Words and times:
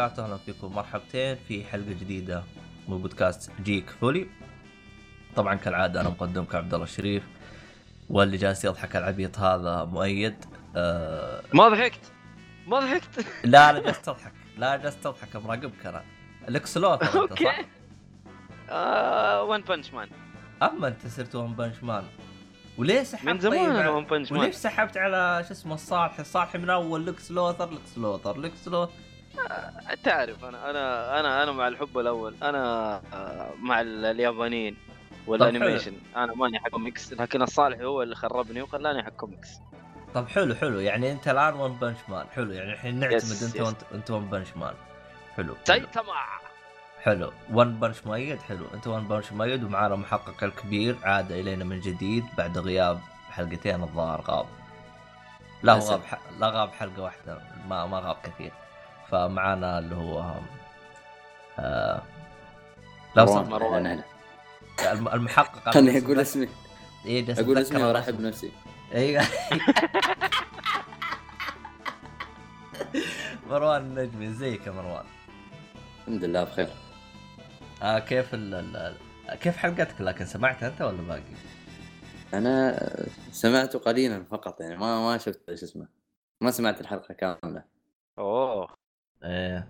وبركاته، 0.00 0.24
أهلا 0.24 0.36
فيكم 0.36 0.74
مرحبتين 0.74 1.36
في 1.48 1.64
حلقة 1.64 1.92
جديدة 1.92 2.42
من 2.88 2.98
بودكاست 2.98 3.50
جيك 3.62 3.90
فولي. 3.90 4.26
طبعا 5.36 5.54
كالعادة 5.54 6.00
أنا 6.00 6.08
مقدمكم 6.08 6.56
عبد 6.56 6.74
الله 6.74 6.84
الشريف 6.84 7.22
واللي 8.10 8.36
جالس 8.36 8.64
يضحك 8.64 8.96
العبيط 8.96 9.38
هذا 9.38 9.84
مؤيد. 9.84 10.44
آه... 10.76 11.42
ما 11.54 11.68
ضحكت 11.68 12.12
ما 12.66 12.80
ضحكت 12.80 13.26
لا 13.44 13.72
لا 13.72 13.80
جالس 13.80 14.02
تضحك، 14.02 14.32
لا 14.56 14.76
جالس 14.76 15.00
تضحك 15.00 15.36
مراقبك 15.36 15.86
أنا. 15.86 16.04
الاكسلوت 16.48 17.02
أوكي 17.02 17.44
ون 19.50 19.60
بانش 19.60 19.92
مان 19.92 20.08
أما 20.62 20.88
أنت 20.88 21.06
صرت 21.06 21.34
ون 21.34 21.54
بنش 21.54 21.82
مان. 21.82 22.04
وليه 22.78 23.02
سحبت 23.02 23.28
من 23.28 23.40
زمان 23.40 23.66
طيب 23.66 23.76
أنا 23.76 23.90
ون 23.90 24.04
بانش 24.04 24.32
مان 24.32 24.40
وليش 24.40 24.54
سحبت 24.54 24.96
على 24.96 25.44
شو 25.48 25.52
اسمه 25.52 25.74
الصالح؟ 25.74 26.20
الصالح 26.20 26.56
من 26.56 26.70
أول 26.70 27.06
لوكس 27.06 27.30
لوثر 27.30 27.70
لوكس 27.70 27.98
لوثر 27.98 28.36
لوكس 28.38 28.68
لوثر 28.68 28.92
تعرف 30.04 30.44
أنا 30.44 30.70
أنا 30.70 31.20
أنا 31.20 31.42
أنا 31.42 31.52
مع 31.52 31.68
الحب 31.68 31.98
الأول. 31.98 32.34
أنا 32.42 32.94
آه، 33.12 33.50
مع 33.60 33.80
ال- 33.80 34.04
اليابانيين 34.04 34.76
وال 35.26 35.37
animation. 35.37 35.92
أنا 36.16 36.34
ماني 36.34 36.58
حق 36.58 36.68
كوميكس 36.68 37.12
لكن 37.12 37.42
الأصلع 37.42 37.80
هو 37.80 38.02
اللي 38.02 38.14
خربني 38.14 38.62
وخلاني 38.62 39.02
حق 39.02 39.10
كوميكس 39.12 39.48
طب 40.14 40.28
حلو 40.28 40.54
حلو. 40.54 40.80
يعني 40.80 41.12
أنت 41.12 41.28
الآن 41.28 41.54
One 41.54 41.72
Punch 41.72 41.98
Man 42.08 42.26
حلو. 42.34 42.52
يعني 42.52 42.72
الحين 42.72 42.98
نعتمد 43.00 43.14
yes، 43.22 43.42
أنت 43.42 43.56
yes. 43.56 43.74
أنت 43.94 44.10
One 44.10 44.24
Punch 44.30 44.48
Man 44.56 44.74
حلو. 45.36 45.56
سايتاما 45.64 46.12
حلو. 47.02 47.32
One 47.52 47.80
Punch 47.80 48.06
مؤيد 48.06 48.38
حلو. 48.42 48.66
أنت 48.74 48.86
One 48.86 49.08
Punch 49.08 49.32
مؤيد 49.32 49.64
ومعانا 49.64 49.96
محقق 49.96 50.44
الكبير 50.44 50.96
عاد 51.02 51.32
إلينا 51.32 51.64
من 51.64 51.80
جديد 51.80 52.24
بعد 52.38 52.58
غياب 52.58 53.00
حلقتين 53.30 53.82
الظاهر 53.82 54.20
غاب. 54.20 54.46
لا 55.62 55.72
هو. 55.72 55.78
غاب 55.78 56.04
ح... 56.04 56.18
لا 56.38 56.48
غاب 56.50 56.68
حلقة 56.72 57.02
واحدة. 57.02 57.38
ما 57.68 57.86
ما 57.86 57.98
غاب 57.98 58.16
كثير. 58.22 58.52
فمعانا 59.10 59.78
اللي 59.78 59.94
هو 59.94 60.34
آه... 61.58 62.02
لو 63.16 63.24
مروان 63.24 63.44
صح 63.44 63.50
مروان. 63.50 64.02
المحقق. 65.14 65.70
خلني 65.74 65.98
أقول 66.04 66.20
اسمي. 66.20 66.48
إيه 67.06 67.26
جالس 67.26 67.38
أقول 67.38 67.58
اسمي 67.58 67.82
وأرحب 67.82 68.18
بنفسي. 68.18 68.52
أيوه 68.94 69.24
مروان 73.48 73.82
النجمي 73.82 74.28
إزيك 74.28 74.66
يا 74.66 74.72
مروان؟ 74.72 75.04
الحمد 76.00 76.24
لله 76.24 76.44
بخير. 76.44 76.68
آه 77.82 77.98
كيف 77.98 78.34
ال 78.34 78.54
ال- 78.54 78.96
كيف 79.38 79.56
حلقتك؟ 79.56 80.00
لكن 80.00 80.26
سمعتها 80.26 80.68
أنت 80.68 80.82
ولا 80.82 81.02
باقي؟ 81.02 81.22
أنا 82.34 82.86
سمعته 83.32 83.78
قليلا 83.78 84.24
فقط 84.24 84.60
يعني 84.60 84.76
ما 84.76 85.00
ما 85.10 85.18
شفت 85.18 85.40
إيش 85.48 85.62
اسمه. 85.62 85.86
ما 86.40 86.50
سمعت 86.50 86.80
الحلقة 86.80 87.14
كاملة. 87.14 87.62
أوه. 88.18 88.79
إيه. 89.24 89.68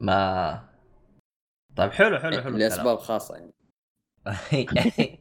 ما 0.00 0.68
طيب 1.76 1.92
حلو 1.92 2.18
حلو 2.18 2.42
حلو 2.42 2.56
لأسباب 2.56 2.98
خاصة 2.98 3.34
يعني. 3.36 3.52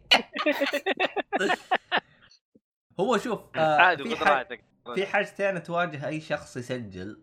هو 3.00 3.18
شوف 3.18 3.40
آه 3.56 3.78
عادي 3.78 4.04
في 4.16 4.24
راحتك 4.24 4.64
في 4.96 5.06
حاجتين 5.06 5.64
تواجه 5.64 6.08
أي 6.08 6.22
شخص 6.22 6.58
يسجل. 6.58 7.22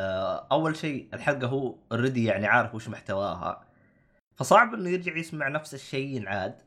آه 0.00 0.46
أول 0.52 0.76
شيء 0.76 1.08
الحلقة 1.14 1.46
هو 1.46 1.78
اوريدي 1.92 2.24
يعني 2.24 2.46
عارف 2.46 2.74
وش 2.74 2.88
محتواها. 2.88 3.66
فصعب 4.36 4.74
إنه 4.74 4.90
يرجع 4.90 5.16
يسمع 5.16 5.48
نفس 5.48 5.74
الشيء 5.74 6.16
ينعاد 6.16 6.62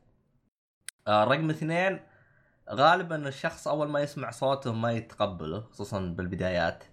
آه 1.07 1.23
رقم 1.23 1.49
اثنين 1.49 1.99
غالبا 2.69 3.27
الشخص 3.27 3.67
أول 3.67 3.87
ما 3.89 3.99
يسمع 3.99 4.31
صوته 4.31 4.73
ما 4.73 4.91
يتقبله 4.91 5.61
خصوصا 5.61 5.99
بالبدايات. 5.99 6.83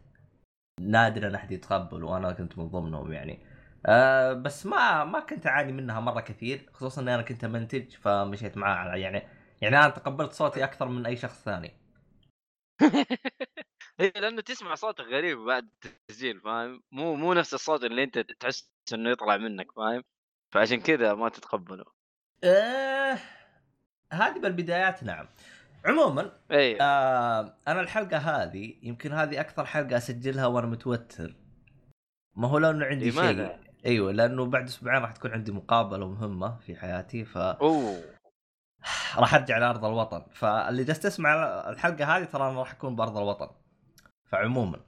نادرا 0.91 1.37
أحد 1.37 1.53
يتقبل 1.53 2.05
وأنا 2.05 2.33
كنت 2.33 2.59
من 2.59 2.69
ضمنهم 2.69 3.13
يعني. 3.13 3.41
آه 3.87 4.33
بس 4.33 4.67
ما 4.67 5.05
ما 5.05 5.21
كنت 5.21 5.47
أعاني 5.47 5.73
منها 5.73 6.01
مرة 6.01 6.21
كثير 6.21 6.71
خصوصا 6.73 7.03
إني 7.03 7.15
أنا 7.15 7.23
كنت 7.23 7.45
منتج 7.45 7.91
فمشيت 7.91 8.57
معاه 8.57 8.85
على- 8.93 8.97
يعني 8.97 9.23
يعني 9.63 9.79
أنا 9.79 9.89
تقبلت 9.89 10.33
صوتي 10.33 10.65
أكثر 10.65 10.89
من 10.89 11.07
أي 11.07 11.17
شخص 11.17 11.43
ثاني. 11.45 11.73
هي 14.01 14.13
لأنه 14.17 14.41
تسمع 14.43 14.75
صوتك 14.75 15.05
غريب 15.05 15.39
بعد 15.39 15.69
التسجيل 15.85 16.41
فاهم؟ 16.41 16.83
مو 16.93 17.15
مو 17.15 17.33
نفس 17.35 17.55
الصوت 17.55 17.85
اللي 17.85 18.03
أنت 18.05 18.19
تحس 18.19 18.71
إنه 18.95 19.11
يطلع 19.11 19.37
منك 19.37 19.73
فاهم؟ 19.73 20.03
فعشان 20.55 20.81
كذا 20.81 21.15
ما 21.15 21.29
تتقبله. 21.29 21.85
آه 22.45 23.19
هذه 24.13 24.39
بالبدايات 24.39 25.03
نعم. 25.05 25.29
عموما 25.85 26.33
اي 26.51 26.79
آه 26.81 27.55
أنا 27.69 27.81
الحلقة 27.81 28.17
هذه 28.17 28.75
يمكن 28.83 29.13
هذه 29.13 29.41
أكثر 29.41 29.65
حلقة 29.65 29.97
أسجلها 29.97 30.47
وأنا 30.47 30.67
متوتر. 30.67 31.35
ما 32.37 32.49
هو 32.49 32.59
لأنه 32.59 32.87
عندي؟ 32.87 33.13
شيء. 33.13 33.57
أيوه 33.87 34.13
لأنه 34.13 34.45
بعد 34.47 34.65
أسبوعين 34.65 35.03
راح 35.03 35.13
تكون 35.13 35.31
عندي 35.31 35.53
مقابلة 35.53 36.09
مهمة 36.09 36.59
في 36.59 36.77
حياتي 36.77 37.25
ف 37.25 37.39
أوه. 37.39 38.01
راح 39.17 39.35
أرجع 39.35 39.59
لأرض 39.59 39.85
الوطن. 39.85 40.23
فاللي 40.33 40.85
جالس 40.85 41.01
تسمع 41.01 41.35
الحلقة 41.71 42.17
هذه 42.17 42.25
ترى 42.25 42.51
أنا 42.51 42.59
راح 42.59 42.73
أكون 42.73 42.97
بأرض 42.97 43.17
الوطن. 43.17 43.49
فعموما. 44.27 44.81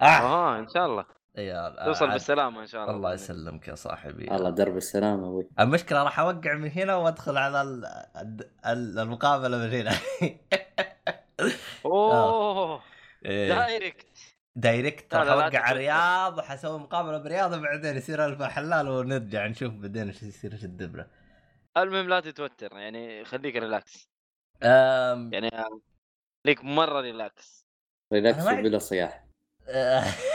آه. 0.00 0.04
آه 0.04 0.58
إن 0.58 0.68
شاء 0.68 0.86
الله. 0.86 1.04
يا 1.36 1.84
توصل 1.84 2.08
آه، 2.08 2.12
بالسلامة 2.12 2.60
إن 2.60 2.66
شاء 2.66 2.84
الله 2.84 2.96
الله 2.96 3.14
يسلمك 3.14 3.68
يا 3.68 3.74
صاحبي. 3.74 4.30
الله 4.36 4.50
درب 4.50 4.76
السلام 4.76 5.24
أبوي. 5.24 5.48
المشكلة 5.60 6.02
راح 6.02 6.20
أوقع 6.20 6.54
من 6.54 6.70
هنا 6.70 6.96
وأدخل 6.96 7.36
على 7.36 7.62
ال- 7.62 7.84
ال- 8.66 8.98
المقابلة 8.98 9.58
من 9.58 9.72
هنا. 9.72 9.92
أوه. 11.84 12.82
إيه. 13.24 13.48
direct. 13.54 14.06
direct 14.56 15.14
راح 15.14 15.28
أوقع 15.28 15.48
تتوقع. 15.48 15.70
الرياض 15.70 16.38
وأسوي 16.38 16.78
مقابلة 16.78 17.18
بالرياض 17.18 17.52
وبعدين 17.52 17.96
يصير 17.96 18.24
ألف 18.24 18.42
حلال 18.42 18.88
ونرجع 18.88 19.46
نشوف 19.46 19.72
بعدين 19.74 20.06
إيش 20.06 20.22
يصير 20.22 20.52
إيش 20.52 20.64
الدبرة. 20.64 21.06
المهم 21.76 22.08
لا 22.08 22.20
تتوتر 22.20 22.72
يعني 22.72 23.24
خليك 23.24 23.56
relax 23.56 24.08
أم... 24.62 25.32
يعني 25.32 25.50
ليك 26.44 26.64
مرة 26.64 27.00
relax 27.00 27.66
relax 28.12 28.44
بلا 28.44 28.78
صياح. 28.78 29.24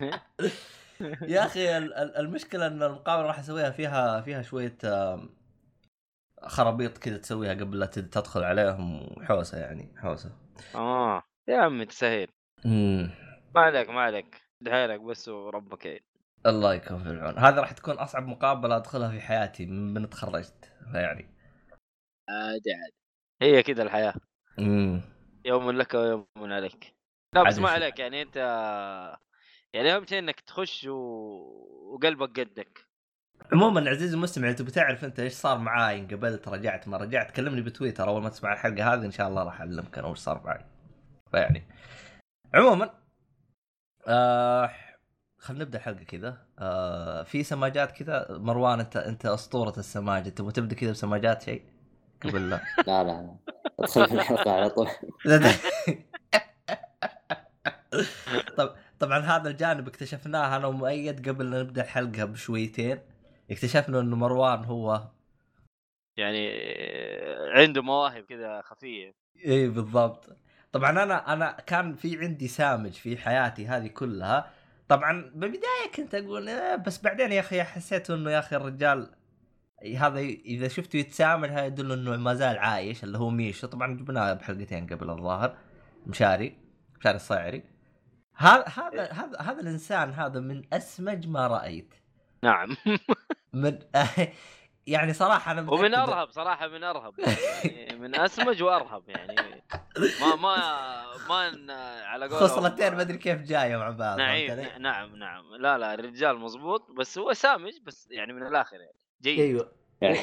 يا 1.34 1.44
أخي 1.44 1.78
ال- 1.78 1.94
ال- 1.94 2.16
المشكلة 2.16 2.66
إن 2.66 2.82
المقابله 2.82 3.26
راح 3.26 3.38
اسويها 3.38 3.70
فيها 3.70 4.20
فيها 4.20 4.42
شوية 4.42 4.78
خرابيط 6.42 6.98
كذا 6.98 7.18
تسويها 7.18 7.54
قبل 7.54 7.78
لا 7.78 7.86
تد- 7.86 8.10
تدخل 8.10 8.42
عليهم 8.44 9.02
وحوسه 9.18 9.58
يعني 9.58 9.94
حوسة. 9.96 10.32
آه. 10.74 11.22
يا 11.48 11.58
عمي 11.58 11.86
امم 12.66 13.10
ما 13.54 13.60
عليك 13.60 13.90
ما 13.90 14.00
عليك. 14.00 14.42
دحيلك 14.60 15.00
بس 15.00 15.28
وربك 15.28 15.86
يعين. 15.86 16.00
الله 16.46 16.74
يكون 16.74 17.02
في 17.02 17.08
العون. 17.10 17.38
هذا 17.38 17.60
راح 17.60 17.72
تكون 17.72 17.94
أصعب 17.94 18.26
مقابلة 18.26 18.76
أدخلها 18.76 19.10
في 19.10 19.20
حياتي 19.20 19.66
من 19.66 20.10
تخرجت 20.10 20.72
فيعني. 20.92 21.34
عادي 22.28 22.72
عادي. 22.72 22.94
هي 23.42 23.62
كذا 23.62 23.82
الحياة. 23.82 24.14
امم 24.58 25.00
يوم 25.44 25.70
لك 25.70 25.94
ويوم 25.94 26.26
عليك. 26.38 26.96
لا 27.34 27.42
بس 27.42 27.58
ما 27.58 27.70
عليك. 27.70 27.98
يعني 27.98 28.22
أنت 28.22 28.36
يعني 29.72 29.96
أهم 29.96 30.06
شيء 30.06 30.18
إنك 30.18 30.40
تخش 30.40 30.84
و... 30.84 30.96
وقلبك 31.92 32.40
قدك. 32.40 32.86
عموما 33.52 33.90
عزيزي 33.90 34.14
المستمع 34.14 34.50
انت 34.50 34.62
بتعرف 34.62 35.04
أنت 35.04 35.20
إيش 35.20 35.32
صار 35.32 35.58
معاي 35.58 36.00
انقبلت 36.00 36.48
رجعت 36.48 36.88
ما 36.88 36.96
رجعت 36.96 37.30
كلمني 37.30 37.62
بتويتر 37.62 38.08
أول 38.08 38.22
ما 38.22 38.28
تسمع 38.28 38.52
الحلقة 38.52 38.94
هذه 38.94 39.04
إن 39.04 39.10
شاء 39.10 39.28
الله 39.28 39.42
راح 39.44 39.60
أعلمك 39.60 39.98
أنا 39.98 40.06
وش 40.06 40.18
صار 40.18 40.42
معي 40.44 40.64
فيعني 41.30 41.66
عموما 42.54 42.90
آه 44.08 44.70
خلينا 45.38 45.64
نبدأ 45.64 45.78
الحلقة 45.78 46.04
كذا. 46.04 46.46
آه 46.58 47.22
في 47.22 47.42
سماجات 47.42 47.92
كذا؟ 47.92 48.26
مروان 48.30 48.80
أنت 48.80 48.96
أنت 48.96 49.26
أسطورة 49.26 49.78
السماج 49.78 50.26
انت 50.26 50.38
تبغى 50.38 50.52
تبدأ 50.52 50.76
كذا 50.76 50.90
بسماجات 50.90 51.42
شيء؟ 51.42 51.62
قبل 52.24 52.50
لا. 52.50 52.60
لا 52.86 53.04
لا 53.04 53.22
لا. 53.22 53.36
أدخل 53.80 54.08
في 54.08 54.14
الحلقة 54.14 54.50
على 54.50 54.70
طول. 54.70 54.88
طب 58.56 58.74
طبعا 58.98 59.18
هذا 59.18 59.50
الجانب 59.50 59.88
اكتشفناه 59.88 60.56
أنا 60.56 60.66
ومؤيد 60.66 61.28
قبل 61.28 61.50
لا 61.50 61.62
نبدأ 61.62 61.82
الحلقة 61.82 62.24
بشويتين. 62.24 62.98
اكتشفنا 63.50 64.00
إنه 64.00 64.16
مروان 64.16 64.64
هو 64.64 65.08
يعني 66.16 66.50
عنده 67.54 67.82
مواهب 67.82 68.24
كذا 68.24 68.60
خفية. 68.60 69.14
اي 69.46 69.68
بالضبط. 69.68 70.36
طبعا 70.72 70.90
أنا 70.90 71.32
أنا 71.32 71.56
كان 71.66 71.94
في 71.94 72.18
عندي 72.18 72.48
سامج 72.48 72.92
في 72.92 73.16
حياتي 73.16 73.66
هذه 73.66 73.86
كلها. 73.86 74.50
طبعا 74.88 75.32
بالبداية 75.34 75.92
كنت 75.94 76.14
أقول 76.14 76.48
إيه 76.48 76.76
بس 76.76 77.02
بعدين 77.02 77.32
يا 77.32 77.40
أخي 77.40 77.62
حسيت 77.62 78.10
إنه 78.10 78.30
يا 78.30 78.38
أخي 78.38 78.56
الرجال 78.56 79.10
هذا 79.96 80.18
إذا 80.20 80.68
شفته 80.68 80.96
يتسامر 80.96 81.48
هذا 81.48 81.66
يدل 81.66 81.92
إنه 81.92 82.16
ما 82.16 82.34
زال 82.34 82.58
عايش 82.58 83.04
اللي 83.04 83.18
هو 83.18 83.30
ميشو. 83.30 83.66
طبعا 83.66 83.96
جبناه 83.96 84.32
بحلقتين 84.32 84.86
قبل 84.86 85.10
الظاهر 85.10 85.56
مشاري 86.06 86.56
مشاري 87.00 87.16
الصايعري 87.16 87.75
هذا 88.36 88.64
هذا 88.68 89.12
هذا 89.12 89.40
هذا 89.40 89.60
الإنسان 89.60 90.12
هذا 90.12 90.40
من 90.40 90.62
أسمج 90.72 91.28
ما 91.28 91.46
رأيت. 91.46 91.94
نعم. 92.42 92.76
من 93.52 93.78
يعني 94.86 95.12
صراحة 95.12 95.52
أنا 95.52 95.70
ومن 95.70 95.94
أرهب 95.94 96.30
صراحة 96.30 96.68
من 96.68 96.84
أرهب. 96.84 97.18
يعني 97.18 97.98
من 97.98 98.20
أسمج 98.20 98.62
وأرهب 98.62 99.08
يعني. 99.08 99.62
ما 100.20 100.36
ما 100.36 100.56
ما 101.28 101.74
على 102.04 102.26
قولهم. 102.26 102.40
خصلتين 102.40 102.94
ما 102.94 103.00
أدري 103.00 103.18
كيف 103.18 103.42
جاية 103.42 103.76
مع 103.76 103.90
بعض 103.90 104.20
علي؟ 104.20 104.78
نعم 104.78 105.16
نعم. 105.16 105.54
لا 105.54 105.78
لا 105.78 105.94
الرجال 105.94 106.38
مزبوط 106.38 106.90
بس 106.90 107.18
هو 107.18 107.32
سامج 107.32 107.72
بس 107.82 108.08
يعني 108.10 108.32
من 108.32 108.46
الآخر 108.46 108.76
يعني. 108.76 108.98
جيد. 109.22 109.40
أيوه. 109.40 109.72
يعني, 110.00 110.18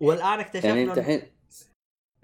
والآن 0.00 0.40
اكتشفنا 0.40 0.68
يعني 0.68 0.84
أنت 0.84 0.98
الحين 0.98 1.22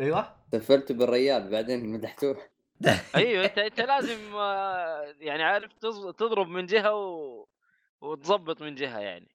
أيوه. 0.01 0.37
سفلت 0.53 0.93
بالريال 0.93 1.51
بعدين 1.51 1.93
مدحتوه. 1.93 2.52
أيوه 3.17 3.45
أنت 3.45 3.59
أنت 3.59 3.81
لازم 3.81 4.35
آه، 4.35 5.15
يعني 5.19 5.43
عارف 5.43 5.73
تضرب 6.19 6.49
من 6.49 6.67
جهة 6.67 6.95
و... 6.95 7.47
وتظبط 8.01 8.63
من 8.63 8.75
جهة 8.75 8.99
يعني. 8.99 9.29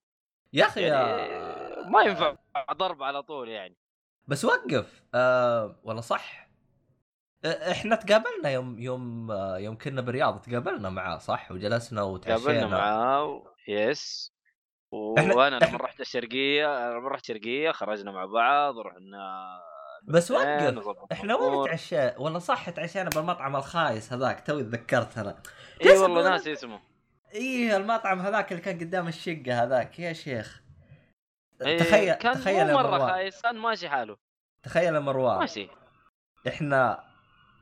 يا 0.53 0.65
أخي 0.65 0.81
يعني 0.81 1.89
ما 1.89 2.01
ينفع 2.01 2.35
ضرب 2.73 3.03
على 3.03 3.23
طول 3.23 3.49
يعني. 3.49 3.77
بس 4.27 4.45
وقف. 4.45 5.03
آه 5.13 5.79
والله 5.83 6.01
صح. 6.01 6.47
آه، 7.45 7.71
إحنا 7.71 7.95
تقابلنا 7.95 8.49
يوم 8.49 8.79
يوم 8.79 9.31
آه، 9.31 9.57
يوم 9.57 9.77
كنا 9.77 10.01
بالرياض 10.01 10.41
تقابلنا 10.41 10.89
معاه 10.89 11.17
صح؟ 11.17 11.51
وجلسنا 11.51 12.03
وتعشينا. 12.03 12.45
قابلنا 12.45 12.67
معاه 12.67 13.25
و... 13.25 13.47
يس 13.67 14.33
وأنا 14.91 15.55
لما 15.55 15.77
رحت 15.77 16.01
الشرقية 16.01 16.89
لما 16.89 17.09
رحت 17.09 17.21
الشرقية 17.23 17.71
خرجنا 17.71 18.11
مع 18.11 18.25
بعض 18.25 18.75
ورحنا 18.75 19.47
بس 20.07 20.31
وقف. 20.31 20.45
إحنا 21.11 21.35
وين 21.35 21.47
الأمور. 21.47 21.69
تعشى 21.69 22.07
والله 22.17 22.39
صح 22.39 22.69
تعشينا 22.69 23.09
بالمطعم 23.09 23.55
الخايس 23.55 24.13
هذاك 24.13 24.47
توي 24.47 24.63
تذكرت 24.63 25.17
أنا 25.17 25.41
اي 25.85 25.97
والله 25.97 26.29
ناسي 26.29 26.53
اسمه 26.53 26.79
إيه 27.33 27.77
المطعم 27.77 28.19
هذاك 28.19 28.51
اللي 28.51 28.63
كان 28.63 28.79
قدام 28.79 29.07
الشقة 29.07 29.63
هذاك. 29.63 29.99
يا 29.99 30.13
شيخ. 30.13 30.61
إيه، 31.61 31.79
تخيل 31.79 32.13
كان 32.13 32.33
تخيل 32.33 32.63
مو 32.63 32.69
يا 32.69 32.73
مرة 32.75 32.87
مروان 32.87 33.09
خايس 33.09 33.41
كان 33.41 33.55
ماشي 33.57 33.89
حاله. 33.89 34.17
تخيل 34.63 34.95
يا 34.95 34.99
مروان 34.99 35.39
ماشي. 35.39 35.69
إحنا 36.47 37.03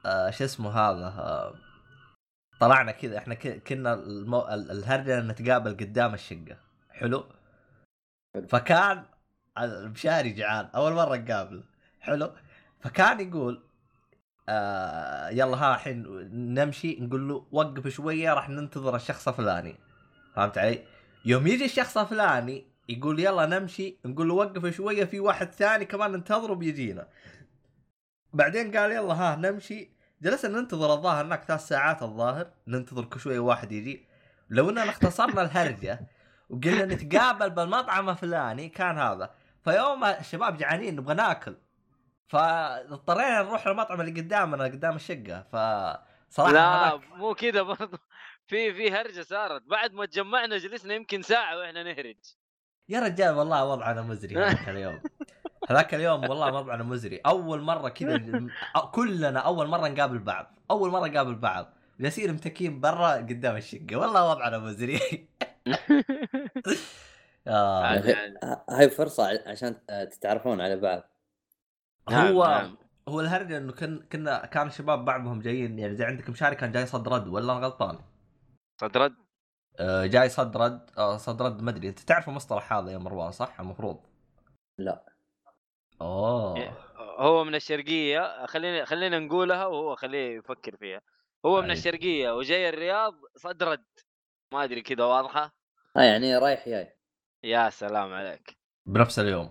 آه 0.06 0.30
شو 0.30 0.44
اسمه 0.44 0.70
هذا 0.72 1.06
آه 1.06 1.56
طلعنا 2.60 2.92
كذا. 2.92 3.18
إحنا 3.18 3.36
كنا 3.36 3.94
المو... 3.94 4.42
ال- 4.42 4.72
الهرجة 4.72 5.20
نتقابل 5.22 5.72
قدام 5.72 6.14
الشقة. 6.14 6.58
حلو. 6.92 7.26
فكان 8.48 9.06
المشاري 9.58 10.30
جعان. 10.30 10.70
أول 10.76 10.94
مرة 10.94 11.16
نقابله. 11.16 11.64
حلو. 12.06 12.32
فكان 12.80 13.20
يقول 13.20 13.64
آه 14.50 15.30
يلا 15.30 15.58
ها 15.58 15.76
الحين 15.76 16.04
نمشي 16.54 16.98
نقول 17.00 17.30
له 17.30 17.46
وقف 17.52 17.88
شوية 17.88 18.34
راح 18.34 18.50
ننتظر 18.50 18.96
الشخص 18.96 19.28
الفلاني. 19.28 19.76
فهمت 20.36 20.58
علي؟ 20.58 20.84
يوم 21.26 21.48
يجي 21.48 21.66
الشخص 21.66 21.98
الفلاني 21.98 22.66
يقول 22.90 23.20
يلا 23.20 23.46
نمشي 23.46 23.98
نقول 24.06 24.28
له 24.28 24.34
وقف 24.34 24.76
شوية 24.76 25.06
في 25.06 25.20
واحد 25.20 25.52
ثاني 25.52 25.86
كمان 25.86 26.12
ننتظره 26.12 26.54
بيجينا. 26.54 27.08
بعدين 28.34 28.78
قال 28.78 28.92
يلا 28.92 29.14
ها 29.14 29.36
نمشي. 29.36 29.96
جلسنا 30.22 30.60
ننتظر 30.60 30.94
الظاهر 30.94 31.26
هناك 31.26 31.44
ثلاث 31.44 31.68
ساعات 31.68 32.04
الظاهر 32.04 32.48
ننتظر 32.68 33.06
كل 33.06 33.20
شوية 33.20 33.40
واحد 33.40 33.72
يجي. 33.72 34.06
لو 34.50 34.70
اننا 34.70 34.90
اختصرنا 34.90 35.42
الهرجة 35.42 36.00
وقلنا 36.50 36.86
نتقابل 36.86 37.50
بالمطعم 37.50 38.10
الفلاني 38.10 38.70
كان 38.70 38.98
هذا. 38.98 39.30
فيوم 39.64 40.04
الشباب 40.04 40.58
جعانين 40.58 40.96
نبغى 40.96 41.16
ناكل. 41.16 41.56
فاضطرينا 42.28 43.42
نروح 43.42 43.68
للمطعم 43.68 44.02
اللي 44.02 44.22
قدامنا 44.22 44.64
قدام 44.64 44.96
الشقة. 44.96 45.42
فصراحة 45.52 46.52
لا 46.54 46.88
هذاك 46.90 47.02
مو 47.12 47.34
كذا 47.34 47.62
برضه 47.62 48.00
في 48.48 48.74
في 48.74 48.92
هرجة 48.92 49.22
صارت. 49.22 49.62
بعد 49.62 49.94
ما 49.94 50.06
تجمعنا 50.06 50.58
جلسنا 50.58 50.94
يمكن 50.94 51.22
ساعة 51.22 51.58
وإحنا 51.58 51.84
نهرج. 51.84 52.18
يا 52.90 53.00
رجال 53.00 53.36
والله 53.36 53.66
وضعنا 53.66 54.02
مزري 54.02 54.36
هذاك 54.44 54.70
اليوم. 54.70 55.02
هذاك 55.70 55.94
اليوم 55.96 56.30
والله 56.30 56.54
وضعنا 56.54 56.84
مزري. 56.84 57.18
أول 57.18 57.62
مرة 57.62 57.90
كذا 57.90 58.18
كلنا 58.92 59.40
أول 59.40 59.68
مرة 59.68 59.88
نقابل 59.88 60.20
بعض. 60.20 60.60
أول 60.72 60.90
مرة 60.90 61.08
نقابل 61.08 61.36
بعض. 61.36 61.74
جالسين 62.00 62.34
متكين 62.34 62.80
برا 62.82 63.12
قدام 63.16 63.56
الشقة. 63.56 63.96
والله 63.96 64.30
وضعنا 64.30 64.58
مزري. 64.58 65.00
آه. 67.48 68.04
هاي 68.70 68.90
فرصة 68.90 69.28
ع- 69.28 69.50
عشان 69.52 69.76
تتعرفون 70.12 70.62
على 70.62 70.76
بعض. 70.76 71.04
نعم، 72.10 72.28
هو 72.28 72.46
نعم. 72.46 72.78
هو 73.10 73.20
الهرجة 73.22 73.58
إنه 73.58 73.74
كن 73.74 74.06
كنا 74.12 74.46
كان 74.46 74.68
الشباب 74.68 75.06
بعضهم 75.06 75.42
جايين 75.42 75.80
يعني 75.80 75.96
زي 75.96 76.06
عندك 76.06 76.30
مشاري 76.30 76.56
كان 76.56 76.72
جاي 76.72 76.86
صد 76.86 77.08
رد 77.08 77.28
ولا 77.28 77.58
أنا 77.58 77.66
غلطان؟ 77.66 78.00
صد 78.82 78.98
رد؟ 78.98 79.16
آه، 79.80 80.06
جاي 80.06 80.30
صد 80.30 80.58
رد 80.58 80.90
آه، 80.98 81.18
صد 81.18 81.42
رد 81.42 81.62
ما 81.62 81.72
أدري 81.72 81.90
أنت 81.90 82.00
تعرف 82.00 82.30
المصطلح 82.30 82.74
هذا 82.74 82.92
يا 82.92 82.98
مروان 82.98 83.32
صح؟ 83.32 83.60
المفروض؟ 83.60 84.00
لا. 84.78 85.06
اوه 86.02 86.86
هو 87.18 87.44
من 87.44 87.56
الشرقية 87.56 88.46
خلينا 88.46 88.86
خلينا 88.86 89.20
نقولها 89.20 89.66
وهو 89.66 89.96
خليه 89.96 90.38
يفكر 90.38 90.78
فيها. 90.78 91.02
هو 91.46 91.62
من 91.62 91.70
أي. 91.70 91.78
الشرقية 91.78 92.32
وجاي 92.32 92.70
الرياض 92.70 93.14
صد 93.36 93.64
رد. 93.64 93.86
ما 94.54 94.64
أدري 94.64 94.82
كذا 94.82 95.04
واضحة؟ 95.04 95.56
آه 95.98 96.02
يعني 96.02 96.38
رايح 96.38 96.70
جاي. 96.70 96.98
يا 97.44 97.70
سلام 97.70 98.14
عليك. 98.14 98.58
بنفس 98.86 99.20
اليوم. 99.20 99.50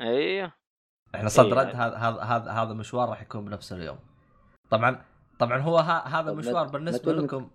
أيوه 0.00 0.59
إحنا 1.14 1.28
صد 1.28 1.44
إيه، 1.44 1.54
رد 1.54 1.66
يعني. 1.66 1.78
هذا 1.78 1.96
هذا 1.96 2.22
هذا 2.22 2.50
هذا 2.50 2.72
مشوار 2.72 3.08
راح 3.08 3.22
يكون 3.22 3.44
بنفس 3.44 3.72
اليوم. 3.72 3.98
طبعا 4.70 5.02
طبعا 5.38 5.58
هو 5.58 5.78
ها 5.78 6.20
هذا 6.20 6.32
مشوار 6.32 6.66
بالنسبة 6.66 7.12
لكم 7.12 7.50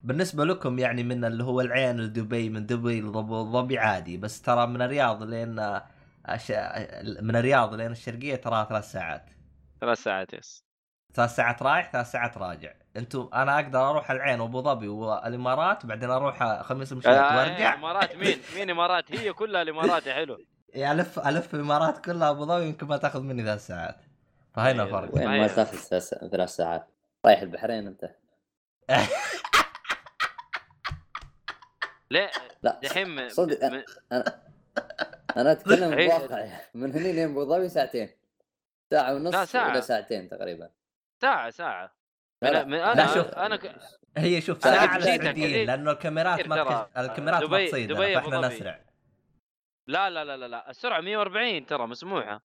بالنسبة 0.00 0.44
لكم 0.44 0.78
يعني 0.78 1.02
من 1.02 1.24
اللي 1.24 1.44
هو 1.44 1.60
العين 1.60 2.00
لدبي 2.00 2.48
من 2.48 2.66
دبي 2.66 3.00
لابو 3.00 3.52
ظبي 3.52 3.78
عادي 3.78 4.16
بس 4.16 4.42
ترى 4.42 4.66
من 4.66 4.82
الرياض 4.82 5.22
لين 5.22 5.80
أش... 6.26 6.50
من 7.22 7.36
الرياض 7.36 7.74
لين 7.74 7.90
الشرقية 7.92 8.36
ترى 8.36 8.66
ثلاث 8.68 8.90
ساعات. 8.92 9.30
ثلاث 9.80 10.02
ساعات 10.02 10.32
يس. 10.32 10.64
ثلاث 11.14 11.34
ساعات 11.34 11.62
رايح 11.62 11.92
ثلاث 11.92 12.10
ساعات 12.10 12.38
راجع. 12.38 12.72
أنتم 12.96 13.28
أنا 13.34 13.54
أقدر 13.54 13.90
أروح 13.90 14.10
العين 14.10 14.40
وأبو 14.40 14.62
ظبي 14.62 14.88
والإمارات 14.88 15.86
بعدين 15.86 16.10
أروح 16.10 16.62
خميس 16.62 16.92
مشيط 16.92 17.12
آه، 17.12 17.36
وأرجع؟ 17.36 17.74
إمارات 17.74 18.16
مين 18.16 18.38
مين 18.56 18.70
إمارات؟ 18.70 19.12
هي 19.12 19.32
كلها 19.32 19.62
الإمارات 19.62 20.06
يا 20.06 20.14
حلو. 20.14 20.38
الف 20.76 21.18
ألف 21.18 21.54
الامارات 21.54 22.04
كلها 22.04 22.30
أبو 22.30 22.44
ظبي 22.46 22.64
يمكن 22.66 22.86
ما 22.86 22.96
تأخذ 22.96 23.20
مني 23.22 23.42
ثلاث 23.42 23.66
ساعات 23.66 23.96
فهنا 24.54 24.82
إيه، 24.82 24.88
الفرق 24.88 25.14
وين 25.14 25.26
ما. 25.40 25.46
تأخذ 25.46 25.76
ثلاث 25.76 26.14
ثلاث 26.14 26.48
ساعات 26.48 26.86
رايح 27.26 27.40
البحرين 27.40 27.86
أنت 27.86 28.10
ليه 32.10 32.30
لا 32.62 32.80
دحين 32.82 33.28
صدق 33.28 33.64
من- 33.64 33.82
أنا 35.36 35.52
أتكلم 35.52 35.92
إيه. 35.92 36.08
بواقع 36.18 36.48
من 36.74 36.92
هنا 36.92 37.08
لين 37.08 37.30
أبو 37.30 37.44
ظبي 37.44 37.68
ساعتين 37.68 38.08
ساعة 38.90 39.14
ونص 39.14 39.34
لا، 39.34 39.44
ساعة. 39.44 39.72
إلى 39.72 39.82
ساعتين 39.82 40.28
تقريبا 40.28 40.70
ساعة 41.22 41.50
لا، 42.42 42.48
لا. 42.48 42.64
من- 42.64 42.70
من- 42.70 42.78
لا، 42.78 42.92
أنا 42.92 43.06
شوف. 43.14 43.26
أنا 43.28 43.56
ك- 43.56 43.76
هي 44.16 44.40
شوف 44.40 44.66
أنا 44.66 44.74
ساعة 44.76 44.86
على 44.86 45.14
السعوديين 45.14 45.66
لأنه 45.66 45.90
الكاميرات 45.90 46.46
ما 46.48 46.64
تكش... 46.64 46.98
الكاميرات 46.98 47.42
ما 47.42 47.58
دبي- 47.58 48.18
أبو 48.18 48.30
فاحنا. 48.30 48.48
نسرع 48.48 48.80
لا 49.90 50.10
لا 50.10 50.24
لا 50.24 50.36
لا 50.36 50.48
لا 50.48 50.70
السرعة 50.70 51.00
140 51.00 51.66
ترى 51.66 51.86
مسموحة. 51.86 52.40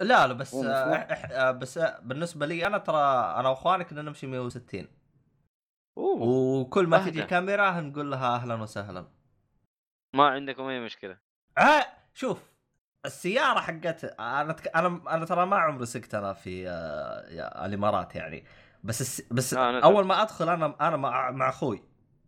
لا 0.00 0.26
لا 0.26 0.32
بس 0.32 0.54
آه. 0.54 0.68
آه 0.94 1.50
بس 1.50 1.78
آه 1.78 2.00
بالنسبة 2.02 2.46
لي 2.46 2.66
أنا 2.66 2.78
ترى 2.78 3.34
أنا 3.36 3.48
واخواني 3.48 3.84
كنا 3.84 4.02
نمشي 4.02 4.26
160 4.26 4.88
أوه 5.98 6.22
وكل 6.22 6.86
ما. 6.86 6.98
تجي 6.98 7.22
كاميرا 7.22 7.80
نقول 7.80 8.10
لها 8.10 8.34
أهلا 8.34 8.54
وسهلا. 8.54 9.06
ما 10.14 10.28
عندكم 10.28 10.62
أي 10.66 10.80
مشكلة. 10.80 11.18
آه 11.58 11.86
شوف 12.14 12.38
السيارة 13.06 13.60
حقت 13.60 14.04
أنا 14.04 14.52
تك... 14.52 14.76
أنا 14.76 15.00
أنا 15.14 15.24
ترى 15.24 15.46
ما 15.46 15.56
عمري 15.56 15.86
سقت 15.86 16.14
أنا 16.14 16.32
في 16.32 16.68
آه 16.68 17.66
الإمارات 17.66 18.16
يعني. 18.16 18.44
بس 18.84 19.00
الس... 19.00 19.32
بس 19.32 19.54
آه، 19.54 19.80
أول 19.80 20.06
ما 20.06 20.22
أدخل 20.22 20.48
أنا 20.48 20.76
أنا 20.80 20.96
مع, 20.96 21.30
مع 21.30 21.48
أخوي 21.48 21.82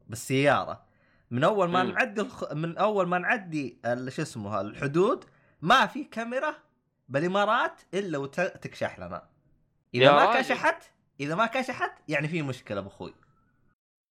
بالسيارة. 0.06 0.84
من 1.32 1.44
أول 1.44 1.68
ما 1.70 1.82
مم. 1.82 1.90
نعدي 1.90 2.20
الخ... 2.20 2.52
من 2.52 2.78
أول 2.78 3.08
ما 3.08 3.18
نعدي 3.18 3.78
شو 4.08 4.22
اسمه 4.22 4.60
الحدود 4.60 5.24
ما 5.62 5.86
في 5.86 6.04
كاميرا 6.04 6.54
بالإمارات 7.08 7.80
إلا 7.94 8.18
وتكشح 8.18 8.98
لنا 8.98 9.28
إذا 9.94 10.12
ما 10.12 10.24
راجل. 10.24 10.38
كشحت 10.40 10.84
إذا 11.20 11.34
ما 11.34 11.46
كشحت 11.46 11.92
يعني 12.08 12.28
في 12.28 12.42
مشكلة 12.42 12.80
بأخوي 12.80 13.14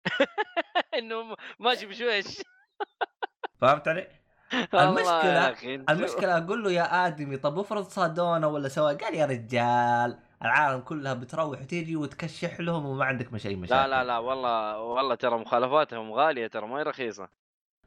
إنه 0.98 1.36
ماشي 1.60 1.86
بشويش 1.86 2.25
فهمت 3.62 3.88
علي؟ 3.88 4.08
أنتوا- 4.54 5.90
المشكلة 5.90 6.38
أقول 6.38 6.63
له 6.63 6.72
يا 6.72 7.08
آدمي 7.08 7.38
طب 7.38 7.60
افرض 7.60 7.88
صادونا 7.90 8.48
ولا 8.48 8.70
سوا 8.70 8.92
قال 8.94 9.16
يا 9.16 9.25
رجال 9.25 10.20
العالم 10.41 10.81
كلها 10.81 11.13
بتروح 11.13 11.62
وتيجي 11.62 11.95
وتكشح 11.95 12.60
لهم 12.60 12.86
وما 12.86 13.05
عندك 13.05 13.33
مش 13.33 13.48
أي 13.48 13.55
مشاكل. 13.55 13.81
لا 13.81 13.88
لا 13.88 14.03
لا 14.03 14.17
والله 14.17 14.79
والله 14.79 15.15
ترى 15.15 15.38
مخالفاتهم 15.38 16.12
غالية 16.12 16.48
ترى 16.48 16.67
ما 16.67 16.79
هي 16.79 16.83
رخيصة. 16.83 17.29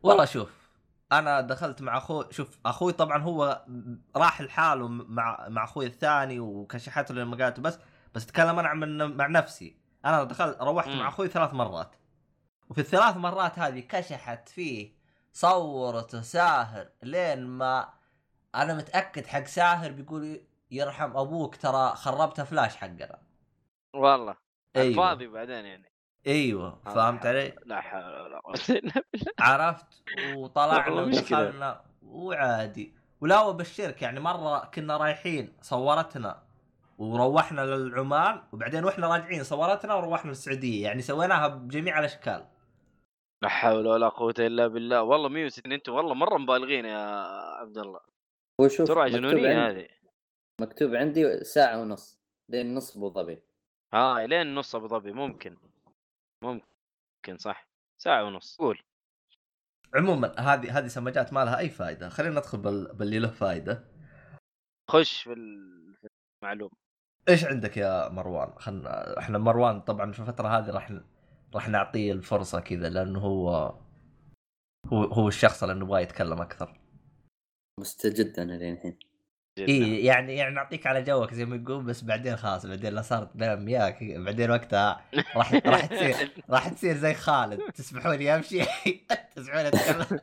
والله 0.02 0.24
شوف 0.24 0.64
أنا 1.12 1.40
دخلت 1.40 1.82
مع 1.82 1.96
أخوي 1.96 2.26
شوف 2.30 2.58
أخوي 2.66 2.92
طبعا 2.92 3.22
هو 3.22 3.64
راح 4.16 4.40
لحاله 4.40 4.88
مع 4.88 5.46
مع 5.48 5.64
أخوي 5.64 5.86
الثاني 5.86 6.40
وكشحت 6.40 7.12
له 7.12 7.22
لما 7.22 7.44
قالت 7.44 7.60
بس 7.60 7.78
بس 8.14 8.24
اتكلم 8.24 8.58
أنا 8.58 8.74
من 8.74 9.16
مع 9.16 9.26
نفسي. 9.26 9.76
أنا 10.04 10.24
دخلت 10.24 10.60
روحت 10.60 10.88
مم. 10.88 10.98
مع 10.98 11.08
أخوي 11.08 11.28
ثلاث 11.28 11.54
مرات. 11.54 11.96
وفي 12.70 12.80
الثلاث 12.80 13.16
مرات 13.16 13.58
هذه 13.58 13.80
كشحت 13.80 14.48
فيه 14.48 14.92
صورته 15.32 16.20
ساهر 16.20 16.88
لين 17.02 17.46
ما 17.46 17.88
أنا 18.54 18.74
متأكد 18.74 19.26
حق 19.26 19.44
ساهر 19.44 19.92
بيقول 19.92 20.40
يرحم 20.70 21.16
أبوك 21.16 21.56
ترى 21.56 21.92
خربت 21.94 22.40
فلاش 22.40 22.76
حقنا 22.76 23.18
والله. 23.94 24.36
أيوه. 24.76 24.96
فاضي 24.96 25.26
بعدين 25.26 25.64
يعني. 25.64 25.92
أيوه. 26.26 26.80
فهمت 26.84 27.26
علي؟ 27.26 27.54
لا 27.64 27.80
حول 27.80 28.20
ولا 28.20 28.40
قوة 28.40 28.54
إلا 28.70 29.02
بالله. 29.12 29.32
عرفت؟ 29.38 30.02
وطلعنا. 30.36 31.02
ودخلنا. 31.02 31.84
وعادي. 32.02 32.94
ولا 33.20 33.40
وبشرك 33.40 34.02
يعني 34.02 34.20
مرة 34.20 34.64
كنا 34.64 34.96
رايحين 34.96 35.52
صورتنا 35.60 36.42
وروحنا 36.98 37.60
للعمان 37.60 38.42
وبعدين 38.52 38.84
وإحنا 38.84 39.08
راجعين 39.08 39.42
صورتنا 39.42 39.94
وروحنا 39.94 40.30
للسعوديه 40.30 40.84
يعني 40.84 41.02
سويناها 41.02 41.48
بجميع 41.48 41.98
الأشكال. 41.98 42.46
لا 43.42 43.48
حول 43.48 43.86
ولا 43.86 44.08
قوة 44.08 44.34
إلا 44.38 44.66
بالله. 44.66 45.02
والله 45.02 45.28
160 45.28 45.72
أنتم 45.72 45.92
والله 45.92 46.14
مرة 46.14 46.38
مبالغين 46.38 46.84
يا 46.84 46.98
عبد 47.60 47.78
الله. 47.78 48.00
هو 48.60 48.68
شوف 48.68 48.88
سرعه 48.88 49.04
مكتوب 49.04 49.20
جنونية 49.20 49.68
هذه. 49.68 49.88
مكتوب 50.60 50.94
عندي 50.94 51.44
ساعة 51.44 51.80
ونص 51.80 52.18
لين 52.48 52.74
نص 52.74 52.96
أبو 52.96 53.10
ظبي. 53.10 53.42
آه 53.94 54.26
لين 54.26 54.54
نص 54.54 54.74
أبو 54.74 54.86
ظبي 54.88 55.12
ممكن. 55.12 55.56
ممكن 56.42 57.36
صح. 57.38 57.68
ساعة 57.98 58.24
ونص. 58.24 58.56
قول. 58.58 58.80
عموما 59.94 60.40
هذه 60.40 60.78
هذه 60.78 60.86
سماجات 60.86 61.32
ما 61.32 61.44
لها 61.44 61.58
أي 61.58 61.68
فائده 61.68 62.08
خلينا 62.08 62.34
ندخل 62.34 62.58
بال... 62.58 62.94
باللي 62.94 63.18
له 63.18 63.30
فائده 63.30 63.84
خش 64.90 65.22
في 65.22 65.32
ال- 65.32 65.96
في 66.00 66.08
المعلومه 66.42 66.76
إيش 67.28 67.44
عندك 67.44 67.76
يا 67.76 68.08
مروان؟ 68.08 68.58
خلنا 68.58 69.18
إحنا 69.18 69.38
مروان 69.38 69.80
طبعا 69.80 70.12
في 70.12 70.20
الفترة 70.20 70.48
هذه 70.48 70.70
راح 70.70 70.92
راح 71.54 71.68
نعطيه 71.68 72.12
الفرصة 72.12 72.60
كذا 72.60 72.88
لأنه 72.88 73.20
هو 73.20 73.50
هو 74.86 75.04
هو 75.04 75.28
الشخص 75.28 75.62
اللي 75.62 75.74
نبغاه 75.74 76.00
يتكلم 76.00 76.40
أكثر. 76.40 76.80
مستجد 77.80 78.38
أنا 78.38 78.52
لين 78.52 78.72
الحين. 78.74 78.98
جدا. 79.58 79.68
اي 79.68 80.04
يعني 80.04 80.36
يعني 80.36 80.54
نعطيك 80.54 80.86
على 80.86 81.02
جوك 81.02 81.34
زي 81.34 81.44
ما 81.44 81.56
يقول 81.56 81.82
بس 81.82 82.02
بعدين 82.04 82.36
خلاص 82.36 82.66
بعدين 82.66 82.94
لا 82.94 83.02
صارت 83.02 83.36
بين 83.36 83.56
مياك 83.56 83.98
بعدين 84.02 84.50
وقتها 84.50 85.04
راح 85.36 85.54
راح 85.66 85.86
تصير 85.86 86.32
راح 86.50 86.68
تصير 86.68 86.96
زي 86.96 87.14
خالد 87.14 87.60
تسمحون 87.72 88.14
لي 88.14 88.34
أمشي؟ 88.34 88.64
تسمحون 89.36 89.60
أتكلم؟ 89.60 90.06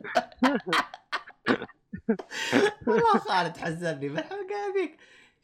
والله 2.87 3.17
خالد 3.17 3.57
حزنني 3.57 4.09
بالحلقة 4.09 4.55
هذيك 4.71 4.97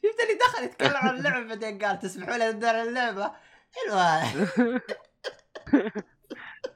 شفت 0.03 0.19
اللي 0.23 0.39
دخل 0.39 0.63
يتكلم 0.63 0.97
عن 0.97 1.15
اللعبة 1.17 1.47
بعدين 1.47 1.79
قال 1.79 1.99
تسمحوا 1.99 2.37
لي 2.37 2.51
ندير 2.51 2.81
اللعبة؟ 2.81 3.31
حلوة. 3.75 4.81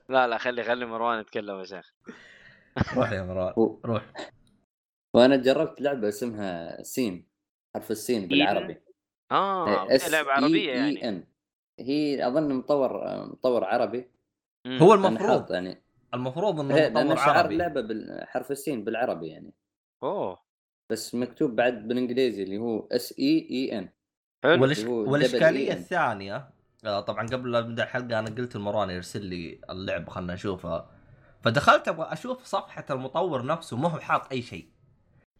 لا 0.09 0.27
لا 0.27 0.37
خلي 0.37 0.63
خلي 0.63 0.85
مروان 0.85 1.19
يتكلم 1.19 1.59
يا 1.59 1.65
شيخ. 1.65 1.93
روح 2.95 3.11
يا 3.11 3.23
مروان. 3.23 3.77
روح. 3.85 4.03
وأنا 5.13 5.35
جربت 5.35 5.81
لعبة 5.81 6.09
اسمها 6.09 6.83
سين 6.83 7.27
حرف 7.75 7.91
السين 7.91 8.27
بالعربي. 8.27 8.81
آه 9.31 9.89
إيه، 9.89 9.97
S 9.97 10.09
لعبة 10.09 10.31
عربية 10.31 10.73
E 10.73 10.75
يعني. 10.75 11.21
N. 11.21 11.23
هي 11.79 12.27
أظن 12.27 12.53
مطور 12.53 13.03
مطور 13.25 13.63
عربي. 13.63 14.11
هو 14.67 14.93
المفروض 14.93 15.51
يعني 15.51 15.81
المفروض 16.13 16.59
إنه 16.59 16.75
إيه، 16.75 16.89
مطور 16.89 17.19
عربي. 17.19 17.53
اللعبة 17.53 17.81
بالحرف 17.81 18.51
السين 18.51 18.83
بالعربي 18.83 19.27
يعني. 19.27 19.53
أوه. 20.03 20.39
بس 20.89 21.15
مكتوب 21.15 21.55
بعد 21.55 21.87
بالإنجليزي 21.87 22.43
اللي 22.43 22.57
هو 22.57 22.87
اس 22.91 23.19
اي 23.19 23.47
اي 23.51 23.77
ان 23.79 23.89
والاشكاليه 24.87 25.71
E. 25.71 25.75
الثانية 25.75 26.49
آه، 26.85 26.99
طبعا 26.99 27.27
قبل 27.27 27.51
لا 27.51 27.61
نبدأ 27.61 27.83
الحلقة 27.83 28.19
أنا 28.19 28.29
قلت 28.29 28.55
لمروان 28.55 28.89
يرسل 28.89 29.25
لي 29.25 29.61
اللعبة 29.69 30.11
خلنا 30.11 30.33
نشوفها 30.33 30.91
فدخلت 31.41 31.87
أبغى 31.87 32.13
أشوف 32.13 32.43
صفحة 32.43 32.85
المطور 32.89 33.45
نفسه 33.45 33.77
ما 33.77 33.89
هو 33.89 33.99
حاط 33.99 34.31
أي 34.31 34.41
شيء. 34.41 34.69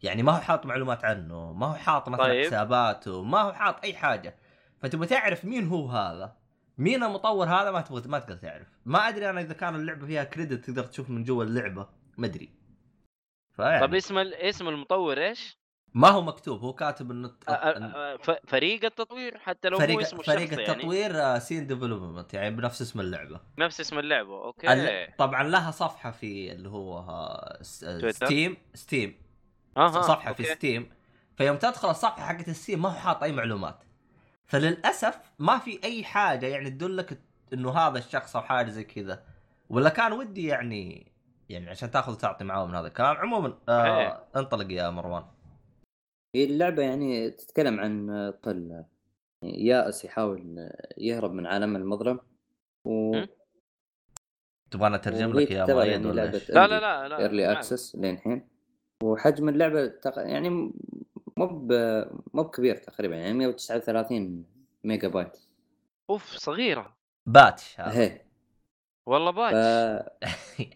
يعني 0.04 0.24
ما 0.24 0.32
هو 0.32 0.38
حاط 0.42 0.66
معلومات 0.66 1.06
عنه 1.06 1.54
ما 1.54 1.66
هو 1.68 1.74
حاط 1.74 2.10
مثلا 2.10 2.26
طيب. 2.26 2.46
حساباته 2.48 3.24
ما 3.24 3.42
هو 3.42 3.54
حاط 3.54 3.84
أي 3.84 3.94
حاجة. 3.94 4.36
فتبغى 4.82 5.08
تعرف 5.08 5.46
مين 5.46 5.68
هو 5.68 5.88
هذا؟ 5.88 6.36
مين 6.78 7.04
المطور 7.04 7.48
هذا؟ 7.48 7.72
ما 7.72 7.82
تبغى 7.82 8.10
ما 8.10 8.20
تقدر 8.20 8.36
تعرف. 8.36 8.68
ما 8.86 9.08
أدري 9.08 9.30
أنا 9.30 9.42
إذا 9.42 9.54
كان 9.54 9.76
اللعبة 9.76 10.06
فيها 10.06 10.24
credit 10.24 10.66
تقدر 10.66 10.84
تشوف 10.84 11.10
من 11.10 11.24
جوا 11.24 11.44
اللعبة 11.44 11.88
ما 12.18 12.28
أدري. 12.28 12.50
فيعني 13.56 13.88
طب 13.88 13.96
اسم 13.96 14.18
اسم 14.18 14.68
المطور 14.68 15.18
إيش؟ 15.18 15.62
ما 15.94 16.08
هو 16.08 16.22
مكتوب 16.22 16.62
هو 16.62 16.74
كاتب 16.74 17.12
إنه 17.12 17.32
آه، 17.50 17.52
آه، 17.52 18.16
آه، 18.16 18.40
فريق 18.48 18.86
التطوير 18.86 19.38
حتى 19.38 19.70
لو 19.70 19.78
هو 19.78 19.84
فريق 19.84 20.00
اسمه 20.00 20.22
فريق 20.22 20.50
يعني. 20.54 20.72
التطوير 20.72 21.40
سين 21.40 21.68
development 21.68 22.34
يعني 22.34 22.56
بنفس 22.56 22.82
اسم 22.82 23.00
اللعبة. 23.00 23.40
نفس 23.58 23.80
اسم 23.80 24.00
اللعبة 24.00 24.44
أوكي. 24.44 25.08
طبعا 25.18 25.44
لها 25.44 25.72
صفحة 25.72 26.12
في 26.12 26.52
اللي 26.52 26.70
هو 26.70 26.98
آه، 27.00 27.58
س- 27.62 27.84
آه،؟ 27.84 28.12
ستيم 28.12 28.58
ستيم 28.74 29.31
أها 29.78 30.02
صفحه 30.02 30.34
في 30.34 30.44
أوكي. 30.44 30.56
ستيم 30.56 30.90
فيوم 31.36 31.58
تدخل 31.58 31.90
الصفحة 31.90 32.26
حقت 32.26 32.48
الستيم 32.48 32.82
ما 32.82 32.90
هو 32.90 32.94
حاط 32.94 33.24
أي 33.24 33.32
معلومات 33.32 33.84
فللأسف 34.46 35.20
ما 35.40 35.58
في 35.58 35.80
أي 35.84 36.04
حاجة 36.04 36.46
يعني 36.46 36.70
تدلك 36.70 37.22
إنه 37.54 37.72
هذا 37.72 37.98
الشخص 37.98 38.36
أو 38.36 38.42
حاجة 38.42 38.70
زي 38.70 38.84
كذا 38.84 39.24
ولا 39.70 39.90
كان 39.90 40.14
ودي 40.14 40.48
يعني 40.48 41.12
يعني 41.50 41.70
عشان 41.70 41.92
تاخذ 41.92 42.12
وتعطي 42.12 42.44
معاه 42.44 42.66
من 42.66 42.76
هذا 42.76 42.88
الكلام 42.88 43.18
عموما 43.18 43.58
آه 43.70 44.00
إيه. 44.00 44.24
انطلق 44.36 44.72
يا 44.72 44.90
مروان 44.90 45.24
هي 46.36 46.44
اللعبة 46.44 46.84
يعني 46.84 47.30
تتكلم 47.30 47.80
عن 47.80 48.34
طفل 48.44 48.84
يائس 49.44 50.06
يحاول 50.06 50.70
يهرب 50.98 51.34
من 51.34 51.46
عالم 51.48 51.76
المظلم 51.76 52.20
و? 52.86 53.22
تبغانا 54.72 54.96
أترجم 54.96 55.40
لك 55.40 55.52
يا 55.52 55.66
مريض 55.66 55.88
يعني 55.92 56.08
ولا؟ 56.08 56.26
لا 56.26 56.68
لا 56.68 56.80
لا 56.80 57.08
لا 57.08 57.18
early 57.20 57.52
access 57.52 57.96
لين 57.96 58.16
الحين 58.16 58.48
وحجم 59.04 59.50
اللعبة 59.50 59.88
تق... 59.88 60.18
يعني 60.18 60.50
مو 61.38 61.48
ب... 61.48 61.74
مو 62.34 62.44
بكبير 62.44 62.76
تقريبا 62.76 63.16
يعني 63.16 63.34
139 63.34 64.46
ميجا 64.84 65.08
بايت. 65.08 65.38
أوف 66.10 66.26
صغيرة. 66.26 66.96
patch 67.26 67.80
هذا. 67.80 68.00
هي 68.00 68.22
والله 69.06 69.32
ف... 69.32 69.36
patch 69.36 69.56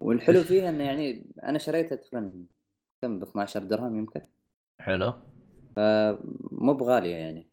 والحلو 0.00 0.42
فيها 0.42 0.68
إنه 0.68 0.84
يعني 0.84 1.26
أنا 1.42 1.58
شريتها 1.58 1.96
تقريبا 1.96 2.46
كم؟ 3.02 3.18
ب 3.18 3.22
12 3.22 3.62
درهم 3.62 3.98
يمكن. 3.98 4.20
حلو. 4.80 5.12
مو 6.52 6.72
بغالية 6.72 7.16
يعني. 7.16 7.46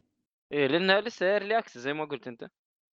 إيه 0.52 0.68
لأنها 0.68 1.02
لسه 1.02 1.26
early 1.26 1.58
access 1.58 1.78
زي 1.78 1.94
ما 1.94 2.06
قلت 2.06 2.28
أنت. 2.28 2.50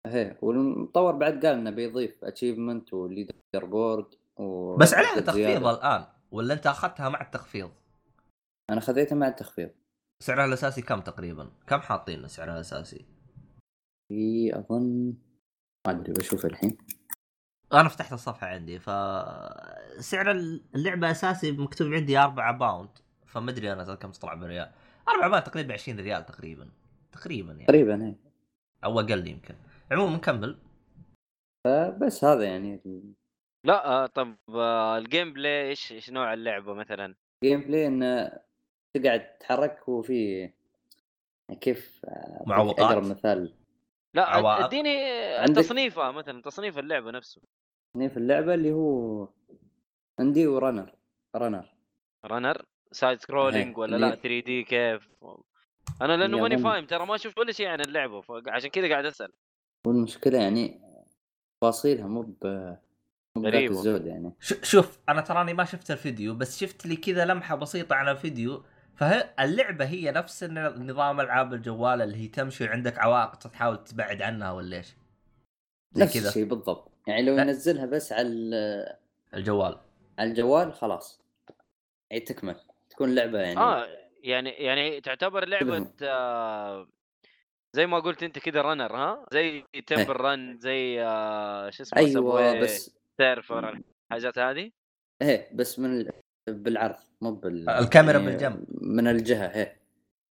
هي 0.08 0.38
والمطور 0.42 1.12
بعد 1.12 1.46
قال 1.46 1.56
إنه 1.56 1.70
بيضيف 1.70 2.24
achievement 2.24 2.94
و 2.94 3.34
leaderboard 3.56 4.16
و 4.42 4.76
بس 4.78 4.94
عليها. 4.94 5.20
تخفيض 5.20 5.68
الآن. 5.68 6.06
ولا 6.32 6.54
أنت 6.54 6.68
أخذتها 6.68 7.10
مع 7.10 7.22
التخفيض؟ 7.22 7.72
أنا 8.70 8.82
خذيتها 8.82 9.16
مع 9.16 9.28
التخفيض. 9.28 9.70
سعرها 10.24 10.46
الأساسي 10.46 10.82
كم 10.82 11.02
تقريبا؟ 11.02 11.52
كم 11.68 11.80
حاطين 11.80 12.28
سعرها 12.28 12.54
الأساسي؟ 12.54 13.06
في 14.08 14.52
أظن 14.60 15.14
ما 15.88 15.94
أدري 15.94 16.14
بشوف 16.14 16.46
الحين. 16.46 16.78
أنا 17.74 17.90
فتحت 17.90 18.14
الصفحة 18.14 18.48
عندي 18.48 18.80
ف 18.80 18.90
سعر 20.00 20.32
اللعبة 20.76 21.12
أساسي 21.12 21.52
مكتوب 21.52 21.94
عندي 21.94 22.18
4 22.18 22.58
pound 22.58 22.90
فما 23.26 23.52
أدري 23.52 23.74
أنا 23.74 23.96
كم 23.96 24.12
تطلع 24.12 24.34
بريال 24.34 24.72
4 25.10 25.30
pound 25.30 25.44
تقريبا 25.44 25.74
20 25.74 26.00
ريال 26.00 26.26
تقريبا. 26.26 26.70
تقريبا 27.12 27.52
يعني. 27.52 27.66
تقريبا 27.66 28.06
هي 28.06 28.16
أو 28.84 29.00
أقل 29.00 29.28
يمكن. 29.28 29.56
عموما 29.92 30.16
نكمل 30.16 30.58
بس 32.02 32.24
هذا 32.24 32.44
يعني 32.44 32.82
لأ 33.64 33.86
آه، 33.88 34.06
طب 34.06 34.36
آه، 34.50 34.98
ال 34.98 35.34
gameplay 35.34 35.70
إيش 35.70 35.92
إيش 35.92 36.10
نوع 36.10 36.34
اللعبة 36.34 36.74
مثلا؟ 36.74 37.16
ال 37.44 37.62
gameplay 37.62 37.88
إنه 37.88 38.32
تقعد 38.94 39.38
تتحرك 39.38 39.90
وفي 39.90 40.50
كيف 41.62 42.02
معوقات. 42.48 42.80
أقرب 42.80 43.04
مثال 43.04 43.54
لأ 44.14 44.30
عوائق. 44.30 44.66
اديني 44.66 45.04
عندك- 45.38 45.56
تصنيفها 45.62 46.12
مثلا 46.12 46.42
تصنيف 46.42 46.80
اللعبة 46.80 47.12
نفسه 47.12 47.42
في 47.94 48.18
اللعبة 48.18 48.54
اللي 48.54 48.72
هو 48.72 49.28
عندي 50.20 50.48
و 50.48 50.54
runner 50.54 50.96
runner 51.36 51.66
runner 52.26 52.66
side 52.92 53.20
scrolling 53.22 53.68
إيه، 53.68 53.78
ولا 53.78 53.96
اللي- 53.96 54.10
لأ 54.10 54.16
3D 54.16 54.64
كيف؟ 54.64 55.10
أنا 56.02 56.18
لأنه 56.18 56.40
ماني 56.40 56.58
فاهم 56.58 56.86
ترى 56.86 57.06
ما 57.06 57.18
شفت 57.18 57.38
ولا 57.40 57.52
شيء 57.52 57.68
عن 57.68 57.82
اللعبة 57.82 58.22
فعشان 58.22 58.70
كذا 58.70 58.90
قاعد 58.90 59.06
أسأل 59.06 59.32
والمشكلة 59.88 60.38
يعني 60.40 60.82
تفاصيلها 61.62 62.08
مو 62.08 62.22
ب 62.22 62.76
غريبة. 63.38 63.74
الزود 63.74 64.06
يعني. 64.06 64.32
شوف 64.64 65.00
أنا 65.10 65.22
تراني 65.22 65.54
ما 65.54 65.66
شفت 65.66 65.92
الفيديو 65.92 66.34
بس 66.36 66.60
شفت 66.60 66.86
لي 66.86 66.96
كذا 66.96 67.26
لمحة 67.26 67.56
بسيطة 67.56 67.96
عن 67.96 68.08
الفيديو. 68.10 68.64
فاللعبه 68.96 69.86
هي 69.86 70.12
نفس 70.12 70.44
نظام 70.44 71.20
ألعاب 71.22 71.54
الجوال 71.54 72.02
اللي 72.02 72.18
هي 72.18 72.28
تمشي 72.28 72.68
عندك 72.68 73.00
عوائق 73.00 73.36
تحاول 73.36 73.84
تبعد 73.84 74.22
عنها 74.22 74.52
ولا 74.52 74.78
إيش؟ 74.78 74.96
نفس 75.96 76.28
الشيء 76.28 76.46
بالضبط. 76.46 76.92
يعني 77.08 77.22
لو. 77.22 77.38
ينزلها 77.38 77.86
بس 77.86 78.14
على 78.14 78.28
ال- 78.28 78.96
الجوال. 79.34 79.78
على 80.20 80.30
الجوال 80.30 80.74
خلاص. 80.74 81.22
يعني 82.10 82.24
تكمل. 82.24 82.56
تكون 82.90 83.16
لعبة 83.16 83.40
يعني. 83.40 83.60
آه 83.60 83.88
يعني 84.24 84.50
يعني 84.50 85.02
تعتبر 85.02 85.48
لعبة. 85.48 85.92
آه 86.04 86.88
زي 87.74 87.86
ما 87.88 88.00
قلت 88.00 88.24
أنت 88.24 88.40
كذا 88.40 88.62
runner 88.62 88.96
ها؟ 88.96 89.26
زي 89.34 89.64
Temple 89.88 90.16
Run 90.16 90.58
زي 90.60 91.04
آه 91.04 91.70
شو 91.70 91.84
اسمه 91.84 92.00
أيوه 92.00 92.60
Subway 92.60 93.01
Surfers 93.26 93.82
الحاجات 94.12 94.40
هذه؟ 94.40 94.72
إيه 95.22 95.50
بس 95.56 95.80
من 95.80 96.02
ال... 96.02 96.12
بالعرض 96.50 96.96
مو 97.22 97.32
بال 97.32 97.70
الكاميرا 97.70 98.20
يعني 98.20 98.32
بالجنب. 98.32 98.66
من 98.82 99.08
الجهة 99.08 99.46
إيه. 99.56 99.82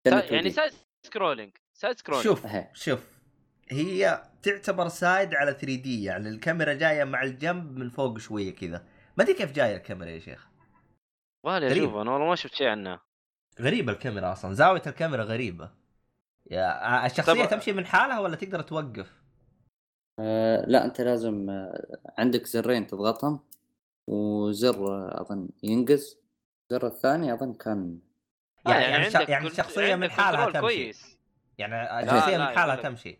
سا- 0.08 0.24
يعني 0.34 0.50
2D. 0.50 0.54
side 0.54 0.72
scrolling 1.06 1.52
side 1.74 1.98
scrolling 1.98 2.24
شوف 2.24 2.46
إيه. 2.46 2.70
شوف. 2.74 3.20
هي 3.68 4.22
تعتبر 4.42 4.88
side 4.88 5.34
على 5.34 5.50
3D 5.52 6.04
يعني 6.04 6.28
الكاميرا 6.28 6.72
جاية 6.74 7.04
مع 7.04 7.22
الجنب 7.22 7.76
من 7.78 7.90
فوق 7.90 8.18
شوية 8.18 8.54
كذا. 8.54 8.84
ما 9.18 9.24
أدري 9.24 9.34
كيف 9.34 9.52
جاية 9.52 9.76
الكاميرا 9.76 10.10
يا 10.10 10.18
شيخ. 10.18 10.48
والله 11.44 11.68
غريب. 11.68 11.82
أشوف 11.82 11.94
أنا 11.96 12.10
والله 12.10 12.26
ما 12.28 12.34
شفت 12.34 12.54
شيء 12.54 12.66
عنها. 12.68 13.00
غريبة 13.60 13.92
الكاميرا 13.92 14.32
أصلا. 14.32 14.54
زاوية 14.54 14.82
الكاميرا 14.86 15.24
غريبة. 15.24 15.70
يا 16.50 17.06
الشخصية 17.06 17.44
طب- 17.44 17.50
تمشي 17.50 17.72
من 17.72 17.86
حالها 17.86 18.18
ولا 18.20 18.36
تقدر 18.36 18.60
توقف؟ 18.62 19.19
آه 20.20 20.64
لا 20.66 20.84
أنت 20.84 21.00
لازم 21.00 21.50
آه 21.50 21.98
عندك 22.18 22.46
زرين 22.46 22.86
تضغطهم 22.86 23.40
وزر 24.06 24.86
آه 24.88 25.20
أظن 25.20 25.48
ينقز 25.62 26.18
الزر 26.72 26.86
الثاني 26.86 27.32
أظن 27.34 27.54
كان 27.54 27.98
آه، 28.66 28.70
يعني 28.70 28.84
يعني, 28.84 29.04
عندك 29.04 29.28
يعني 29.28 29.46
الشخصيه 29.46 29.94
من 29.96 30.02
عندك 30.02 30.10
حالها 30.10 30.44
تمشي 30.46 30.60
كويس 30.60 31.18
يعني 31.58 32.00
الشخصيه 32.00 32.36
لا، 32.36 32.50
من 32.50 32.56
حالها. 32.56 32.76
تمشي 32.76 33.18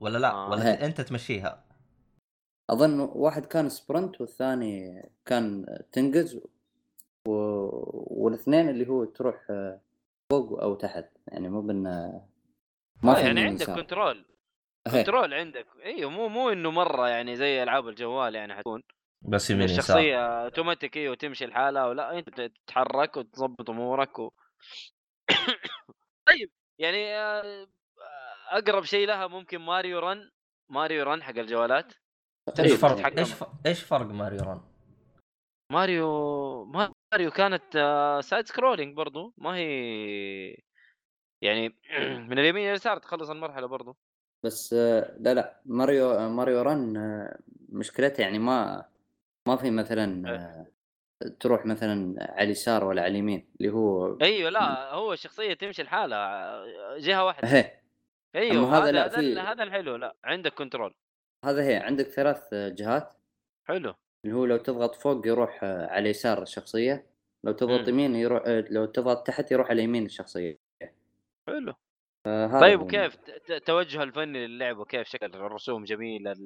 ولا 0.00 0.18
لا 0.18 0.30
آه. 0.30 0.50
ولا 0.50 0.86
أنت 0.86 1.00
تمشيها 1.00 1.64
أظن 2.70 3.00
واحد 3.00 3.46
كان 3.46 3.68
sprint 3.68 4.20
والثاني 4.20 5.02
كان 5.26 5.66
تنقز 5.92 6.40
و... 7.28 7.30
والاثنين 8.24 8.68
اللي 8.68 8.88
هو 8.88 9.04
تروح 9.04 9.46
آه، 9.50 9.80
فوق 10.30 10.62
أو 10.62 10.74
تحت 10.74 11.04
يعني 11.28 11.48
مو 11.48 11.60
بان 11.60 11.82
ما 13.02 13.14
في 13.14 13.20
يعني 13.20 13.40
عندك. 13.44 13.70
control. 13.70 14.24
control 14.90 15.34
عندك. 15.34 15.66
إيوه 15.84 16.10
مو 16.10 16.28
مو 16.28 16.50
إنه 16.50 16.70
مرة 16.70 17.08
يعني 17.08 17.36
زي 17.36 17.62
ألعاب 17.62 17.88
الجوال 17.88 18.34
يعني 18.34 18.54
حتكون. 18.54 18.82
بس 19.22 19.50
يمين 19.50 19.64
يسار 19.64 19.78
الشخصية 19.78 20.44
اوتوماتيك 20.44 20.96
إيوه 20.96 21.14
تمشي 21.14 21.46
لحالها 21.46 21.86
ولا 21.86 22.18
أنت 22.18 22.40
تتحرك 22.40 23.16
وتظبط 23.16 23.70
أمورك 23.70 24.18
و... 24.18 24.30
طيب 26.28 26.50
يعني 26.78 27.16
آه، 27.16 27.66
أقرب 28.50 28.84
شيء 28.84 29.06
لها 29.06 29.26
ممكن 29.26 29.58
Mario 29.58 29.98
Run. 29.98 30.30
Mario 30.70 31.04
Run 31.04 31.22
حق 31.22 31.38
الجوالات. 31.38 31.92
إيش 32.48 32.56
تقريباً 32.56 32.76
فرق. 32.76 33.18
إيش. 33.18 33.34
إيش 33.66 33.82
فرق 33.82 34.06
Mario 34.06 34.40
Run؟ 34.40 34.60
Mario 35.72 36.64
Mario 37.12 37.30
كانت 37.30 37.76
آه، 37.76 38.20
side 38.20 38.46
scrolling 38.46 38.96
برضو. 38.96 39.34
ما 39.38 39.56
هي 39.56 40.68
يعني 41.42 41.68
من 42.28 42.38
اليمين 42.38 42.68
لليسار 42.68 42.98
تخلص 42.98 43.30
المرحلة 43.30 43.66
برضو. 43.66 43.96
بس 44.42 44.72
آه، 44.72 45.16
لا 45.20 45.34
لا 45.34 45.60
ماريو 45.66 46.10
آه، 46.10 46.28
Mario 46.28 46.62
Run 46.62 46.96
آه، 46.96 47.38
مشكلتها 47.68 48.22
يعني 48.22 48.38
ما 48.38 48.84
ما 49.48 49.56
في 49.56 49.70
مثلا 49.70 50.66
تروح 51.40 51.66
مثلا 51.66 52.16
على 52.20 52.44
اليسار 52.44 52.84
ولا 52.84 53.02
على 53.02 53.10
اليمين 53.10 53.48
اللي 53.60 53.72
هو 53.72 54.18
أيوه 54.22 54.50
لا 54.50 54.92
هو 54.94 55.12
الشخصيه 55.12 55.54
تمشي 55.54 55.82
لحالها 55.82 56.64
جهة 56.98 57.24
واحدة. 57.24 57.48
هي 57.48 57.80
أيوه 58.34 58.78
هذا 58.78 58.92
لا، 58.92 59.06
هذا, 59.06 59.16
في- 59.16 59.38
هذا 59.40 59.62
الحلو 59.62 59.96
لا 59.96 60.16
عندك 60.24 60.54
كنترول. 60.54 60.94
هذا 61.44 61.62
هي 61.62 61.76
عندك 61.76 62.04
ثلاث 62.06 62.54
جهات. 62.54 63.14
حلو. 63.68 63.94
اللي 64.24 64.36
هو 64.36 64.44
لو 64.44 64.56
تضغط 64.56 64.94
فوق 64.94 65.26
يروح 65.26 65.64
على 65.64 66.08
يسار 66.10 66.42
الشخصية 66.42 67.06
لو 67.44 67.52
تضغط. 67.52 67.88
يمين 67.88 68.14
يروح 68.16 68.42
لو 68.46 68.84
تضغط 68.84 69.26
تحت 69.26 69.52
يروح 69.52 69.70
على 69.70 69.82
يمين 69.82 70.06
الشخصية. 70.06 70.58
حلو. 71.48 71.74
طيب. 72.60 72.80
وكيف؟ 72.80 73.14
ت- 73.16 73.30
ت- 73.30 73.50
التوجه 73.50 74.02
الفني 74.02 74.46
للعبه 74.46 74.84
كيف 74.84 75.08
شكل 75.08 75.26
الرسوم 75.26 75.84
جميلة 75.84 76.36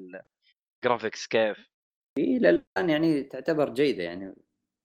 ال 0.85 0.89
graphics 0.89 1.27
كيف؟ 1.27 1.59
هي 2.19 2.37
إلى 2.37 2.51
الآن 2.51 2.91
يعني 2.91 3.23
تعتبر 3.23 3.69
جيدة 3.71 4.03
يعني 4.03 4.35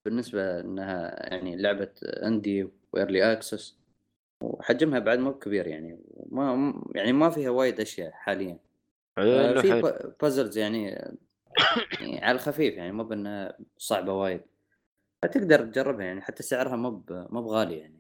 بالنسبة 0.06 0.60
إنها 0.60 1.28
يعني 1.34 1.56
لعبة 1.56 1.92
indie 2.04 2.70
و 2.94 3.00
early 3.00 3.32
access 3.32 3.78
وحجمها 4.44 5.00
بعد 5.00 5.20
مو 5.20 5.34
كبير 5.34 5.68
يعني 5.68 6.00
ما 6.30 6.74
يعني 6.96 7.14
ما 7.14 7.30
فيها 7.30 7.50
وايد 7.50 7.80
أشياء 7.80 8.12
حاليا. 8.12 8.60
في 9.62 10.14
puzzles 10.22 10.58
يعني, 10.58 10.84
يعني 12.00 12.26
على 12.26 12.36
الخفيف 12.36 12.74
يعني 12.74 12.92
مو 12.92 13.04
بأنها 13.04 13.58
صعبة 13.78 14.14
وايد. 14.14 14.42
فتقدر 15.24 15.66
تجربها 15.66 16.06
يعني 16.06 16.22
حتى 16.22 16.44
سعرها 16.44 16.76
مو 16.76 17.04
مو 17.10 17.42
بغالي 17.42 17.78
يعني. 17.78 18.00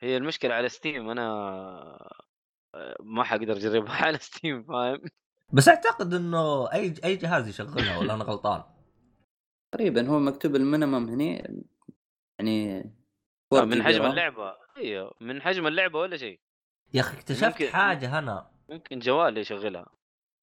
هي 0.00 0.16
المشكلة 0.16 0.54
على 0.54 0.68
ستيم 0.68 1.10
أنا 1.10 2.10
ما 3.00 3.24
حقدر 3.24 3.52
أجربها 3.56 3.92
على 4.06 4.18
ستيم 4.18 4.62
فاهم؟ 4.62 5.00
بس 5.52 5.68
أعتقد 5.68 6.14
إنه 6.14 6.72
أي 6.72 6.94
أي 7.04 7.16
جهاز 7.16 7.48
يشغلها 7.48 7.98
ولا 7.98 8.14
أنا 8.14 8.24
غلطان؟ 8.24 8.62
تقريبا 9.74 10.08
هو 10.08 10.18
مكتوب 10.18 10.56
ال 10.56 10.62
minimum 10.62 11.08
هني 11.08 11.36
يعني 12.38 12.78
آه، 12.78 12.84
4 13.52 13.64
من 13.64 13.82
حجم 13.82 14.02
RAM. 14.02 14.10
اللعبة. 14.10 14.54
أيوه 14.76 15.14
من 15.20 15.42
حجم 15.42 15.66
اللعبة 15.66 15.98
ولا 15.98 16.16
شيء. 16.16 16.40
يا 16.94 17.00
أخي 17.00 17.16
اكتشفت 17.18 17.44
ممكن- 17.62 17.68
حاجة 17.68 18.18
أنا 18.18 18.50
ممكن 18.68 18.98
جوال 18.98 19.38
يشغلها. 19.38 19.86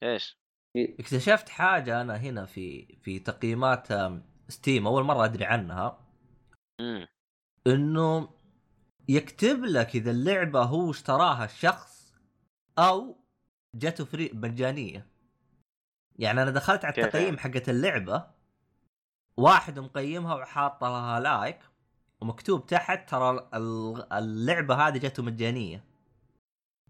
إيش؟ 0.03 0.37
اكتشفت 0.77 1.49
حاجة 1.49 2.01
أنا 2.01 2.15
هنا 2.17 2.45
في 2.45 2.97
في 3.01 3.19
تقييمات 3.19 3.87
ستيم 4.49 4.87
أول 4.87 5.03
مرة 5.03 5.25
أدري 5.25 5.45
عنها. 5.45 6.07
امم 6.79 7.07
إنه 7.67 8.29
يكتب 9.09 9.63
لك 9.65 9.95
إذا 9.95 10.11
اللعبة 10.11 10.61
هو 10.63 10.91
اشتراها 10.91 11.45
الشخص 11.45 11.94
أو 12.79 13.17
جاته 13.75 14.05
free 14.05 14.31
مجانية. 14.33 15.07
يعني 16.19 16.41
أنا 16.41 16.51
دخلت 16.51 16.85
على 16.85 16.93
التقييم؟ 16.97 17.37
حقت 17.37 17.69
اللعبة 17.69 18.27
واحد 19.37 19.79
مقيمها 19.79 20.35
وحاط 20.35 20.83
لها 20.83 21.19
like 21.19 21.59
ومكتوب 22.21 22.65
تحت 22.65 23.09
ترى 23.09 23.49
ال- 23.53 24.13
اللعبة 24.13 24.75
هذه 24.75 24.97
جاته 24.97 25.23
مجانية. 25.23 25.83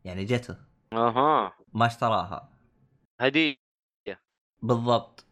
يعني 0.04 0.26
جته 0.26 0.58
أها. 0.94 1.54
ما 1.74 1.86
اشتراها. 1.86 2.50
هدية. 3.22 3.56
بالضبط. 4.62 5.26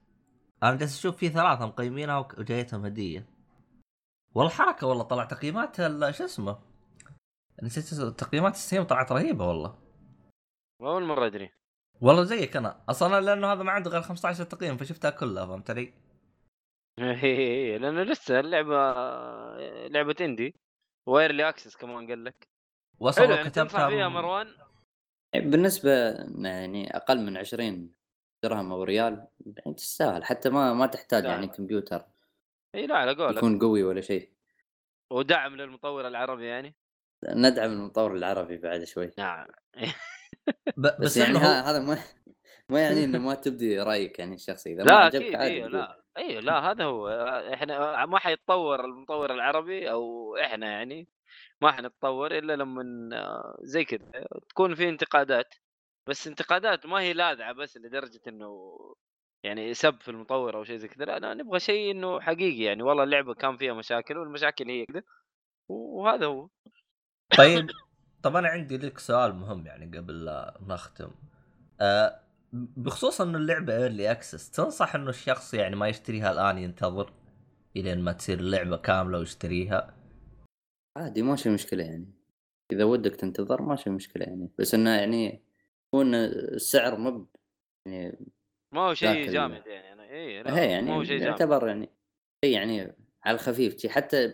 أنا 0.63 0.75
جالس 0.75 0.99
أشوف 0.99 1.17
في 1.17 1.29
ثلاثة 1.29 1.65
مقيمينها 1.65 2.17
وجايتهم 2.17 2.85
هدية. 2.85 3.25
والله 4.35 4.51
حركه 4.51 4.87
والله 4.87 5.03
طلع 5.03 5.25
تقييمات 5.25 5.75
شو 6.11 6.25
اسمه؟ 6.25 6.59
نسيت 7.63 7.93
تقييمات 7.93 8.55
Steam 8.55 8.83
طلعت 8.83 9.11
رهيبة 9.11 9.47
والله. 9.47 9.82
اول 10.81 11.03
مرة 11.03 11.25
أدري. 11.25 11.51
والله 12.01 12.23
زيك 12.23 12.57
أنا. 12.57 12.83
أصلا 12.89 13.21
لأنه 13.21 13.53
هذا 13.53 13.63
ما 13.63 13.71
عنده 13.71 13.91
غير 13.91 14.01
15 14.01 14.43
تقييم 14.43 14.77
فشفتها 14.77 15.11
كلها 15.11 15.45
فهمت 15.45 15.69
علي؟ 15.69 15.93
لأنه 17.81 18.03
لسه 18.03 18.39
اللعبة 18.39 18.93
لعبة 19.87 20.15
indie 20.21 20.55
و 21.07 21.14
early 21.14 21.49
access 21.49 21.75
كمان 21.75 22.07
قال 22.07 22.23
لك. 22.23 22.47
وصل 22.99 23.31
يعني 23.31 23.49
تنصح 23.49 23.87
فيها 23.87 24.09
مروان؟ 24.09 24.47
بالنسبة 25.35 25.91
يعني 26.45 26.97
أقل 26.97 27.25
من 27.25 27.37
20 27.37 27.93
درهم 28.43 28.71
أو 28.71 28.83
ريال 28.83 29.27
يعني 29.57 29.73
تستاهل. 29.73 30.23
حتى 30.23 30.49
ما 30.49 30.73
ما 30.73 30.85
تحتاج. 30.85 31.25
يعني 31.25 31.47
كمبيوتر. 31.47 32.05
إي 32.75 32.87
لا 32.87 32.97
على 32.97 33.15
قولك. 33.15 33.37
يكون 33.37 33.59
قوي 33.59 33.83
ولا 33.83 34.01
شيء. 34.01 34.29
ودعم 35.11 35.55
للمطور 35.55 36.07
العربي 36.07 36.45
يعني. 36.45 36.75
ندعم 37.29 37.71
المطور 37.71 38.15
العربي 38.15 38.57
بعد 38.57 38.83
شوي. 38.83 39.11
نعم. 39.17 39.47
ب- 40.77 40.81
بس, 40.81 40.95
بس 40.99 41.17
يعني 41.17 41.37
هو 41.37 41.41
هذا 41.41 41.79
ما 41.79 41.97
ما 42.69 42.81
يعني 42.81 43.03
إنه 43.03 43.19
ما 43.27 43.35
تبدي 43.35 43.79
رأيك 43.79 44.19
يعني 44.19 44.35
الشخصي. 44.35 44.73
إذا 44.73 44.83
ما 44.83 44.89
لا 44.89 44.95
عجبك 44.95 45.23
أكيد 45.23 45.35
أيوه. 45.35 45.67
لا 45.67 46.03
أيوه 46.17 46.41
لا 46.41 46.71
هذا 46.71 46.83
هو. 46.83 47.09
إحنا 47.53 48.05
ما 48.05 48.19
حيتطور 48.19 48.85
المطور 48.85 49.33
العربي 49.33 49.91
أو 49.91 50.35
إحنا 50.37 50.71
يعني 50.71 51.07
ما 51.61 51.71
حنتطور 51.71 52.37
إلا 52.37 52.55
لما 52.55 52.83
زي 53.61 53.85
كذا 53.85 54.27
تكون 54.49 54.75
في 54.75 54.89
انتقادات. 54.89 55.53
بس 56.09 56.27
انتقادات 56.27 56.85
ما 56.85 56.99
هي 57.01 57.13
لاذعة 57.13 57.53
بس 57.53 57.77
لدرجة 57.77 58.21
إنه 58.27 58.77
يعني 59.43 59.73
سب 59.73 60.01
في 60.01 60.11
المطور 60.11 60.55
أو 60.57 60.63
شيء 60.63 60.77
زي 60.77 60.87
كذا. 60.87 61.05
لا 61.05 61.33
نبغى 61.33 61.59
شيء 61.59 61.91
إنه 61.91 62.19
حقيقي 62.19 62.63
يعني. 62.63 62.83
والله 62.83 63.03
اللعبة 63.03 63.33
كان 63.33 63.57
فيها 63.57 63.73
مشاكل 63.73 64.17
والمشاكل 64.17 64.69
هي 64.69 64.85
كذا 64.85 65.03
وهذا 65.69 66.25
هو. 66.25 66.49
طيب. 67.37 67.67
طب 68.23 68.35
أنا 68.35 68.47
عندي 68.47 68.77
لك 68.77 68.99
سؤال 68.99 69.35
مهم 69.35 69.65
يعني 69.67 69.97
قبل 69.97 70.25
لا 70.25 70.57
نختم. 70.67 71.11
أه 71.81 72.19
بخصوص 72.53 73.21
إنه 73.21 73.37
اللعبة 73.37 73.77
early 73.77 74.11
access 74.11 74.51
تنصح 74.51 74.95
إنه 74.95 75.09
الشخص 75.09 75.53
يعني 75.53 75.75
ما 75.75 75.87
يشتريها 75.87 76.31
الآن 76.31 76.57
ينتظر 76.57 77.13
إلين 77.75 77.99
ما 77.99 78.11
تصير 78.11 78.39
اللعبة 78.39 78.77
كاملة 78.77 79.19
ويشتريها؟ 79.19 79.93
عادي 80.97 81.21
ما 81.21 81.35
في 81.35 81.49
مشكلة 81.49 81.83
يعني. 81.83 82.13
إذا 82.71 82.83
ودك 82.83 83.15
تنتظر 83.15 83.61
ما 83.61 83.75
في 83.75 83.89
مشكلة 83.89 84.25
يعني. 84.25 84.49
بس 84.59 84.73
إنه 84.73 84.89
يعني 84.89 85.43
هو 85.95 86.01
إن 86.01 86.15
السعر 86.15 86.97
مب 86.97 87.27
يعني 87.85 88.25
ما 88.71 88.81
هو 88.81 88.93
شيء 88.93 89.31
جامد 89.31 89.67
يعني. 89.67 89.93
أنا 89.93 90.03
اي 90.03 90.43
لا 90.43 90.49
هي 90.49 90.67
ما 90.67 90.71
يعني 90.71 90.91
هو 90.91 91.03
شيء 91.03 91.19
جامد 91.19 91.29
يعتبر 91.29 91.67
يعني 91.67 91.89
شيء 92.45 92.53
يعني 92.53 92.95
على 93.23 93.35
الخفيف. 93.35 93.87
حتى 93.87 94.33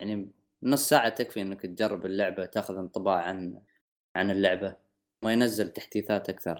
يعني 0.00 0.32
نص 0.62 0.88
ساعة 0.88 1.08
تكفي 1.08 1.42
إنك 1.42 1.60
تجرب 1.62 2.06
اللعبة 2.06 2.44
تاخذ 2.46 2.76
انطباع 2.76 3.22
عن 3.22 3.62
عن 4.16 4.30
اللعبة 4.30 4.76
ما 5.24 5.32
ينزل 5.32 5.68
تحديثات 5.68 6.28
أكثر. 6.28 6.58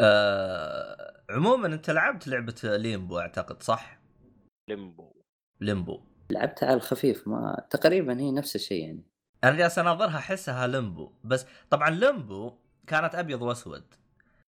أه 0.00 1.24
عموما 1.30 1.66
أنت 1.66 1.90
لعبت 1.90 2.28
لعبة 2.28 2.54
ليمبو 2.76 3.18
أعتقد 3.18 3.62
صح؟ 3.62 3.98
ليمبو. 4.68 5.22
ليمبو. 5.60 6.00
لعبتها 6.30 6.66
على 6.66 6.76
الخفيف 6.76 7.28
ما 7.28 7.66
تقريبا 7.70 8.20
هي 8.20 8.32
نفس 8.32 8.56
الشيء 8.56 8.86
يعني. 8.86 9.02
أنا 9.44 9.56
جالس 9.56 9.78
أناظرها 9.78 10.18
أحسها 10.18 10.66
Limbo 10.66 11.12
بس 11.24 11.46
طبعا 11.70 11.90
Limbo 11.90 12.58
كانت 12.86 13.14
أبيض 13.14 13.42
وأسود. 13.42 13.94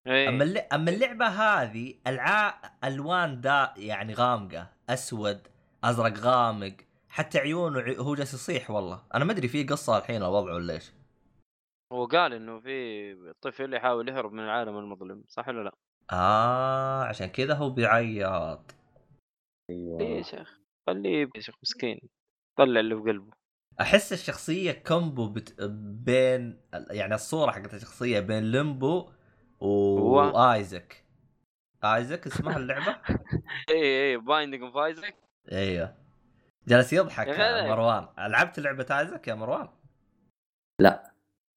إيه. 0.06 0.28
أما 0.28 0.44
اللع- 0.44 0.68
أما 0.74 0.90
اللعبة 0.90 1.26
هذه 1.26 1.94
العا 2.06 2.54
ألوان 2.84 3.40
دا 3.40 3.74
يعني 3.76 4.14
غامقة 4.14 4.70
أسود 4.88 5.40
أزرق 5.84 6.18
غامق 6.18 6.76
حتى 7.18 7.38
عيونه 7.38 7.80
عي- 7.80 7.98
هو 7.98 8.14
جالس 8.14 8.34
يصيح 8.34 8.70
والله. 8.70 9.02
أنا 9.14 9.24
ما 9.24 9.32
أدري 9.32 9.48
في 9.48 9.64
قصة 9.64 9.98
الحين 9.98 10.16
الوضع 10.22 10.54
ولا 10.54 10.74
إيش. 10.74 10.92
هو 11.92 12.06
قال 12.06 12.32
إنه 12.32 12.60
في 12.60 13.34
طفل 13.42 13.74
يحاول 13.74 14.08
يهرب 14.08 14.32
من 14.32 14.44
العالم 14.44 14.78
المظلم 14.78 15.24
صح 15.28 15.48
ولا 15.48 15.62
لا؟ 15.64 15.72
آه 16.12 17.04
عشان 17.04 17.26
كذا 17.26 17.54
هو 17.54 17.70
بيعيط. 17.70 18.74
أيوه. 19.70 20.00
إيه 20.00 20.16
يا 20.16 20.22
شيخ 20.22 20.58
خليه 20.86 21.16
يبكي 21.22 21.38
يا 21.38 21.42
شيخ 21.42 21.54
مسكين. 21.62 22.00
طلع 22.58 22.80
اللي 22.80 22.94
في 22.96 23.02
قلبه. 23.02 23.32
أحس 23.80 24.12
الشخصية 24.12 24.72
combo 24.72 25.28
بت... 25.28 25.62
بين 26.04 26.60
يعني 26.90 27.14
الصورة 27.14 27.50
حقت 27.50 27.74
الشخصية 27.74 28.20
بين 28.20 28.44
Limbo 28.50 29.10
و... 29.60 29.98
هو- 29.98 30.38
و 30.46 30.56
Isaac 30.56 31.04
Isaac 31.84 32.26
اسمها 32.26 32.56
اللعبة؟ 32.56 32.96
اي 33.70 34.10
اي 34.10 34.16
Binding 34.16 34.62
of 34.62 34.76
Isaac 34.76 35.14
أيوه. 35.52 35.94
جالس 36.68 36.92
يضحك 36.92 37.26
يا. 37.26 37.68
مروان. 37.68 38.08
لعبت 38.18 38.60
لعبة 38.60 38.86
Isaac 38.90 39.28
يا 39.28 39.34
مروان؟ 39.34 39.68
لا. 40.80 41.12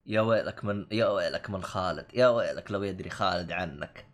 يا 0.06 0.22
ويلك 0.22 0.64
من 0.66 0.88
يا 0.92 1.08
ويلك 1.08 1.50
من 1.50 1.64
خالد 1.64 2.06
يا 2.14 2.28
ويلك 2.28 2.72
لو 2.72 2.84
يدري 2.84 3.10
خالد 3.10 3.52
عنك. 3.52 4.06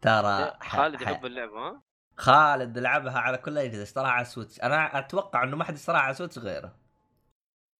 ترى 0.00 0.56
ح- 0.60 0.76
خالد 0.76 1.00
يحب 1.00 1.26
اللعبة 1.26 1.58
ها؟ 1.68 1.82
خالد 2.16 2.78
لعبها 2.78 3.18
على 3.18 3.38
كل 3.38 3.52
الاجهزه 3.52 3.82
اشتراها 3.82 4.10
على 4.10 4.24
Switch. 4.24 4.60
أنا 4.60 4.98
أتوقع 4.98 5.42
إنه 5.42 5.56
ما 5.56 5.64
حد 5.64 5.74
اشتراها 5.74 6.00
على 6.00 6.14
Switch 6.14 6.38
غيره. 6.38 6.72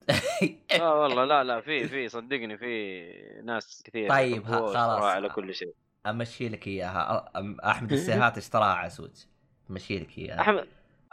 آه 0.81 0.95
والله. 1.01 1.25
لا 1.33 1.45
لا 1.45 1.61
في 1.61 1.89
في 1.89 2.09
صدقني 2.09 2.59
في 2.59 3.03
ناس 3.45 3.83
كثير 3.85 4.09
طيب، 4.09 4.45
خلاص. 4.45 4.77
على 5.03 5.29
كل 5.29 5.55
شيء. 5.55 5.75
أمشي 6.07 6.49
لك 6.49 6.67
إياها. 6.67 7.31
أحمد 7.65 7.93
السيهات 7.99 8.39
اشتراها 8.39 8.75
على 8.75 8.91
Switch. 8.91 9.27
أمشي 9.71 9.99
لك 9.99 10.19
إياها. 10.19 10.41
أحمد 10.41 10.69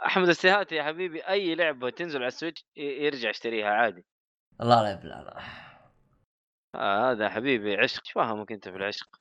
أحمد 0.06 0.28
السيهاتي 0.28 0.74
يا 0.74 0.82
حبيبي 0.82 1.20
أي 1.20 1.54
لعبة 1.54 1.90
تنزل 1.90 2.18
على 2.18 2.28
ال 2.28 2.33
Switch 2.33 2.64
يرجع 2.76 3.30
يشتريها 3.30 3.68
عادي. 3.68 4.04
الله 4.60 4.82
لا 4.82 4.90
يبلع 4.90 5.20
لا. 5.20 5.38
آه 6.74 7.10
هذا 7.10 7.28
حبيبي 7.28 7.76
عشق. 7.76 8.00
إيش 8.06 8.12
فاهمك 8.12 8.52
أنت 8.52 8.68
في 8.68 8.76
العشق؟ 8.76 9.20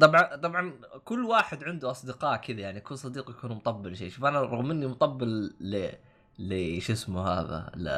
طبعا 0.00 0.36
طبعا 0.36 0.80
كل 1.04 1.24
واحد 1.24 1.64
عنده 1.64 1.90
أصدقاء 1.90 2.36
كذا 2.36 2.60
يعني 2.60 2.80
كل 2.80 2.98
صديق 2.98 3.30
يكون 3.30 3.50
مطبل 3.50 3.96
شيء. 3.96 4.10
شوف 4.10 4.24
أنا 4.24 4.40
رغم 4.40 4.70
إني 4.70 4.86
مطبل 4.86 5.56
ل 5.60 5.92
ل 6.38 6.82
شو 6.82 6.92
اسمه 6.92 7.28
هذا 7.28 7.70
ل 7.76 7.88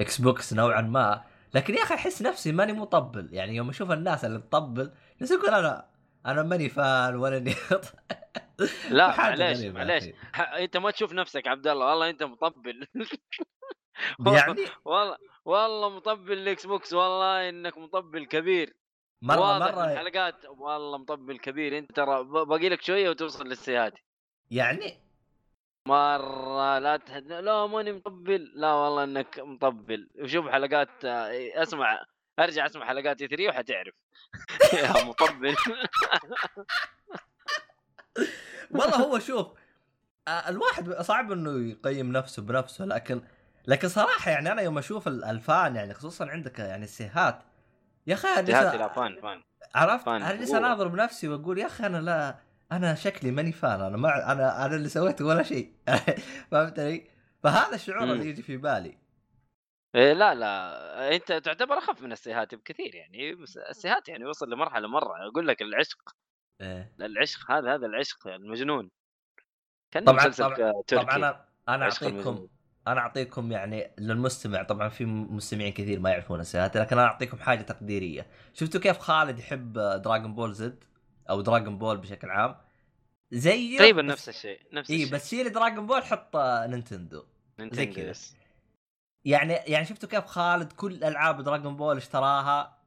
Xbox 0.00 0.52
نوعا 0.52 0.80
ما 0.80 1.24
لكن 1.54 1.74
يا 1.74 1.82
أخي 1.82 1.94
أحس 1.94 2.22
نفسي 2.22 2.52
ماني 2.52 2.72
مطبل. 2.72 3.34
يعني 3.34 3.56
يوم 3.56 3.68
أشوف 3.68 3.90
الناس 3.90 4.24
اللي 4.24 4.38
تطبل 4.38 4.92
بس 5.20 5.30
يقول 5.30 5.54
أنا 5.54 5.91
أنا 6.26 6.42
ماني 6.42 6.68
fan 6.68 7.16
ولا 7.16 7.36
إني 7.36 7.54
لا 8.90 9.16
معليش 9.16 9.64
معليش. 9.64 10.04
أنت 10.38 10.76
ما 10.76 10.90
تشوف 10.90 11.12
نفسك 11.12 11.48
عبد 11.48 11.66
الله 11.66 11.86
والله 11.86 12.10
أنت 12.10 12.22
مطبل. 12.22 12.86
يعني؟ 14.26 14.64
والله 14.84 15.16
والله 15.44 15.88
مطبل 15.88 16.32
ال 16.32 16.66
Xbox 16.66 16.92
والله 16.92 17.48
إنك 17.48 17.78
مطبل 17.78 18.26
كبير. 18.26 18.76
مرة 19.22 19.40
واضح 19.40 19.74
مرة. 19.74 19.84
الحلقات. 19.84 20.46
والله 20.48 20.98
مطبل 20.98 21.38
كبير. 21.38 21.78
أنت 21.78 21.92
ترى 21.92 22.24
باقي 22.24 22.68
لك 22.68 22.82
شوية 22.82 23.10
وتوصل 23.10 23.48
للسيهاتي 23.48 24.02
يعني؟ 24.50 24.94
مرة 25.88 26.78
لا 26.78 26.96
تهد... 26.96 27.32
لا 27.32 27.66
ماني 27.66 27.92
مطبل. 27.92 28.52
لا 28.54 28.72
والله 28.72 29.04
إنك 29.04 29.38
مطبل. 29.38 30.10
وشوف 30.22 30.48
حلقات 30.48 31.04
آه، 31.04 31.62
اسمع. 31.62 32.04
أرجع 32.44 32.66
أسمع 32.66 32.86
حلقات 32.86 33.24
3 33.24 33.48
وحتعرف 33.48 33.94
يا 34.78 35.04
مطبل 35.04 35.56
والله 38.70 38.96
هو 38.96 39.18
شوف 39.18 39.46
آه، 40.28 40.48
الواحد 40.48 40.92
صعب 40.92 41.32
إنه 41.32 41.70
يقيم 41.70 42.12
نفسه 42.12 42.42
بنفسه 42.42 42.84
لكن 42.84 43.22
لكن 43.66 43.88
صراحة 43.88 44.30
يعني 44.30 44.52
أنا 44.52 44.62
يوم 44.62 44.78
أشوف 44.78 45.08
ال- 45.08 45.24
الفان 45.24 45.76
يعني 45.76 45.94
خصوصا 45.94 46.26
عندك 46.30 46.58
يعني 46.58 46.84
السيهات 46.84 47.42
يا 48.06 48.14
أخي 48.14 48.42
جالس- 48.42 48.92
فان 48.94 49.20
فان 49.22 49.42
عرفت 49.74 50.06
فان. 50.06 50.22
أنا 50.22 50.32
جالس 50.34 50.50
هو. 50.50 50.56
اناظر 50.58 50.88
بنفسي 50.88 51.28
وأقول 51.28 51.58
يا 51.58 51.66
أخي 51.66 51.86
أنا 51.86 51.98
لا 51.98 52.36
أنا 52.72 52.94
شكلي 52.94 53.30
ماني 53.30 53.52
فان 53.52 53.80
أنا 53.80 53.96
ما 53.96 54.32
أنا 54.32 54.66
أنا 54.66 54.76
اللي 54.76 54.88
سويته 54.88 55.24
ولا 55.24 55.42
شيء 55.42 55.72
فهمتني؟ 56.50 57.10
فهذا 57.42 57.74
الشعور. 57.74 58.02
اللي 58.02 58.28
يجي 58.28 58.42
في 58.42 58.56
بالي 58.56 58.98
إيه 59.94 60.12
لا 60.12 60.34
لا 60.34 61.14
أنت 61.16 61.32
تعتبر 61.32 61.78
أخف 61.78 62.02
من 62.02 62.12
السيهاتي 62.12 62.56
بكثير 62.56 62.94
يعني 62.94 63.34
بس 63.34 63.56
السيهاتي 63.56 64.10
يعني 64.12 64.24
وصل 64.24 64.50
لمرحلة 64.50 64.88
مرة 64.88 65.28
أقول 65.28 65.48
لك 65.48 65.62
العشق 65.62 66.14
إيه. 66.60 66.92
العشق 67.00 67.50
هذا 67.50 67.74
هذا 67.74 67.86
العشق 67.86 68.26
المجنون 68.26 68.90
كان 69.90 70.04
طبعاً- 70.04 70.22
طبعاً- 70.24 70.84
تركي 70.86 71.02
طبعا 71.02 71.16
أنا 71.16 71.44
أنا 71.68 71.84
أعطيكم. 71.84 72.48
أنا 72.88 73.00
أعطيكم 73.00 73.52
يعني 73.52 73.90
للمستمع 73.98 74.62
طبعا 74.62 74.88
في 74.88 75.04
مستمعين 75.04 75.72
كثير 75.72 76.00
ما 76.00 76.10
يعرفون 76.10 76.40
السيهات 76.40 76.76
لكن 76.76 76.98
أنا 76.98 77.06
أعطيكم 77.06 77.36
حاجة 77.36 77.62
تقديرية 77.62 78.26
شفتوا 78.54 78.80
كيف 78.80 78.98
خالد 78.98 79.38
يحب 79.38 79.72
Dragon 79.78 80.34
Ball 80.34 80.52
Z 80.52 80.84
أو 81.30 81.40
Dragon 81.40 81.78
Ball 81.78 81.96
بشكل 81.98 82.30
عام 82.30 82.56
زي 83.30 83.76
تقريبا 83.78 84.02
نفس 84.02 84.28
الشيء 84.28 84.60
نفس 84.72 84.90
اي 84.90 84.96
الشيء 84.96 85.14
بس 85.14 85.30
شيل 85.30 85.52
Dragon 85.52 85.86
Ball 85.86 86.04
حط 86.04 86.36
Nintendo 86.36 87.24
Nintendo 87.60 87.94
كذا. 87.94 88.14
يعني 89.24 89.52
يعني 89.52 89.84
شفتوا 89.84 90.08
كيف 90.08 90.24
خالد 90.26 90.72
كل 90.72 91.04
ألعاب 91.04 91.40
Dragon 91.42 91.76
Ball 91.76 91.96
اشتراها؟ 91.96 92.78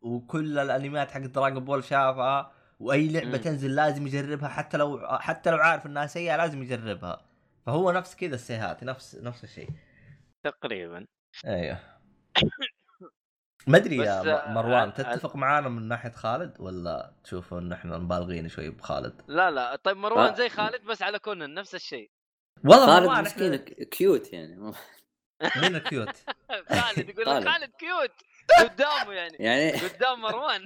وكل 0.00 0.58
الأنميات 0.58 1.10
حق 1.10 1.20
Dragon 1.20 1.64
Ball 1.64 1.84
شافها؟ 1.84 2.52
وأي 2.80 3.08
لعبة 3.08 3.28
مم. 3.28 3.36
تنزل 3.36 3.74
لازم 3.74 4.06
يجربها 4.06 4.48
حتى 4.48 4.76
لو 4.76 5.08
حتى 5.18 5.50
لو 5.50 5.56
عارف 5.56 5.86
إنها 5.86 6.06
سيئة 6.06 6.36
لازم 6.36 6.62
يجربها. 6.62 7.20
فهو 7.66 7.90
نفس 7.92 8.16
كذا 8.16 8.34
السيهات 8.34 8.84
نفس 8.84 9.14
نفس 9.14 9.44
الشيء. 9.44 9.68
تقريبا. 10.42 11.06
أيوه. 11.46 11.78
ما 13.66 13.76
أدري 13.78 13.96
يا 13.96 14.22
م- 14.22 14.28
آه، 14.28 14.52
مروان 14.52 14.88
آه، 14.88 14.90
تتفق 14.90 15.36
معانا 15.36 15.68
من 15.68 15.88
ناحية 15.88 16.10
خالد؟ 16.10 16.60
ولا 16.60 17.12
تشوف 17.24 17.54
ان 17.54 17.72
إحنا 17.72 17.98
مبالغين 17.98 18.48
شوي 18.48 18.70
بخالد؟ 18.70 19.22
لا 19.28 19.50
لا. 19.50 19.76
طيب 19.76 19.96
مروان 19.96 20.34
ف- 20.34 20.36
زي 20.38 20.48
خالد 20.48 20.84
بس 20.84 21.02
على 21.02 21.18
كونن 21.18 21.54
نفس 21.54 21.74
الشيء. 21.74 22.10
والله 22.64 22.86
خالد 22.86 23.06
مروان 23.06 23.24
مسكين 23.24 23.56
cute 23.84 24.32
يعني. 24.32 24.72
مين 25.56 25.76
ال 25.76 25.83
cute؟ 25.83 26.16
خالد 26.80 27.08
يقول 27.08 27.26
لك 27.26 27.48
خالد. 27.48 27.70
cute. 27.78 28.12
قدامه 28.70 29.12
يعني. 29.12 29.36
يعني 29.40 29.70
قدام 29.88 30.20
مروان. 30.20 30.64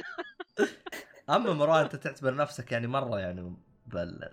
أما 1.31 1.53
مروان 1.53 1.83
أنت 1.85 1.97
تعتبر 1.97 2.35
نفسك 2.35 2.73
يعني 2.73 2.87
مرة 2.87 3.19
يعني 3.21 3.57
بل 3.87 4.29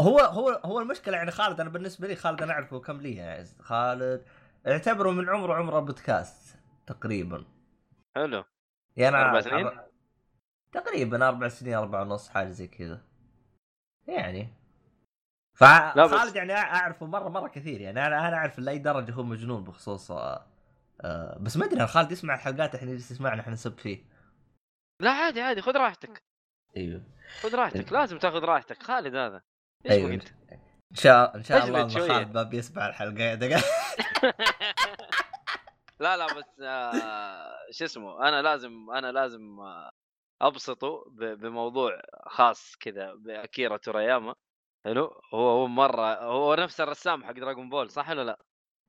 هو 0.00 0.18
هو 0.20 0.48
هو 0.64 0.80
المشكلة 0.80 1.16
يعني 1.16 1.30
خالد 1.30 1.60
أنا 1.60 1.70
بالنسبة 1.70 2.08
لي 2.08 2.16
خالد 2.16 2.42
أنا 2.42 2.52
اعرفه 2.52 2.80
كم 2.80 3.00
لي 3.00 3.14
يعني. 3.16 3.48
خالد 3.60 4.24
اعتبره 4.66 5.10
من 5.10 5.28
عمره 5.28 5.54
عمره 5.54 5.80
بودكاست 5.80 6.56
تقريبا. 6.86 7.44
حلو. 8.16 8.44
يعني 8.96 9.16
أربع 9.16 9.40
أنا- 9.40 9.44
سنين؟ 9.44 9.70
تقريبا 10.72 11.28
أربع 11.28 11.48
سنين 11.48 11.74
أربع 11.74 12.00
ونص 12.00 12.28
حاجة 12.28 12.50
زي 12.50 12.68
كذا. 12.68 13.00
يعني 14.06 14.48
بس- 15.96 16.10
فخالد 16.10 16.36
يعني 16.36 16.52
أعرفه 16.52 17.06
مره 17.06 17.28
مرة 17.28 17.48
كثير 17.48 17.80
يعني 17.80 18.06
أنا 18.06 18.28
أنا 18.28 18.36
أعرف 18.36 18.58
لأي 18.58 18.78
درجة 18.78 19.12
هو 19.12 19.22
مجنون 19.22 19.64
بخصوص 19.64 20.10
آه، 20.10 20.46
آه، 21.00 21.38
بس 21.40 21.56
ما 21.56 21.64
أدري 21.64 21.76
أنا 21.76 21.86
خالد 21.86 22.12
يسمع 22.12 22.34
الحلقات 22.34 22.74
إحنا 22.74 22.90
جالس 22.90 23.10
يسمعنا 23.10 23.40
إحنا 23.40 23.52
نسب 23.52 23.78
فيه 23.78 24.04
لا 25.00 25.10
عادي 25.10 25.40
عادي 25.40 25.60
خذ 25.62 25.76
راحتك 25.76 26.22
أيوه 26.76 27.02
خذ 27.42 27.54
راحتك 27.54 27.92
لازم 27.92 28.18
تاخذ 28.18 28.38
راحتك 28.44 28.82
خالد 28.82 29.14
هذا 29.16 29.42
إيش 29.86 29.92
أيوة. 29.92 30.10
أيوة. 30.10 30.14
انت 30.22 30.28
إن 30.92 30.96
شاء 30.96 31.36
إن 31.36 31.42
شاء 31.42 31.64
الله. 31.64 31.88
خالد 31.88 32.34
ما 32.34 32.42
بيسمع 32.42 32.88
الحلقة. 32.88 33.34
لا 36.00 36.16
لا 36.16 36.26
بس 36.26 36.60
آه 36.60 37.54
شو 37.70 37.84
اسمه 37.84 38.28
أنا 38.28 38.42
لازم 38.42 38.90
أنا 38.90 39.12
لازم 39.12 39.60
آه 39.60 39.90
أبسطه 40.42 41.04
ب- 41.10 41.24
بموضوع 41.40 42.02
خاص 42.26 42.76
كذا 42.80 43.14
باكيرا 43.14 43.76
تورياما 43.76 44.34
حلو. 44.84 45.20
هو 45.34 45.50
هو 45.50 45.66
مرة 45.66 46.22
هو 46.24 46.54
نفس 46.54 46.80
الرسام 46.80 47.24
حق 47.24 47.32
دراغون 47.32 47.70
بول 47.70 47.90
صح 47.90 48.10
ولا 48.10 48.24
لا؟ 48.24 48.38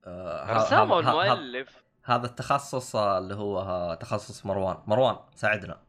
آه، 0.05 0.51
الرسام 0.51 0.91
ه- 0.91 0.95
أو 0.95 0.99
ه- 0.99 1.03
ه- 1.03 1.33
المؤلف. 1.33 1.83
هذا 2.03 2.25
التخصص 2.25 2.95
اللي 2.95 3.35
هو 3.35 3.97
تخصص 4.01 4.45
مروان. 4.45 4.77
مروان 4.87 5.17
ساعدنا. 5.35 5.81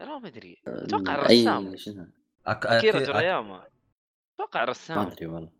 لا 0.00 0.18
ما 0.18 0.28
أدري. 0.28 0.62
أتوقع 0.66 1.14
أي 1.14 1.42
الرسام 1.48 1.76
شنو؟ 1.76 2.06
أك... 2.46 2.66
اكيرا. 2.66 3.04
تورياما. 3.04 3.66
أتوقع 4.34 4.60
ما 4.60 4.64
الرسام 4.64 4.98
أدري 4.98 5.26
والله. 5.26 5.50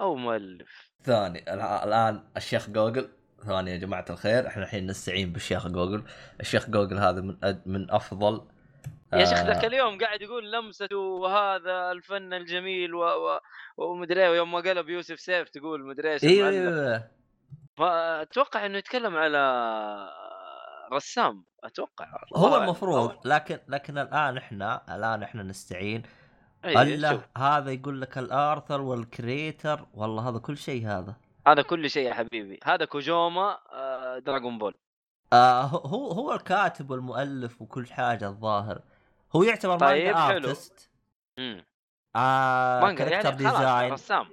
أو 0.00 0.14
مؤلف. 0.14 0.90
ثاني 1.02 1.54
الآن 1.54 2.28
الشيخ 2.36 2.70
جوجل. 2.70 3.08
ثاني 3.46 3.70
يا 3.70 3.76
جماعة 3.76 4.04
الخير 4.10 4.46
إحنا 4.46 4.62
الحين 4.62 4.86
نستعين 4.86 5.32
بالشيخ 5.32 5.68
جوجل. 5.68 6.04
الشيخ 6.40 6.70
جوجل 6.70 6.98
هذا 6.98 7.20
من 7.20 7.44
أد... 7.44 7.68
من 7.68 7.90
أفضل 7.90 8.48
يا 9.12 9.24
شيخ 9.24 9.38
آه، 9.38 9.46
ذاك 9.46 9.64
اليوم 9.64 9.98
قاعد 9.98 10.22
يقول 10.22 10.52
لمسته 10.52 10.96
وهذا 10.96 11.92
الفن 11.92 12.32
الجميل 12.32 12.94
و... 12.94 13.00
و... 13.00 13.40
ومدري 13.76 14.22
إيه 14.22 14.30
ويوم 14.30 14.52
ما 14.52 14.58
قلب 14.58 14.88
يوسف 14.88 15.20
سيف 15.20 15.48
تقول 15.48 15.86
مدري 15.86 16.12
إيش 16.12 16.24
أيوه. 16.24 16.48
أيوه 16.48 17.10
فأتوقع 17.76 18.66
إنه 18.66 18.78
يتكلم 18.78 19.16
على 19.16 19.38
رسام 20.92 21.44
أتوقع. 21.64 22.06
هو. 22.36 22.56
المفروض 22.56 23.26
لكن 23.26 23.58
لكن 23.68 23.98
الآن 23.98 24.36
إحنا 24.36 24.96
الآن 24.96 25.22
إحنا 25.22 25.42
نستعين. 25.42 26.02
إيه، 26.64 26.82
ألا 26.82 27.10
شوف، 27.10 27.38
هذا 27.38 27.70
يقول 27.70 28.00
لك 28.00 28.18
ال 28.18 28.27
author 28.27 28.80
و 28.80 28.92
ال 28.92 29.04
creator 29.04 29.86
والله 29.94 30.28
هذا 30.28 30.38
كل 30.38 30.56
شيء 30.56 30.86
هذا. 30.86 31.14
هذا 31.46 31.62
كل 31.62 31.90
شيء 31.90 32.08
يا 32.08 32.14
حبيبي. 32.14 32.60
هذا 32.64 32.84
كوجوما 32.84 33.58
آه، 33.72 34.18
Dragon 34.18 34.58
Ball. 34.58 34.74
آه 35.32 35.62
هو 35.62 36.12
هو 36.12 36.32
الكاتب 36.32 36.90
والمؤلف 36.90 37.62
وكل 37.62 37.86
حاجة 37.86 38.28
الظاهر. 38.28 38.80
هو 39.36 39.42
يعتبر 39.42 39.78
طيب، 39.78 40.04
مانجا 40.06 40.20
حلو. 40.26 40.48
artist 40.48 40.90
مم. 41.38 41.64
آه 42.16 42.80
manga 42.80 43.04
character 43.04 43.28
يعني 43.28 43.36
design 43.36 43.92
رسام 43.92 44.26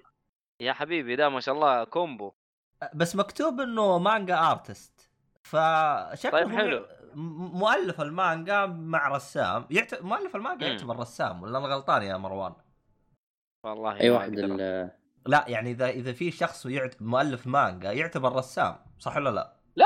يا 0.59 0.73
حبيبي 0.73 1.15
ده 1.15 1.29
ما 1.29 1.39
شاء 1.39 1.55
الله 1.55 1.83
combo 1.83 2.31
بس 2.93 3.15
مكتوب 3.15 3.59
إنه 3.59 3.97
manga 3.97 4.51
artist 4.51 5.09
فشكله 5.43 6.31
طيب، 6.31 6.49
حلو. 6.55 6.85
مؤلف 7.53 8.01
المانجا 8.01 8.65
مع 8.65 9.07
رسام 9.07 9.67
يعت... 9.71 10.01
مؤلف 10.01 10.35
المانجا 10.35 10.65
مم. 10.67 10.71
يعتبر 10.73 10.99
رسام 10.99 11.43
ولا 11.43 11.57
أنا 11.57 11.67
غلطان 11.67 12.03
يا 12.03 12.17
مروان؟ 12.17 12.53
والله 13.65 13.99
اي 14.01 14.09
ما 14.09 14.15
واحد. 14.17 14.33
ال- 14.39 14.91
لا 15.25 15.45
يعني 15.47 15.71
اذا 15.71 15.89
إذا 15.89 16.13
في 16.13 16.31
شخص 16.31 16.65
يعت... 16.65 17.01
مؤلف 17.01 17.47
مانجا 17.47 17.91
يعتبر 17.91 18.35
رسام 18.35 18.75
صح 18.99 19.15
ولا 19.15 19.29
لا؟ 19.29 19.53
لا 19.75 19.85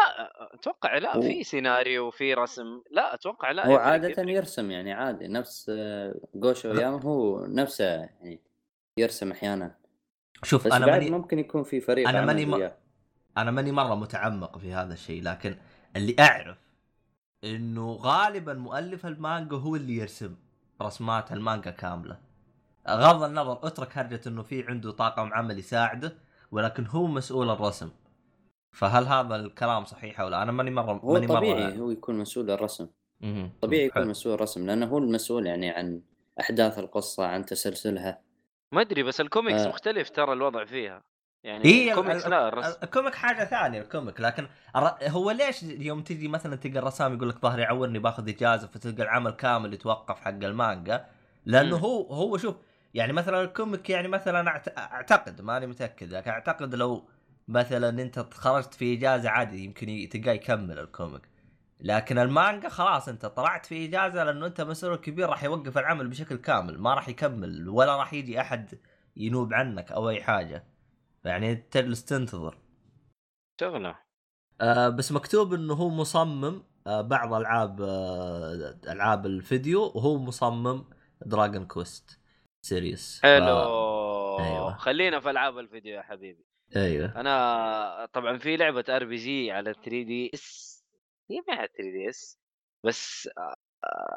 أتوقع 0.56 0.98
لا 0.98 1.22
في 1.22 1.44
سيناريو 1.44 2.08
وفي 2.08 2.34
رسم 2.34 2.82
لا 2.92 3.14
أتوقع 3.14 3.52
لا 3.52 3.68
هو 3.68 3.72
يفرق- 3.72 3.82
عادة 3.82 4.08
يفرق. 4.10 4.30
يرسم 4.30 4.72
يعني 4.72 4.94
عادي 4.94 5.28
نفس 5.28 5.72
جوشو 6.36 6.70
ياما 6.70 7.02
هو 7.04 7.46
نفسه 7.46 7.86
يعني 7.86 8.40
يرسم 9.00 9.32
أحيانا 9.32 9.76
شوف 10.44 10.68
بس 10.68 10.74
أنا 10.74 10.86
بعد 10.86 11.00
ماني 11.00 11.10
ممكن 11.12 11.40
يكون 11.40 11.64
في 11.64 11.80
فريق 11.82 12.10
أنا 12.10 12.18
عمل 12.20 12.28
ماني 12.28 12.46
م-. 12.46 12.72
أنا 13.38 13.52
ماني 13.52 13.72
مرة 13.72 13.96
متعمق 13.96 14.58
في 14.58 14.74
هذا 14.74 14.94
الشيء 14.94 15.24
لكن 15.24 15.56
اللي 15.96 16.16
أعرف 16.20 16.58
إنه 17.44 17.92
غالبا 17.94 18.54
مؤلف 18.54 19.06
المانجا 19.06 19.58
هو 19.58 19.76
اللي 19.76 19.96
يرسم 19.96 20.36
رسمات 20.82 21.32
المانجا 21.32 21.72
كاملة 21.72 22.18
غض 22.90 23.24
النظر 23.24 23.68
اترك 23.68 23.98
هرجة 23.98 24.22
إنه 24.28 24.44
في 24.44 24.64
عنده 24.68 24.92
طاقم 24.92 25.34
عمل 25.34 25.60
يساعده 25.60 26.14
ولكن 26.52 26.86
هو 26.86 27.08
مسؤول 27.08 27.50
الرسم 27.50 27.90
فهل 28.78 29.06
هذا 29.08 29.36
الكلام 29.36 29.86
صحيح 29.86 30.22
أو 30.22 30.28
لا 30.30 30.44
أنا 30.44 30.52
ماني 30.52 30.72
مره 30.72 30.92
هو 30.94 31.14
ماني 31.14 31.28
طبيعي 31.28 31.68
مره 31.68 31.76
هو 31.76 31.92
يكون 31.92 32.16
مسؤول 32.18 32.52
الرسم. 32.52 32.88
طبيعي 33.62 33.86
يكون 33.86 34.02
حلو. 34.02 34.10
مسؤول 34.12 34.34
الرسم 34.34 34.66
لأنه 34.68 34.86
هو 34.86 34.98
المسؤول 34.98 35.48
يعني 35.48 35.70
عن 35.70 36.02
أحداث 36.40 36.80
القصة 36.80 37.26
عن 37.26 37.46
تسلسلها 37.46 38.20
ما 38.72 38.82
أدري 38.82 39.04
بس 39.04 39.22
الكوميكس 39.22 39.62
آه. 39.62 39.68
مختلف 39.70 40.10
ترى 40.10 40.34
الوضع 40.34 40.66
فيها 40.66 41.04
يعني 41.44 41.66
هي 41.66 41.90
الكوميكس 41.92 42.26
ال- 42.26 42.32
لا 42.32 42.44
ال- 42.44 42.48
الرسم 42.54 42.78
ال 42.84 42.89
comic 42.89 43.16
حاجة 43.16 43.44
ثانية 43.46 43.82
ال 43.82 43.88
comic 43.88 44.22
لكن 44.22 44.48
هو 45.08 45.32
ليش 45.32 45.64
يوم 45.64 46.02
تجي 46.02 46.28
مثلا 46.28 46.56
تلقى 46.56 46.80
الرسام 46.80 47.16
يقول 47.16 47.30
لك 47.30 47.40
ظهري 47.40 47.62
يعورني 47.62 48.00
باخذ 48.00 48.30
إجازة 48.30 48.68
فتلقى 48.68 49.04
العمل 49.04 49.32
كامل 49.32 49.74
يتوقف 49.74 50.20
حق 50.20 50.30
المانجا 50.30 51.06
لأنه 51.46 51.76
مم. 51.78 51.82
هو 51.84 52.02
هو 52.14 52.38
شوف 52.38 52.56
يعني 52.94 53.14
مثلا 53.14 53.42
ال 53.42 53.50
comic 53.50 53.90
يعني 53.90 54.08
مثلا 54.08 54.62
أعتقد 54.78 55.42
ماني 55.42 55.68
متأكد 55.68 56.12
لكن 56.14 56.32
أعتقد 56.32 56.76
لو 56.76 57.04
مثلا 57.48 57.90
أنت 57.90 58.20
خرجت 58.34 58.74
في 58.74 58.94
إجازة 58.94 59.30
عادي 59.30 59.64
يمكن 59.64 60.10
تلقاه 60.12 60.34
يكمل 60.34 60.80
ال 60.80 60.86
comic. 60.86 61.22
لكن 61.80 62.18
المانجا 62.18 62.70
خلاص 62.70 63.10
أنت 63.10 63.26
طلعت 63.26 63.66
في 63.66 63.86
إجازة 63.86 64.24
لأنه 64.24 64.46
أنت 64.46 64.62
مسؤول 64.62 64.96
كبير 64.96 65.30
راح 65.30 65.44
يوقف 65.44 65.78
العمل 65.78 66.08
بشكل 66.08 66.36
كامل 66.36 66.80
ما 66.80 66.94
راح 66.94 67.10
يكمل 67.10 67.70
ولا 67.70 67.98
راح 67.98 68.14
يجي 68.14 68.42
أحد 68.42 68.80
ينوب 69.16 69.54
عنك 69.54 69.92
أو 69.92 70.10
أي 70.10 70.24
حاجة. 70.24 70.64
يعني 71.24 71.56
تجلس 71.56 72.06
تنتظر. 72.06 72.58
شغلة. 73.62 73.96
آه 74.62 74.90
بس 74.90 75.12
مكتوب 75.12 75.54
إنه 75.54 75.74
هو 75.74 75.90
مصمم 75.90 76.64
آه 76.88 77.02
بعض 77.02 77.34
ألعاب 77.34 77.82
آه 77.82 78.80
ألعاب 78.88 79.26
الفيديو 79.26 79.82
وهو 79.82 80.18
مصمم 80.18 80.86
دراجون 81.26 81.66
كويست 81.66 82.20
series 82.62 83.20
حلو. 83.24 83.60
أيوة. 84.40 84.78
خلينا 84.78 85.20
في 85.20 85.30
ألعاب 85.30 85.58
الفيديو 85.58 85.96
يا 85.96 86.02
حبيبي. 86.02 86.47
أيوه. 86.76 87.20
أنا 87.22 88.06
طبعا 88.14 88.38
في 88.38 88.58
لعبة 88.58 88.86
ار 88.90 89.06
بي 89.06 89.16
جي 89.16 89.52
على 89.52 89.74
3 89.74 89.90
دي 89.90 90.32
اس 90.34 90.78
هي 91.32 91.42
ما 91.48 91.56
على 91.56 91.68
3DS 91.68 92.40
بس 92.86 93.30
آه، 93.38 93.56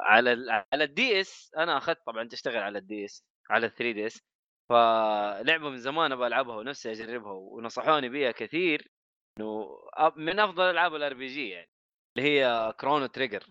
على 0.03 0.33
ال 0.33 0.49
على 0.73 0.83
ال 0.83 1.21
DS 1.21 1.51
أنا 1.57 1.77
أخذت 1.77 1.97
طبعا 2.05 2.27
تشتغل 2.27 2.57
على 2.57 2.77
ال 2.79 3.05
DS 3.05 3.23
على 3.49 3.69
3DS 3.69 4.21
فلعبة 4.69 5.69
من 5.69 5.77
زمان 5.77 6.11
أبغى 6.11 6.27
ألعبها 6.27 6.55
ونفسي 6.55 6.91
أجربها 6.91 7.31
ونصحوني 7.31 8.09
بيها 8.09 8.31
كثير 8.31 8.91
إنه 9.39 9.67
من 10.15 10.39
أفضل 10.39 10.63
ألعاب 10.63 10.95
ال 10.95 11.13
RPG 11.13 11.49
يعني 11.49 11.69
اللي 12.17 12.29
هي 12.29 12.73
كرونو 12.79 13.05
تريجر 13.05 13.47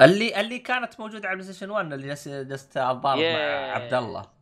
اللي 0.00 0.40
اللي 0.40 0.58
كانت 0.58 1.00
موجودة 1.00 1.28
على 1.28 1.36
البلاي 1.36 1.52
ستيشن 1.52 1.70
1 1.70 1.92
اللي 1.92 2.08
جلست 2.08 2.76
اتضارب 2.76 3.18
مع. 3.18 3.72
عبد 3.72 3.94
الله. 3.94 4.32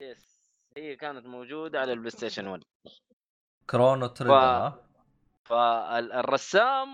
yes 0.00 0.44
هي 0.76 0.96
كانت 0.96 1.26
موجودة 1.26 1.80
على 1.80 1.92
البلاي 1.92 2.10
ستيشن 2.10 2.46
1 2.46 2.62
كرونو 3.70 4.06
تريجر 4.06 4.34
ها؟ 4.34 4.84
فالرسام 5.44 6.88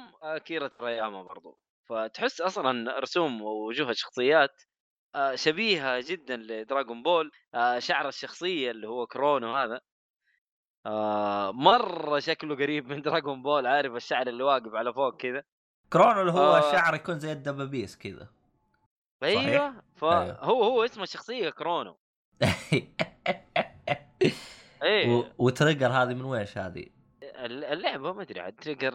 أكيرا 0.45 0.69
تورياما 0.69 1.23
برضو. 1.23 1.59
فتحس 1.85 2.41
أصلا 2.41 3.01
رسوم 3.01 3.43
ووجوه 3.43 3.91
الشخصيات 3.91 4.63
آه، 5.15 5.35
شبيهة 5.35 6.05
جدا 6.07 6.37
لدراغون 6.37 7.03
بول 7.03 7.31
آه، 7.55 7.79
شعر 7.79 8.09
الشخصية 8.09 8.71
اللي 8.71 8.89
هو 8.89 9.07
كرونو 9.07 9.57
هذا. 9.57 9.81
آه، 10.87 11.53
مرة 11.53 12.19
شكله 12.19 12.55
قريب 12.55 12.89
من 12.89 13.03
دراغون 13.03 13.43
بول 13.43 13.67
عارف 13.67 13.95
الشعر 13.95 14.27
اللي 14.27 14.43
واقف 14.43 14.75
على 14.75 14.93
فوق 14.93 15.17
كذا؟ 15.17 15.43
كرونو 15.93 16.21
اللي 16.21 16.33
هو 16.33 16.57
آه. 16.57 16.59
الشعر 16.59 16.95
يكون 16.95 17.19
زي 17.19 17.33
الدبابيس 17.33 17.97
كذا. 17.97 18.29
أيوه. 19.23 19.43
أيوه. 19.43 19.83
فهو 19.97 20.63
هو 20.63 20.85
اسم 20.85 21.03
الشخصيه 21.03 21.51
كرونو. 21.51 21.99
إيه. 24.83 25.09
و- 25.09 25.25
وتريجر 25.39 25.87
هذه 25.89 26.15
من 26.15 26.25
ويش 26.25 26.59
هذه؟ 26.59 26.87
اللعبة 27.45 28.13
ما 28.13 28.23
أدري 28.23 28.41
عاد 28.41 28.53
تريجر 28.53 28.93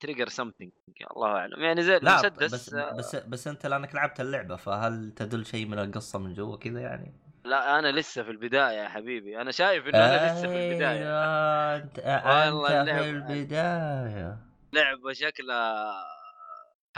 تريجر 0.00 0.28
something 0.28 0.72
الله 1.16 1.28
أعلم. 1.28 1.62
يعني 1.62 1.82
زي 1.82 1.98
لا 1.98 2.10
المسدس 2.20 2.54
بس 2.54 2.74
آه، 2.74 2.92
بس 2.92 3.16
بس 3.16 3.48
أنت 3.48 3.66
لأنك 3.66 3.94
لعبت 3.94 4.20
اللعبة 4.20 4.56
فهل 4.56 5.12
تدل 5.16 5.46
شيء 5.46 5.66
من 5.66 5.78
القصة 5.78 6.18
من 6.18 6.34
جوا 6.34 6.56
كذا 6.56 6.80
يعني؟ 6.80 7.14
لا 7.44 7.78
أنا 7.78 7.92
لسه 7.92 8.22
في 8.22 8.30
البداية 8.30 8.76
يا 8.82 8.88
حبيبي. 8.88 9.40
أنا 9.40 9.50
شايف 9.50 9.86
إنه 9.86 9.98
أنا 9.98 10.32
لسه 10.32 10.48
في 10.48 10.70
البداية. 10.70 10.98
أيوة، 10.98 11.76
أنت 11.76 11.98
أنت 12.90 12.90
في 13.02 13.10
البداية. 13.10 14.38
لعبة 14.72 15.12
شكلها 15.12 15.94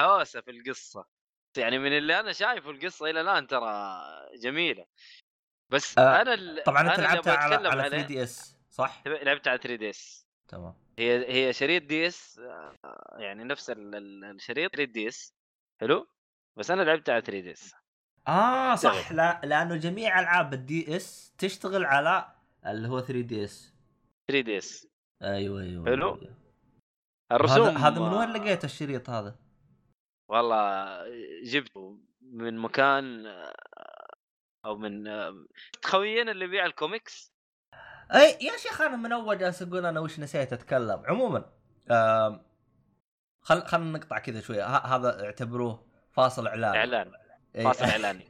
هوسة 0.00 0.40
في 0.40 0.50
القصة. 0.50 1.04
يعني 1.56 1.78
من 1.78 1.98
اللي 1.98 2.20
أنا 2.20 2.32
شايفه 2.32 2.70
القصة 2.70 3.10
إلى 3.10 3.20
الآن 3.20 3.46
ترى 3.46 4.00
جميلة. 4.42 4.84
بس 5.70 5.98
آه، 5.98 6.22
أنا 6.22 6.34
ال... 6.34 6.62
طبعا 6.64 6.80
أنت 6.90 7.00
لعبتها 7.00 7.36
على 7.36 7.54
على 7.54 7.68
عليه- 7.68 7.88
3DS 7.90 8.56
صح؟ 8.70 9.02
لعبتها 9.06 9.50
على 9.50 9.58
3DS 9.62 10.26
تمام 10.48 10.74
هي 10.98 11.32
هي 11.48 11.52
شريط 11.52 11.82
DS 11.82 12.38
آه، 12.38 12.74
يعني 13.18 13.44
نفس 13.44 13.70
ال- 13.70 13.94
ال- 13.94 14.24
الشريط 14.24 14.76
3DS 14.76 15.34
حلو 15.80 16.06
بس 16.56 16.70
أنا 16.70 16.82
لعبتها 16.82 17.12
على 17.12 17.22
3 17.22 17.40
دي 17.40 17.52
إس 17.52 17.74
آه 18.28 18.74
صح. 18.74 19.12
لا 19.12 19.40
لأنه 19.44 19.76
جميع 19.76 20.20
ألعاب 20.20 20.54
ال 20.54 20.96
DS 20.96 21.32
تشتغل 21.38 21.84
على 21.84 22.32
اللي 22.66 22.88
هو 22.88 23.00
3DS 23.00 23.74
3DS 24.28 24.88
أيوه 25.22 25.62
أيوه 25.62 25.84
حلو. 25.86 26.14
أيوة. 26.14 26.34
الرسوم 27.32 27.66
هذا 27.68 27.78
هذا 27.78 28.00
من 28.00 28.12
وين 28.14 28.28
آه، 28.28 28.36
لقيت 28.36 28.64
الشريط 28.64 29.10
هذا؟ 29.10 29.36
والله 30.28 30.98
جبته 31.44 31.98
من 32.22 32.58
مكان 32.58 33.26
أو 34.68 34.76
من 34.76 35.08
آه، 35.08 35.46
خوينا 35.84 36.32
اللي 36.32 36.44
يبيع 36.44 36.66
الكوميكس؟ 36.66 37.32
أي 38.14 38.38
يا 38.40 38.56
شيخ 38.56 38.80
أنا 38.80 38.96
من 38.96 39.12
أول 39.12 39.38
جالس 39.38 39.62
أقول 39.62 39.86
أنا 39.86 40.00
وش 40.00 40.20
نسيت 40.20 40.52
أتكلم. 40.52 41.02
عموما 41.06 41.44
خل 43.40 43.62
خلينا 43.62 43.98
نقطع 43.98 44.18
كذا 44.18 44.40
شوية. 44.40 44.66
هذا 44.66 45.24
اعتبروه 45.24 45.86
فاصل 46.10 46.46
إعلان. 46.46 46.74
اعلان. 46.74 47.12
فاصل 47.64 47.84
إعلاني. 47.94 48.28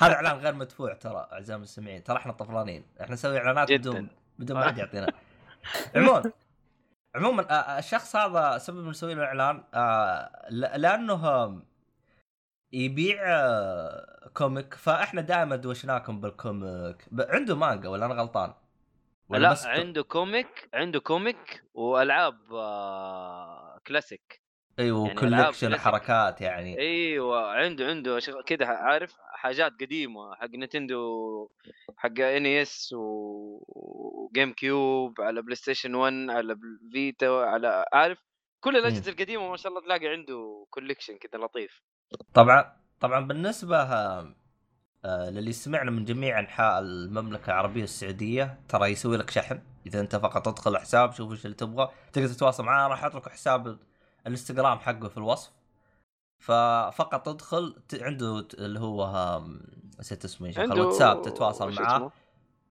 هذا 0.00 0.14
إعلان 0.14 0.36
غير 0.36 0.54
مدفوع 0.54 0.94
ترى 0.94 1.28
أعزائي 1.32 1.56
المستمعين. 1.56 2.04
ترى 2.04 2.16
إحنا 2.16 2.32
طفرانين 2.32 2.86
إحنا 3.00 3.14
نسوي 3.14 3.38
إعلانات. 3.38 3.72
بدون 3.72 4.08
بدون 4.38 4.56
ما 4.56 4.66
حد 4.66 4.78
يعطينا. 4.78 5.12
عموما 5.96 6.32
عموما 7.14 7.78
الشخص 7.78 8.16
هذا 8.16 8.58
سبب 8.58 8.86
نسوي 8.86 9.14
له 9.14 9.24
اعلان 9.24 9.64
لأنه 10.50 11.62
يبيع 12.72 13.18
آه، 13.26 14.30
comic 14.34 14.74
فإحنا 14.74 15.20
دائما 15.20 15.56
دوشناكم 15.56 16.20
بال 16.20 16.42
comic 16.42 16.96
عنده 17.18 17.56
مانجا 17.56 17.88
ولا 17.88 18.06
أنا 18.06 18.14
غلطان؟ 18.14 18.54
ولا 19.28 19.42
لا 19.42 19.50
بس 19.52 19.66
عنده 19.66 20.02
comic 20.02 20.68
عنده 20.74 21.00
comic 21.00 21.62
وألعاب 21.74 22.52
آه، 22.52 23.80
كلاسيك 23.86 24.42
أيوه 24.78 25.06
يعني 25.06 25.20
collection. 25.20 25.76
حركات 25.76 26.40
يعني 26.40 26.78
إيوه 26.78 27.50
عنده 27.50 27.86
عنده 27.86 28.18
شغ- 28.18 28.42
كده 28.46 28.66
عارف 28.66 29.14
حاجات 29.34 29.72
قديمة 29.80 30.34
حق 30.34 30.48
نينتندو 30.50 31.50
حق 31.96 32.20
NES 32.20 32.94
وجيم 32.96 34.52
كيوب 34.52 35.20
على 35.20 35.42
بلاي 35.42 35.54
ستيشن 35.56 35.94
1 35.94 36.12
على 36.30 36.56
فيتا 36.92 37.26
على 37.26 37.84
عارف 37.92 38.18
كل 38.60 38.76
الاجهزه 38.76 39.12
القديمة 39.12 39.50
ما 39.50 39.56
شاء 39.56 39.72
الله 39.72 39.84
تلاقي 39.84 40.08
عنده 40.08 40.66
collection 40.70 41.16
كذا 41.18 41.44
لطيف. 41.44 41.82
طبعا 42.34 42.76
طبعا 43.00 43.26
بالنسبة 43.26 43.76
آه، 45.04 45.30
للي 45.30 45.52
سمعنا 45.52 45.90
من 45.90 46.04
جميع 46.04 46.40
أنحاء 46.40 46.78
المملكة 46.78 47.46
العربية 47.46 47.84
السعودية 47.84 48.60
ترى 48.68 48.88
يسوي 48.88 49.16
لك 49.16 49.30
شحن. 49.30 49.62
إذا 49.86 50.00
أنت 50.00 50.16
فقط 50.16 50.48
تدخل 50.48 50.78
حساب 50.78 51.12
شوف 51.12 51.32
إيش 51.32 51.44
اللي 51.44 51.56
تبغى. 51.56 51.88
تقدر 52.12 52.28
تتواصل 52.28 52.64
معاه 52.64 52.88
راح 52.88 53.04
اترك 53.04 53.28
حساب 53.28 53.78
الإنستغرام 54.26 54.78
حقه 54.78 55.08
في 55.08 55.18
الوصف. 55.18 55.50
ففقط 56.38 57.26
تدخل 57.26 57.76
عنده 57.94 58.48
اللي 58.58 58.80
هو 58.80 59.42
نسيت 60.00 60.24
اسمه 60.24 60.48
يا 60.48 60.64
الواتساب 60.64 61.22
تتواصل 61.22 61.74
معاه؟ 61.74 62.12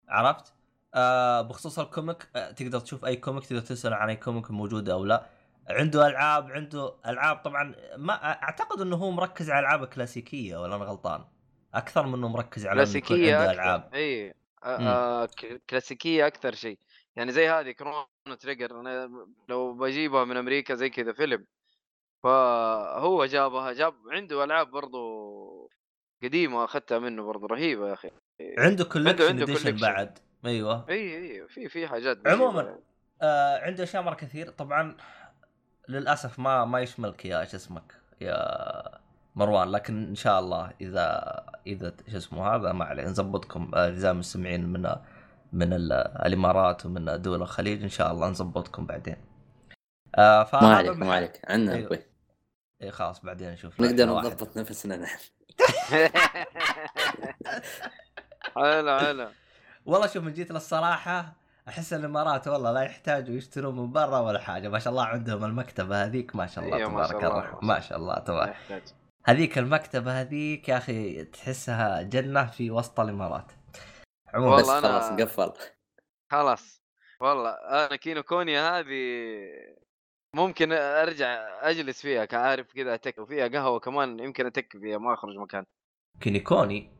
عرفت؟ 0.10 0.54
آه 0.93 1.41
بخصوص 1.41 1.80
ال 1.80 1.88
comic 1.88 2.30
آه 2.36 2.52
تقدر 2.52 2.80
تشوف 2.80 3.06
أي 3.06 3.15
comic 3.16 3.46
تقدر 3.45 3.62
تسأل 3.62 3.93
عن 3.93 4.10
أي 4.10 4.15
comic 4.16 4.52
موجوده 4.52 4.93
أو 4.93 5.06
لا. 5.06 5.26
عنده 5.70 6.08
ألعاب 6.08 6.52
عنده 6.52 6.96
ألعاب. 7.06 7.38
طبعا 7.38 7.76
ما 7.98 8.44
أعتقد 8.44 8.82
إنه 8.82 8.96
هو 8.96 9.12
مركز 9.12 9.50
على 9.50 9.60
ألعاب 9.60 9.86
كلاسيكية 9.86 10.58
ولا 10.58 10.76
أنا 10.76 10.86
غلطان؟ 10.86 11.26
أكثر 11.74 12.06
من 12.06 12.14
إنه 12.14 12.28
مركز 12.28 12.66
على 12.66 12.76
كلاسيكية 12.76 13.36
عنده 13.36 13.52
ألعاب. 13.52 13.90
إي 13.94 14.34
آه،. 14.64 15.24
آه، 15.24 15.30
كلاسيكية 15.70 16.28
أكثر 16.28 16.56
شيء. 16.56 16.80
يعني 17.16 17.32
زي 17.32 17.50
هذه 17.50 17.72
كرونو 17.72 18.06
تريجر. 18.40 18.80
أنا 18.80 19.10
لو 19.50 19.74
بجيبها 19.74 20.26
من 20.26 20.38
أمريكا 20.38 20.76
زي 20.76 20.90
كذا 20.90 21.14
فيلم. 21.14 21.46
فهو 22.24 23.26
جابها 23.26 23.74
جاب 23.74 23.94
عنده 24.12 24.44
ألعاب 24.44 24.72
برضو 24.72 25.70
قديمة 26.24 26.64
أخذتها 26.64 27.00
منه 27.00 27.24
برضو 27.24 27.46
رهيبة 27.46 27.88
يا 27.88 27.94
أخي. 27.94 28.12
عنده 28.58 28.86
collection 28.86 29.28
عنده 29.28 29.56
collection. 29.56 29.82
بعد. 29.82 30.20
أيوه. 30.46 30.86
إي 30.90 31.18
إي 31.18 31.48
في 31.48 31.70
في 31.70 31.88
حاجات 31.88 32.28
عموماً. 32.28 32.80
آه 33.22 33.58
عنده 33.60 33.84
أشياء 33.84 34.04
مرة 34.04 34.16
كثير. 34.16 34.50
طبعا 34.50 34.98
للأسف 35.89 36.39
ما 36.39 36.65
ما 36.65 36.80
يشملك 36.80 37.26
يا 37.26 37.45
شو 37.45 37.58
اسمك 37.58 37.93
يا 38.21 38.38
مروان 39.36 39.71
لكن 39.71 40.08
إن 40.08 40.15
شاء 40.15 40.39
الله 40.39 40.71
إذا 40.82 41.43
إذا 41.67 41.93
شو 42.12 42.17
اسمه 42.17 42.56
هذا 42.56 42.71
ما 42.71 42.86
عليه 42.86 43.04
نظبطكم 43.08 43.71
اعزائي 43.76 44.12
المستمعين 44.12 44.65
من 44.65 44.95
من 45.54 45.73
ال- 45.73 45.93
الإمارات 46.26 46.86
ومن 46.86 47.21
دول 47.21 47.41
الخليج 47.41 47.84
إن 47.84 47.89
شاء 47.89 48.12
الله 48.12 48.30
نظبطكم 48.30 48.86
بعدين. 48.86 49.15
آه 50.15 50.43
فهذا 50.43 50.67
ما 50.67 50.76
عليك 50.76 50.97
ما 50.97 51.13
عليك 51.15 51.41
عنا 51.52 51.73
أيوه. 51.73 51.86
أخوي. 51.86 52.00
إيه 52.82 52.89
خلاص 52.91 53.19
بعدين 53.26 53.52
نشوف 53.52 53.82
نقدر. 53.82 54.06
نضبط 54.06 54.58
نفسنا 54.58 54.97
نحن 54.97 55.19
حلو 58.56 59.00
حلو 59.00 59.30
والله 59.86 60.08
شوف 60.08 60.23
من 60.23 60.34
جيت 60.34 60.52
للصراحة 60.52 61.34
أحس 61.68 61.94
الامارات 61.94 62.48
والله 62.48 62.72
لا 62.72 62.82
يحتاجوا 62.82 63.36
يشتروا 63.36 63.72
من 63.72 63.92
برا 63.92 64.20
ولا 64.20 64.40
حاجة. 64.40 64.70
ما 64.70 64.80
شاء 64.80 64.92
الله 64.92 65.06
عندهم 65.06 65.44
المكتبة 65.44 66.06
هذيك 66.06 66.36
ما 66.36 66.48
شاء 66.48 66.66
الله 66.66 66.78
أيوة، 66.78 66.90
ما 66.90 67.08
تبارك 67.08 67.24
الرحمن. 67.24 67.68
ما 67.68 67.80
شاء 67.80 67.98
الله 67.98 68.20
تبارك. 68.20 68.84
هذيك 69.26 69.58
المكتبة 69.58 70.22
هذيك 70.22 70.70
يا 70.70 70.78
أخي 70.78 71.24
تحسها 71.24 72.02
جنة 72.02 72.46
في 72.46 72.72
وسط 72.72 73.00
الإمارات. 73.00 73.52
عموما. 74.34 74.56
بس 74.56 74.68
والله 74.70 74.82
أنا- 74.82 74.84
خلاص 74.84 75.22
قفل. 75.22 75.54
خلاص. 76.32 76.84
والله 77.22 77.50
أنا 77.50 77.96
كينو 77.96 78.24
كونيا 78.24 78.80
هذه 78.80 79.18
ممكن 80.36 80.72
أرجع 80.72 81.60
أجلس 81.62 82.02
فيها 82.02 82.26
كعارف 82.26 82.74
كذا 82.74 82.94
أتك 82.94 83.18
وفيها 83.18 83.48
قهوة 83.48 83.80
كمان 83.80 84.20
يمكن 84.20 84.46
أتك 84.46 84.78
فيها 84.78 84.98
ما 84.98 85.14
أخرج 85.14 85.36
مكان. 85.36 85.66
كينيكوني 86.20 86.92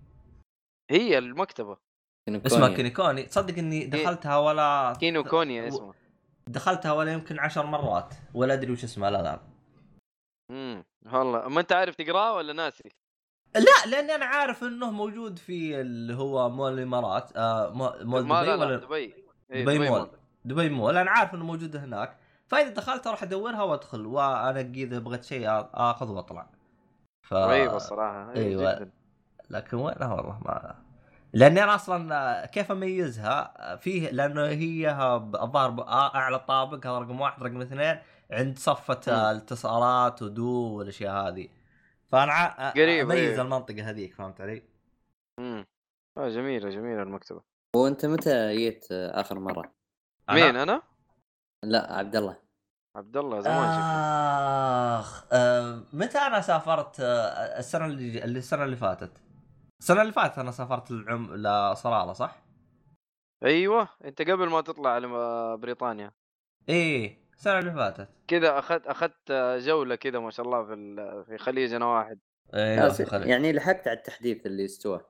هي 0.92 1.18
المكتبة. 1.18 1.78
اسمها 2.30 2.70
كينيكوني 2.70 3.24
تصدق 3.24 3.58
إني 3.58 3.86
دخلتها 3.86 4.38
ولا 4.38 4.94
كينو 5.00 5.24
كونيا 5.24 5.68
اسمه. 5.68 5.94
دخلتها 6.48 6.92
ولا 6.92 7.14
يمكن 7.14 7.40
عشر 7.40 7.66
مرات 7.66 8.14
ولا 8.34 8.54
أدري 8.54 8.72
وش 8.72 8.84
اسمها 8.84 9.10
لا 9.10 9.20
الآن 9.20 9.40
امم 10.52 10.84
والله. 11.14 11.48
ما 11.48 11.62
أنت 11.62 11.72
عارف 11.72 11.96
تقراه 11.96 12.36
ولا 12.36 12.54
ناسي؟ 12.54 12.92
لا 13.56 13.90
لأني 13.92 14.16
أنا 14.16 14.26
عارف 14.26 14.64
إنه 14.64 14.92
موجود 14.92 15.40
في 15.40 15.82
اللي 15.82 16.16
هو 16.16 16.50
مول 16.50 16.74
الإمارات 16.74 17.38
آه 17.38 17.70
مول 18.04 18.24
دبي 18.24 18.30
لا 18.30 18.56
لا 18.56 18.56
ولا 18.56 18.78
دبي. 18.78 19.14
إيه، 19.52 19.66
دبي 19.66 19.90
مول. 19.90 20.10
دبي 20.46 20.70
مول. 20.70 20.98
أنا 20.98 21.12
عارف 21.12 21.34
إنه 21.34 21.46
موجود 21.46 21.76
هناك. 21.76 22.18
فإذا 22.48 22.70
دخلت 22.70 23.08
أروح 23.08 23.24
أدورها 23.24 23.64
وأدخل 23.64 24.06
وأنقي 24.06 24.84
إذا 24.84 25.00
بغيت 25.00 25.24
شيء 25.24 25.48
آخذ 25.74 26.10
وأطلع. 26.10 26.50
ف... 27.28 27.34
رهيبه 27.34 27.76
الصراحة. 27.76 28.32
إيه، 28.34 28.48
أيوة. 28.48 28.76
جدا. 28.76 28.92
لكن 29.50 29.78
وينها 29.78 30.14
والله؟ 30.14 30.40
ما 30.46 30.76
لأني 31.38 31.64
أنا 31.64 31.76
أصلا 31.76 32.46
كيف 32.46 32.72
أميزها 32.72 33.76
فيه 33.76 34.10
لأنه 34.10 34.46
هي 34.46 34.92
الظاهر 35.42 35.70
ب- 35.70 35.80
أعلى 35.80 36.40
طابق 36.40 36.88
هذا 36.88 37.00
رقم 37.00 37.22
واحد 37.22 37.44
رقم 37.44 37.62
اثنين 37.62 37.98
عند 38.32 38.60
صفة. 38.60 39.32
الاتصالات 39.32 40.22
ودو 40.22 40.78
والأشياء 40.78 41.28
هذه 41.28 41.48
فأنا 42.10 42.70
قريب، 42.72 43.12
أميز 43.12 43.20
إيه. 43.30 43.42
المنطقة 43.42 43.90
هذيك 43.90 44.14
فهمت 44.14 44.42
علي؟ 44.42 44.64
امم 45.40 45.66
آه 46.18 46.30
جميلة 46.30 46.70
جميلة 46.70 47.02
المكتبة 47.04 47.42
وأنت 47.76 48.06
متى 48.06 48.56
جيت 48.56 48.88
آخر 48.92 49.40
مرة؟ 49.40 49.72
أنا- 50.32 50.34
مين 50.34 50.56
أنا؟ 50.56 50.82
لا 51.64 51.94
عبد 51.94 52.16
الله 52.16 52.38
عبد 52.96 53.18
الله 53.18 53.42
زمان 53.42 53.70
آخ 55.00 55.24
آه 55.32 55.84
متى 55.94 56.18
أنا 56.18 56.42
سافرت 56.42 57.00
آه 57.00 57.60
السنة 57.60 57.86
اللي 57.86 58.24
اللي 58.24 58.40
السنة 58.40 58.64
اللي 58.64 58.76
فاتت 58.76 59.12
السنة 59.82 60.02
اللي 60.02 60.14
فاتت 60.14 60.40
أنا 60.40 60.52
سافرت 60.52 60.92
العم 60.92 61.36
لصلاله 61.36 62.14
صح؟ 62.14 62.44
أيوه. 63.44 63.90
أنت 64.06 64.22
قبل 64.22 64.50
ما 64.50 64.62
تطلع 64.62 64.90
على 64.90 65.08
بريطانيا. 65.58 66.12
إيه 66.70 67.18
السنة 67.34 67.60
اللي 67.60 67.72
فاتت. 67.72 68.10
كذا 68.28 68.60
أخذت 68.60 68.88
أخذت 68.88 69.32
جولة 69.66 69.96
كذا 69.96 70.20
ما 70.20 70.32
شاء 70.32 70.46
الله 70.46 70.66
في 70.66 70.74
ال- 70.74 71.26
في 71.26 71.38
خليجنا 71.38 71.86
واحد. 71.86 72.20
أيوه 72.54 72.90
خلي- 72.94 73.30
يعني 73.30 73.54
لحقت 73.54 73.88
على 73.88 73.98
التحديث 73.98 74.46
اللي 74.46 74.66
استوى 74.66 75.02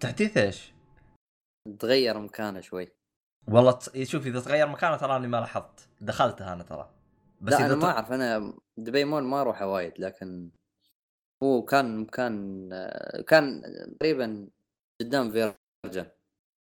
تحديث 0.00 0.36
إيش؟ 0.36 0.72
تغير 1.78 2.18
مكانه 2.18 2.60
شوي. 2.60 2.88
والله 3.48 3.72
تص- 3.78 4.02
شوف 4.02 4.26
إذا 4.26 4.40
تغير 4.40 4.66
مكانه 4.68 4.96
تراني 4.96 5.28
ما 5.28 5.36
لاحظت. 5.36 5.88
دخلتها 6.00 6.52
أنا 6.52 6.62
ترى. 6.62 6.90
بس 7.40 7.52
لا 7.52 7.58
إذا 7.58 7.66
أنا 7.66 7.74
ما 7.74 7.90
أعرف. 7.90 8.12
أنا 8.12 8.54
دبي 8.76 9.04
مول 9.04 9.22
ما 9.24 9.40
أروح 9.40 9.62
وايد 9.62 9.92
لكن 9.98 10.50
هو 11.42 11.62
كان 11.62 11.98
مكان 11.98 12.68
كان 13.28 13.62
تقريبا 14.00 14.48
قدام 15.00 15.30
فيرجن. 15.30 16.06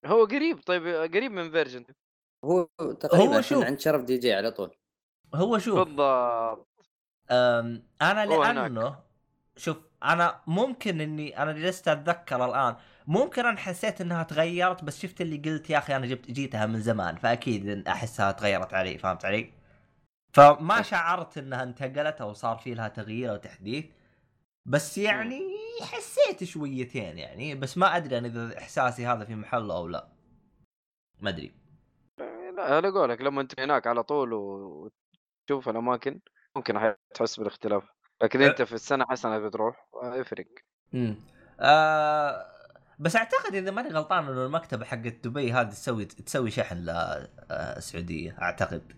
هو 0.06 0.26
قريب 0.26 0.60
طيب 0.66 0.88
قريب 0.88 1.32
من 1.32 1.52
فيرجن. 1.52 1.86
هو 2.46 2.64
تقريبا 3.00 3.38
هو 3.38 3.42
شوف. 3.42 3.64
عند 3.64 3.80
شرف 3.80 4.04
دي 4.04 4.18
جي 4.18 4.34
على 4.34 4.52
طول. 4.52 4.72
هو 5.36 5.58
شوف. 5.58 5.80
بالضبط. 5.80 6.68
أنا. 7.32 8.26
لأنه 8.26 9.00
شوف 9.56 9.78
أنا 10.04 10.42
ممكن 10.48 11.02
إني 11.02 11.42
أنا 11.42 11.52
جلست 11.52 11.88
أتذكر 11.88 12.46
الآن 12.46 12.76
ممكن 13.08 13.46
أنا 13.46 13.58
حسيت 13.58 14.02
إنها 14.02 14.24
تغيرت 14.24 14.84
بس 14.84 15.00
شفت 15.00 15.22
اللي 15.22 15.38
قلت 15.38 15.70
يا 15.70 15.78
أخي 15.78 15.96
أنا 15.96 16.06
جبت 16.06 16.32
جيتها 16.32 16.66
من 16.66 16.82
زمان 16.82 17.16
فأكيد 17.16 17.70
إن 17.70 17.88
أحسها 17.88 18.32
تغيرت 18.32 18.74
علي 18.74 18.98
فهمت 18.98 19.26
علي؟ 19.26 19.54
فما 20.34 20.82
شعرت 20.82 21.38
إنها 21.38 21.64
انتقلت 21.64 22.22
أو 22.22 22.34
صار 22.34 22.58
في 22.58 22.74
لها 22.74 22.88
تغيير 22.88 23.32
أو 23.32 23.38
تحديث. 23.38 23.86
بس 24.66 24.98
يعني 24.98 25.42
حسيت 25.82 26.44
شويتين 26.44 27.18
يعني 27.18 27.56
بس 27.56 27.78
ما 27.78 27.98
أدري 27.98 28.18
أنا 28.18 28.28
إذا 28.28 28.58
إحساسي 28.58 29.06
هذا 29.06 29.26
في 29.26 29.36
محله 29.36 29.78
أو 29.78 29.88
لا. 29.88 30.08
ما 31.20 31.30
أدري. 31.30 31.52
لا 32.58 32.76
على 32.76 32.90
قولك 32.90 33.22
لما 33.22 33.42
أنت 33.42 33.60
هناك 33.60 33.88
على 33.88 34.04
طول 34.04 34.34
وتشوف 34.34 35.70
الأماكن 35.70 36.20
ممكن 36.56 36.96
تحس 37.14 37.38
بالاختلاف. 37.40 37.84
لكن 38.24 38.42
أه. 38.42 38.48
أنت 38.48 38.62
في 38.62 38.74
السنة 38.74 39.06
حسنة 39.06 39.40
بتروح 39.40 39.88
آه، 40.04 40.16
يفرق. 40.16 40.48
امم 40.94 41.16
آه 41.60 42.46
بس 43.00 43.16
أعتقد 43.16 43.56
إذا 43.56 43.72
ماني 43.72 43.90
غلطان 43.90 44.28
إنه 44.28 44.46
المكتبة 44.46 44.86
حقت 44.86 45.28
دبي 45.28 45.52
هذه 45.52 45.70
تسوي 45.70 46.06
تسوي 46.06 46.52
شحن 46.52 46.76
للسعوديه 46.78 48.38
أعتقد. 48.42 48.94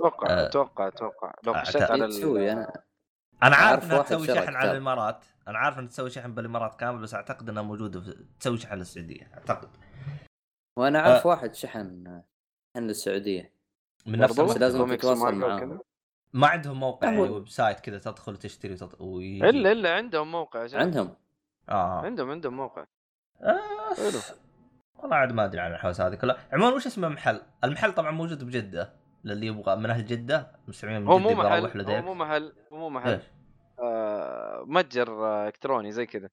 أتوقع 0.00 0.30
آه. 0.30 0.46
أتوقع 0.46 0.88
أتوقع. 0.88 1.32
لو 1.44 1.54
خشيت 1.54 1.82
على 1.82 2.08
تسوي 2.08 2.52
أنا 2.52 2.72
أنا 3.42 3.56
عارف 3.56 3.84
إنها 3.84 4.02
تسوي 4.02 4.26
شحن 4.26 4.54
على. 4.54 4.70
الإمارات 4.70 5.24
أنا 5.48 5.58
عارف 5.58 5.78
إنها 5.78 5.88
تسوي 5.88 6.10
شحن 6.10 6.34
بالإمارات 6.34 6.80
كامل 6.80 7.02
بس 7.02 7.14
أعتقد 7.14 7.48
إنها 7.48 7.62
موجودة 7.62 8.00
في... 8.00 8.24
تسوي 8.40 8.58
شحن 8.58 8.74
للسعودية 8.74 9.30
أعتقد 9.34 9.68
وأنا 10.78 10.98
اعرف 10.98 11.26
آه. 11.26 11.30
واحد 11.30 11.54
شحن 11.54 12.04
شحن 12.74 12.86
للسعودية 12.86 13.52
من 14.06 14.18
نفس 14.18 14.40
بس 14.40 14.56
لازم 14.56 14.96
تتواصل 14.96 15.34
معاهم. 15.34 15.80
ما 16.32 16.46
عندهم 16.46 16.80
موقع 16.80 17.08
يعني 17.08 17.20
website 17.20 17.80
كذا 17.80 17.98
تدخل 17.98 18.36
تشتري 18.36 18.72
وتط... 18.74 19.00
ويجي. 19.00 19.48
الا 19.48 19.72
إلا 19.72 19.94
عندهم 19.94 20.32
موقع 20.32 20.66
شباب. 20.66 20.80
عندهم 20.80 21.14
آه 21.68 22.00
عندهم 22.00 22.30
عندهم 22.30 22.56
موقع 22.56 22.84
آه، 23.42 23.94
حلو. 23.96 24.20
والله 24.94 25.16
عاد 25.16 25.32
ما 25.32 25.44
أدري 25.44 25.60
عن 25.60 25.72
الحوسة 25.72 26.06
هذه 26.06 26.14
كلها 26.14 26.36
عموما 26.52 26.74
وش 26.74 26.86
اسم 26.86 27.04
المحل؟ 27.04 27.42
المحل 27.64 27.92
طبعا 27.92 28.10
موجود 28.10 28.44
بجدة 28.44 28.92
للي 29.24 29.46
يبغى. 29.46 29.76
من 29.76 29.90
أهل 29.90 30.06
جدة 30.06 30.52
مستمعين 30.68 31.02
من 31.02 31.08
هو 31.08 31.18
مو 31.18 31.30
محل 31.30 31.78
له 31.78 31.98
هو. 31.98 32.02
مو 32.02 32.14
محل 32.14 32.52
هو 32.72 32.78
مو 32.78 32.90
محل؟ 32.90 33.20
آه 33.80 34.64
متجر 34.66 35.26
آه 35.26 35.46
إلكتروني 35.46 35.92
زي 35.92 36.06
كذا. 36.06 36.28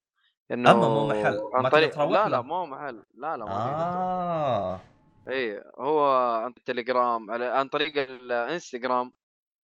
إنه 0.52 0.72
أما 0.72 0.90
مو 0.90 1.08
محل، 1.08 1.42
عن 1.54 1.70
طريق 1.70 2.00
لا 2.00 2.06
له. 2.06 2.28
لا 2.28 2.42
مو 2.42 2.66
محل. 2.66 3.04
لا 3.14 3.38
لا 3.38 3.46
تروح. 3.46 3.58
آه. 3.58 4.80
إي 5.28 5.64
هو 5.78 6.16
عن 6.44 6.54
التليجرام 6.58 7.32
على 7.32 7.46
عن 7.46 7.68
طريق 7.68 8.10
الإنستغرام. 8.10 9.14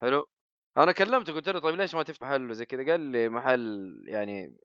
حلو. 0.02 0.28
أنا 0.78 0.92
كلمته 0.92 1.34
قلت 1.34 1.50
له 1.50 1.60
طيب 1.60 1.76
ليش 1.76 1.96
ما 1.96 2.04
تفتح 2.04 2.28
محل 2.28 2.50
وزي 2.50 2.66
كذا؟ 2.66 2.92
قال 2.92 3.00
لي 3.00 3.30
محل 3.30 3.96
يعني 4.08 4.58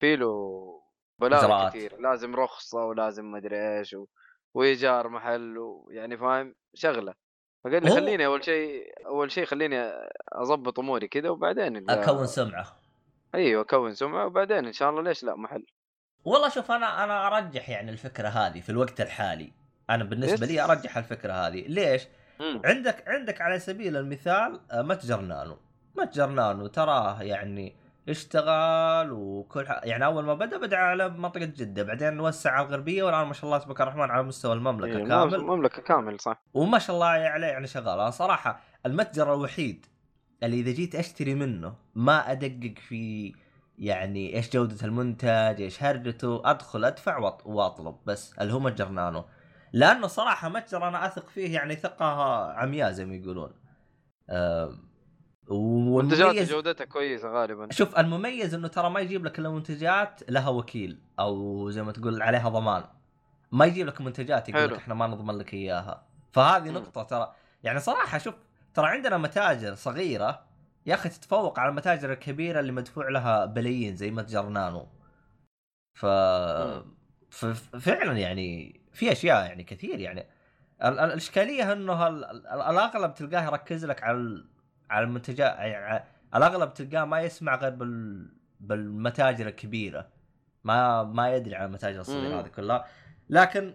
في 0.00 0.16
له 0.16 0.82
بلاوي. 1.18 1.70
كثير 1.70 2.00
لازم 2.00 2.36
رخصة 2.36 2.84
ولازم 2.84 3.30
ما 3.30 3.38
أدري 3.38 3.78
إيش 3.78 3.94
و... 3.94 4.06
وإيجار 4.54 5.08
محل 5.08 5.58
ويعني 5.58 6.16
فاهم؟ 6.16 6.54
شغلة. 6.74 7.14
فقال 7.64 7.84
لي 7.84 7.90
خليني 7.90 8.26
أول 8.26 8.44
شيء 8.44 8.92
أول 9.06 9.30
شيء 9.30 9.44
خليني 9.44 9.92
أضبط 10.32 10.78
أموري 10.78 11.08
كذا 11.08 11.28
وبعدين 11.28 11.90
أكون 11.90 12.26
سمعة. 12.26 12.76
أيوه 13.34 13.62
أكون 13.62 13.94
سمعة 13.94 14.26
وبعدين 14.26 14.66
إن 14.66 14.72
شاء 14.72 14.90
الله 14.90 15.02
ليش 15.02 15.24
لا 15.24 15.36
محل. 15.36 15.66
والله 16.24 16.48
شوف 16.48 16.70
أنا 16.70 17.04
أنا 17.04 17.26
أرجح 17.26 17.68
يعني 17.68 17.90
الفكرة 17.90 18.28
هذه 18.28 18.60
في 18.60 18.70
الوقت 18.70 19.00
الحالي. 19.00 19.52
أنا 19.90 20.04
بالنسبة. 20.04 20.46
لي 20.46 20.64
أرجح 20.64 20.96
الفكرة 20.96 21.32
هذه. 21.32 21.64
ليش؟ 21.68 22.02
مم. 22.40 22.62
عندك 22.64 23.08
عندك 23.08 23.40
على 23.40 23.58
سبيل 23.58 23.96
المثال 23.96 24.60
آه، 24.70 24.82
متجر 24.82 25.20
نانو. 25.20 25.56
متجر 25.96 26.26
نانو 26.26 26.66
تراه 26.66 27.22
يعني 27.22 27.76
اشتغل 28.08 29.12
وكل 29.12 29.66
ح... 29.66 29.80
يعني 29.84 30.04
أول 30.04 30.24
ما 30.24 30.34
بدأ 30.34 30.58
بدأ 30.58 30.76
على 30.76 31.08
منطقة 31.08 31.44
جدة 31.44 31.82
بعدين 31.82 32.20
وسع 32.20 32.50
على 32.50 32.66
الغربية 32.66 33.02
والآن 33.02 33.26
ما 33.26 33.32
شاء 33.32 33.44
الله 33.44 33.58
تبارك 33.58 33.80
الرحمن 33.80 34.10
على 34.10 34.22
مستوى 34.22 34.52
المملكة 34.52 34.98
إيه، 34.98 35.04
كامل. 35.08 35.34
المملكه 35.34 35.82
كامل 35.82 36.20
صح. 36.20 36.42
وما 36.54 36.78
شاء 36.78 36.96
الله 36.96 37.06
عليه 37.06 37.46
يعني 37.46 37.66
شغال. 37.66 38.00
أنا 38.00 38.10
صراحة 38.10 38.60
المتجر 38.86 39.34
الوحيد 39.34 39.86
اللي 40.42 40.60
إذا 40.60 40.70
جيت 40.70 40.94
أشتري 40.94 41.34
منه 41.34 41.74
ما 41.94 42.32
أدقق 42.32 42.74
في 42.88 43.34
يعني 43.78 44.36
إيش 44.36 44.50
جودة 44.50 44.86
المنتج 44.86 45.60
إيش 45.60 45.82
هرجته 45.82 46.50
أدخل 46.50 46.84
أدفع 46.84 47.18
وأطلب. 47.44 47.96
بس 48.06 48.34
اللي 48.40 48.52
هو 48.52 48.60
متجر 48.60 48.88
نانو. 48.88 49.24
لأنه 49.72 50.06
صراحة 50.06 50.48
متجر 50.48 50.88
أنا 50.88 51.06
أثق 51.06 51.28
فيه 51.28 51.54
يعني 51.54 51.76
ثقة 51.76 52.06
عمياء 52.52 52.90
زي 52.90 53.04
ما 53.04 53.14
يقولون. 53.14 53.50
أم، 54.30 54.87
والمميز 55.48 56.50
جودتها 56.50 56.84
كويسة 56.84 57.28
غالبا. 57.28 57.68
شوف 57.72 57.98
المميز 57.98 58.54
إنه 58.54 58.68
ترى 58.68 58.90
ما 58.90 59.00
يجيب 59.00 59.24
لك 59.24 59.38
إلا 59.38 59.50
منتجات 59.50 60.30
لها 60.30 60.48
وكيل 60.48 60.98
أو 61.20 61.70
زي 61.70 61.82
ما 61.82 61.92
تقول 61.92 62.22
عليها 62.22 62.48
ضمان. 62.48 62.84
ما 63.52 63.64
يجيب 63.66 63.86
لك 63.86 64.00
منتجات 64.00 64.48
يقول. 64.48 64.64
لك 64.64 64.76
إحنا 64.76 64.94
ما 64.94 65.06
نضمن 65.06 65.34
لك 65.38 65.54
إياها. 65.54 66.06
فهذه 66.32 66.68
مم. 66.70 66.74
نقطة 66.76 67.02
ترى. 67.02 67.34
يعني 67.62 67.78
صراحة 67.80 68.18
شوف 68.18 68.34
ترى 68.74 68.86
عندنا 68.86 69.18
متاجر 69.18 69.74
صغيرة 69.74 70.42
يا 70.86 70.94
أخي 70.94 71.08
تتفوق 71.08 71.58
على 71.58 71.70
المتاجر 71.70 72.12
الكبيرة 72.12 72.60
اللي 72.60 72.72
مدفوع 72.72 73.08
لها 73.08 73.44
بلايين 73.44 73.96
زي 73.96 74.10
متجر 74.10 74.48
نانو. 74.48 74.88
ف 75.94 76.06
فعلا 77.80 78.18
يعني 78.18 78.80
في 78.92 79.12
أشياء 79.12 79.46
يعني 79.46 79.64
كثير 79.64 80.00
يعني. 80.00 80.20
ال- 80.84 80.86
ال- 80.98 80.98
الإشكالية 80.98 81.72
إنه 81.72 82.06
ال- 82.08 82.24
ال- 82.24 82.46
الأغلب 82.46 83.14
تلقاه 83.14 83.44
يركز 83.44 83.84
لك 83.84 84.02
على 84.02 84.44
على 84.90 85.04
المنتجات 85.04 85.58
يعني 85.58 86.04
الأغلب 86.34 86.74
تلقاه 86.74 87.04
ما 87.04 87.20
يسمع 87.20 87.56
غير 87.56 87.70
بال 87.70 88.28
بالمتاجر 88.60 89.46
الكبيرة. 89.46 90.08
ما 90.64 91.02
ما 91.02 91.34
يدري 91.34 91.54
عن 91.54 91.66
المتاجر 91.66 92.00
الصغيرة. 92.00 92.40
هذه 92.40 92.48
كلها. 92.48 92.84
لكن 93.30 93.74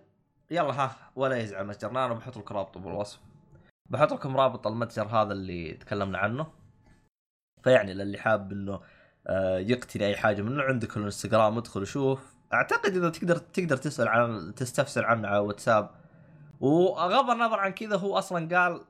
يلا 0.51 0.73
ها 0.73 0.95
ولا 1.15 1.37
يزعل 1.37 1.67
متجر. 1.67 1.91
نانو 1.91 2.15
بحط 2.15 2.37
لكم 2.37 2.55
رابطه 2.55 2.79
بالوصف. 2.79 3.19
بحط 3.89 4.13
لكم 4.13 4.37
رابط 4.37 4.67
المتجر 4.67 5.05
هذا 5.05 5.33
اللي 5.33 5.73
تكلمنا 5.73 6.17
عنه. 6.17 6.47
فيعني 7.63 7.93
للي 7.93 8.17
حاب 8.17 8.51
إنه 8.51 8.81
آه، 9.27 9.57
يقتني 9.57 10.05
أي 10.05 10.15
حاجة 10.15 10.41
منه 10.41 10.63
عندك 10.63 10.97
الإنستغرام 10.97 11.57
ادخل 11.57 11.81
وشوف. 11.81 12.35
أعتقد 12.53 12.95
اذا 12.95 13.09
تقدر 13.09 13.37
تقدر 13.37 13.77
تسأل 13.77 14.07
عن 14.07 14.55
تستفسر 14.55 15.05
عنه 15.05 15.27
على 15.27 15.39
واتساب. 15.39 15.89
وغض 16.59 17.29
النظر 17.29 17.59
عن 17.59 17.71
كذا 17.71 17.97
هو 17.97 18.17
أصلا 18.17 18.57
قال 18.57 18.81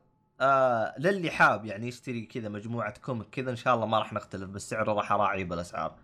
آه 0.41 0.93
للي 0.99 1.31
حاب 1.31 1.65
يعني 1.65 1.87
يشتري 1.87 2.25
كذا 2.25 2.49
مجموعة 2.49 2.99
كوميك 2.99 3.29
كذا 3.29 3.51
إن 3.51 3.55
شاء 3.55 3.75
الله 3.75 3.85
ما 3.85 3.99
راح 3.99 4.13
نختلف 4.13 4.49
بالسعر 4.49 4.89
وراح 4.89 5.11
اراعي 5.11 5.43
بالأسعار. 5.43 5.99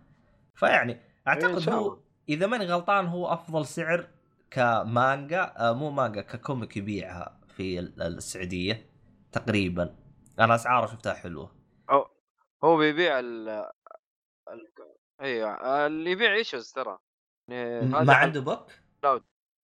فيعني 0.54 1.00
أعتقد 1.28 1.58
شاء 1.58 1.74
هو 1.74 1.86
الله. 1.86 2.02
إذا 2.28 2.46
ماني 2.46 2.66
غلطان 2.66 3.06
هو 3.06 3.32
أفضل 3.32 3.66
سعر 3.66 4.08
كمانجا 4.50 5.54
آه 5.56 5.72
مو 5.72 5.90
manga 5.90 6.20
ك 6.20 6.29
comic 6.29 6.76
يبيعها 6.76 7.40
في 7.56 7.78
ال- 7.78 8.02
السعودية 8.02 8.90
تقريبا. 9.32 9.96
أنا 10.38 10.54
أسعاره 10.54 10.86
شفتها 10.86 11.14
حلوة. 11.14 11.60
هو 12.64 12.76
بيبيع 12.76 13.18
ال 13.18 13.48
ال- 13.48 14.72
أيوه 15.20 15.86
اللي 15.86 16.10
يبيع 16.10 16.34
issues 16.34 16.72
ترى. 16.72 16.98
يعني 17.48 17.86
ما 17.86 18.14
عنده 18.14 18.40
book؟ 18.40 18.66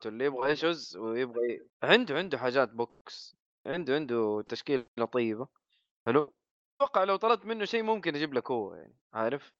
اللي 0.06 0.24
يبغى 0.24 0.50
issues 0.50 0.96
ويبغى 0.96 1.60
عنده 1.82 2.16
عنده 2.16 2.38
حاجات 2.38 2.68
books. 2.68 3.35
عنده 3.66 3.94
عنده 3.94 4.44
تشكيلة 4.48 4.84
طيبه 5.12 5.48
حلو 6.06 6.32
أتوقع 6.80 7.04
لو 7.04 7.16
طلبت 7.16 7.46
منه 7.46 7.64
شيء 7.64 7.82
ممكن 7.82 8.16
يجيب 8.16 8.34
لك 8.34 8.50
هو 8.50 8.74
يعني 8.74 8.96
عارف؟ 9.12 9.52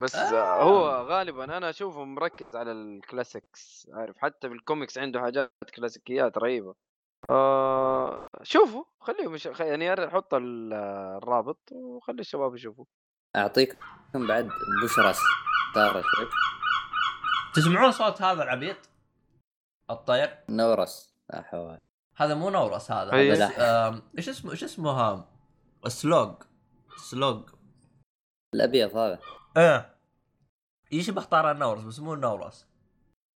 بس 0.00 0.14
آه. 0.14 0.62
هو 0.62 1.06
غالبا 1.06 1.44
أنا 1.44 1.70
أشوفه 1.70 2.04
مركز 2.04 2.56
على 2.56 2.72
ال 2.72 2.85
classics 2.85 3.88
عارف؟ 3.92 4.18
حتى 4.18 4.48
بالكوميكس 4.48 4.98
عنده 4.98 5.20
حاجات 5.20 5.52
كلاسيكيات 5.76 6.38
رهيبة. 6.38 6.74
آه 7.30 8.28
شوفوا 8.42 8.84
خليهم 9.00 9.34
يش... 9.34 9.48
خ- 9.48 9.60
يعني 9.60 9.96
أر- 9.96 10.08
حط 10.12 10.34
ال- 10.34 10.72
الرابط 11.22 11.58
وخلي 11.72 12.20
الشباب 12.20 12.54
يشوفوا 12.54 12.84
أعطيكم 13.36 13.76
بعد 14.14 14.48
بشرى 14.84 15.12
ستار 15.12 15.92
شوي 16.02 16.26
تسمعون 17.54 17.92
صوت 17.92 18.22
هذا 18.22 18.42
العبيط؟ 18.42 18.76
الطير؟ 19.90 20.38
نورس 20.48 21.14
لا 21.30 21.42
حول 21.42 21.78
هذا 22.16 22.34
مو 22.34 22.50
نورس 22.50 22.90
هذا 22.90 23.12
أي. 23.12 23.32
هذا 23.32 23.48
س- 23.48 23.58
آم، 23.58 24.02
إيش 24.18 24.28
اسمه 24.28 24.50
إيش 24.50 24.64
اسمه 24.64 25.24
سلوج 25.86 26.34
سلوج 27.10 27.50
الأبيض 28.54 28.96
هذا. 28.96 29.18
إيه. 29.56 29.94
يشبه 30.92 31.22
طار 31.22 31.50
النورس 31.50 31.82
بس 31.84 31.98
مو 32.00 32.14
النورس 32.14 32.66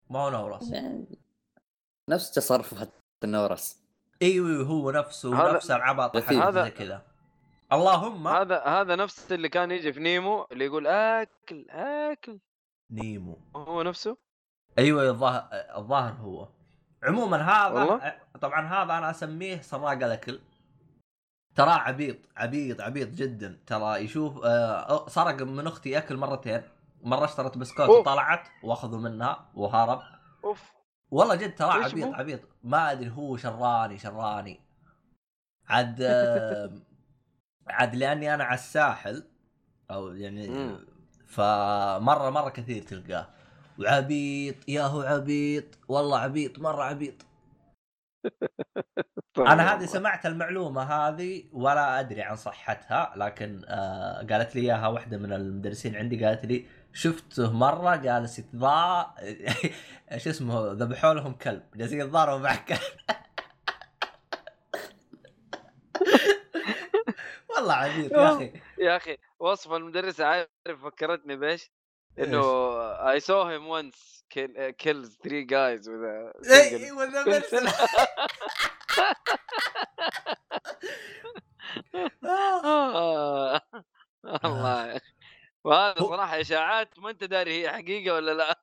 ما 0.09 0.19
هو 0.19 0.29
نورس. 0.29 0.71
نفس 2.09 2.31
تصرفات 2.31 2.89
النورس 3.23 3.79
أيوه 4.21 4.49
أيوة، 4.49 4.65
هو 4.67 4.91
نفسه 4.91 5.41
هذا- 5.43 5.55
نفس 5.55 5.71
العبط 5.71 6.17
هذا- 6.17 6.63
زي 6.63 6.71
كذا. 6.71 7.05
اللهم. 7.73 8.27
هذا 8.27 8.63
هذا 8.63 8.95
نفس 8.95 9.31
اللي 9.31 9.49
كان 9.49 9.71
يجي 9.71 9.93
في 9.93 9.99
نيمو 9.99 10.47
اللي 10.51 10.65
يقول 10.65 10.87
آكل 10.87 11.69
آكل. 11.69 12.39
نيمو. 12.91 13.37
هو 13.55 13.81
نفسه؟ 13.81 14.17
أيوه 14.77 15.09
الظاهر 15.09 15.47
الظاهر 15.77 16.13
هو. 16.13 16.47
عموما 17.05 17.37
هذا 17.37 17.73
والله؟ 17.73 18.15
طبعا 18.41 18.67
هذا 18.67 18.97
أنا 18.97 19.09
أسميه 19.09 19.61
سراق 19.61 19.91
الأكل 19.91 20.39
ترى 21.55 21.69
عبيط 21.69 22.17
عبيط 22.37 22.81
عبيط 22.81 23.09
جدا 23.09 23.59
ترى 23.67 23.95
يشوف 23.97 24.45
آه 24.45 25.07
سرق 25.07 25.41
من 25.41 25.67
أختي 25.67 25.97
أكل 25.97 26.17
مرتين 26.17 26.61
مرة 27.03 27.25
اشترت 27.25 27.57
بسكوت. 27.57 27.89
وطلعت 27.89 28.47
وأخذوا 28.63 28.99
منها 28.99 29.45
وهرب 29.55 30.01
أوف 30.43 30.73
والله 31.11 31.35
جد 31.35 31.55
ترى 31.55 31.83
عبيط؟ 31.83 32.13
عبيط 32.13 32.39
ما 32.63 32.91
أدري 32.91 33.09
هو 33.09 33.37
شراني 33.37 33.97
شراني 33.97 34.59
عاد 35.67 36.01
آه، 36.01 36.71
عاد 37.67 37.95
لأني 37.95 38.33
أنا 38.33 38.43
على 38.43 38.53
الساحل 38.53 39.27
أو 39.91 40.13
يعني. 40.13 40.75
فمرة 41.27 42.29
مرة 42.29 42.49
كثير 42.49 42.83
تلقاه 42.83 43.34
وعبيط 43.79 44.55
يا 44.69 44.81
هو 44.81 45.01
عبيط 45.01 45.65
والله 45.87 46.19
عبيط 46.19 46.59
مرة 46.59 46.83
عبيط. 46.83 47.25
أنا 49.37 49.73
هذه 49.73 49.85
سمعت 49.85 50.25
المعلومة 50.25 50.81
هذه 50.81 51.43
ولا 51.53 51.99
أدري 51.99 52.21
عن 52.21 52.35
صحتها 52.35 53.13
لكن 53.15 53.61
آه 53.67 54.27
قالت 54.31 54.55
لي 54.55 54.61
إياها 54.61 54.87
واحدة 54.87 55.17
من 55.17 55.33
المدرسين 55.33 55.95
عندي 55.95 56.25
قالت 56.25 56.45
لي 56.45 56.65
شفته 56.93 57.53
مرة 57.53 57.95
جالس 57.95 58.39
يتضاء 58.39 59.15
شو 60.17 60.29
اسمه 60.29 60.71
ذبحوا 60.71 61.13
لهم 61.13 61.33
كلب 61.33 61.63
جالسين 61.75 61.99
يتضاربوا 62.01 62.43
مع 62.43 62.55
كلب 62.55 62.79
والله 67.55 67.73
عبيط 67.73 68.11
يا 68.11 68.35
أخي. 68.35 68.53
يا 68.77 68.97
أخي 68.97 69.17
وصف 69.39 69.73
المدرسة 69.73 70.25
عارف 70.25 70.83
فكرتني 70.83 71.35
بإيش؟ 71.35 71.71
إنه 72.19 73.15
I 73.15 73.19
saw 73.19 73.47
him 73.49 73.67
once 73.67 74.23
kill, 74.29 74.49
uh, 74.57 74.71
kills 74.77 75.15
three 75.23 75.43
guys 75.45 75.87
with 75.87 76.03
a 76.03 76.31
single 76.43 76.81
أيوه 76.81 77.05
ذا. 77.05 77.23
الله 84.45 84.87
يا. 84.87 84.99
وهذا 85.63 85.99
صراحة 85.99 86.41
إشاعات 86.41 86.99
ما 86.99 87.09
أنت 87.09 87.23
داري 87.23 87.61
هي 87.61 87.69
حقيقة 87.69 88.13
ولا 88.13 88.31
لا. 88.31 88.59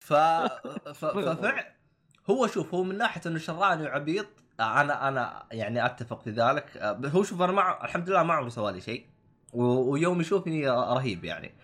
ف 0.00 0.12
هو 2.30 2.46
شوف 2.46 2.74
هو 2.74 2.82
من 2.82 2.98
ناحية 2.98 3.20
إنه 3.26 3.38
شراني 3.38 3.82
وعبيط 3.86 4.26
أنا 4.60 5.08
أنا 5.08 5.46
يعني 5.52 5.86
أتفق 5.86 6.22
في 6.22 6.30
ذلك. 6.30 6.76
آه، 6.76 7.00
هو 7.04 7.22
شوف 7.22 7.42
أنا 7.42 7.52
مع 7.52 7.84
الحمد 7.84 8.10
لله 8.10 8.22
ما 8.22 8.34
عمري 8.34 8.50
سوى 8.50 8.72
لي 8.72 8.80
شيء. 8.80 9.06
ويوم 9.52 10.20
يشوفني 10.20 10.70
رهيب 10.70 11.24
يعني. 11.24 11.54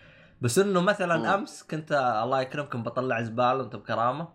بس 0.41 0.59
إنه 0.59 0.81
مثلا 0.81 1.17
مم. 1.17 1.25
أمس 1.25 1.63
كنت 1.63 1.91
الله 2.23 2.41
يكرمكم 2.41 2.83
بطلع 2.83 3.21
زبالة 3.21 3.57
وانت 3.57 3.75
بكرامة. 3.75 4.27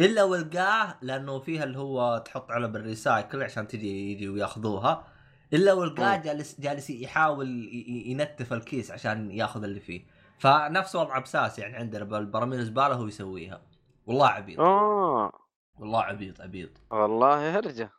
إلا 0.00 0.22
والقاه 0.22 0.98
لأنه 1.02 1.38
فيها 1.38 1.64
اللي 1.64 1.78
هو 1.78 2.18
تحط 2.18 2.50
علب 2.50 2.76
ال 2.76 2.84
recycle 2.84 3.42
عشان 3.42 3.68
تجي 3.68 4.12
يجي 4.12 4.28
وياخذوها. 4.28 5.04
إلا 5.52 5.72
والقاه 5.72 6.16
جالس 6.16 6.60
جالس 6.60 6.90
يحاول 6.90 7.68
ينتف 8.06 8.52
الكيس 8.52 8.90
عشان 8.90 9.30
ياخذ 9.30 9.64
اللي 9.64 9.80
فيه. 9.80 10.06
فنفس 10.38 10.96
وضع 10.96 11.18
البساس 11.18 11.58
يعني 11.58 11.76
عندنا 11.76 12.04
بالبراميل 12.04 12.58
الزبالة 12.58 12.94
هو 12.94 13.06
يسويها. 13.06 13.62
والله 14.06 14.26
عبيط. 14.26 14.60
آه. 14.60 15.32
والله 15.78 16.02
عبيط 16.02 16.40
عبيط. 16.40 16.70
والله 16.90 17.58
هرجه 17.58 17.90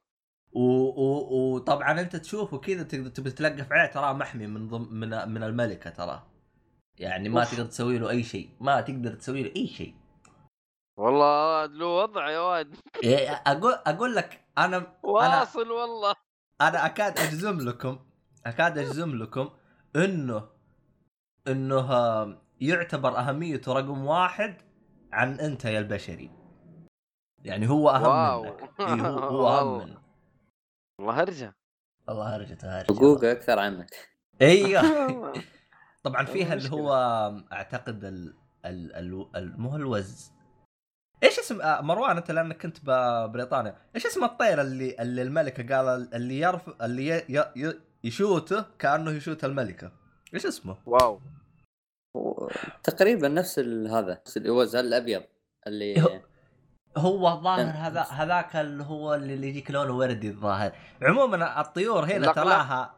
وطبعا 0.56 2.00
أنت 2.02 2.16
تشوفه 2.16 2.58
كذا 2.58 2.84
تقدر 2.84 3.10
تبي 3.10 3.32
تلقف 3.32 3.72
عليه 3.72 3.92
تراه 3.92 4.14
محمي 4.14 4.48
من 4.48 4.68
ضم 4.68 4.88
من 4.94 5.10
من 5.30 5.44
الملكة 5.44 5.90
تراه. 5.90 6.24
يعني 7.00 7.30
ما 7.30 7.40
أوف. 7.40 7.52
تقدر 7.52 7.66
تسوي 7.66 7.98
له 7.98 8.10
أي 8.10 8.24
شيء 8.24 8.50
ما 8.60 8.82
تقدر 8.82 9.14
تسوي 9.14 9.44
له 9.44 9.52
أي 9.56 9.68
شيء. 9.68 9.96
والله 10.98 11.66
له 11.66 11.86
وضع 11.88 12.30
يا 12.30 12.40
واد 12.40 12.76
إيه، 13.04 13.30
أقول 13.48 13.74
أقول 13.74 14.16
لك 14.16 14.42
أنا 14.58 14.98
واصل 15.04 15.72
والله. 15.72 16.16
أنا 16.62 16.86
أكاد 16.86 17.20
أجزم 17.20 17.60
لكم 17.70 18.00
أكاد 18.46 18.78
أجزم 18.78 19.16
لكم 19.16 19.50
إنه 19.96 20.50
إنه 21.48 21.88
يعتبر 22.62 23.18
أهميته 23.18 23.74
رقم 23.74 24.06
واحد 24.06 24.62
عن 25.14 25.40
أنت 25.40 25.66
يا 25.66 25.80
البشري. 25.80 26.32
يعني 27.44 27.70
هو 27.70 27.90
أهم 27.90 28.04
واو. 28.04 28.44
منك. 28.44 28.70
إيه 28.80 29.02
هو, 29.08 29.20
هو 29.20 29.48
أهم. 29.60 29.78
منك. 29.88 30.03
والله 31.00 31.22
هرجه 31.22 31.54
الله 32.10 32.36
هرجته 32.36 32.80
هرجه 32.80 32.94
حقوقه 32.98 33.32
أكثر 33.32 33.60
عنك. 33.60 34.10
أيوه 34.42 35.34
طبعا 36.04 36.26
فيها 36.26 36.54
اللي. 36.54 36.72
هو 36.72 36.94
أعتقد 37.52 38.04
ال 38.06 38.34
ال 38.66 38.96
ال 38.96 39.28
ال- 39.36 39.62
مو 39.62 39.76
الوز. 39.76 40.32
إيش 41.24 41.40
اسم 41.40 41.62
آه، 41.62 41.82
مروان 41.82 42.18
أنت 42.18 42.32
لأنك 42.32 42.62
كنت 42.62 42.78
ببريطانيا 42.84 43.78
إيش 43.96 44.06
اسم 44.06 44.24
الطير 44.24 44.62
اللي 44.62 44.96
اللي 45.00 45.22
الملكة 45.22 45.78
قال 45.78 46.14
اللي 46.16 46.40
يرف 46.40 46.82
اللي 46.82 47.08
ي... 47.08 47.26
ي... 47.30 47.46
ي... 47.56 47.80
يشوته 48.04 48.66
كأنه 48.80 49.12
يشوت 49.12 49.46
الملكة؟ 49.46 49.92
إيش 50.34 50.46
اسمه؟ 50.46 50.78
واو. 50.86 51.20
تقريبا 52.84 53.28
نفس 53.28 53.60
هذا 53.60 54.22
نفس 54.22 54.38
الإوز 54.38 54.76
الأبيض 54.76 55.24
اللي 55.68 56.22
هو- 56.98 57.28
الظاهر. 57.34 57.66
هذا 57.66 58.02
هذاك 58.02 58.56
اللي 58.56 58.84
هو 58.84 59.14
اللي 59.16 59.48
يجيك 59.50 59.72
لونه 59.72 59.94
وردي 59.94 60.30
الظاهر. 60.30 60.72
عموما 61.02 61.62
الطيور 61.62 62.06
هنا. 62.06 62.32
تراها 62.34 62.94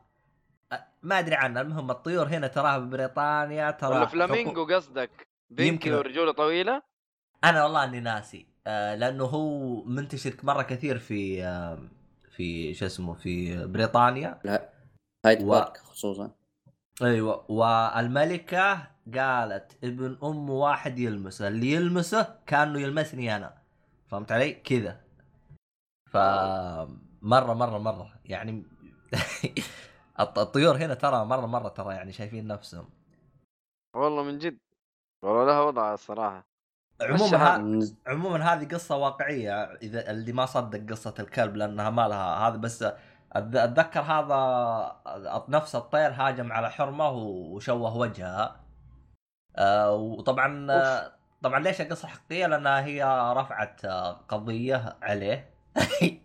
أ- 0.73 0.77
ما 1.03 1.19
أدري 1.19 1.35
عنها. 1.35 1.61
المهم 1.61 1.91
الطيور 1.91 2.27
هنا 2.27 2.47
تراها 2.47 2.77
ببريطانيا 2.77 3.71
ترى 3.71 3.89
ولا 3.89 3.99
حقوق- 3.99 4.11
فلامينجو 4.11 4.65
قصدك؟ 4.75 5.27
بينكي 5.49 5.89
يمكن. 5.89 5.93
ورجوله 5.99 6.31
طويلة؟ 6.31 6.81
أنا 7.43 7.63
والله 7.63 7.83
إني 7.83 7.99
ناسي. 7.99 8.45
آه 8.67 8.95
لأنه 8.95 9.23
هو 9.23 9.83
منتشر 9.83 10.33
مرة 10.43 10.61
كثير 10.61 10.97
في 10.99 11.43
آه 11.43 11.79
في 12.35 12.73
شو 12.73 12.85
اسمه 12.85 13.13
في 13.13 13.65
بريطانيا. 13.65 14.39
هايد 15.25 15.43
و- 15.43 15.49
بارك 15.49 15.77
خصوصا. 15.77 16.31
أيوه. 17.01 17.45
والملكة 17.51 18.87
قالت 19.17 19.77
ابن 19.83 20.17
أم 20.23 20.49
واحد 20.49 20.99
يلمسه. 20.99 21.47
اللي 21.47 21.71
يلمسه 21.71 22.35
كأنه 22.47 22.79
يلمسني 22.81 23.35
أنا. 23.35 23.53
فهمت 24.07 24.31
علي؟ 24.31 24.53
كذا. 24.53 25.01
ف 26.11 26.17
مرة 27.21 27.53
مرة. 27.53 27.77
مره 27.77 28.13
يعني 28.25 28.63
الط- 30.19 30.39
الطيور 30.39 30.77
هنا 30.77 30.93
ترى 30.93 31.25
مرة 31.25 31.45
مرة 31.45 31.69
ترى 31.69 31.93
يعني 31.95 32.11
شايفين 32.11 32.47
نفسهم. 32.47 32.89
والله 33.95 34.23
من 34.23 34.37
جد. 34.37 34.57
والله 35.23 35.45
لها 35.45 35.61
وضع 35.61 35.93
الصراحة. 35.93 36.45
عموما. 37.01 37.37
ها... 37.37 37.79
عموما 38.07 38.53
هذه 38.53 38.67
قصة 38.67 38.97
واقعية. 38.97 39.63
إذا 39.63 40.11
اللي 40.11 40.33
ما 40.33 40.45
صدق 40.45 40.91
قصة 40.91 41.13
الكلب 41.19 41.55
لأنها 41.55 41.89
ما 41.89 42.07
لها 42.07 42.47
هذا 42.47 42.57
بس 42.57 42.85
أتذكر 43.31 44.01
هذا 44.01 45.45
نفس 45.49 45.75
الطير 45.75 46.11
هاجم 46.11 46.51
على 46.51 46.71
حرمة 46.71 47.09
وشوه 47.09 47.97
وجهها 47.97 48.65
آه، 49.55 49.91
وطبعا 49.95 50.67
آه، 50.71 51.14
طبعا 51.45 51.59
ليش 51.59 51.81
القصة 51.81 52.07
حقيقيه 52.07 52.47
لأنها 52.47 52.85
هي 52.85 53.03
رفعت 53.37 53.85
آه، 53.85 54.11
قضية 54.29 54.97
عليه. 55.01 55.49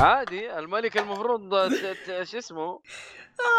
عادي 0.00 0.58
الملك 0.58 0.98
المفروض 0.98 1.72
ت- 2.06 2.22
شو 2.22 2.38
اسمه؟ 2.38 2.80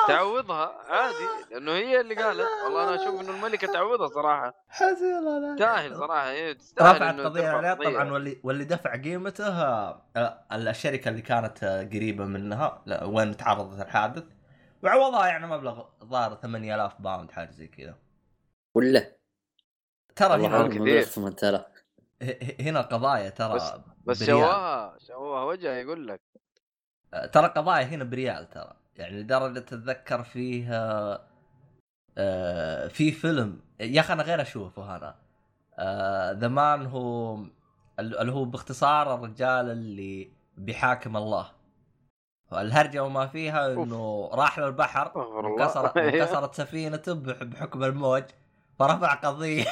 تعوضها 0.07 0.75
عادي 0.89 1.15
لأنه 1.51 1.71
هي 1.71 2.01
اللي 2.01 2.15
قالت. 2.15 2.47
والله 2.65 2.83
أنا 2.89 3.03
أشوف 3.03 3.21
إنه 3.21 3.29
الملكه 3.29 3.73
تعوضها 3.73 4.07
صراحة. 4.07 4.53
تستاهل 4.79 5.95
صراحة 5.97 6.29
هي 6.29 6.53
تستاهل 6.53 6.95
رفعت 6.95 7.19
قضية 7.19 7.41
ترفع 7.41 7.57
عليه. 7.57 7.71
قضية. 7.71 7.89
طبعا 7.89 8.11
واللي 8.11 8.39
واللي 8.43 8.63
دفع 8.63 8.95
قيمته 8.95 9.47
آه، 9.63 10.01
آه، 10.15 10.43
الشركة 10.51 11.09
اللي 11.09 11.21
كانت 11.21 11.63
آه، 11.63 11.83
قريبة 11.83 12.25
منها 12.25 12.81
وين 13.03 13.37
تعرضت 13.37 13.81
الحادث؟ 13.81 14.23
وعوضها 14.83 15.27
يعني 15.27 15.47
مبلغ 15.47 15.85
ظاهر 16.03 16.35
8000 16.35 17.01
باوند 17.01 17.31
حاجة 17.31 17.51
زي 17.51 17.67
كذا. 17.67 17.95
ولا؟ 18.75 19.11
ترى 20.15 20.45
هنا 20.47 20.67
كثير. 20.67 20.81
مبلغ 20.81 21.01
8000 21.03 21.65
ه- 22.23 22.61
هنا 22.61 22.81
قضايا 22.81 23.29
ترى 23.29 23.59
بس-. 24.05 24.23
شواها 24.23 24.97
شواها 25.07 25.43
وجهه 25.43 25.73
يقول 25.73 26.07
لك. 26.07 26.21
ترى 27.31 27.47
قضايا 27.47 27.83
هنا 27.83 28.03
بريال 28.03 28.49
ترى. 28.49 28.73
يعني 28.95 29.19
لدرجة 29.21 29.57
أتذكر 29.59 30.23
فيه 30.23 30.73
آه، 30.73 31.21
آه، 32.17 32.87
في 32.87 33.11
فيلم. 33.11 33.61
يا 33.79 34.01
أخي 34.01 34.13
أنا 34.13 34.23
غير 34.23 34.41
أشوفه 34.41 34.95
أنا. 34.95 35.15
ذا 36.33 36.47
مان 36.47 36.85
هو 36.85 37.37
اللي 37.99 38.31
هو 38.31 38.45
باختصار 38.45 39.15
الرجال 39.15 39.69
اللي 39.69 40.31
بيحاكم 40.57 41.17
الله. 41.17 41.51
الهرجه 42.53 43.03
وما 43.03 43.27
فيها 43.27 43.67
إنه 43.73 44.29
راح 44.33 44.59
للبحر. 44.59 45.11
انكسرت 45.45 45.97
انكسرت 46.07 46.55
سفينته 46.55 47.13
بح- 47.13 47.43
بحكم 47.43 47.83
الموج 47.83 48.23
فرفع 48.79 49.13
قضية. 49.13 49.65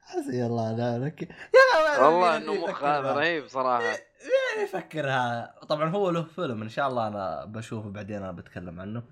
حسبي 0.00 0.46
الله 0.46 0.72
لا 0.72 0.98
لك 0.98 1.22
يا 1.22 2.00
والله 2.04 2.36
إنه 2.36 2.54
مخ 2.54 2.84
هذا 2.84 3.12
رهيب 3.12 3.48
صراحة. 3.48 3.82
يعني 3.84 4.64
يفكرها 4.64 5.54
طبعا 5.68 5.90
هو 5.90 6.10
له 6.10 6.22
فيلم 6.22 6.62
إن 6.62 6.68
شاء 6.68 6.88
الله 6.88 7.08
أنا 7.08 7.44
بشوفه 7.44 7.90
بعدين 7.90 8.16
أنا 8.16 8.32
بتكلم 8.32 8.80
عنه. 8.80 9.02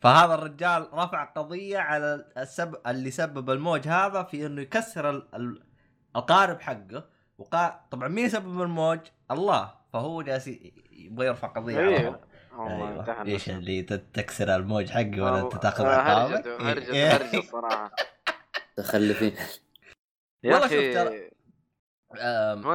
فهذا 0.00 0.34
الرجال 0.34 0.88
رفع 0.92 1.24
قضية 1.24 1.78
على 1.78 2.24
السب... 2.38 2.74
اللي 2.86 3.10
سبب 3.10 3.50
الموج 3.50 3.88
هذا 3.88 4.22
في 4.22 4.46
إنه 4.46 4.62
يكسر 4.62 5.10
ال... 5.10 5.28
ال... 5.34 5.62
القارب 6.16 6.60
حقه. 6.60 7.04
وقا... 7.40 7.86
طبعا 7.90 8.08
مين 8.08 8.28
سبب 8.28 8.62
الموج؟ 8.62 8.98
الله 9.30 9.74
فهو 9.92 10.22
جالس 10.22 10.50
يبغى 10.92 11.26
يرفع 11.26 11.48
قضية 11.48 11.76
على 11.76 11.96
أيوه. 11.96 12.20
أيوه 12.58 13.22
إيش. 13.22 13.50
اللي 13.50 13.82
تكسر 13.82 14.56
الموج 14.56 14.90
حقه 14.90 15.20
ولا 15.20 15.40
أنت 15.40 15.56
تاخذ 15.56 15.84
عقابك؟ 15.86 16.46
هرجة 16.48 16.92
إيه. 16.92 17.16
هرجة 17.16 17.38
الصراحه 17.38 17.90
تخلفين 18.76 19.34
يا 20.44 20.54
والله 20.54 20.68
شوف 20.68 20.96
ترى- 20.96 21.30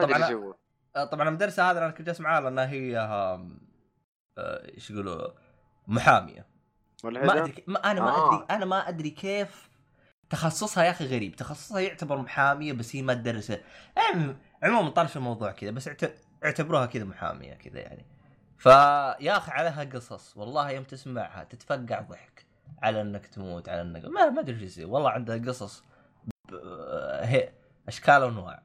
طبعا 0.01 0.55
آه، 0.95 1.05
طبعا 1.05 1.29
المدرسة 1.29 1.71
هذه 1.71 1.77
أنا 1.77 1.89
كنت 1.89 2.07
جالس 2.07 2.21
معاها 2.21 2.41
لانها 2.41 2.69
هي 2.69 2.97
آه، 2.99 3.47
إيش 4.75 4.91
يقولوا 4.91 5.31
محامية 5.87 6.45
ما 7.03 7.43
أدري 7.43 7.63
ما 7.67 7.91
أنا 7.91 8.01
ما 8.01 8.09
آه. 8.09 8.35
ادري 8.35 8.45
أنا 8.51 8.65
ما 8.65 8.89
أدري 8.89 9.09
كيف 9.09 9.69
تخصصها 10.29 10.83
يا 10.83 10.91
أخي 10.91 11.05
غريب 11.05 11.35
تخصصها 11.35 11.79
يعتبر 11.79 12.17
محامية 12.17 12.73
بس 12.73 12.95
هي 12.95 13.01
ما 13.01 13.13
تدرس 13.13 13.51
عموما 14.65 14.89
طرش 14.89 15.17
الموضوع 15.17 15.51
كذا 15.51 15.71
بس 15.71 15.87
اعت- 15.87 16.19
اعتبروها 16.43 16.85
كذا 16.85 17.03
محامية 17.03 17.53
كذا 17.53 17.79
يعني. 17.79 18.05
فيا 18.57 19.37
أخي 19.37 19.51
عليها 19.51 19.83
قصص 19.83 20.37
والله 20.37 20.71
يوم 20.71 20.83
تسمعها 20.83 21.43
تتفقع 21.43 22.01
ضحك 22.01 22.45
على 22.83 23.01
إنك 23.01 23.25
تموت 23.27 23.69
على 23.69 23.81
إنك 23.81 24.05
ما 24.05 24.29
ما 24.29 24.41
أدري 24.41 24.55
إيش 24.55 24.61
يصير. 24.63 24.87
والله 24.87 25.09
عندها 25.09 25.37
قصص 25.37 25.83
ب... 26.49 26.55
هي 27.21 27.49
أشكال 27.87 28.23
وأنواع 28.23 28.63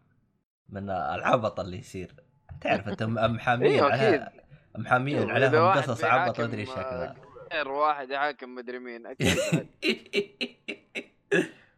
من 0.69 0.91
العبط 0.91 1.61
اللي 1.61 1.79
يصير. 1.79 2.15
تعرف 2.61 2.89
أنت 2.89 3.03
محامين 3.03 3.73
أيوه 3.73 3.93
عليها 3.93 4.33
محامين 4.79 5.31
عليهم 5.31 5.71
قصص 5.73 6.05
عبط 6.05 6.23
بيحاكم، 6.31 6.43
أدري 6.43 6.61
إيش 6.61 6.71
شكلها 6.71 7.15
غير 7.53 7.69
واحد 7.69 8.11
يحاكم 8.11 8.55
مدري 8.55 8.79
مين 8.79 9.07
أكيد. 9.07 9.29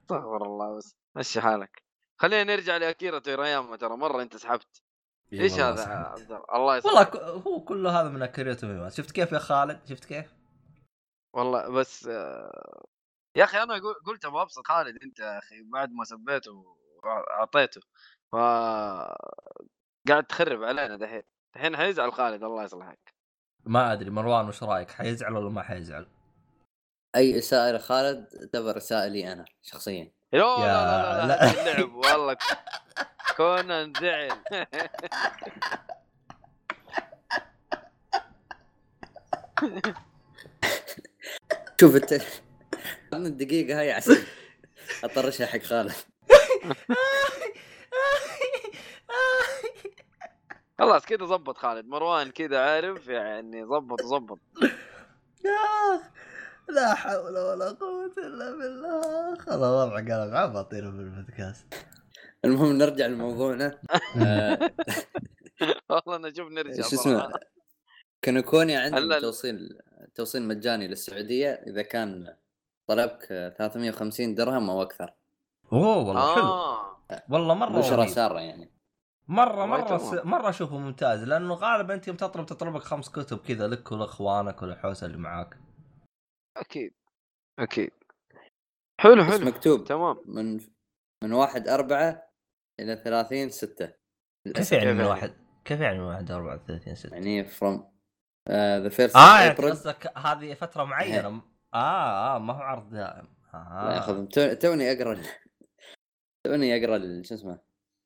استغفر 0.03 0.43
الله 0.47 0.77
بس. 0.77 0.97
مشي 1.17 1.41
حالك. 1.41 1.82
خلينا 2.23 2.45
نرجع 2.57 2.77
لاكيرا 2.77 3.19
تيراياما 3.19 3.77
ترى 3.77 3.97
مرة 3.97 4.23
أنت 4.23 4.37
سحبت. 4.37 4.83
إيش 5.33 5.53
هذا. 5.53 5.85
عبد 5.85 6.33
الله؟ 6.55 6.77
يسلمك. 6.77 6.95
والله 6.95 7.03
ك- 7.05 7.17
هو 7.47 7.65
كله 7.65 8.01
هذا 8.01 8.09
من 8.09 8.23
اكريتو 8.23 8.67
ميمات 8.67 8.93
شفت 8.93 9.11
كيف 9.11 9.33
يا 9.33 9.39
خالد؟ 9.39 9.87
شفت 9.87 10.05
كيف؟ 10.05 10.35
والله 11.35 11.69
بس 11.69 12.07
آه، 12.07 12.85
يا 13.37 13.45
أخي 13.45 13.63
أنا 13.63 13.75
قل- 13.75 14.03
قلت 14.07 14.25
أبغى 14.25 14.43
أبسط 14.43 14.67
خالد 14.67 15.03
أنت 15.03 15.19
يا 15.19 15.39
أخي 15.39 15.63
بعد 15.63 15.91
ما 15.93 16.05
سبيته 16.05 16.77
وأعطيته. 17.05 17.81
ف 18.33 18.37
قاعد 20.09 20.27
تخرب 20.29 20.63
علينا 20.63 20.97
دحين. 20.97 21.23
دحين 21.55 21.77
حيزعل 21.77 22.13
خالد 22.13 22.45
الله 22.45 22.65
يصلحك. 22.65 23.15
ما 23.67 23.93
أدري 23.93 24.11
مروان 24.11 24.49
وش 24.49 24.63
رأيك؟ 24.63 24.91
حيزعل 24.91 25.37
ولا 25.37 25.51
ما 25.51 25.63
حيزعل؟ 25.63 26.07
أي 27.17 27.39
اساءه 27.39 27.77
لخالد 27.77 28.27
تعتبر 28.27 28.77
اساءه 28.77 29.09
لي 29.09 29.33
أنا 29.33 29.45
شخصيا. 29.63 30.13
لا 30.33 30.39
لا 30.39 30.59
لا 30.59 31.27
لا, 31.27 31.27
لا. 31.27 31.29
لا. 31.45 31.51
اللعب 31.73 31.95
والله. 31.95 32.37
كونان 33.37 33.93
زعل 34.01 34.33
شوف 41.81 41.97
انت. 41.97 42.21
من 43.13 43.27
الدقيقة 43.27 43.81
هاي 43.81 43.93
عشان 43.93 44.17
أطرشها 45.05 45.47
حق 45.47 45.59
خالد. 45.63 45.93
خلاص 50.79 51.05
كذا 51.07 51.27
زبط 51.27 51.59
خالد. 51.59 51.87
مروان 51.87 52.31
كذا 52.31 52.61
عارف 52.61 53.09
يعني 53.09 53.67
زبط 53.67 54.01
يا 55.45 56.01
لا 56.75 56.95
حول 56.95 57.39
ولا 57.39 57.69
قوة 57.71 58.15
إلا 58.19 58.51
بالله. 58.51 59.37
خلاص 59.39 59.89
وضع 59.89 59.97
قلب 59.97 60.37
عبطينا 60.37 60.91
بالبودكاست 60.91 61.75
المهم 62.45 62.73
نرجع 62.73 63.07
لموضوعنا. 63.07 63.79
آه، 64.17 64.59
والله 65.91 66.17
أنا 66.17 66.29
أشوف 66.29 66.53
نرجع 66.53 66.83
شو. 66.83 66.97
اسمه؟ 66.97 67.33
كونوكونيا 68.25 68.81
عندهم 68.81 69.19
توصيل 69.19 69.79
توصيل 70.15 70.43
مجاني 70.43 70.89
للسعودية. 70.89 71.51
إذا 71.51 71.83
كان 71.83 72.35
طلبك 72.87 73.27
350 73.59 74.35
درهم 74.35 74.71
أو 74.71 74.83
أكثر. 74.83 75.13
أوه 75.73 75.99
والله 75.99 76.35
حلو. 76.35 76.45
آه. 76.45 76.99
والله 77.31 77.55
مرة 77.55 77.79
بشرى. 77.79 78.09
سارة 78.09 78.41
يعني. 78.41 78.71
مرة 79.29 79.81
تمام. 79.85 79.99
س... 79.99 80.25
مرة 80.25 80.49
أشوفه 80.49 80.79
ممتاز. 80.79 81.25
لأنه 81.25 81.55
غالبا 81.55 81.95
أنت 81.95 82.09
يوم 82.09 82.17
تطلب 82.17 82.47
تطلب 82.47 82.77
لك 82.77 82.83
خمس 82.83 83.09
كتب 83.09 83.39
كذا 83.39 83.69
لك 83.69 83.93
ولأخوانك 83.93 84.63
والحوسه 84.63 85.07
اللي 85.07 85.19
معاك. 85.19 85.57
أكيد 86.57 86.95
أكيد. 87.59 87.91
حلو 89.01 89.25
بس 89.25 89.31
حلو. 89.31 89.47
مكتوب 89.47 89.85
تمام. 89.85 90.17
من 90.27 90.61
من 91.25 91.33
واحد 91.33 91.69
أربعة 91.69 92.29
إلى 92.81 92.97
30 92.97 93.49
ستة. 93.51 93.93
كيف 94.55 94.73
يعني 94.73 94.93
من 94.93 94.97
يعني؟ 94.97 95.09
واحد 95.11 95.33
كيف 95.65 95.81
يعني 95.81 95.99
من 95.99 96.05
واحد 96.05 96.31
34 96.31 96.95
6 96.95 97.13
يعني 97.15 97.45
from 97.45 97.79
uh, 98.49 98.89
the 98.91 98.95
first 98.97 99.17
آه 99.17 99.41
يعني 99.41 99.57
April. 99.57 99.65
قصدك 99.71 100.19
هذه 100.19 100.55
فترة 100.55 100.85
معينة. 100.85 101.43
آه 101.75 102.37
آه 102.37 102.39
ما 102.39 102.53
هو 102.55 102.59
عرض 102.61 102.91
دائم. 102.91 103.29
آه. 103.55 103.95
ياخذ 103.95 104.27
توني 104.57 104.93
أقرأ 104.93 105.23
توني 106.47 106.77
أقرأ 106.77 106.97
ال- 106.97 107.27
شو 107.27 107.35
اسمه 107.35 107.61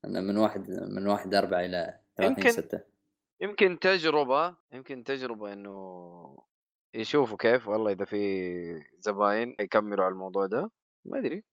من 0.06 0.36
واحد 0.36 0.70
من 0.70 1.06
واحد 1.06 1.34
أربعة 1.34 1.60
إلى 1.60 2.00
30 2.16 2.36
يمكن- 2.36 2.50
ستة. 2.50 2.80
يمكن 3.40 3.78
تجربة 3.78 4.56
يمكن 4.72 5.04
تجربة 5.04 5.52
إنه 5.52 5.72
يشوفوا 6.96 7.36
كيف 7.36 7.68
والله 7.68 7.92
إذا 7.92 8.04
في 8.04 8.84
زباين 8.98 9.56
يكملوا 9.60 10.04
على 10.04 10.12
الموضوع 10.12 10.46
ده 10.46 10.70
ما 11.04 11.18
أدري 11.18 11.44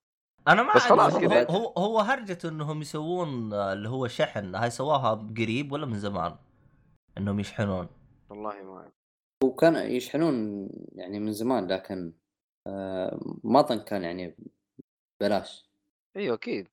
أنا 0.48 0.64
ما 0.64 0.74
بس 0.76 0.82
خلاص 0.82 1.14
هو- 1.14 1.20
كذا. 1.20 1.52
هو 1.52 1.74
هو 1.78 2.00
هرجة 2.00 2.38
إنهم 2.46 2.82
يسوون 2.82 3.54
اللي 3.54 3.90
هو 3.90 4.08
شحن 4.08 4.56
هاي 4.56 4.70
سواها 4.70 5.14
قريب 5.38 5.72
ولا 5.72 5.86
من 5.86 6.00
زمان 6.00 6.36
إنهم 7.18 7.40
يشحنون 7.40 7.88
والله 8.30 8.64
ما 8.64 8.78
أعرف. 8.78 8.94
وكان 9.44 9.76
يشحنون 9.92 10.70
يعني 10.92 11.20
من 11.20 11.32
زمان 11.34 11.68
لكن 11.68 12.14
آه 12.68 13.20
مطن 13.44 13.80
كان 13.80 14.04
يعني 14.04 14.36
بلاش 15.22 15.70
أيوه 16.16 16.36
أكيد 16.36 16.68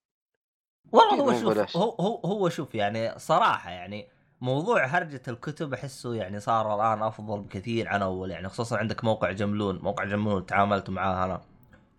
والله 0.93 1.15
أكيد 1.15 1.45
هو 1.45 1.55
شوف. 1.55 1.77
هو 1.77 1.91
هو 1.91 2.17
هو 2.17 2.49
شوف 2.49 2.75
يعني 2.75 3.19
صراحة 3.19 3.71
يعني 3.71 4.09
موضوع 4.41 4.87
هرجة 4.87 5.23
الكتب 5.29 5.75
أحسه 5.75 6.15
يعني 6.15 6.41
صار 6.41 6.75
الآن 6.75 7.03
أفضل 7.03 7.41
بكثير 7.41 7.89
عن 7.89 8.03
اول 8.03 8.31
يعني 8.31 8.49
خصوصا 8.49 8.77
عندك 8.79 9.05
موقع 9.05 9.33
جملون، 9.33 9.79
موقع 9.79 10.05
جملون 10.05 10.47
تعاملت 10.47 10.91
معاه 10.91 11.25
أنا. 11.25 11.41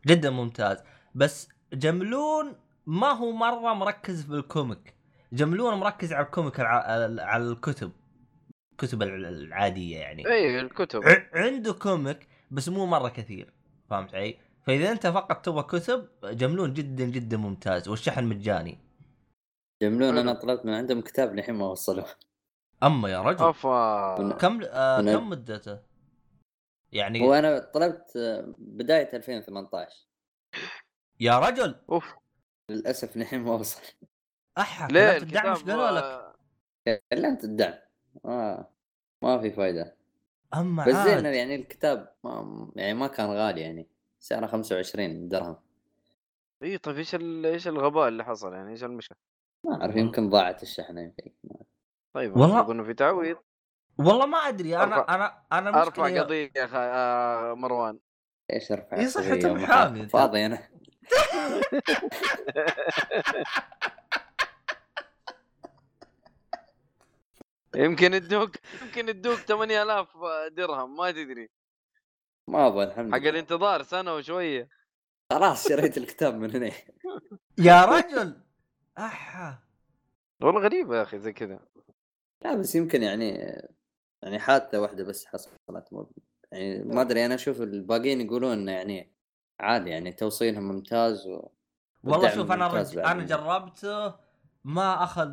جدا 0.07 0.29
ممتاز. 0.29 0.77
بس 1.15 1.49
جملون 1.73 2.55
ما 2.85 3.07
هو 3.11 3.31
مرة 3.31 3.73
مركز 3.73 4.21
بال 4.23 4.43
comic 4.43 4.93
جملون 5.33 5.73
مركز 5.73 6.13
على 6.13 6.25
ال 6.25 6.31
comic 6.31 6.59
على 6.59 7.43
الكتب. 7.43 7.91
الكتب 8.71 9.01
الع- 9.03 9.29
العادية 9.29 9.97
يعني. 9.97 10.27
اي 10.27 10.59
الكتب. 10.59 11.01
عنده 11.33 11.73
comic 11.73 12.27
بس 12.51 12.69
مو 12.69 12.85
مرة 12.85 13.09
كثير. 13.09 13.53
فهمت 13.89 14.15
علي؟ 14.15 14.37
فإذا 14.67 14.91
أنت 14.91 15.07
فقط 15.07 15.45
تبغى 15.45 15.63
كتب 15.63 16.07
جملون 16.23 16.73
جدا 16.73 17.05
جدا 17.05 17.37
ممتاز 17.37 17.87
والشحن 17.89 18.23
مجاني. 18.23 18.77
جملون. 19.81 20.17
أنا 20.17 20.33
طلبت 20.33 20.65
من 20.65 20.73
عندهم 20.73 21.01
كتاب 21.01 21.35
للحين 21.35 21.55
ما 21.55 21.65
وصلوه. 21.65 22.05
أما 22.83 23.09
يا 23.09 23.21
رجل 23.21 23.45
افا 23.45 24.37
كم 24.41 24.61
آه 24.63 25.01
أنا- 25.01 25.05
كم 25.17 25.29
مدته؟ 25.29 25.79
يعني 26.91 27.21
هو 27.21 27.33
أنا 27.33 27.59
طلبت 27.59 28.15
آه، 28.17 28.53
بداية 28.57 29.09
2018 29.13 30.07
يا 31.19 31.39
رجل! 31.39 31.75
أوف. 31.89 32.15
للأسف 32.69 33.17
للحين 33.17 33.41
ما 33.41 33.51
وصل. 33.53 33.81
أحا 34.57 34.87
كلمت 34.87 35.23
الدعم 35.23 35.49
إيش 35.53 35.63
قالوا 35.63 35.91
لك؟ 35.91 36.03
آه، 36.87 37.01
كلمت 37.11 37.43
الدعم. 37.43 37.73
ما 38.23 38.65
ما 39.23 39.39
في 39.41 39.51
فايدة. 39.51 39.95
أما 40.53 40.85
بس 40.85 40.93
زين 40.95 41.25
يعني 41.25 41.55
الكتاب 41.55 42.13
ما 42.23 42.71
يعني 42.75 42.93
ما 42.93 43.07
كان 43.07 43.29
غالي 43.29 43.61
يعني 43.61 43.87
سعره 44.19 44.47
25 44.47 45.29
درهم. 45.29 45.57
إي 46.63 46.77
طيب 46.77 46.97
إيش 46.97 47.15
ال- 47.15 47.45
إيش 47.45 47.67
الغباء 47.67 48.07
اللي 48.07 48.23
حصل؟ 48.25 48.53
يعني 48.53 48.71
إيش 48.71 48.83
المشكلة؟ 48.83 49.17
ما 49.65 49.81
أعرف 49.81 49.95
يمكن 49.95 50.29
ضاعت 50.29 50.63
الشحنة 50.63 51.01
يمكن. 51.01 51.31
طيب 52.13 52.37
والله- 52.37 52.71
إنه 52.71 52.83
في 52.83 52.93
تعويض. 52.93 53.37
والله 53.97 54.25
ما 54.25 54.37
أدري 54.37 54.77
أنا 54.77 54.95
أرفع- 55.05 55.09
أنا 55.09 55.43
أنا 55.51 55.81
أرفع 55.81 56.21
قضية 56.21 56.51
يا 56.55 56.67
خ... 56.67 56.71
آه 56.75 57.53
مروان. 57.53 57.99
إيش 58.53 58.71
أرفع 58.71 59.05
صحة 59.07 59.23
قضية 59.29 59.47
المحامي 59.47 59.99
ومحا- 59.99 60.01
أنت. 60.03 60.11
فاضي 60.11 60.45
أنا. 60.45 60.59
يمكن 67.75 68.13
يدوك 68.13 68.55
يمكن 68.81 69.09
يدوك 69.09 69.37
8000 69.39 70.07
درهم 70.51 70.95
ما 70.97 71.11
تدري. 71.11 71.49
ما 72.47 72.67
أبغى 72.67 72.83
الحمد 72.83 73.11
حق 73.11 73.17
الانتظار 73.27 73.83
سنة 73.83 74.15
وشوية. 74.15 74.69
خلاص 75.31 75.67
شريت 75.69 75.97
الكتاب 75.97 76.35
من 76.35 76.55
هنا. 76.55 76.71
يا 77.57 77.85
رجل! 77.85 78.41
أحا. 78.97 79.59
والله 80.41 80.61
غريبة 80.61 80.97
يا 80.97 81.01
أخي 81.03 81.19
زي 81.19 81.33
كذا. 81.33 81.59
لا 82.41 82.55
بس 82.55 82.75
يمكن 82.75 83.03
يعني 83.03 83.29
يعني 84.21 84.39
حادثة 84.39 84.81
واحدة 84.81 85.03
بس 85.03 85.25
حصلت 85.25 85.59
مو 85.91 86.11
يعني 86.51 86.83
ما 86.83 87.01
أدري 87.01 87.25
أنا 87.25 87.35
أشوف 87.35 87.61
الباقيين 87.61 88.21
يقولون 88.21 88.51
إنه 88.51 88.71
يعني 88.71 89.11
عادي 89.59 89.89
يعني 89.89 90.11
توصيلهم 90.11 90.63
ممتاز 90.63 91.27
و... 91.27 91.49
والله 92.03 92.35
شوف 92.35 92.51
أنا 92.51 92.67
رج... 92.67 92.97
أنا. 92.97 93.25
جربته 93.25 94.15
ما 94.63 95.03
أخذ 95.03 95.29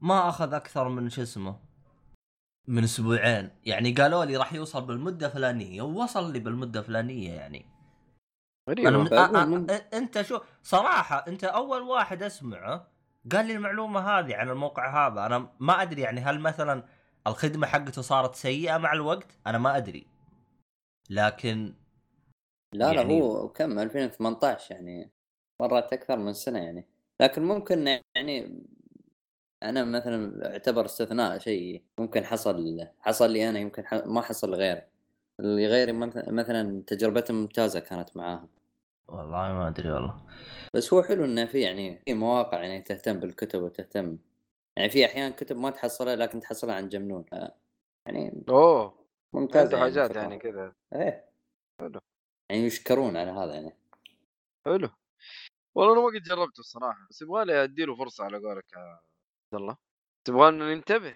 ما 0.00 0.28
أخذ 0.28 0.54
أكثر 0.54 0.88
من 0.88 1.10
شو 1.10 1.22
اسمه 1.22 1.56
من 2.68 2.84
أسبوعين. 2.84 3.50
يعني 3.64 3.92
قالوا 3.92 4.24
لي 4.24 4.36
راح 4.36 4.52
يوصل 4.52 4.86
بالمدة 4.86 5.28
فلانيه 5.28 5.82
ووصل 5.82 6.32
لي 6.32 6.38
بالمدة 6.38 6.82
فلانيه 6.82 7.32
يعني. 7.32 7.66
أنا 8.68 8.70
غريبه 8.70 8.90
من... 8.90 9.06
فأقول 9.06 9.70
أ... 9.70 9.74
أ... 9.76 9.98
أنت 9.98 10.22
شو 10.22 10.40
صراحة 10.62 11.24
أنت 11.28 11.44
أول 11.44 11.82
واحد 11.82 12.22
أسمعه 12.22 12.89
قال 13.32 13.46
لي 13.46 13.52
المعلومة 13.52 14.00
هذه 14.00 14.36
عن 14.36 14.48
الموقع 14.50 15.06
هذا 15.08 15.26
أنا 15.26 15.52
ما 15.60 15.82
أدري 15.82 16.02
يعني 16.02 16.20
هل 16.20 16.40
مثلا 16.40 16.84
الخدمة 17.26 17.66
حقته 17.66 18.02
صارت 18.02 18.34
سيئة 18.34 18.78
مع 18.78 18.92
الوقت؟ 18.92 19.38
أنا 19.46 19.58
ما 19.58 19.76
أدري. 19.76 20.06
لكن 21.10 21.74
لا 22.74 22.92
لا 22.92 23.00
يعني- 23.00 23.20
هو 23.22 23.48
كم؟ 23.48 23.78
2018 23.78 24.74
يعني 24.74 25.10
مرت 25.60 25.92
أكثر 25.92 26.16
من 26.16 26.32
سنة 26.32 26.58
يعني. 26.58 26.86
لكن 27.20 27.42
ممكن 27.42 27.86
يعني 28.16 28.64
أنا 29.62 29.84
مثلا 29.84 30.50
أعتبر 30.52 30.84
استثناء 30.84 31.38
شيء 31.38 31.82
ممكن 31.98 32.24
حصل 32.24 32.86
حصل 33.00 33.30
لي 33.30 33.48
أنا 33.48 33.58
يمكن. 33.58 33.84
ما 34.06 34.20
حصل 34.22 34.50
لغيري. 34.50 34.82
اللي 35.40 35.66
غيري 35.66 35.92
مث- 35.92 36.28
مثلا 36.28 36.82
تجربته 36.86 37.34
ممتازة 37.34 37.80
كانت 37.80 38.16
معاهم. 38.16 38.48
والله 39.10 39.52
ما 39.52 39.68
أدري 39.68 39.90
والله. 39.90 40.26
بس 40.74 40.92
هو 40.92 41.02
حلو 41.02 41.24
إنه 41.24 41.46
في 41.46 41.60
يعني 41.60 42.02
في 42.06 42.14
مواقع 42.14 42.62
يعني 42.62 42.82
تهتم 42.82 43.20
بالكتب 43.20 43.62
وتهتم. 43.62 44.18
يعني 44.76 44.90
في 44.90 45.04
أحيان 45.06 45.32
كتب 45.32 45.56
ما 45.56 45.70
تحصلها 45.70 46.16
لكن 46.16 46.40
تحصلها 46.40 46.74
عن 46.74 46.88
جمنون. 46.88 47.22
ف- 47.22 47.50
يعني 48.06 48.44
أوه. 48.48 49.06
ممتاز 49.32 49.74
عنده 49.74 49.78
حاجات. 49.78 50.16
يعني 50.16 50.38
كذا. 50.38 50.72
إيه. 50.92 51.24
حلو. 51.80 52.00
يعني 52.50 52.62
يشكرون 52.62 53.16
على 53.16 53.30
هذا 53.30 53.54
يعني. 53.54 53.76
حلو. 54.66 54.88
والله 55.74 55.92
أنا 55.92 56.00
ما 56.00 56.06
قد 56.06 56.22
جربته 56.22 56.60
الصراحة. 56.60 57.06
بس 57.10 57.22
يبغى 57.22 57.44
لي 57.44 57.64
ادي 57.64 57.84
له 57.84 57.94
فرصة 57.96 58.24
على 58.24 58.38
قولك 58.38 58.72
يا 58.72 58.78
عبد 58.78 59.00
الله. 59.62 59.76
تبغانا 60.26 60.74
ننتبه 60.74 61.14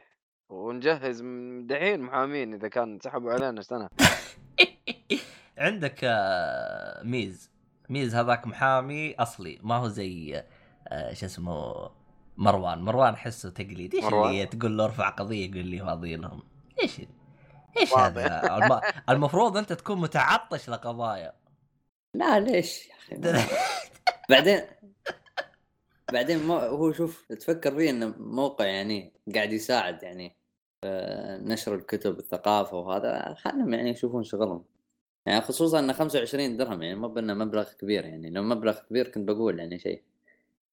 ونجهز 0.51 1.23
من 1.23 1.67
دحين 1.67 2.01
محامين 2.01 2.55
إذا 2.55 2.69
كان 2.69 2.99
سحبوا 3.01 3.33
علينا 3.33 3.63
سنة. 3.63 3.89
عندك 5.59 6.01
آه، 6.05 7.03
ميز. 7.03 7.54
ميز 7.89 8.15
هذاك 8.15 8.47
محامي 8.47 9.15
أصلي. 9.15 9.59
ما 9.63 9.75
هو 9.77 9.89
زي 9.89 10.43
آه، 10.89 11.13
شو 11.13 11.27
اسمه 11.27 11.91
مروان. 12.37 12.79
مروان 12.79 13.15
أحسه 13.15 13.51
تقليد 13.51 13.95
إيش؟ 13.95 14.05
اللي 14.05 14.47
تقول 14.47 14.79
له 14.79 14.85
ارفع 14.85 15.09
قضية 15.09 15.51
يقول 15.51 15.67
لي 15.67 15.79
فاضي 15.79 16.17
لهم. 16.17 16.43
إيش 16.83 17.01
إيش. 17.81 17.95
هذا؟ 17.95 18.57
الم... 18.57 18.81
المفروض 19.09 19.57
أنت 19.57 19.73
تكون 19.73 20.01
متعطش 20.01 20.71
لقضايا. 20.71 21.33
لا 22.15 22.41
ليش 22.41 22.89
يا 22.89 22.95
أخي؟ 22.95 23.17
بعدين 24.31 24.61
بعدين 26.13 26.47
ما 26.47 26.55
هو 26.55 26.93
شوف 26.93 27.33
تفكر 27.33 27.77
فيه 27.77 27.91
إنه 27.91 28.15
موقع 28.19 28.65
يعني 28.65 29.13
قاعد 29.35 29.53
يساعد 29.53 30.03
يعني 30.03 30.37
في 30.83 31.39
نشر 31.43 31.75
الكتب 31.75 32.19
الثقافة 32.19 32.77
وهذا 32.77 33.35
خلهم 33.35 33.75
يعني 33.75 33.91
يشوفون 33.91 34.25
شغلهم. 34.25 34.65
يعني 35.27 35.41
خصوصا 35.41 35.79
إنه 35.79 35.93
25 35.93 36.57
درهم 36.57 36.83
يعني 36.83 36.95
ما 36.95 37.09
بإنه 37.09 37.35
مبلغ 37.35 37.73
كبير 37.73 38.05
يعني 38.05 38.31
لو 38.31 38.43
مبلغ 38.43 38.79
كبير 38.79 39.09
كنت 39.09 39.29
بقول 39.29 39.59
يعني 39.59 39.79
شيء. 39.79 40.03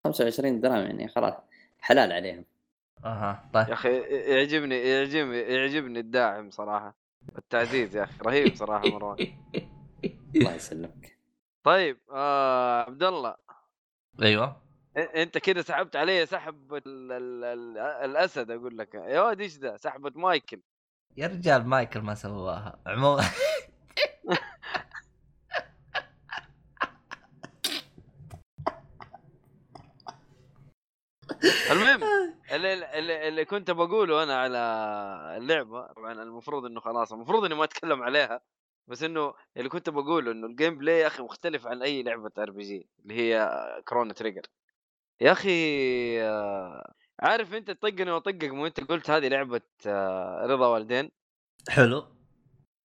25 0.04 0.62
درهم 0.62 0.78
يعني 0.86 1.08
خلاص 1.08 1.34
حلال 1.80 2.12
عليهم. 2.12 2.45
أها 3.06 3.49
يا 3.56 3.62
طيب 3.64 3.70
أخي 3.74 3.99
يعجبني 4.02 4.76
يعجبني 4.89 5.38
يعجبني 5.39 5.99
الداعم 5.99 6.49
صراحة. 6.49 6.95
التعزيز 7.38 7.95
يا 7.95 8.04
أخي 8.04 8.14
رهيب 8.26 8.56
صراحة 8.56 8.88
مروان 8.89 9.18
الله 10.36 10.54
يسلمك. 10.56 11.18
طيب 11.64 11.97
آه 12.12 12.82
عبد 12.82 13.04
الله. 13.04 13.36
أيوه. 14.22 14.62
أنت 14.97 15.38
كذا 15.38 15.62
سحبت 15.62 15.95
علي 15.95 16.26
سحب 16.26 16.74
ال 16.74 17.12
ال 17.12 17.43
ال 17.43 17.78
الأسد 17.78 18.52
أقول 18.52 18.78
لك. 18.78 18.95
يا 18.95 19.22
واد 19.22 19.41
إيش 19.41 19.58
ذا 19.58 19.78
سحبة 19.78 20.12
مايكل. 20.16 20.60
يا 21.18 21.28
رجال 21.28 21.68
مايكل 21.68 21.99
ما 22.02 22.16
سواها. 22.16 22.80
عموما 22.86 23.24
المهم 31.72 32.04
اللي, 32.52 33.00
اللي, 33.00 33.28
اللي 33.28 33.46
كنت 33.46 33.72
بقوله 33.72 34.24
أنا 34.24 34.42
على 34.42 34.58
اللعبة 35.38 35.88
طبعا 35.88 36.12
المفروض 36.24 36.66
إنه 36.66 36.80
خلاص 36.80 37.14
المفروض 37.14 37.46
إني 37.46 37.56
ما 37.56 37.64
أتكلم 37.64 38.04
عليها 38.04 38.42
بس 38.88 39.04
إنه 39.04 39.34
اللي 39.58 39.70
كنت 39.70 39.89
بقوله 39.89 40.32
إنه 40.32 40.48
ال 40.47 40.78
gameplay 40.78 40.99
يا 41.00 41.08
أخي 41.08 41.24
مختلف 41.24 41.68
عن 41.68 41.82
أي 41.82 42.04
لعبة 42.04 42.32
RPG 42.38 42.89
اللي 43.04 43.14
هي 43.14 43.50
كرونو 43.88 44.14
تريجر 44.14 44.42
يا 45.22 45.32
أخي 45.32 45.52
آه، 46.22 46.94
عارف 47.20 47.54
أنت 47.54 47.72
تطقني 47.72 48.12
وأطقك 48.12 48.54
وانت 48.54 48.80
قلت 48.80 49.10
هذه 49.10 49.28
لعبة 49.28 49.62
آه، 49.88 50.46
رضا 50.46 50.68
والدين؟ 50.68 51.12
حلو. 51.70 52.08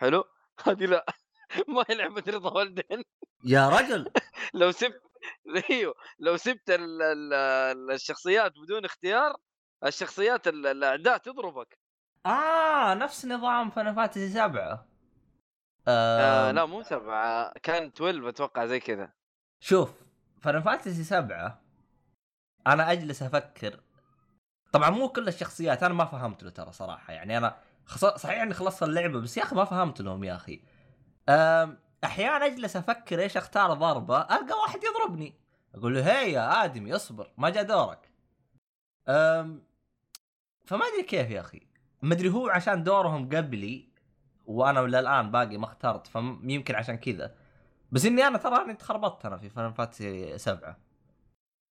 حلو؟ 0.01 0.25
هذه 0.67 0.85
لا 0.87 1.07
ما 1.69 1.85
هي 1.89 1.95
لعبة 1.95 2.23
رضا 2.29 2.51
والدين. 2.53 3.05
يا 3.45 3.69
رجل! 3.69 4.11
لو 4.55 4.71
سبت 4.71 5.03
أيوه 5.71 5.95
لو 6.19 6.37
سبت 6.37 6.71
ال... 6.71 7.03
ال... 7.03 7.33
ال- 7.35 7.91
الشخصيات 7.91 8.53
بدون 8.59 8.85
اختيار 8.85 9.37
الشخصيات 9.85 10.49
ال- 10.49 10.67
الأعداء 10.67 11.19
تضربك. 11.19 11.79
آه 12.27 12.95
نفس 12.95 13.27
نظام 13.27 13.71
فانا 13.71 13.95
فانتسي 13.95 14.29
سبعة. 14.31 14.87
آه 15.89 16.49
آه 16.49 16.53
لا 16.53 16.67
مو 16.67 16.83
سبعة 16.83 17.53
كان 17.63 17.87
12 17.87 18.29
أتوقع 18.29 18.67
زي 18.67 18.81
كذا. 18.81 19.13
شوف 19.61 19.91
فانا 20.43 20.61
فانتسي 20.61 21.05
سبعة 21.05 21.63
أنا 22.67 22.93
أجلس 22.93 23.23
أفكر. 23.23 23.81
طبعا 24.73 24.91
مو 24.91 25.09
كل 25.09 25.29
الشخصيات 25.29 25.83
أنا 25.83 25.95
ما 25.95 26.05
فهمت 26.05 26.43
له 26.43 26.51
ترى 26.51 26.73
صراحة 26.73 27.13
يعني 27.13 27.39
أنا 27.39 27.57
خص... 27.87 28.05
صحيح 28.05 28.43
إني 28.43 28.55
خلصت 28.55 28.83
اللعبة 28.83 29.21
بس 29.21 29.37
يا 29.37 29.43
أخي 29.43 29.57
ما 29.57 29.65
فهمت 29.65 30.01
لهم 30.01 30.25
يا 30.25 30.37
أخي. 30.37 30.63
أم... 31.29 31.79
أحيانا 32.05 32.47
أجلس 32.47 32.77
أفكر 32.77 33.21
إيش 33.21 33.37
أختار 33.37 33.73
ضربة 33.73 34.21
ألقى 34.21 34.59
واحد 34.63 34.81
يضربني. 34.85 35.35
أقول 35.75 35.95
له 35.95 36.21
هي 36.21 36.33
يا 36.33 36.65
آدمي 36.65 36.97
اصبر 36.97 37.31
ما 37.39 37.51
جاء 37.51 37.63
دورك. 37.63 38.11
أم... 39.09 39.63
فما 40.65 40.87
أدري 40.87 41.03
كيف 41.03 41.31
يا 41.31 41.41
أخي. 41.41 41.67
ما 42.03 42.15
أدري 42.15 42.29
هو 42.29 42.49
عشان 42.49 42.83
دورهم 42.83 43.29
قبلي 43.29 43.89
وأنا 44.47 44.81
للآن 44.81 45.31
باقي 45.31 45.57
ما 45.57 45.65
اخترت 45.65 46.07
فيمكن 46.07 46.75
عشان 46.75 46.97
كذا. 46.97 47.35
بس 47.93 48.07
إني 48.07 48.27
أنا 48.27 48.39
ترى 48.39 48.57
اني 48.57 48.75
تخربطت 48.75 49.27
أنا 49.27 49.37
في 49.37 49.51
فاينل 49.51 49.73
فانتسي 49.73 50.39
سبعة. 50.39 50.77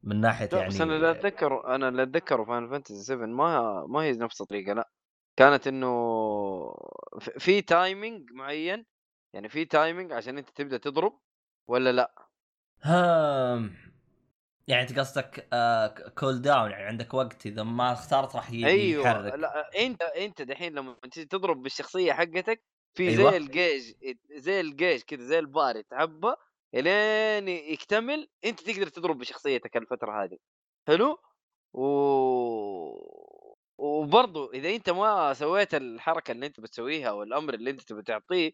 من 0.03 0.21
ناحية 0.21 0.49
لا، 0.51 0.57
يعني 0.57 0.69
بس 0.69 0.81
أنا 0.81 0.95
اللي 0.95 1.11
أتذكر 1.11 1.75
أنا 1.75 1.89
اللي 1.89 2.03
اتذكره 2.03 2.43
فاينل 2.43 2.69
فانتسي 2.69 3.03
7 3.03 3.25
ما 3.25 3.85
ما 3.87 3.99
هي 3.99 4.11
نفس 4.11 4.41
الطريقة 4.41 4.73
لا. 4.73 4.89
كانت 5.37 5.67
إنه 5.67 5.89
في 7.19 7.61
timing 7.61 8.31
معين 8.31 8.85
يعني 9.33 9.49
في 9.49 9.65
timing 9.65 10.11
عشان 10.11 10.37
أنت 10.37 10.49
تبدأ 10.49 10.77
تضرب 10.77 11.19
ولا 11.67 11.91
لأ؟ 11.91 12.29
هم 12.85 13.75
يعني 14.67 14.81
أنت 14.81 14.99
قصدك 14.99 15.47
آه 15.53 15.87
cooldown 16.17 16.71
يعني 16.71 16.83
عندك 16.83 17.13
وقت 17.13 17.45
إذا 17.45 17.63
ما 17.63 17.93
اخترت 17.93 18.35
راح 18.35 18.51
ي- 18.51 18.65
أيوه 18.65 19.03
يحرك 19.03 19.33
لأ 19.35 19.69
أنت 19.85 20.01
أنت 20.01 20.41
دحين 20.41 20.73
لما 20.73 20.97
تيجي 21.11 21.25
تضرب 21.25 21.61
بالشخصية 21.63 22.13
حقتك 22.13 22.63
في 22.97 23.09
أيوة. 23.09 23.31
زي 23.31 23.37
الجيش 23.37 23.93
زي 24.31 24.61
الجيش 24.61 25.03
كذا 25.05 25.23
زي 25.25 25.39
البار 25.39 25.75
يتعبى 25.75 26.33
إلين 26.75 27.47
يكتمل 27.47 28.27
أنت 28.45 28.59
تقدر 28.61 28.87
تضرب 28.87 29.17
بشخصيتك 29.17 29.77
الفترة 29.77 30.23
هذه. 30.23 30.37
حلو؟ 30.87 31.17
و 31.73 31.83
وبرضه 33.77 34.51
إذا 34.53 34.69
أنت 34.75 34.89
ما 34.89 35.33
سويت 35.33 35.75
الحركة 35.75 36.31
اللي 36.31 36.45
أنت 36.45 36.59
بتسويها 36.59 37.09
أو 37.09 37.23
الامر 37.23 37.53
اللي 37.53 37.69
أنت 37.69 37.81
تبي 37.81 38.01
تعطيه 38.03 38.51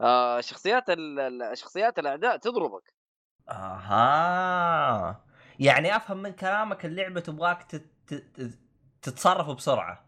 آه 0.00 0.40
شخصيات 0.40 0.84
ال- 0.88 1.58
شخصيات 1.58 1.98
الأعداء 1.98 2.36
تضربك. 2.36 2.94
أها. 3.48 5.24
يعني 5.58 5.96
أفهم 5.96 6.22
من 6.22 6.32
كلامك 6.32 6.84
اللعبة 6.84 7.20
تبغاك 7.20 7.62
تت... 7.62 7.90
تت... 8.06 8.58
تتصرف 9.02 9.56
بسرعة. 9.56 10.06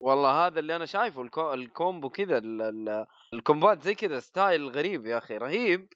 والله 0.00 0.46
هذا 0.46 0.60
اللي 0.60 0.76
أنا 0.76 0.86
شايفه 0.86 1.22
الكو... 1.22 1.54
ال 1.54 1.63
combo 1.63 2.10
كذا 2.10 2.38
ال... 2.38 2.62
ال... 2.62 3.06
ال 3.34 3.41
combat 3.41 3.82
زي 3.82 3.94
كذا 3.94 4.20
style 4.20 4.68
غريب 4.68 5.06
يا 5.06 5.18
أخي 5.18 5.36
رهيب 5.36 5.92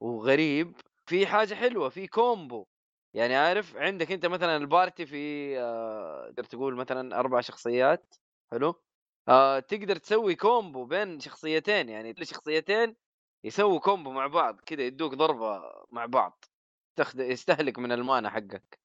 وغريب. 0.00 0.76
في 1.06 1.26
حاجة 1.26 1.54
حلوة 1.54 1.88
في 1.88 2.06
combo. 2.06 2.66
يعني 3.14 3.36
عارف 3.36 3.76
عندك 3.76 4.12
أنت 4.12 4.26
مثلا 4.26 4.56
ال 4.56 4.64
party 4.64 5.06
في 5.06 5.54
آه، 5.60 6.30
تقدر 6.30 6.44
تقول 6.44 6.76
مثلا 6.76 7.18
أربع 7.18 7.40
شخصيات 7.40 8.14
حلو؟ 8.50 8.82
آه 9.28 9.58
تقدر 9.58 9.96
تسوي 9.96 10.34
combo 10.34 10.84
بين 10.84 11.20
شخصيتين 11.20 11.88
يعني 11.88 12.14
كل 12.14 12.26
شخصيتين 12.26 12.96
يسووا 13.44 13.80
combo 13.80 14.12
مع 14.12 14.26
بعض 14.26 14.60
كذا 14.60 14.82
يدوك 14.82 15.14
ضربة 15.14 15.62
مع 15.90 16.06
بعض 16.06 16.44
تاخذ 16.96 17.20
يستهلك 17.20 17.78
من 17.78 17.92
ال 17.92 18.00
mana 18.00 18.30
حقك. 18.30 18.78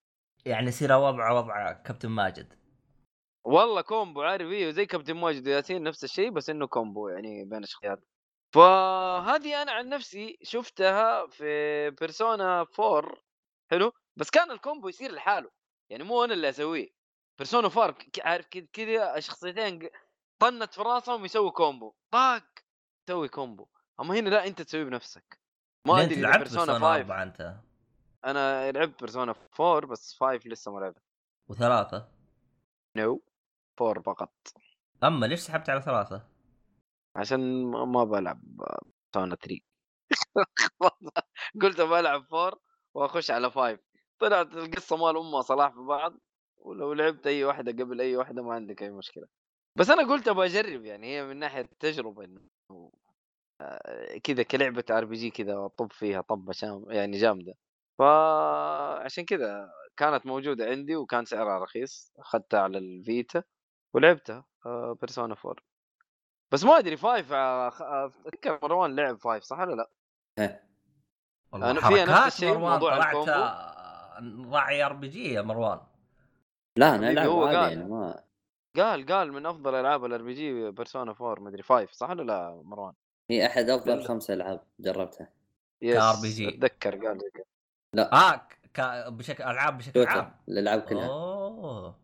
يعني 0.46 0.68
يصير 0.68 0.94
وضع 0.94 1.32
وضع 1.32 1.72
كابتن 1.72 2.10
ماجد. 2.10 2.62
والله 3.44 3.82
combo 3.82 4.22
عارف 4.22 4.48
إيه 4.52 4.72
زي 4.72 4.86
كابتن 4.86 5.14
ماجد 5.14 5.48
وياسين 5.48 5.84
نفس 5.84 6.04
الشيء 6.04 6.30
بس 6.30 6.50
إنه 6.50 6.68
combo 6.68 7.08
يعني 7.10 7.46
بين 7.46 7.64
الشخصيات. 7.64 8.00
فهذه 8.54 9.62
أنا 9.62 9.72
عن 9.72 9.90
نفسي 9.90 10.38
شفتها 10.44 11.28
في 11.28 11.90
بيرسونا 11.90 12.66
4 12.80 13.12
حلو؟ 13.72 13.92
بس 14.16 14.30
كان 14.30 14.52
ال 14.52 14.58
combo 14.58 14.88
يصير 14.90 15.12
لحاله 15.12 15.52
يعني 15.90 16.04
مو 16.04 16.24
أنا 16.24 16.34
اللي 16.34 16.50
أسويه. 16.50 16.90
بيرسونا 17.38 17.68
4 17.68 17.92
ك- 17.92 18.20
عارف 18.26 18.48
كذا 18.48 19.16
ق- 19.16 19.92
طنت 20.42 20.74
في 20.74 20.82
راسهم 20.82 21.26
يسوي 21.26 21.52
combo. 21.52 21.94
طاق! 22.12 22.44
تسوي 23.06 23.28
combo. 23.28 23.68
أما 24.00 24.20
هنا 24.20 24.30
لا 24.30 24.48
أنت 24.48 24.62
تسويه 24.62 24.84
بنفسك. 24.84 25.42
ما 25.88 26.02
أدري 26.02 26.22
لعبت 26.22 26.38
بيرسونا 26.38 26.66
بيرسونا 26.66 26.80
5 26.80 26.96
4 26.96 27.24
أنت. 27.24 27.56
أنا 28.26 28.72
لعبت 28.72 29.00
بيرسونا 29.00 29.36
4 29.60 29.92
بس 29.92 30.18
5 30.20 30.50
لسه 30.50 30.72
ما 30.72 30.80
لعبت. 30.80 31.04
وثلاثة؟ 31.50 32.12
no 32.96 33.24
4 33.82 34.04
فقط. 34.04 34.34
أما 35.04 35.26
ليش 35.26 35.40
سحبت 35.40 35.70
على 35.70 35.82
ثلاثة؟ 35.82 36.28
عشان 37.16 37.72
ما 37.72 38.04
بالعب 38.04 38.42
بيرسونا 39.14 39.36
3 39.36 39.60
قلت 41.62 41.82
بلعب 41.82 42.34
4 42.34 42.60
وأخش 42.94 43.32
على 43.32 43.52
5 43.52 43.80
طلعت 44.20 44.54
القصة 44.54 44.98
مال 44.98 45.18
امها 45.18 45.42
صلاح 45.42 45.74
في 45.74 45.80
بعض 45.80 46.14
ولو 46.58 46.94
لعبت 46.94 47.28
أي 47.28 47.44
واحدة 47.44 47.72
قبل 47.84 48.02
أي 48.02 48.16
واحدة 48.16 48.44
ما 48.44 48.54
عندك 48.54 48.84
أي 48.84 48.90
مشكلة. 48.90 49.41
بس 49.76 49.90
أنا 49.90 50.08
قلت 50.10 50.28
أبغى 50.28 50.46
أجرب 50.46 50.86
يعني 50.86 51.08
هي 51.18 51.24
من 51.26 51.38
ناحية 51.38 51.70
تجربه 51.80 52.24
إنه 52.26 52.42
آه، 53.62 54.18
كذا 54.24 54.44
كلعبة 54.44 54.84
آر 54.92 55.06
بي 55.06 55.16
جي 55.16 55.30
كذا 55.30 55.68
طب 55.68 55.92
فيها 55.92 56.22
طبة 56.22 56.52
شام 56.54 56.86
يعني 56.92 57.18
جامدة 57.18 57.54
فعشان 58.00 59.26
كذا 59.26 59.72
كانت 59.98 60.26
موجودة 60.26 60.66
عندي 60.66 60.96
وكان 60.96 61.26
سعرها 61.26 61.60
رخيص 61.64 62.14
أخذتها 62.20 62.60
على 62.60 62.78
الفيتا 62.78 63.44
ولعبتها 63.94 64.46
بيرسونا 65.02 65.36
4 65.46 65.56
بس 66.52 66.64
ما 66.64 66.78
أدري 66.78 66.98
5 66.98 67.36
آه، 67.36 67.70
خ- 67.70 67.82
آه، 67.82 68.12
اتذكر 68.26 68.60
مروان 68.64 68.96
لعب 68.96 69.18
5 69.20 69.40
صح 69.44 69.60
ولا 69.60 69.76
لا؟ 69.76 69.90
إيه. 70.40 70.64
والله 71.52 71.72
أنا 71.72 71.82
فيها 71.82 72.06
نفس 72.06 72.36
الشيء 72.36 72.50
مروان 72.50 72.72
موضوع 72.74 72.96
طلعت 72.96 73.08
الكومبو. 73.08 73.32
آه، 73.32 74.48
راعي 74.52 74.84
آر 74.86 74.94
بي 74.94 75.08
جي 75.08 75.34
يا 75.34 75.42
مروان 75.42 75.80
لا 76.78 76.96
أنا 76.96 77.12
ألعب 77.12 77.28
هو 77.28 77.44
عادي 77.46 77.58
قال. 77.58 77.72
يعني 77.78 77.90
ما 77.90 78.24
قال 78.78 79.06
قال 79.06 79.34
من 79.34 79.46
أفضل 79.46 79.76
ألعاب 79.76 80.06
الار 80.06 80.22
بي 80.22 80.34
جي 80.34 80.72
بيرسونا 80.72 81.12
4 81.22 81.44
مدري 81.44 81.64
5 81.64 81.88
صح 81.92 82.10
ولا 82.10 82.24
لا 82.24 82.62
مروان؟ 82.66 82.94
هي 83.30 83.46
أحد 83.46 83.70
أفضل 83.70 84.04
خمس 84.04 84.32
ألعاب 84.32 84.64
جربتها 84.80 85.30
يس 85.82 85.98
RPG. 85.98 86.48
أتذكر 86.48 87.08
قال 87.08 87.20
كذا 87.34 88.10
آه 88.14 88.48
ك... 88.74 88.82
بشكل 89.08 89.44
ألعاب 89.44 89.78
بشكل 89.78 90.06
عام 90.08 90.32
الألعاب 90.50 90.82
كلها 90.82 91.08
أوه 91.08 91.96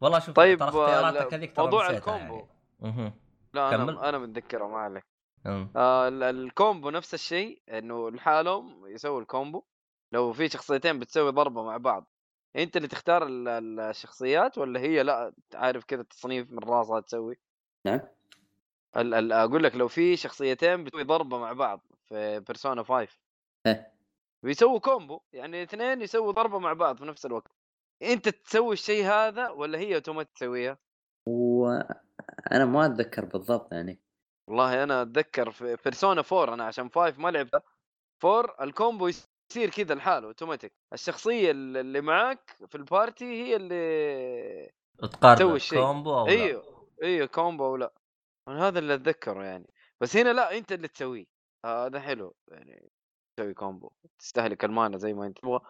والله 0.00 0.18
شوف 0.18 0.34
طيب، 0.36 0.58
ترى 0.58 0.68
اختياراتك 0.68 1.34
هذيك 1.34 1.56
ترى 1.56 1.64
موضوع 1.64 1.90
الكومبو. 1.90 2.46
يعني. 2.82 3.12
لا 3.54 3.70
كمل. 3.70 3.90
أنا 3.90 4.08
أنا 4.08 4.18
متذكره 4.18 4.66
ما 4.68 4.78
عليك. 4.78 5.04
آه 5.46 6.08
ال- 6.08 6.22
ال 6.22 6.33
combo 6.33 6.90
نفس 6.90 7.14
الشيء 7.14 7.62
إنه 7.68 8.10
لحالهم 8.10 8.86
يسوي 8.86 9.22
ال 9.22 9.29
combo 9.29 9.62
لو 10.12 10.32
في 10.32 10.48
شخصيتين 10.48 10.98
بتسوي 10.98 11.30
ضربة 11.30 11.62
مع 11.62 11.76
بعض 11.76 12.06
أنت 12.56 12.76
اللي 12.76 12.88
تختار 12.88 13.26
ال- 13.26 13.48
ال- 13.48 13.80
الشخصيات 13.80 14.58
ولا 14.58 14.80
هي 14.80 15.02
لأ 15.02 15.32
عارف 15.54 15.84
كذا 15.84 16.02
تصنيف 16.02 16.50
من 16.50 16.58
راسها 16.58 17.00
تسوي؟ 17.00 17.38
نعم. 17.86 18.00
ال- 18.96 19.14
ال- 19.14 19.32
أقول 19.32 19.64
لك 19.64 19.74
لو 19.74 19.88
في 19.88 20.16
شخصيتين 20.16 20.84
بتسوي 20.84 21.02
ضربة 21.04 21.38
مع 21.38 21.52
بعض 21.52 21.80
في 22.08 22.40
بيرسونا 22.40 22.82
5 22.82 23.16
إيه. 23.66 23.92
بيسووا 24.42 24.78
combo 24.78 25.20
يعني 25.32 25.62
اثنين 25.62 26.00
يسووا 26.02 26.32
ضربة 26.32 26.58
مع 26.58 26.72
بعض 26.72 26.96
في 26.98 27.04
نفس 27.04 27.26
الوقت. 27.26 27.52
أنت 28.02 28.28
تسوي 28.28 28.72
الشيء 28.72 29.04
هذا 29.04 29.48
ولا 29.48 29.78
هي 29.78 29.94
اوتوماتيك 29.94 30.32
تسويها؟ 30.36 30.78
وأنا 31.26 32.64
ما 32.64 32.86
أتذكر 32.86 33.24
بالضبط 33.24 33.72
يعني. 33.72 33.98
والله 34.48 34.82
أنا 34.82 35.02
أتذكر 35.02 35.50
في 35.50 35.76
بيرسونا 35.84 36.22
4 36.32 36.54
أنا 36.54 36.64
عشان 36.64 36.88
5 36.90 37.18
ما 37.20 37.28
لعبتها 37.30 37.62
4 38.24 38.64
ال 38.64 38.72
combo 38.72 39.10
يصير 39.50 39.70
كذا 39.70 39.94
لحاله 39.94 40.26
اوتوماتيك 40.26 40.72
الشخصية 40.92 41.50
اللي 41.50 42.00
معاك 42.00 42.56
في 42.68 42.74
ال 42.74 42.82
party 42.82 43.24
هي 43.24 43.56
اللي 43.56 44.70
تقرر 44.98 45.36
تسوي 45.36 45.56
الشيء. 45.56 45.78
combo 45.78 46.18
أو 46.18 46.26
لا. 46.26 46.32
إيوه 46.32 46.88
إيوه 47.02 47.26
combo 47.26 47.64
ولا 47.64 47.92
أنا 48.48 48.68
هذا 48.68 48.78
اللي 48.78 48.94
أتذكره 48.94 49.44
يعني. 49.44 49.70
بس 50.00 50.16
هنا 50.16 50.32
لا 50.32 50.58
أنت 50.58 50.72
اللي 50.72 50.88
تسويه. 50.88 51.26
هذا 51.66 52.00
حلو 52.00 52.34
يعني 52.48 52.90
تسوي 53.36 53.54
combo. 53.54 53.90
تستهلك 54.18 54.64
ال 54.64 54.71
mana 54.71 54.98
زي 54.98 55.12
ما 55.12 55.26
أنت 55.26 55.38
تبغى. 55.38 55.60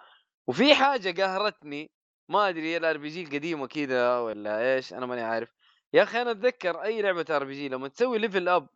وفي 0.47 0.75
حاجة 0.75 1.23
قهرتني 1.23 1.91
ما 2.29 2.49
أدري 2.49 2.73
هي 2.73 2.77
ال 2.77 2.97
RPG 2.97 3.23
القديمة 3.23 3.67
كذا 3.67 4.19
ولا 4.19 4.75
إيش 4.75 4.93
أنا 4.93 5.07
ماني 5.07 5.23
عارف. 5.23 5.49
يا 5.93 6.03
أخي 6.03 6.23
أنا 6.23 6.31
أتذكر 6.31 6.83
أي 6.83 7.03
لعبة 7.03 7.27
RPG 7.31 7.69
لما 7.69 7.89
تسوي 7.89 8.19
level 8.19 8.49
up 8.49 8.69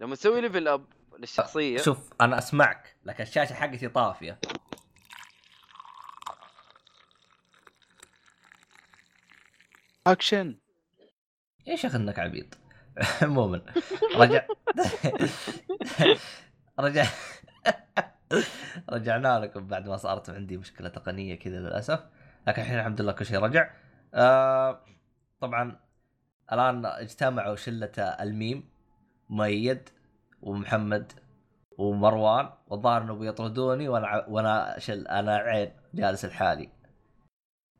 لما 0.00 0.14
تسوي 0.14 0.40
level 0.40 0.68
up 0.68 0.95
للشخصية. 1.18 1.78
شوف 1.78 2.10
أنا 2.20 2.38
أسمعك 2.38 2.96
لكن 3.04 3.22
الشاشة 3.22 3.54
حقتي 3.54 3.88
طافية. 3.88 4.38
اكشن 10.06 10.56
يا 11.66 11.76
شيخ 11.76 11.94
إنك 11.94 12.18
عبيط؟ 12.18 12.58
عموما 13.22 13.62
رجع. 14.16 14.46
رجع. 16.80 17.06
رجعنا 18.92 19.40
لكم 19.40 19.66
بعد 19.66 19.88
ما 19.88 19.96
صارت 19.96 20.30
عندي 20.30 20.56
مشكلة 20.56 20.88
تقنية 20.88 21.34
كذا 21.34 21.58
للأسف. 21.58 22.00
لكن 22.46 22.62
الحين 22.62 22.78
الحمد 22.78 23.00
لله 23.00 23.12
كل 23.12 23.26
شيء 23.26 23.38
رجع. 23.38 23.70
آه 24.14 24.84
طبعا 25.40 25.80
الآن 26.52 26.86
اجتمعوا 26.86 27.56
شلة 27.56 27.92
الميم. 27.98 28.68
مؤيد. 29.28 29.88
ومحمد 30.46 31.12
ومروان 31.78 32.50
والظاهر 32.66 33.02
انه 33.02 33.14
بيطردوني 33.14 33.88
وأنا 33.88 34.26
وأنا 34.28 34.78
شل 34.78 35.06
أنا 35.06 35.36
عين 35.36 35.72
جالس 35.94 36.24
لحالي. 36.24 36.70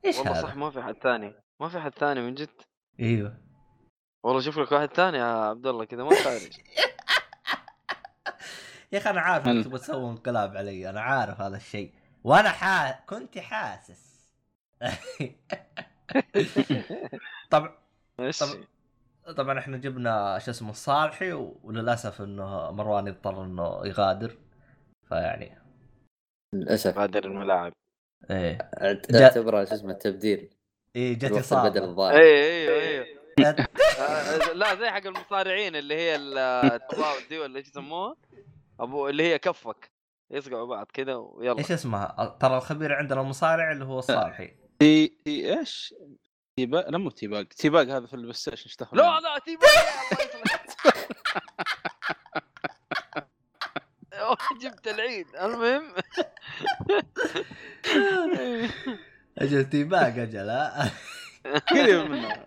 إيش 0.04 0.16
والله 0.18 0.32
هذا؟ 0.32 0.42
صح 0.42 0.56
ما 0.56 0.70
في 0.70 0.82
حد 0.82 0.94
ثاني. 1.02 1.34
ما 1.60 1.68
في 1.68 1.80
حد 1.80 1.94
ثاني 1.94 2.20
من 2.20 2.34
جد. 2.34 2.48
إيوه. 3.00 3.36
والله 4.24 4.40
شوف 4.40 4.58
لك 4.58 4.72
واحد 4.72 4.88
ثاني 4.94 5.18
يا 5.18 5.24
عبد 5.24 5.66
الله 5.66 5.84
كذا 5.84 6.04
ما 6.04 6.10
خارج 6.24 6.52
يا 8.92 8.98
أخي 8.98 9.10
أنا 9.10 9.20
عارف 9.20 9.48
انك 9.48 9.64
تبغى 9.64 9.78
تسوي 9.78 10.10
انقلاب 10.10 10.56
علي 10.56 10.90
أنا 10.90 11.00
عارف 11.00 11.40
هذا 11.40 11.56
الشيء. 11.56 11.92
وأنا 12.24 12.48
حا... 12.48 12.90
كنت 13.06 13.38
حاسس. 13.38 14.28
طبعا 17.50 17.72
إيش؟ 18.20 18.38
طب- 18.38 18.64
طبعا 19.32 19.58
إحنا 19.58 19.76
جبنا 19.76 20.38
شو 20.38 20.50
اسمه 20.50 20.70
الصالحي 20.70 21.32
وللأسف 21.62 22.22
إنه 22.22 22.70
مروان 22.70 23.06
يضطر 23.06 23.44
إنه 23.44 23.80
يغادر. 23.86 24.36
فيعني 25.08 25.58
للأسف. 26.54 26.98
غادر 26.98 27.24
الملاعب. 27.24 27.72
إيه. 28.30 28.58
أعت- 28.76 29.12
جا- 29.12 29.24
اعتبره 29.24 29.64
شو 29.64 29.74
اسمه 29.74 29.92
تبديل. 29.92 30.50
إيه 30.96 31.18
جت 31.18 31.32
إصابة. 31.32 31.66
البدل 31.66 31.82
الظاهر. 31.84 32.16
اي 32.16 32.66
أيوه 32.66 32.82
أيوه 32.82 33.06
آه، 34.00 34.52
لا 34.52 34.74
زي 34.74 34.90
حق 34.90 35.06
المصارعين 35.06 35.76
اللي 35.76 35.94
هي 35.94 36.16
ال- 36.16 36.38
التفاوت 36.72 37.28
دي 37.28 37.38
ولا 37.38 37.56
إيش 37.58 37.68
يسموها؟ 37.68 38.16
أبو 38.80 39.08
اللي 39.08 39.22
هي 39.22 39.38
كفك. 39.38 39.90
يصقعوا 40.30 40.66
بعض 40.66 40.86
كذا 40.92 41.14
ويلا. 41.14 41.58
إيش 41.58 41.72
اسمها؟ 41.72 42.36
ترى 42.40 42.56
الخبير 42.56 42.92
عندنا 42.92 43.20
المصارع 43.20 43.72
اللي 43.72 43.84
هو 43.84 43.98
الصالحي 43.98 44.54
تي 44.78 45.06
تي 45.24 45.58
إيش؟ 45.58 45.94
تي 46.58 46.66
باج 46.66 46.84
لا 46.88 46.98
مو 46.98 47.10
تي 47.10 47.26
باج 47.26 47.46
تي 47.48 47.68
باج 47.68 47.90
هذا 47.90 48.06
في 48.06 48.14
البلاي 48.14 48.32
ستيشن 48.32 48.62
إيش 48.66 48.76
دخل 48.76 48.96
لا؟ 48.96 49.20
لا 49.20 49.38
تيبا 49.38 49.66
الله 49.66 50.24
يصلحك 50.24 50.66
أوه، 54.12 54.36
جبت 54.60 54.88
العيد. 54.88 55.26
المهم. 55.36 55.92
أجل 59.38 59.64
تيباج 59.70 60.18
أجل 60.18 60.48
ها؟ 60.50 60.92
قريب 61.70 62.10
منه. 62.10 62.46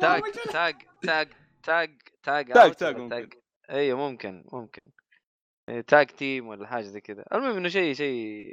تاج 0.00 0.22
تاج 0.52 0.76
تاج 1.02 1.28
تاج 1.62 1.98
تاج 2.22 2.74
تاج- 2.74 3.08
تاج 3.10 3.32
أيوه 3.70 3.98
ممكن 3.98 4.44
ممكن. 4.52 4.82
تاج 5.86 6.06
تيم 6.06 6.46
ولا 6.48 6.66
حاجة 6.66 6.84
زي 6.84 7.00
كذا 7.00 7.24
المهم 7.32 7.56
إنه 7.56 7.68
شيء 7.68 7.94
شيء 7.94 8.46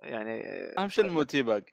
يعني 0.00 0.42
اهم 0.78 0.88
شيء 0.88 1.04
انه 1.04 1.12
مو 1.12 1.22
تي 1.22 1.42
باج 1.42 1.64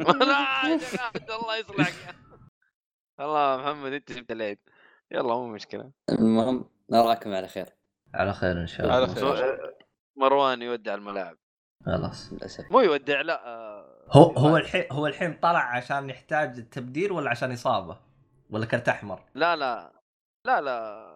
الله 0.00 1.56
يصلحك. 1.56 1.94
والله 3.18 3.56
محمد 3.56 3.92
أنت 3.92 4.12
جبت 4.12 4.30
العيد 4.30 4.58
يلا 5.10 5.34
مو 5.34 5.46
مشكلة. 5.46 5.90
المهم 6.10 6.70
نراكم 6.90 7.34
على 7.34 7.48
خير. 7.48 7.66
على 8.14 8.32
خير 8.32 8.60
إن 8.60 8.66
شاء 8.66 8.90
على 8.90 9.04
الله. 9.04 9.34
خير. 9.36 9.74
مروان 10.16 10.62
يودع 10.62 10.94
الملاعب. 10.94 11.36
خلاص. 11.86 12.32
للأسف. 12.32 12.72
مو 12.72 12.80
يودع 12.80 13.20
لا 13.20 13.46
آه، 13.46 14.06
هو 14.10 14.22
هو 14.22 14.56
الحين 14.56 14.84
هو 14.92 15.06
الحين 15.06 15.34
طلع 15.34 15.76
عشان 15.76 16.10
يحتاج 16.10 16.58
التبديل 16.58 17.12
ولا 17.12 17.30
عشان 17.30 17.52
إصابة؟ 17.52 18.00
ولا 18.50 18.66
كرت 18.66 18.88
أحمر؟ 18.88 19.20
لا 19.34 19.56
لا 19.56 19.92
لا 20.46 20.60
لا. 20.60 21.15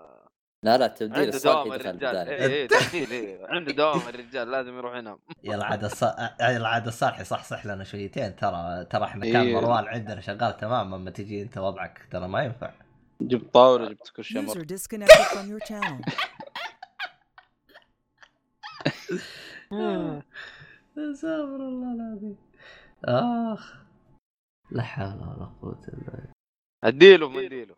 لا 0.62 0.78
لا 0.78 0.86
تبديل 0.86 1.16
عنده 1.16 1.28
الصالح 1.36 1.62
دوام 1.64 1.74
يدخل 1.74 1.90
الرجال. 1.90 2.16
اي 2.16 2.62
اي 2.62 2.66
تبديل 2.66 3.10
اي 3.10 3.46
عنده 3.48 3.72
دوام 3.72 4.08
الرجال 4.08 4.50
لازم 4.50 4.76
يروح 4.78 4.96
ينام 4.96 5.18
يلا 5.44 5.64
عاد 5.64 5.84
الص... 5.84 6.02
يلا 6.40 6.68
عاد 6.68 6.86
الصالح 6.86 7.20
يصحصح 7.20 7.66
لنا 7.66 7.84
شويتين. 7.84 8.36
ترى 8.36 8.84
ترى 8.84 9.04
إحنا 9.04 9.32
كان 9.32 9.46
إيه. 9.46 9.54
مروان 9.54 9.84
عندنا 9.84 10.20
شغال 10.20 10.56
تمام 10.56 10.94
أما 10.94 11.10
تجي 11.10 11.42
أنت 11.42 11.58
وضعك 11.58 12.08
ترى 12.10 12.28
ما 12.28 12.42
ينفع. 12.44 12.72
جبت 13.20 13.54
طاولة 13.54 13.88
جبت 13.88 14.08
كل 14.16 14.24
شيء. 14.24 14.44
استغفر 20.98 21.56
الله 21.56 21.94
العظيم. 21.94 22.36
آخ. 23.04 23.74
لا 24.70 24.82
حول 24.82 25.14
ولا 25.14 25.50
قوة 25.62 25.82
إلا 25.88 26.10
بالله. 26.10 26.32
أديله 26.84 27.28
منديله 27.28 27.76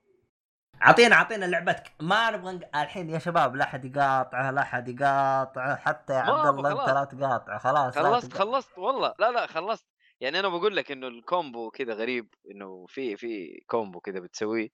اعطينا 0.82 1.14
اعطينا 1.14 1.44
لعبتك. 1.44 1.92
ما 2.00 2.30
نبغى. 2.30 2.60
الحين 2.74 3.10
يا 3.10 3.18
شباب 3.18 3.56
لا 3.56 3.64
أحد 3.64 3.84
يقاطعه 3.84 4.50
لا 4.50 4.62
أحد 4.62 4.88
يقاطعه 4.88 5.76
حتى 5.76 6.12
يا 6.12 6.18
عبد 6.18 6.58
الله 6.58 6.70
أنت 6.72 6.88
لا 6.88 7.04
تقاطعه 7.04 7.58
خلاص 7.58 7.96
لا 7.96 8.02
خلصت 8.02 8.26
تقاطع. 8.26 8.44
خلصت. 8.44 8.78
والله 8.78 9.14
لا 9.18 9.30
لا 9.30 9.46
خلصت. 9.46 9.86
يعني 10.20 10.40
أنا 10.40 10.48
بقول 10.48 10.76
لك 10.76 10.92
إنه 10.92 11.08
ال 11.08 11.19
combo 11.19 11.70
كذا 11.70 11.94
غريب 11.94 12.34
إنه 12.50 12.86
في 12.88 13.16
في 13.16 13.60
combo 13.66 14.00
كذا 14.00 14.20
بتسويه. 14.20 14.68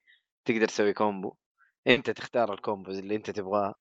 تقدر 0.45 0.67
تسوي 0.67 0.93
combo. 0.93 1.35
أنت 1.87 2.11
تختار 2.11 2.53
ال 2.55 2.61
combo 2.61 2.91
اللي 2.91 3.17
أنت 3.17 3.31
تبغاه. 3.31 3.75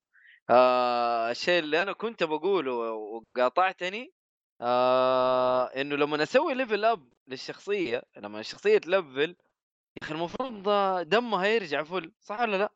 آه 0.49 1.31
الشيء 1.31 1.59
اللي 1.59 1.81
أنا 1.81 1.93
كنت 1.93 2.23
بقوله 2.23 2.73
وقاطعتني 2.73 4.13
آه 4.61 5.65
إنه 5.65 5.95
لما 5.95 6.23
أسوي 6.23 6.53
level 6.53 6.85
up 6.85 7.13
للشخصية 7.27 8.03
لما 8.17 8.39
الشخصيه 8.39 8.77
تلفل 8.77 9.35
أخي 10.01 10.13
المفروض 10.13 10.69
دمها 11.09 11.45
يرجع 11.47 11.83
full 11.83 12.11
صح 12.21 12.39
ولا 12.41 12.57
لأ؟ 12.57 12.71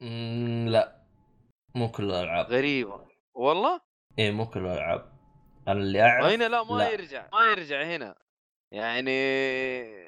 مم، 0.00 0.68
لأ. 0.68 1.02
مو 1.74 1.90
كل 1.90 2.04
الألعاب. 2.04 2.46
غريبة. 2.46 3.06
والله؟ 3.34 3.80
إيه 4.18 4.30
مو 4.30 4.46
كل 4.46 4.60
الألعاب. 4.60 5.12
أنا 5.68 5.80
اللي 5.80 6.02
أعرف 6.02 6.26
هنا 6.26 6.48
لا 6.48 6.64
ما 6.64 6.74
لا. 6.78 6.90
يرجع 6.90 7.28
ما 7.32 7.44
يرجع 7.44 7.82
هنا. 7.82 8.14
يعني 8.70 9.10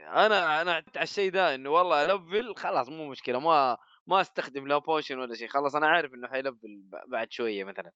أنا 0.08 0.62
أنا 0.62 0.72
على 0.72 0.84
الشيء 1.02 1.30
ده 1.30 1.54
إنه 1.54 1.70
والله 1.70 2.04
ألفل 2.04 2.54
خلاص 2.56 2.88
مو 2.88 3.08
مشكلة. 3.08 3.40
ما 3.40 3.76
ما 4.06 4.20
أستخدم 4.20 4.66
لا 4.68 4.78
potion 4.78 5.18
ولا 5.18 5.34
شيء. 5.34 5.48
خلاص 5.48 5.74
أنا 5.74 5.88
عارف 5.88 6.14
إنه 6.14 6.28
حيلفل 6.28 6.82
بعد 7.08 7.32
شوية 7.32 7.64
مثلا. 7.64 7.92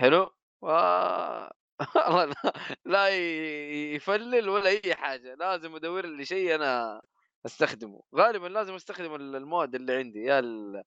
حلو؟ 0.00 0.30
و... 0.62 0.68
لا, 2.84 3.08
يلفل 3.94 4.48
ولا 4.48 4.68
أي 4.68 4.94
حاجة. 4.94 5.34
لازم 5.34 5.74
أدور 5.76 6.06
لي 6.06 6.24
شيء 6.24 6.54
أنا 6.54 7.02
أستخدمه. 7.46 8.02
غالبا 8.16 8.46
لازم 8.46 8.74
أستخدم 8.74 9.14
ال- 9.14 9.36
ال 9.36 9.44
mode 9.44 9.74
اللي 9.74 9.96
عندي 9.96 10.24
يا 10.24 10.38
ال- 10.38 10.82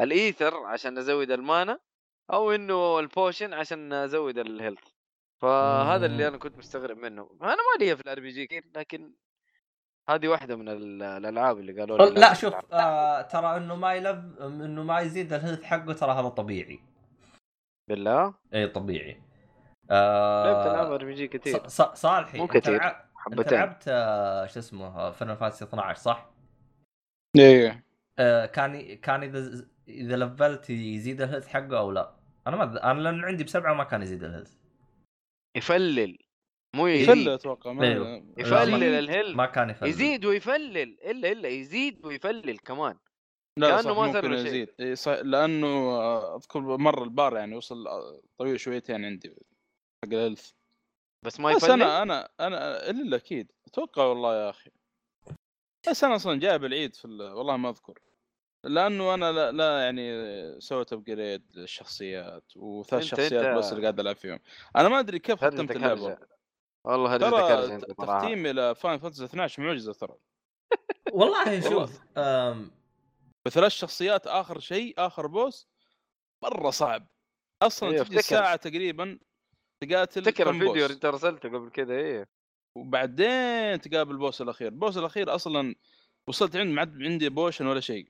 الإيثر 0.00 0.56
عشان 0.66 0.98
أزود 0.98 1.30
ال 1.30 1.40
mana 1.40 1.78
أو 2.32 2.52
إنه 2.52 2.98
ال 2.98 3.06
potion 3.06 3.54
عشان 3.54 3.92
أزود 3.92 4.38
ال 4.38 4.44
health. 4.44 4.84
فهذا 5.42 6.06
اللي. 6.06 6.28
أنا 6.28 6.36
كنت 6.38 6.58
مستغرب 6.58 6.96
منه. 6.96 7.30
أنا 7.42 7.50
ما 7.56 7.84
لي 7.84 7.96
في 7.96 8.02
ال 8.02 8.20
RPG 8.20 8.46
كثير 8.46 8.64
لكن 8.76 9.12
هذه 10.08 10.28
واحدة 10.28 10.56
من 10.56 10.68
ال- 10.68 11.02
الألعاب 11.02 11.58
اللي 11.58 11.80
قالوا 11.80 12.06
لي 12.06 12.20
لا 12.20 12.34
شوف. 12.34 12.54
آه 12.72 13.22
ترى 13.22 13.56
إنه 13.56 13.76
ما 13.76 13.94
يلف 13.94 14.18
إنه 14.40 14.82
ما 14.82 15.00
يزيد 15.00 15.32
ال 15.32 15.36
health 15.36 15.62
حقه 15.62 15.92
ترى 15.92 16.12
هذا 16.12 16.28
طبيعي. 16.28 16.80
بالله؟ 17.88 18.34
اي 18.54 18.66
طبيعي. 18.66 19.22
لعبت 19.90 20.66
ألعاب 20.66 20.86
آه 20.90 20.94
RPG 20.94 21.28
كثير. 21.28 21.68
ص- 21.68 21.82
صالحي 21.82 22.38
مو 22.38 22.46
كثير. 22.46 22.96
لعب- 23.28 23.32
انت 23.32 23.40
حبتين. 23.40 23.58
لعبت 23.58 23.84
آه، 23.88 24.46
شو 24.46 24.58
اسمه 24.58 25.10
Final 25.10 25.36
Fantasy 25.36 25.64
12 25.64 25.98
صح؟ 26.00 26.30
إيه 27.38 27.84
آه، 28.18 28.46
كان 28.46 28.94
كان 28.96 29.22
إذا 29.22 29.66
إذا 29.88 30.16
level 30.16 30.61
ت 30.61 30.70
يزيد 30.70 31.20
ال 31.22 31.25
health 31.25 31.46
حقه 31.46 31.78
أو 31.78 31.90
لا؟ 31.90 32.16
أنا 32.46 32.56
ما 32.56 32.90
أنا 32.90 33.00
لأن 33.00 33.24
عندي 33.24 33.44
بسبعة 33.44 33.74
ما 33.74 33.84
كان 33.84 34.02
يزيد 34.02 34.24
ال 34.24 34.28
health. 34.28 34.54
يفلل. 35.56 36.18
مو 36.76 36.86
يزيد. 36.86 37.28
أتوقع 37.28 37.72
ما 37.72 37.84
أيوه. 37.84 38.06
لا، 38.18 38.24
يفلل 38.38 38.70
ما- 38.70 38.98
ال 38.98 39.06
heal 39.06 39.36
ما 39.36 39.46
كان 39.46 39.70
يفلل. 39.70 39.88
يزيد 39.88 40.24
ويفلل. 40.24 40.76
إلا 41.10 41.32
إلا 41.32 41.48
يزيد 41.48 42.04
ويفلل 42.06 42.58
كمان. 42.58 42.96
لا 43.58 43.68
كأنه 43.68 43.82
صح 43.82 43.86
ما 43.90 44.06
ممكن 44.06 44.12
صار 44.12 44.28
له 44.28 44.36
شيء. 44.36 44.46
يزيد. 44.46 44.68
إيه 44.80 45.22
لأنه 45.22 45.96
أذكر 46.36 46.60
مرة 46.60 47.04
البار 47.04 47.36
يعني 47.36 47.56
وصل 47.56 47.86
آه، 47.86 48.20
طويل 48.38 48.60
شويتين 48.60 49.04
عندي 49.04 49.28
حق 50.04 50.12
ال 50.12 50.17
health. 50.17 50.50
بس 51.22 51.40
ما 51.40 51.54
بس 51.54 51.62
يفلل 51.64 51.72
أنا 51.82 52.02
أنا 52.02 52.28
أنا 52.40 52.90
إلا 52.90 53.16
أكيد. 53.16 53.52
أتوقع 53.66 54.04
والله 54.04 54.34
يا 54.36 54.50
أخي. 54.50 54.70
بس 55.90 56.04
أنا 56.04 56.16
أصلا 56.16 56.40
جايب 56.40 56.64
العيد 56.64 56.94
في 56.94 57.04
ال- 57.04 57.32
والله 57.32 57.56
ما 57.56 57.68
أذكر. 57.70 57.98
لأنه 58.64 59.14
أنا 59.14 59.32
لا, 59.32 59.52
لا 59.52 59.84
يعني 59.84 60.60
سويت 60.60 60.92
upgrade 60.92 61.42
للشخصيات 61.54 62.56
وثلاث 62.56 63.02
شخصيات 63.02 63.56
بس 63.58 63.72
اللي 63.72 63.82
قاعد 63.82 64.00
ألعب 64.00 64.16
فيهم. 64.16 64.40
أنا 64.76 64.88
ما 64.88 64.98
أدري 64.98 65.18
كيف 65.18 65.44
ختمت 65.44 65.70
اللعبة. 65.76 66.18
والله 66.84 67.16
ترى. 67.16 67.80
تختيمي 67.80 68.52
ل 68.52 68.60
Final 68.60 68.98
Fantasy 68.98 69.24
12 69.24 69.62
معجزة 69.62 69.92
ترى. 69.92 70.14
والله 71.12 71.60
شوف 71.60 72.00
بثلاث 73.46 73.72
شخصيات 73.72 74.26
آخر 74.26 74.58
شيء 74.60 74.94
آخر 74.98 75.26
boss 75.26 75.68
مرة 76.42 76.70
صعب. 76.70 77.06
أصلا 77.62 77.90
أيوة، 77.90 78.04
تجي. 78.04 78.22
ساعه 78.22 78.56
تقريبا 78.56 79.18
تقاتل 79.80 80.30
كم 80.30 80.48
الفيديو. 80.48 80.72
اللي 80.72 80.94
انت 80.94 81.04
أرسلته 81.04 81.48
قبل 81.48 81.70
كذا 81.70 81.94
إيه 81.94 82.28
وبعدين 82.76 83.80
تقابل 83.80 84.12
ال 84.12 84.18
boss 84.18 84.42
الأخير 84.42 84.68
ال 84.68 84.74
boss 84.74 84.98
الأخير 84.98 85.34
أصلا 85.34 85.74
وصلت 86.26 86.56
عند 86.56 86.72
ما 86.72 86.80
عاد 86.80 87.02
عندي 87.02 87.28
potion 87.28 87.66
ولا 87.66 87.80
شيء 87.80 88.08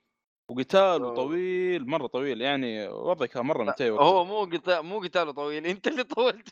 وقتاله 0.49 1.05
أوه. 1.05 1.15
طويل 1.15 1.87
مرة 1.87 2.07
طويل 2.07 2.41
يعني 2.41 2.87
وضعي 2.87 3.27
كان 3.27 3.45
مره 3.45 3.63
منتهي 3.63 3.89
هو. 3.89 4.25
مو 4.25 4.43
قتال 4.43 4.81
مو 4.81 4.99
قتاله 4.99 5.31
طويل 5.31 5.65
أنت 5.65 5.87
اللي 5.87 6.03
طولت 6.03 6.49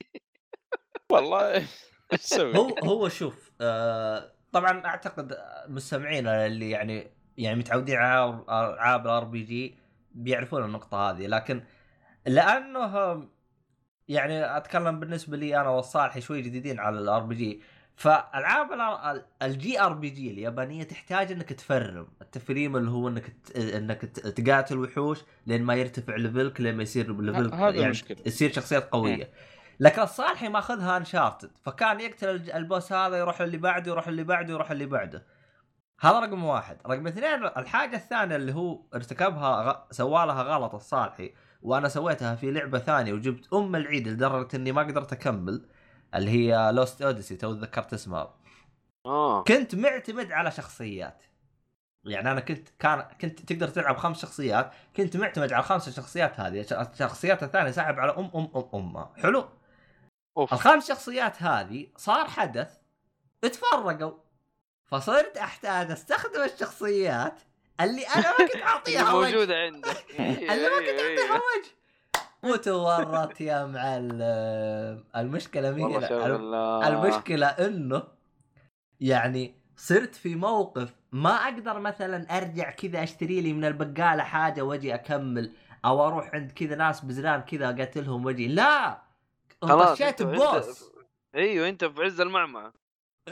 والله 1.12 1.56
إيش 2.14 2.22
أسوي؟ 2.22 2.58
هو 2.58 2.76
هو 2.84 3.10
شوف 3.10 3.52
آه 3.62 4.32
طبعا 4.52 4.86
أعتقد 4.86 5.38
مستمعينا 5.68 6.46
اللي 6.46 6.70
يعني 6.70 7.12
يعني 7.38 7.60
متعودين 7.60 7.96
على 7.96 8.44
ألعاب 8.50 9.06
ال 9.06 9.24
RPG 9.24 9.78
بيعرفون 10.12 10.66
النقطة 10.66 11.10
هذه 11.10 11.28
لكن 11.28 11.64
لأنه 12.26 13.28
يعني 14.10 14.58
أتكلم 14.58 15.00
بالنسبة 15.00 15.38
لي 15.38 15.62
أنا 15.62 15.70
والصالح 15.70 16.20
شوي 16.20 16.42
جديدين 16.42 16.80
على 16.80 17.00
ال 17.00 17.20
RPG 17.24 17.62
فألعاب 17.96 18.68
ال 19.42 19.82
JRPG 19.82 20.32
اليابانية 20.32 20.84
تحتاج 20.84 21.32
إنك 21.32 21.54
ت 21.54 21.63
farm. 21.63 22.08
ال 22.22 22.31
تفريم 22.31 22.76
اللي 22.78 22.92
هو 22.92 23.08
إنك 23.08 23.26
ت- 23.28 23.56
إنك 23.58 24.02
تقاتل 24.06 24.78
وحوش 24.80 25.20
لين 25.48 25.64
ما 25.64 25.76
يرتفع 25.76 26.16
level 26.16 26.54
ك 26.54 26.62
لين 26.62 26.76
ما 26.76 26.84
يصير 26.84 27.22
level 27.22 27.54
هذا 27.54 27.70
يعني 27.70 27.86
المشكلة. 27.86 28.18
يصير 28.26 28.52
شخصيات 28.52 28.90
قوية. 28.92 29.30
لكن 29.80 30.02
الصالحي 30.02 30.50
ماخذها 30.50 30.98
Uncharted 30.98 31.52
فكان 31.64 32.00
يقتل 32.00 32.52
ال 32.52 32.60
boss 32.60 32.94
هذا 32.94 33.18
يروح 33.18 33.42
اللي 33.42 33.58
بعده 33.58 33.92
يروح 33.92 34.08
اللي 34.08 34.24
بعده 34.24 34.54
يروح 34.54 34.72
اللي 34.72 34.86
بعده. 34.86 35.26
هذا 36.02 36.20
رقم 36.20 36.44
واحد. 36.44 36.78
رقم 36.88 37.08
اثنين 37.08 37.44
الحاجة 37.58 37.96
الثانية 37.96 38.36
اللي 38.36 38.54
هو 38.54 38.82
ارتكبها 38.96 39.64
غ... 39.64 39.76
سوالها 39.92 40.44
غلط 40.44 40.76
الصالحي. 40.76 41.34
وأنا 41.62 41.88
سويتها 41.88 42.36
في 42.36 42.52
لعبة 42.52 42.80
ثانية 42.80 43.14
وجبت 43.14 43.54
أم 43.54 43.76
العيد 43.76 44.08
لدرجة 44.08 44.56
إني 44.56 44.72
ما 44.72 44.82
قدرت 44.82 45.14
أكمل 45.14 45.66
اللي 46.16 46.32
هي 46.32 46.72
Lost 46.72 47.02
Odyssey 47.02 47.36
تو 47.36 47.54
تذكرت 47.54 47.94
اسمها. 47.94 48.36
آه. 49.06 49.44
كنت 49.44 49.76
معتمد 49.76 50.32
على 50.32 50.52
شخصيات. 50.52 51.24
يعني 52.04 52.32
أنا 52.32 52.40
كنت 52.40 52.70
كان 52.80 53.02
كنت 53.22 53.40
تقدر 53.54 53.68
تلعب 53.68 53.98
خمس 53.98 54.22
شخصيات 54.22 54.72
كنت 54.98 55.18
معتمد 55.18 55.54
على 55.54 55.64
الخمس 55.64 55.90
شخصيات 55.90 56.40
هذه. 56.40 56.66
الشخصيات 56.72 57.44
الثانية 57.44 57.72
ساحب 57.72 58.00
على 58.00 58.12
ام 58.12 58.32
ام 58.36 58.50
ام 58.56 58.70
امها 58.74 59.14
حلو؟ 59.18 59.50
أوف. 60.38 60.54
الخمس 60.54 60.88
شخصيات 60.88 61.44
هذه 61.44 61.88
صار 61.98 62.28
حدث 62.28 62.78
اتفرقوا 63.44 64.12
فصرت 64.86 65.38
أحتاج 65.38 65.92
أستخدم 65.92 66.44
الشخصيات 66.44 67.42
اللي 67.82 68.02
أنا 68.02 68.32
ما 68.40 68.48
كنت 68.48 68.62
أعطيها 68.62 69.14
وجه 69.14 69.32
موجودة 69.32 69.56
عندك 69.56 70.06
اللي 70.20 70.70
ما 70.70 70.80
كنت 70.80 71.00
أعطيها 71.00 71.34
إيه. 71.34 71.42
وجه 71.60 71.80
وتورط 72.44 73.42
يا 73.42 73.66
معلم. 73.66 75.04
المشكلة 75.16 75.72
مين 75.72 76.04
المشكلة 76.84 77.48
إنه 77.48 78.04
يعني 79.00 79.56
صرت 79.76 80.16
في 80.16 80.36
موقف 80.36 80.94
ما 81.12 81.36
أقدر 81.36 81.80
مثلا 81.80 82.38
أرجع 82.38 82.72
كذا 82.72 83.04
أشتري 83.04 83.42
لي 83.42 83.54
من 83.54 83.66
البقالة 83.66 84.24
حاجة 84.24 84.62
وأجي 84.62 84.96
أكمل 84.96 85.52
أو 85.86 86.08
أروح 86.08 86.30
عند 86.34 86.52
كذا 86.52 86.76
ناس 86.76 87.06
بزران 87.06 87.42
كذا 87.42 87.70
اقاتلهم 87.70 88.26
وأجي. 88.26 88.48
لا! 88.48 89.02
انطشيت 89.64 90.24
ببوس. 90.24 90.92
أيوه 91.36 91.70
أنت 91.70 91.86
في 91.86 92.04
عز 92.04 92.22
المعمعة. 92.22 92.74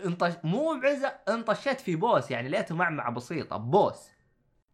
انطش 0.05 0.33
مو 0.43 0.79
بعزة 0.79 1.07
انطشيت 1.07 1.81
في 1.81 1.95
بوس. 1.95 2.31
يعني 2.31 2.49
ليته 2.49 2.75
معمعة 2.75 3.11
بسيطة 3.11 3.57
بوس. 3.57 4.09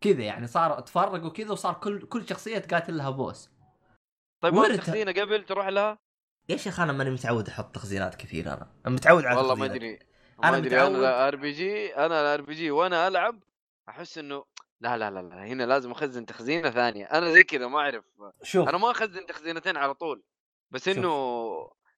كذا 0.03 0.21
يعني 0.23 0.47
صار 0.47 0.79
تفرقوا 0.79 1.29
كذا 1.29 1.51
وصار 1.51 1.73
كل 1.73 2.05
كل 2.07 2.27
شخصية 2.29 2.57
تقاتل 2.57 2.97
لها 2.97 3.09
boss 3.09 3.49
طيب 4.41 4.53
ورث- 4.53 4.77
تخزينه 4.77 5.11
قبل 5.11 5.45
تروح 5.45 5.67
لها؟ 5.67 5.97
يا 6.49 6.57
شيخ 6.57 6.79
أنا 6.79 6.93
ماني 6.93 7.09
متعود 7.09 7.47
أحط 7.49 7.75
تخزينات 7.75 8.15
كثير 8.15 8.47
أنا. 8.47 8.71
أنا 8.85 8.93
متعود 8.95 9.25
على 9.25 9.37
والله 9.37 9.55
ما. 9.55 9.65
أدري. 9.65 9.99
أنا 10.43 10.51
ما 10.51 10.57
أدري 10.57 10.69
متعود- 10.69 10.95
أنا 10.95 11.27
RPG 11.27 11.95
أنا 11.95 12.21
ال 12.21 12.41
RPG 12.41 12.71
وأنا 12.71 13.07
ألعب 13.07 13.43
أحس 13.89 14.17
إنه 14.17 14.45
لا 14.81 14.97
لا 14.97 15.11
لا 15.11 15.19
لا 15.21 15.45
هنا 15.45 15.63
لازم 15.63 15.91
أخزن 15.91 16.25
تخزينة 16.25 16.69
ثانية. 16.69 17.05
أنا 17.05 17.31
زي 17.31 17.43
كذا 17.43 17.67
ما 17.67 17.79
أعرف. 17.79 18.03
شوف. 18.43 18.69
أنا 18.69 18.77
ما 18.77 18.91
أخزن 18.91 19.25
تخزينتين 19.25 19.77
على 19.77 19.93
طول. 19.93 20.23
بس. 20.71 20.87
إنه 20.87 21.13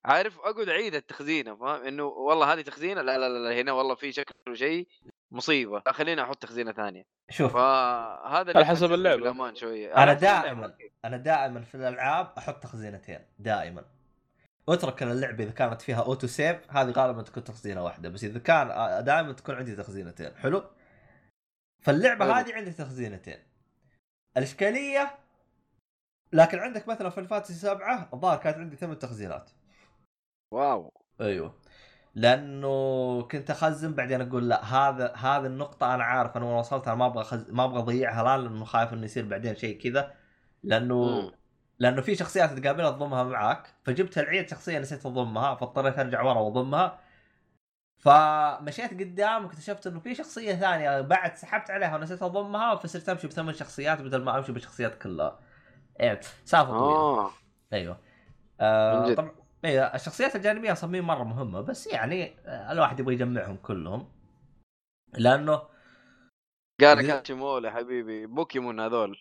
عارف 0.06 0.40
أقعد 0.40 0.70
أعيد 0.70 0.96
التخزينة 0.96 1.56
فاهم؟ 1.56 1.84
إنه 1.84 2.04
والله 2.06 2.54
هذه 2.54 2.62
تخزينة 2.62 3.02
لا 3.02 3.18
لا 3.18 3.30
لا, 3.30 3.62
هنا 3.62 3.72
والله 3.72 3.96
في 3.96 4.12
شكله 4.12 4.54
شيء 4.56 4.88
مصيبة. 5.36 5.82
لا 5.86 5.92
خليني 5.92 6.24
أحط 6.24 6.38
تخزينه 6.38 6.72
ثانية. 6.72 7.04
شوف. 7.30 7.54
فهذا 7.54 8.54
على 8.56 8.66
حسب 8.66 8.94
اللعبة. 8.94 9.22
بالامان 9.22 9.56
شوية. 9.56 10.04
أنا 10.04 10.14
دائما. 10.14 10.78
أنا 11.06 11.18
دائما 11.18 11.62
في 11.62 11.76
الألعاب 11.76 12.34
أحط 12.38 12.64
تخزينتين 12.64 13.20
دائما. 13.40 13.86
اترك 14.70 15.04
اللعبة 15.04 15.44
إذا 15.44 15.52
كانت 15.52 15.82
فيها 15.82 16.04
auto 16.04 16.28
save 16.28 16.72
هذه 16.72 16.92
غالبا 16.92 17.22
تكون 17.22 17.44
تخزينة 17.44 17.84
واحدة 17.84 18.10
بس 18.10 18.24
إذا 18.24 18.40
كان 18.40 18.68
دائما 19.06 19.32
تكون 19.32 19.56
عندي 19.56 19.76
تخزينتين. 19.76 20.36
حلو؟ 20.36 20.64
فاللعبة 21.82 22.26
حلو. 22.26 22.34
هذه 22.34 22.54
عندي 22.54 22.72
تخزينتين. 22.72 23.40
الإشكالية 24.38 25.18
لكن 26.34 26.60
عندك 26.60 26.88
مثلا 26.88 27.10
في 27.10 27.20
ال 27.20 27.24
Fantasy 27.24 27.54
سبعة 27.54 28.10
الظاهر 28.14 28.38
كانت 28.38 28.58
عندي 28.58 28.76
ثمان 28.76 29.00
تخزينات. 29.00 29.52
واو. 30.54 30.92
أيوه. 31.22 31.60
لأنه 32.16 33.22
كنت 33.22 33.52
أخزن 33.52 33.94
بعدين 33.94 34.22
أقول 34.22 34.50
لا 34.50 34.64
هذا 34.66 35.14
هذه 35.16 35.46
النقطة 35.46 35.96
أنا 35.96 36.04
عارف 36.04 36.38
أنا 36.38 36.46
وصلت 36.46 36.88
أنا 36.88 36.96
ما 36.96 37.06
أبغى 37.06 37.24
خز... 37.24 37.52
ما 37.52 37.66
أبغى 37.66 37.80
أضيعها 37.80 38.22
الآن 38.22 38.44
لأنه 38.44 38.66
خايف 38.66 38.94
إنه 38.94 39.04
يصير 39.06 39.26
بعدين 39.26 39.56
شيء 39.56 39.82
كذا 39.82 40.14
لأنه. 40.64 41.32
لأنه 41.80 42.02
في 42.02 42.16
شخصيات 42.16 42.60
تقابلها 42.60 42.92
تضمها 42.92 43.24
معاك 43.24 43.74
فجبت 43.84 44.18
العيد 44.18 44.50
شخصية 44.50 44.80
نسيت 44.80 45.06
أضمها 45.06 45.56
فاضطريت 45.56 46.00
أرجع 46.00 46.22
ورا 46.22 46.40
وأضمها 46.40 47.00
فمشيت 47.98 48.94
قدام 48.94 49.46
واكتشفت 49.46 49.88
إنه 49.88 50.00
في 50.00 50.16
شخصية 50.16 50.56
ثانية 50.56 51.02
بعد 51.02 51.36
سحبت 51.36 51.72
عليها 51.72 51.96
ونسيت 51.96 52.24
أضمها 52.24 52.76
فصرت 52.76 53.10
أمشي 53.10 53.28
بثمان 53.28 53.54
شخصيات 53.54 54.02
بدل 54.02 54.24
ما 54.24 54.38
أمشي 54.38 54.52
بالشخصيات 54.52 54.96
كلها. 54.96 55.40
إيه 56.00 56.20
سالفة 56.46 56.78
طويلة 56.78 57.00
آه 57.00 57.32
أيوه 57.74 58.00
آه. 58.60 59.14
طبعا 59.14 59.45
أيوه 59.66 59.96
الشخصيات 59.96 60.36
الجانبية 60.36 60.74
صميم 60.74 61.08
مرة 61.08 61.24
مهمة 61.24 61.62
بس 61.62 61.88
يعني 61.88 62.36
آه، 62.46 62.72
الواحد 62.72 63.00
يبغى 63.00 63.14
يجمعهم 63.14 63.58
كلهم. 63.58 64.12
لأنه 65.14 65.62
قال 66.82 67.08
catch 67.08 67.34
'em 67.34 67.50
all 67.50 67.66
يا 67.66 67.72
حبيبي 67.72 68.26
بوكيمون 68.26 68.80
هذول. 68.80 69.18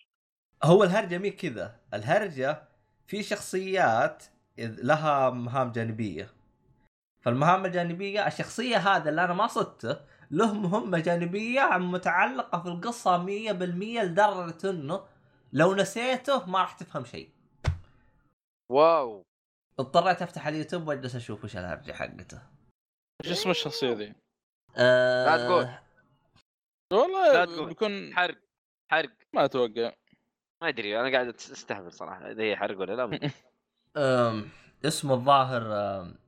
هو 0.62 0.84
الهرجة 0.84 1.18
مي 1.18 1.30
كذا. 1.30 1.80
الهرجة 1.95 2.68
في 3.07 3.22
شخصيات 3.22 4.24
لها 4.59 5.30
مهام 5.30 5.72
جانبية. 5.72 6.30
فالمهام 7.20 7.64
الجانبية 7.64 8.26
الشخصية 8.26 8.76
هذا 8.76 9.11
اللي 9.11 9.24
أنا 9.24 9.34
ما 9.34 9.47
صدته 9.47 10.01
له 10.30 10.55
مهمة 10.55 10.99
جانبية 10.99 11.78
متعلقة 11.78 12.61
في 12.61 12.68
القصة 12.68 13.26
100% 13.26 14.03
لدرجة 14.03 14.70
إنه 14.70 15.05
لو 15.53 15.74
نسيته 15.74 16.47
ما 16.47 16.61
راح 16.61 16.72
تفهم 16.72 17.05
شيء. 17.05 17.30
واو. 18.68 19.24
اضطريت 19.79 20.22
افتح 20.22 20.47
اليوتيوب 20.47 20.89
واجلس 20.89 21.16
أشوف 21.16 21.45
وش 21.45 21.57
الهرجة 21.57 21.93
حقته. 21.93 22.43
إيش 23.25 23.33
اسم 23.33 23.51
الشخصية 23.51 23.93
ذي؟ 23.93 24.14
أه 24.77 25.27
لا 25.27 25.47
تقول. 25.47 25.64
لا 26.93 26.99
والله 26.99 27.45
تقول. 27.45 27.68
بيكون 27.68 28.14
حرق. 28.14 28.39
حرق. 28.91 29.11
ما 29.33 29.45
أتوقع. 29.45 29.93
ما 30.62 30.68
أدري 30.68 31.01
أنا 31.01 31.12
قاعد 31.12 31.29
أستهبل 31.29 31.93
صراحة. 31.93 32.31
إذا 32.31 32.43
هي 32.43 32.57
حرق 32.57 32.79
ولا 32.79 32.93
لا 32.93 33.31
أم 33.97 34.49
اسمه 34.85 35.14
الظاهر 35.14 35.62
أم 35.72 36.18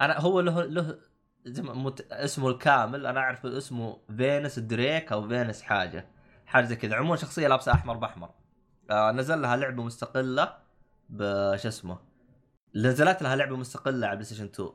أنا 0.00 0.18
هو 0.20 0.40
له 0.40 0.64
له 0.64 1.00
مت... 1.46 2.00
اسمه 2.12 2.48
الكامل. 2.48 3.06
أنا 3.06 3.20
أعرف 3.20 3.46
اسمه 3.46 4.00
Vince 4.16 4.58
دريك 4.58 5.12
أو 5.12 5.28
Vince 5.28 5.62
حاجة. 5.62 6.08
حاجة 6.46 6.64
زي 6.64 6.76
كذا. 6.76 6.96
عموما 6.96 7.16
شخصية 7.16 7.48
لابسة 7.48 7.72
أحمر 7.72 7.96
بأحمر. 7.96 8.30
آه 8.90 9.12
نزل 9.12 9.42
لها 9.42 9.56
لعبة 9.56 9.82
مستقلة 9.82 10.58
بش 11.08 11.66
اسمه؟ 11.66 12.07
نزلت 12.78 13.22
لها 13.22 13.36
لعبة 13.36 13.56
مستقلة 13.56 14.06
على 14.06 14.16
بلاي 14.16 14.24
ستيشن 14.24 14.44
2 14.44 14.68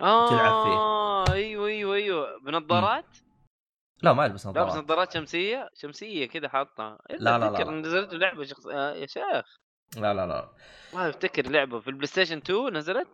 آه 0.00 0.28
تلعب 0.30 0.64
فيه. 0.64 1.34
أيوه 1.34 1.66
أيوه 1.66 1.94
أيوه. 1.94 2.38
بنظارات؟ 2.40 3.04
لا 4.02 4.12
ما 4.12 4.24
يلبس 4.24 4.46
لابس 4.46 4.58
نظارات. 4.58 4.84
نظارات 4.84 5.12
شمسية؟ 5.14 5.68
شمسية 5.74 6.26
كذا 6.26 6.48
حاطها. 6.48 6.98
لا، 7.10 7.38
لا، 7.38 7.50
لا،. 7.50 7.70
نزلت 7.70 8.14
لعبة 8.14 8.44
شخص 8.44 8.66
آه 8.66 8.94
يا 8.94 9.06
شيخ. 9.06 9.58
لا 9.96 10.14
لا 10.14 10.26
لا. 10.26 10.48
ما 10.94 11.08
أفتكر 11.08 11.50
لعبة 11.50 11.80
في 11.80 11.88
البلاي 11.88 12.06
ستيشن 12.06 12.36
2 12.36 12.72
نزلت. 12.76 13.08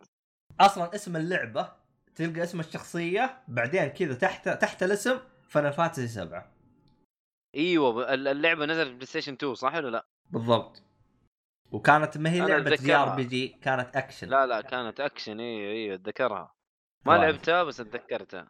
أصلا 0.60 0.94
اسم 0.94 1.16
اللعبة 1.16 1.72
تلقى 2.16 2.42
اسم 2.42 2.60
الشخصية 2.60 3.42
بعدين 3.48 3.86
كذا 3.86 4.14
تحت 4.14 4.48
تحت 4.48 4.82
الاسم 4.82 5.18
Final 5.48 5.70
Fantasy 5.70 6.08
سبعة. 6.08 6.52
أيوه 7.54 7.92
ب- 7.92 7.98
ال- 7.98 8.28
اللعبة 8.28 8.66
نزلت 8.66 8.88
في 8.88 8.94
بلاي 8.94 9.06
ستيشن 9.06 9.32
2 9.32 9.54
صح 9.54 9.74
ولا 9.74 9.88
لا؟ 9.90 10.06
بالضبط. 10.30 10.82
وكانت 11.74 12.18
ما 12.18 12.30
هي 12.30 12.40
لعبة 12.40 12.76
جي 12.76 12.94
ار. 12.94 13.16
بي 13.16 13.24
جي 13.24 13.48
كانت 13.48 13.96
اكشن 13.96 14.28
لا 14.28 14.46
لا 14.46 14.60
كانت 14.60 15.00
اكشن 15.00 15.40
أيوه 15.40 15.72
أيوه 15.72 15.94
أتذكرها. 15.94 16.54
ما 17.06 17.16
ثواني. 17.16 17.32
لعبتها 17.32 17.62
بس 17.62 17.80
أتذكرتها. 17.80 18.48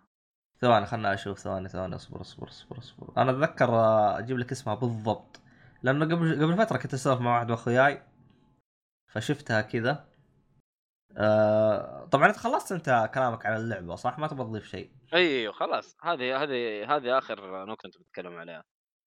ثواني 0.61 0.87
خلنا 0.87 1.15
أشوف. 1.15 1.39
ثواني 1.39 1.69
ثواني 1.69 1.95
أصبر 1.95 2.21
أصبر 2.21 2.49
أصبر 2.49 2.79
أصبر. 2.79 3.13
أنا 3.17 3.31
أتذكر 3.31 3.69
آه، 3.69 4.19
أجيب 4.19 4.39
لك 4.39 4.53
اسمها 4.53 4.75
بالضبط. 4.75 5.41
لأنه 5.83 6.05
قبل 6.05 6.43
قبل 6.43 6.57
فترة 6.57 6.77
كنت 6.79 6.95
أسولف 6.95 7.21
مع 7.21 7.35
واحد 7.35 7.51
وأخوياي 7.51 8.03
فشفتها 9.13 9.61
كذا. 9.61 10.09
آه 11.19 12.05
طبعا 12.05 12.29
أنت 12.29 12.37
خلصت 12.37 12.73
أنت 12.73 13.11
كلامك 13.15 13.47
على 13.47 13.57
اللعبة 13.57 13.95
صح؟ 13.95 14.19
ما 14.19 14.27
تبغى 14.27 14.45
تضيف 14.47 14.67
شيء. 14.67 14.91
أيوه 15.15 15.53
خلاص. 15.53 15.97
هذه 16.03 16.43
هذه 16.43 16.97
هذه 16.97 17.19
آخر 17.19 17.65
نقطة 17.67 17.83
كنت 17.83 17.99
بتكلم 17.99 18.37
عليها. 18.37 18.65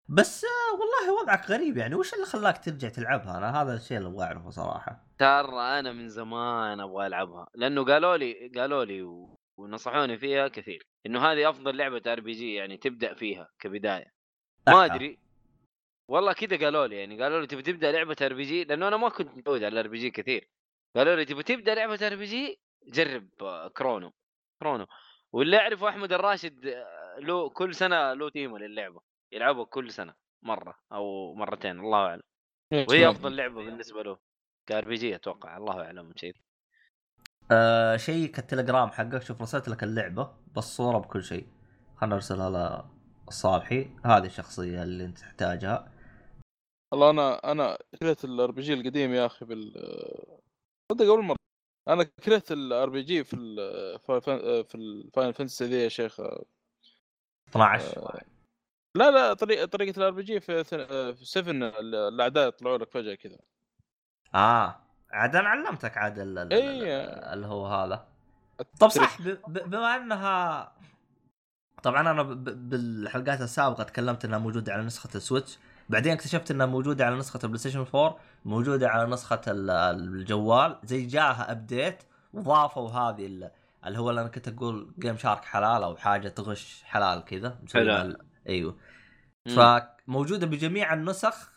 بس 0.10 0.46
آه 0.46 0.80
والله 0.80 1.22
وضعك 1.22 1.52
غريب 1.52 1.78
يعني. 1.78 1.96
وش 1.96 2.14
اللي 2.14 2.26
خلاك 2.26 2.66
ترجع 2.66 2.90
تلعبها؟ 2.90 3.38
أنا 3.38 3.62
هذا 3.62 3.76
الشيء 3.76 3.98
اللي 3.98 4.10
أبغى 4.10 4.26
أعرفه 4.26 4.50
صراحة. 4.50 5.04
ترى 5.18 5.80
أنا 5.80 5.92
من 5.92 6.10
زمان 6.10 6.80
أبغى 6.80 7.08
ألعبها 7.08 7.48
لأنه 7.56 7.86
قالوا 7.86 8.18
لي 8.18 8.52
قالوا 8.56 8.86
لي 8.86 9.02
و... 9.02 9.38
ونصحوني 9.58 10.18
فيها 10.18 10.48
كثير 10.48 10.88
إنه 11.06 11.20
هذه 11.20 11.50
أفضل 11.50 11.78
لعبة 11.78 12.02
RPG 12.08 12.54
يعني 12.54 12.78
تبدأ 12.78 13.14
فيها 13.14 13.50
كبداية. 13.60 14.14
ما. 14.68 14.86
أدري. 14.86 15.20
والله 16.10 16.34
كذا 16.34 16.66
قالوا 16.66 16.88
لي 16.88 16.96
يعني 17.00 17.24
قالوا 17.24 17.42
لي 17.42 17.48
تبي 17.48 17.62
تبدأ 17.62 17.92
لعبة 17.92 18.16
RPG؟ 18.22 18.64
لأنه 18.64 18.88
أنا 18.88 18.98
ما 18.98 19.10
كنت 19.10 19.38
متعود 19.38 19.64
على 19.64 19.74
ال 19.74 19.88
RPG 19.88 20.12
كثير. 20.12 20.50
قالوا 20.96 21.16
لي 21.16 21.26
تبي 21.26 21.44
تبدأ 21.44 21.76
لعبة 21.76 22.08
RPG؟ 22.08 22.60
جرب 22.88 23.30
آه، 23.42 23.68
Chrono. 23.68 24.14
Chrono. 24.64 24.88
واللي 25.32 25.58
أعرفه 25.58 25.90
أحمد 25.90 26.14
الراشد 26.14 26.66
آه، 26.66 27.20
له 27.20 27.50
كل 27.50 27.76
سنة 27.76 28.14
له 28.14 28.30
ختمه 28.30 28.60
للعبة. 28.60 29.02
يلعبها 29.32 29.66
كل 29.66 29.92
سنه 29.92 30.14
مره 30.42 30.80
أو 30.92 31.34
مرتين 31.34 31.80
الله 31.80 31.98
اعلم 31.98 32.22
وهي 32.74 33.10
افضل 33.10 33.36
لعبه 33.36 33.64
بالنسبة 33.66 34.04
له 34.04 34.18
ك 34.70 34.86
RPG 34.88 35.16
أتوقع 35.16 35.58
الله 35.58 35.84
اعلم 35.84 36.14
شيء 36.16 36.36
آه 37.52 37.98
شيك 37.98 38.40
التليجرام 38.40 38.90
حقك 38.90 39.24
شوف 39.24 39.42
رسلت 39.42 39.70
لك 39.70 39.84
اللعبه 39.84 40.38
بالصورة 40.56 40.98
بكل 40.98 41.24
شيء 41.24 41.48
خلنا 41.98 42.16
نرسلها 42.16 42.50
للصالحي 43.28 43.90
هذه 44.06 44.26
الشخصيه 44.26 44.84
اللي 44.84 45.06
انت 45.06 45.20
تحتاجها 45.20 45.92
والله 46.92 47.10
أنا 47.10 47.52
أنا 47.52 47.78
كرهت 48.00 48.26
ال 48.26 48.52
RPG 48.52 48.74
القديم 48.74 49.14
يا 49.14 49.26
أخي 49.26 49.46
بال 49.46 49.74
صدق 50.92 51.06
اول 51.06 51.24
مره 51.24 51.38
أنا 51.88 52.04
كرهت 52.04 52.52
ال 52.52 52.90
RPG 52.90 53.24
في 53.24 53.34
ال 53.34 53.56
في 54.64 54.76
ال 54.76 54.86
Final 54.86 55.34
Fantasy 55.34 55.66
ذي 55.66 55.84
يا 55.84 55.90
شيخ 55.90 56.22
12 57.50 58.37
لا 58.98 59.12
لا 59.12 59.34
طريقة 59.34 59.66
طريقه 59.66 59.98
ال 59.98 60.12
RPG 60.12 60.40
في 60.40 60.64
ث- 60.64 61.18
في 61.18 61.26
7 61.26 61.52
الأعداء 61.80 62.48
يطلعوا 62.48 62.78
لك 62.78 62.92
فجأة 62.92 63.16
كذا 63.16 63.38
آه 64.36 64.76
عاد 65.12 65.36
أنا 65.36 65.50
علمتك 65.50 65.98
عاد 65.98 66.20
ال- 66.20 66.38
ال- 66.38 66.54
إيه. 66.54 67.04
اللي 67.34 67.48
هو 67.48 67.68
هذا 67.68 68.08
طب. 68.80 68.90
صح 68.90 69.22
ب- 69.22 69.38
ب- 69.48 69.70
بما 69.70 69.96
إنها 69.96 70.72
طبعا 71.84 72.02
أنا 72.12 72.24
ب- 72.24 72.44
ب- 72.44 72.70
بالحلقات 72.70 73.42
السابقة 73.42 73.84
تكلمت 73.84 74.26
إنها 74.26 74.38
موجودة 74.40 74.74
على 74.74 74.84
نسخة 74.84 75.10
ال 75.16 75.22
Switch 75.22 75.58
بعدين 75.90 76.14
اكتشفت 76.14 76.52
إنها 76.52 76.66
موجودة 76.66 77.06
على 77.06 77.16
نسخة 77.16 77.40
ال 77.44 77.58
PlayStation 77.60 77.80
4 77.80 78.18
موجودة 78.46 78.90
على 78.90 79.10
نسخة 79.10 79.42
ال- 79.48 79.70
الجوال 79.70 80.78
زي 80.84 81.06
جاها 81.06 81.52
update 81.52 82.04
وضافوا 82.34 82.90
هذه 82.90 83.26
ال- 83.28 83.52
اللي 83.86 84.00
هو 84.00 84.10
اللي 84.10 84.22
أنا 84.22 84.30
كنت 84.30 84.48
أقول 84.48 84.94
GameShark 85.00 85.46
حلال 85.46 85.84
أو 85.84 85.96
حاجة 85.98 86.28
تغش 86.30 86.84
حلال 86.86 87.26
كذا 87.26 87.58
حلال. 87.74 88.27
أيوه. 88.50 88.78
فموجودة 89.56 90.48
بجميع 90.48 90.94
النسخ 90.94 91.52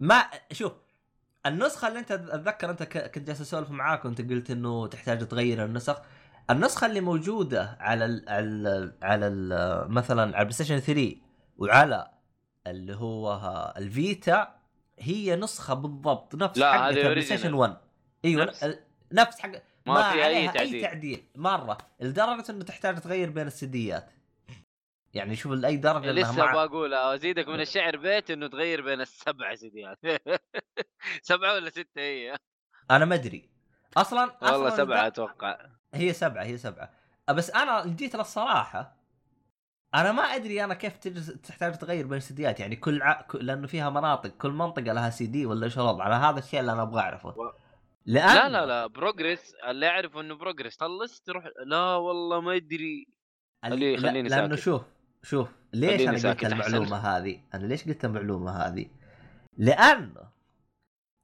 ما 0.00 0.24
شوف 0.52 0.72
النسخة 1.46 1.88
اللي 1.88 1.98
أنت 1.98 2.12
أتذكر 2.12 2.70
أنت 2.70 2.82
كنت 2.82 3.26
جالس 3.26 3.40
أسولف 3.40 3.70
معاك 3.70 4.04
وأنت 4.04 4.20
قلت 4.30 4.50
إنه 4.50 4.86
تحتاج 4.86 5.28
تغير 5.28 5.64
النسخ 5.64 5.96
النسخة 6.50 6.86
اللي 6.86 7.00
موجودة 7.00 7.76
على 7.80 8.04
ال 8.04 8.24
على 8.28 8.44
ال 8.46 8.92
على 9.02 9.26
ال 9.26 9.92
مثلا 9.92 10.22
على 10.22 10.30
ال 10.38 10.52
PlayStation 10.52 10.78
3 10.78 11.16
وعلى 11.58 12.10
اللي 12.66 12.94
هو 12.96 13.74
ال 13.76 13.92
Vita 13.92 14.56
هي 14.98 15.36
نسخة 15.36 15.74
بالضبط 15.74 16.34
نفس 16.34 16.58
لا، 16.58 16.88
هذه 16.88 16.94
ال 17.00 17.22
PlayStation 17.22 17.54
1 17.54 17.76
أيوه 18.24 18.44
نفس. 18.44 18.64
نفس, 19.12 19.38
حق 19.40 19.50
ما 19.86 20.02
في 20.10 20.14
أي 20.18 20.24
عليها 20.24 20.52
تعديل. 20.52 20.74
أي 20.74 20.82
تعديل 20.82 21.22
مرة 21.36 21.78
لدرجة 22.00 22.50
إنه 22.50 22.64
تحتاج 22.64 22.98
تغير 23.00 23.30
بين 23.30 23.46
السديات 23.46 24.10
يعني 25.14 25.36
شوف 25.36 25.52
لأي 25.52 25.76
درجة 25.76 26.12
لسه 26.12 26.32
مع... 26.32 26.66
بقول 26.66 26.94
أزيدك 26.94 27.48
من 27.48 27.60
الشعر 27.60 27.96
بيت 27.96 28.30
إنه 28.30 28.46
تغير 28.46 28.82
بين 28.82 29.00
السبع 29.00 29.54
سيديات 29.54 29.98
سبعة 31.22 31.54
ولا 31.54 31.70
ستة 31.70 32.00
هي؟ 32.00 32.36
أنا 32.90 33.04
ما 33.04 33.14
أدري. 33.14 33.50
أصلا 33.96 34.36
والله 34.42 34.68
أصلاً 34.68 34.70
سبعة 34.70 35.06
أتوقع. 35.06 35.58
هي 35.94 36.12
سبعة 36.12 36.44
هي 36.44 36.58
سبعة. 36.58 36.90
بس 37.30 37.50
أنا 37.50 37.86
جيت 37.86 38.16
للصراحة 38.16 38.96
أنا 39.94 40.12
ما 40.12 40.22
أدري 40.22 40.64
أنا 40.64 40.74
كيف 40.74 40.96
تحتاج 41.42 41.78
تغير 41.78 42.06
بين 42.06 42.18
السيديات 42.18 42.60
يعني 42.60 42.76
كل 42.76 43.02
ع... 43.02 43.26
لأنه 43.34 43.66
فيها 43.66 43.90
مناطق 43.90 44.30
كل 44.30 44.50
منطقة 44.50 44.92
لها 44.92 45.10
سي 45.10 45.26
دي 45.26 45.46
ولا 45.46 45.64
إيش 45.64 45.78
الوضع. 45.78 46.06
أنا 46.06 46.30
هذا 46.30 46.38
الشيء 46.38 46.60
اللي 46.60 46.72
أنا 46.72 46.82
أبغى 46.82 47.00
أعرفه. 47.00 47.28
و- 47.28 47.52
لأن 48.06 48.34
لا 48.34 48.48
لا 48.48 48.66
لا 48.66 48.86
progress 48.86 49.54
اللي 49.54 49.88
أعرفه 49.88 50.20
إنه 50.20 50.34
progress 50.34 50.80
خلص 50.80 51.20
تروح 51.20 51.48
لا 51.66 51.94
والله 51.94 52.40
ما 52.40 52.56
أدري. 52.56 53.06
اللي... 53.64 53.96
خليه- 53.96 54.08
خليني 54.10 54.28
لا 54.28 54.36
لأنه. 54.36 54.56
شوف 54.56 54.82
شوف 55.28 55.48
ليش 55.72 56.08
أنا 56.08 56.30
قلت. 56.30 56.44
المعلومة 56.44 56.96
هذه؟ 56.96 57.40
أنا 57.54 57.66
ليش 57.66 57.84
قلت 57.84 58.04
المعلومة 58.04 58.50
هذه؟ 58.50 58.86
لأنه 59.56 60.30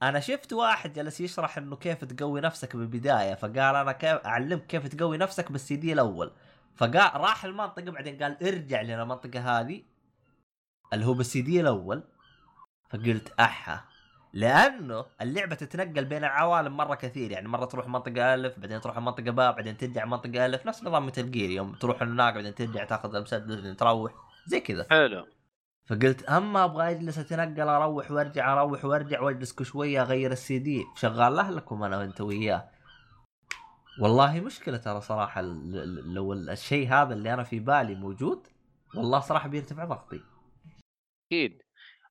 أنا 0.02 0.20
شفت 0.20 0.52
واحد 0.52 0.92
جالس 0.92 1.20
يشرح 1.20 1.58
إنه 1.58 1.76
كيف 1.76 2.04
تقوي 2.04 2.40
نفسك 2.40 2.76
بالبداية 2.76 3.34
فقال 3.34 3.76
أنا 3.76 3.92
كيف 3.92 4.18
أعلمك 4.26 4.66
كيف 4.66 4.86
تقوي 4.88 5.18
نفسك 5.18 5.52
بالسي 5.52 5.76
دي 5.76 5.92
الأول. 5.92 6.32
فقال 6.76 7.20
راح 7.20 7.44
المنطقة 7.44 7.90
بعدين 7.90 8.22
قال 8.22 8.46
ارجع 8.46 8.82
للمنطقة 8.82 9.60
هذه 9.60 9.82
اللي 10.92 11.06
هو 11.06 11.14
بالسي 11.14 11.42
دي 11.42 11.60
الأول. 11.60 12.02
فقلت 12.90 13.32
أحا. 13.40 13.91
لأنه 14.32 15.04
اللعبة 15.20 15.54
تتنقل 15.54 16.04
بين 16.04 16.24
العوالم 16.24 16.76
مرة 16.76 16.94
كثير. 16.94 17.30
يعني 17.30 17.48
مرة 17.48 17.64
تروح 17.64 17.88
منطقة 17.88 18.34
ألف 18.34 18.58
بعدين 18.58 18.80
تروح 18.80 18.98
منطقة 18.98 19.30
باء 19.30 19.52
بعدين 19.52 19.76
ترجع 19.76 20.04
منطقة 20.04 20.46
ألف. 20.46 20.66
نفس 20.66 20.82
نظام 20.84 21.06
مثل 21.06 21.30
جير 21.30 21.50
يوم 21.50 21.72
تروح 21.74 22.02
هناك 22.02 22.34
بعدين 22.34 22.54
ترجع 22.54 22.84
تاخذ 22.84 23.14
المسدس 23.14 23.54
بعدين 23.54 23.76
تروح. 23.76 24.12
زي 24.46 24.60
كذا. 24.60 24.86
حلو. 24.90 25.26
فقلت 25.86 26.22
أما 26.22 26.64
أبغى 26.64 26.90
أجلس 26.90 27.18
أتنقل 27.18 27.68
أروح 27.68 28.10
وأرجع 28.10 28.52
أروح 28.52 28.84
وأرجع 28.84 29.20
وأجلس 29.20 29.52
كل 29.52 29.66
شوية 29.66 30.02
أغير 30.02 30.32
السي 30.32 30.58
دي 30.58 30.84
شغال 30.96 31.36
له 31.36 31.50
لكم 31.50 31.82
أنا 31.82 31.98
وأنت 31.98 32.20
وياه. 32.20 32.68
والله 34.00 34.40
مشكلة 34.40 34.76
ترى 34.76 35.00
صراحة 35.00 35.40
لو 35.40 36.32
ال- 36.32 36.50
الشيء 36.50 36.88
هذا 36.88 37.14
اللي 37.14 37.34
أنا 37.34 37.42
في 37.44 37.60
بالي 37.60 37.94
موجود 37.94 38.46
والله 38.94 39.20
صراحة 39.20 39.48
بيرتفع 39.48 39.84
ضغطي. 39.84 40.20
أكيد. 41.26 41.62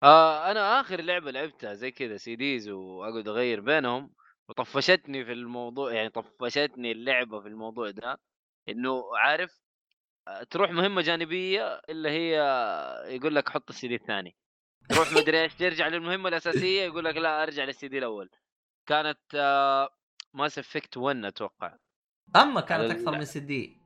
آه 0.04 0.52
أنا 0.52 0.80
آخر 0.82 1.02
لعبة 1.02 1.32
لعبتها 1.32 1.74
زي 1.74 1.92
كذا 1.92 2.18
CDs 2.18 2.70
وأقعد 2.70 3.28
أغير 3.28 3.62
بينهم 3.62 4.14
وطفشتني 4.50 5.26
في 5.26 5.32
الموضوع 5.32 5.94
يعني 5.94 6.10
طفشتني 6.10 6.92
اللعبة 6.92 7.42
في 7.42 7.48
الموضوع 7.48 7.92
ده 7.92 8.20
إنه 8.70 9.04
عارف 9.18 9.62
آه، 10.28 10.44
تروح 10.44 10.72
مهمة 10.72 11.02
جانبية 11.02 11.82
اللي 11.90 12.10
هي 12.10 12.36
يقول 13.08 13.36
لك 13.36 13.50
حط 13.50 13.70
السي 13.70 13.88
دي 13.88 13.96
الثاني 13.96 14.36
تروح 14.90 15.14
مدري 15.14 15.42
إيش 15.42 15.56
ترجع 15.56 15.88
للمهمة 15.88 16.30
الأساسية 16.30 16.82
يقول 16.82 17.06
لك 17.06 17.18
لا 17.18 17.44
أرجع 17.44 17.64
للسي 17.64 17.88
دي 17.88 17.98
الأول. 17.98 18.30
كانت 18.88 19.20
آه 19.36 19.90
Mass 20.34 20.60
Effect 20.60 20.98
1 20.98 21.26
أتوقع. 21.26 21.78
أما 22.36 22.62
كانت 22.62 22.92
أكثر 22.92 23.12
من 23.12 23.26
سي 23.26 23.40
دي. 23.40 23.81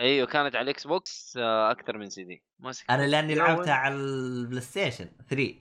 أيوه 0.00 0.26
كانت 0.26 0.56
على 0.56 0.64
ال 0.64 0.86
Xbox 0.86 1.36
آه 1.36 1.70
أكثر 1.70 1.98
من 1.98 2.10
CD 2.10 2.42
Mass 2.58 2.84
أنا 2.90 3.06
لأني. 3.06 3.34
لعبتها 3.34 3.74
على 3.74 3.94
ال 3.94 4.60
PlayStation 4.60 5.08
3 5.30 5.54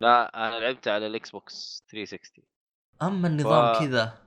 لا 0.00 0.46
أنا 0.48 0.58
لعبتها 0.58 0.92
على 0.92 1.06
ال 1.06 1.30
Xbox 1.30 1.82
360 1.90 2.44
أما 3.02 3.28
النظام 3.28 3.74
ف- 3.74 3.78
كذا. 3.80 4.18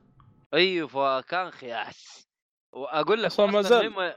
أيوه 0.54 0.88
فكان 0.88 1.52
خياس. 1.52 2.28
وأقول 2.72 3.24
لك 3.24 3.40
ما 3.40 3.62
زال. 3.62 3.86
لما- 3.86 4.16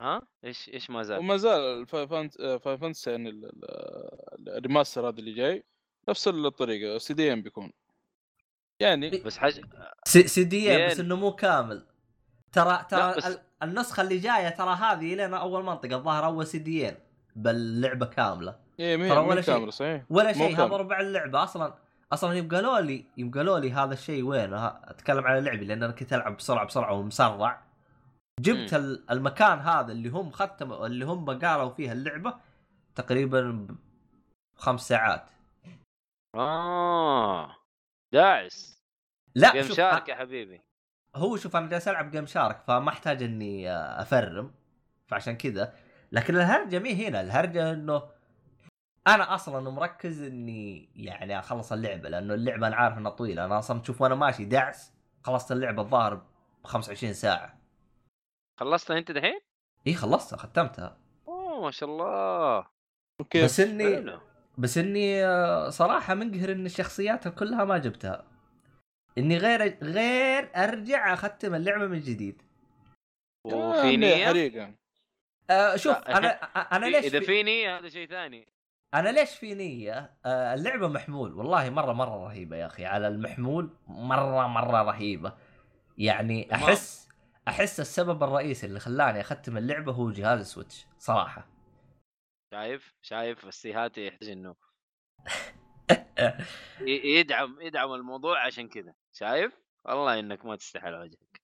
ها؟ 0.00 0.22
إيش 0.44 0.68
إيش 0.68 0.90
ما 0.90 1.02
زال؟ 1.02 1.18
وما 1.18 1.36
زال 1.36 1.86
Final 1.86 2.28
Fantasy 2.58 3.10
يعني 3.10 3.28
ال- 3.30 3.44
ال- 3.44 4.48
ال 4.56 4.62
remaster 4.62 5.08
هذا 5.08 5.18
اللي 5.18 5.32
جاي 5.34 5.64
نفس 6.08 6.28
الطريقة 6.28 6.98
سي 6.98 7.14
دي 7.14 7.32
ام 7.32 7.42
بيكون. 7.42 7.72
يعني 8.80 9.10
بس 9.10 9.38
حاجة 9.38 9.62
سي, 10.06 10.44
دي 10.44 10.76
ام 10.76 10.90
بس. 10.90 11.00
إنه 11.00 11.16
مو 11.16 11.32
كامل. 11.32 11.86
ترى 12.52 12.86
ترى 12.90 13.14
النسخة 13.62 14.00
اللي 14.00 14.18
جاية 14.18 14.48
ترى 14.48 14.74
هذه 14.74 15.14
لين 15.14 15.34
أول 15.34 15.64
منطقة 15.64 15.96
الظاهر 15.96 16.24
أول 16.24 16.46
سي 16.46 16.58
دي 16.58 16.88
إن 16.88 16.94
باللعبة 17.36 18.06
كاملة. 18.06 18.56
إيه 18.80 18.96
ترى 18.96 19.20
مين 19.20 19.30
ولا 19.30 19.40
شيء. 19.40 19.70
صحيح. 19.70 20.02
ولا 20.10 20.32
شيء 20.32 20.56
هذا. 20.56 20.64
ربع 20.76 21.00
اللعبة 21.00 21.42
أصلا. 21.42 21.74
أصلا 22.12 22.32
يوم 22.32 22.48
قالوا 22.48 22.80
لي 22.80 23.04
يوم 23.16 23.30
قالوا 23.30 23.58
لي 23.58 23.72
هذا 23.72 23.92
الشيء 23.94 24.22
وين؟ 24.22 24.54
أتكلم 24.54 25.24
على 25.26 25.40
لعبي 25.40 25.64
لأن 25.64 25.82
أنا 25.82 25.92
كنت 25.92 26.12
ألعب 26.12 26.36
بسرعة 26.36 26.66
بسرعة 26.66 26.92
ومسرع. 26.92 27.62
جبت. 28.40 28.74
ال- 28.74 29.10
المكان 29.10 29.58
هذا 29.58 29.92
اللي 29.92 30.08
هم 30.08 30.30
ختموا 30.30 30.86
اللي 30.86 31.04
هم 31.04 31.38
قالوا 31.38 31.70
فيها 31.70 31.92
اللعبة 31.92 32.34
تقريبا 32.94 33.66
خمس 34.56 34.88
ساعات. 34.88 35.30
آه. 36.34 37.56
داعس. 38.12 38.82
لا 39.34 39.62
شوف 39.62 39.76
شارك 39.76 40.08
يا 40.08 40.14
حبيبي. 40.14 40.60
هو 41.14 41.36
شوف 41.36 41.56
أنا 41.56 41.68
جالس 41.68 41.88
العب 41.88 42.10
جيم 42.10 42.26
شارك 42.26 42.62
فما 42.66 42.88
احتاج 42.88 43.22
اني 43.22 43.70
آه، 43.70 44.02
افرم 44.02 44.54
فعشان 45.06 45.36
كذا. 45.36 45.74
لكن 46.12 46.36
الهرجة 46.36 46.78
مي 46.78 47.08
هنا 47.08 47.20
الهرجة 47.20 47.72
انه 47.72 48.02
أنا 49.06 49.34
أصلا 49.34 49.70
مركز 49.70 50.22
اني 50.22 50.88
يعني 50.96 51.38
اخلص 51.38 51.72
اللعبة 51.72 52.08
لأنه 52.08 52.34
اللعبة 52.34 52.66
أنا 52.66 52.76
عارف 52.76 52.98
انها 52.98 53.10
طويلة. 53.10 53.44
أنا 53.44 53.58
أصلا 53.58 53.80
تشوف 53.80 54.00
وأنا 54.00 54.14
ماشي 54.14 54.44
دعس 54.44 54.92
خلصت 55.22 55.52
اللعبة 55.52 55.82
الظاهر 55.82 56.14
ب 56.14 56.22
25 56.64 57.12
ساعة. 57.12 57.58
خلصتها 58.60 58.98
انت 58.98 59.10
دحين؟ 59.12 59.40
إي 59.86 59.94
خلصتها 59.94 60.36
ختمتها. 60.36 60.96
أوه 61.28 61.62
ما 61.62 61.70
شاء 61.70 61.88
الله. 61.88 62.66
بس 63.44 63.60
إني 63.60 64.18
بس 64.58 64.78
إني 64.78 65.24
آه، 65.26 65.68
صراحة 65.68 66.14
منقهر 66.14 66.52
إن 66.52 66.66
الشخصيات 66.66 67.28
كلها 67.28 67.64
ما 67.64 67.78
جبتها. 67.78 68.31
إني 69.18 69.38
غير 69.38 69.78
غير 69.82 70.50
أرجع 70.56 71.12
أختم 71.14 71.54
اللعبة 71.54 71.86
من 71.86 72.00
جديد. 72.00 72.42
وفي 73.46 73.92
آه، 73.94 73.96
نية؟ 73.96 74.26
حريقه 74.26 74.74
آه 75.50 75.76
شوف 75.76 75.96
أنا 75.96 76.28
أنا 76.76 76.86
ليش 76.86 77.04
إذا 77.04 77.20
في- 77.20 77.42
نية 77.42 77.78
هذا 77.78 77.88
شيء 77.88 78.08
ثاني. 78.08 78.48
أنا 78.94 79.08
ليش 79.08 79.30
في 79.30 79.54
نية؟ 79.54 80.14
آه 80.24 80.54
اللعبة 80.54 80.88
محمول. 80.88 81.32
والله 81.34 81.70
مرة 81.70 81.92
مرة 81.92 82.24
رهيبة 82.26 82.56
يا 82.56 82.66
أخي. 82.66 82.84
على 82.84 83.08
المحمول 83.08 83.70
مرة 83.86 84.46
مرة 84.46 84.82
رهيبة. 84.82 85.32
يعني. 85.98 86.54
أحس 86.54 87.08
أحس 87.48 87.80
السبب 87.80 88.22
الرئيسي 88.22 88.66
اللي 88.66 88.80
خلاني 88.80 89.20
أختم 89.20 89.56
اللعبة 89.56 89.92
هو 89.92 90.10
جهاز 90.10 90.46
سويتش 90.52 90.86
صراحة. 90.98 91.48
شايف؟ 92.54 92.94
شايف 93.02 93.46
بس 93.46 93.66
هاتي 93.66 94.06
يحتاج 94.06 94.28
إنه 94.28 94.54
يدعم 97.20 97.56
يدعم 97.60 97.92
الموضوع 97.92 98.46
عشان 98.46 98.68
كذا. 98.68 98.94
شايف؟ 99.12 99.52
والله 99.84 100.18
إنك 100.18 100.44
ما 100.44 100.56
تستحي 100.56 100.92
وجهك 100.92 101.40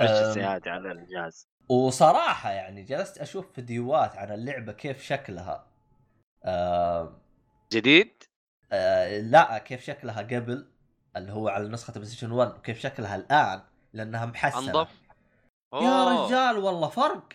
مش 0.00 0.08
أم، 0.08 0.28
السيهاتي 0.28 0.70
على 0.70 0.92
الجهاز؟ 0.92 1.48
وصراحة 1.68 2.50
يعني 2.50 2.82
جلست 2.82 3.18
أشوف 3.18 3.52
فيديوهات 3.52 4.16
عن 4.16 4.32
اللعبة 4.32 4.72
كيف 4.72 5.02
شكلها. 5.02 5.66
جديد؟ 7.72 8.22
لا 9.20 9.58
كيف 9.58 9.84
شكلها 9.84 10.22
قبل 10.22 10.72
اللي 11.16 11.32
هو 11.32 11.48
على 11.48 11.68
نسخة 11.68 11.92
PlayStation 11.92 12.32
1 12.32 12.50
وكيف 12.58 12.80
شكلها 12.80 13.16
الآن 13.16 13.62
لأنها 13.92 14.26
محسنة. 14.26 14.70
أنظف؟ 14.70 15.00
يا 15.74 16.04
رجال 16.04 16.58
والله 16.58 16.88
فرق! 16.88 17.28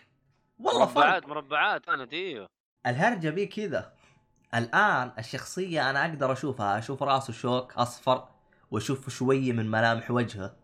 والله 0.58 0.86
فرق! 0.86 0.96
مربعات 0.96 1.26
مربعات 1.26 1.84
كانت 1.84 2.12
أيوه 2.12 2.46
الهرجة 2.86 3.30
بي 3.30 3.46
كذا. 3.46 3.92
الآن 4.54 5.12
الشخصية 5.18 5.90
أنا 5.90 6.00
أقدر 6.06 6.32
أشوفها 6.32 6.78
أشوف 6.78 7.02
راسه 7.02 7.32
شوك 7.32 7.72
أصفر. 7.72 8.28
واشوف 8.70 9.10
شوية 9.10 9.52
من 9.52 9.70
ملامح 9.70 10.10
وجهه. 10.10 10.56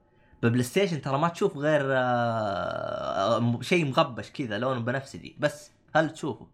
ب 0.42 0.62
PlayStation 0.62 1.00
ترى 1.02 1.18
ما 1.18 1.28
تشوف 1.28 1.56
غير 1.56 1.82
آه، 1.86 3.38
م- 3.38 3.62
شيء 3.62 3.84
مغبش 3.84 4.30
كذا 4.30 4.58
لونه 4.58 4.80
بنفسجي 4.80 5.36
بس 5.40 5.70
هل 5.94 6.10
تشوفه؟ 6.10 6.46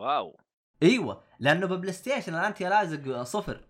واو. 0.00 0.36
أيوه 0.82 1.22
لأنه 1.40 1.66
ب 1.66 1.92
PlayStation 1.92 2.34
ال 2.34 2.64
anti-aliasing 2.68 3.22
صفر. 3.22 3.60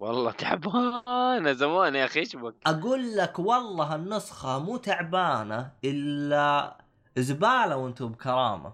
والله 0.00 0.30
تعبان 0.32 1.54
زمان 1.62 1.94
يا 1.94 2.04
أخي 2.04 2.20
إيش 2.20 2.36
بك؟ 2.36 2.54
أقول 2.66 3.16
لك 3.16 3.38
والله 3.38 3.94
النسخة 3.94 4.58
مو 4.58 4.76
تعبانة 4.76 5.72
إلا 5.84 6.76
زبالة 7.18 7.76
وأنتم 7.76 8.08
بكرامة. 8.08 8.72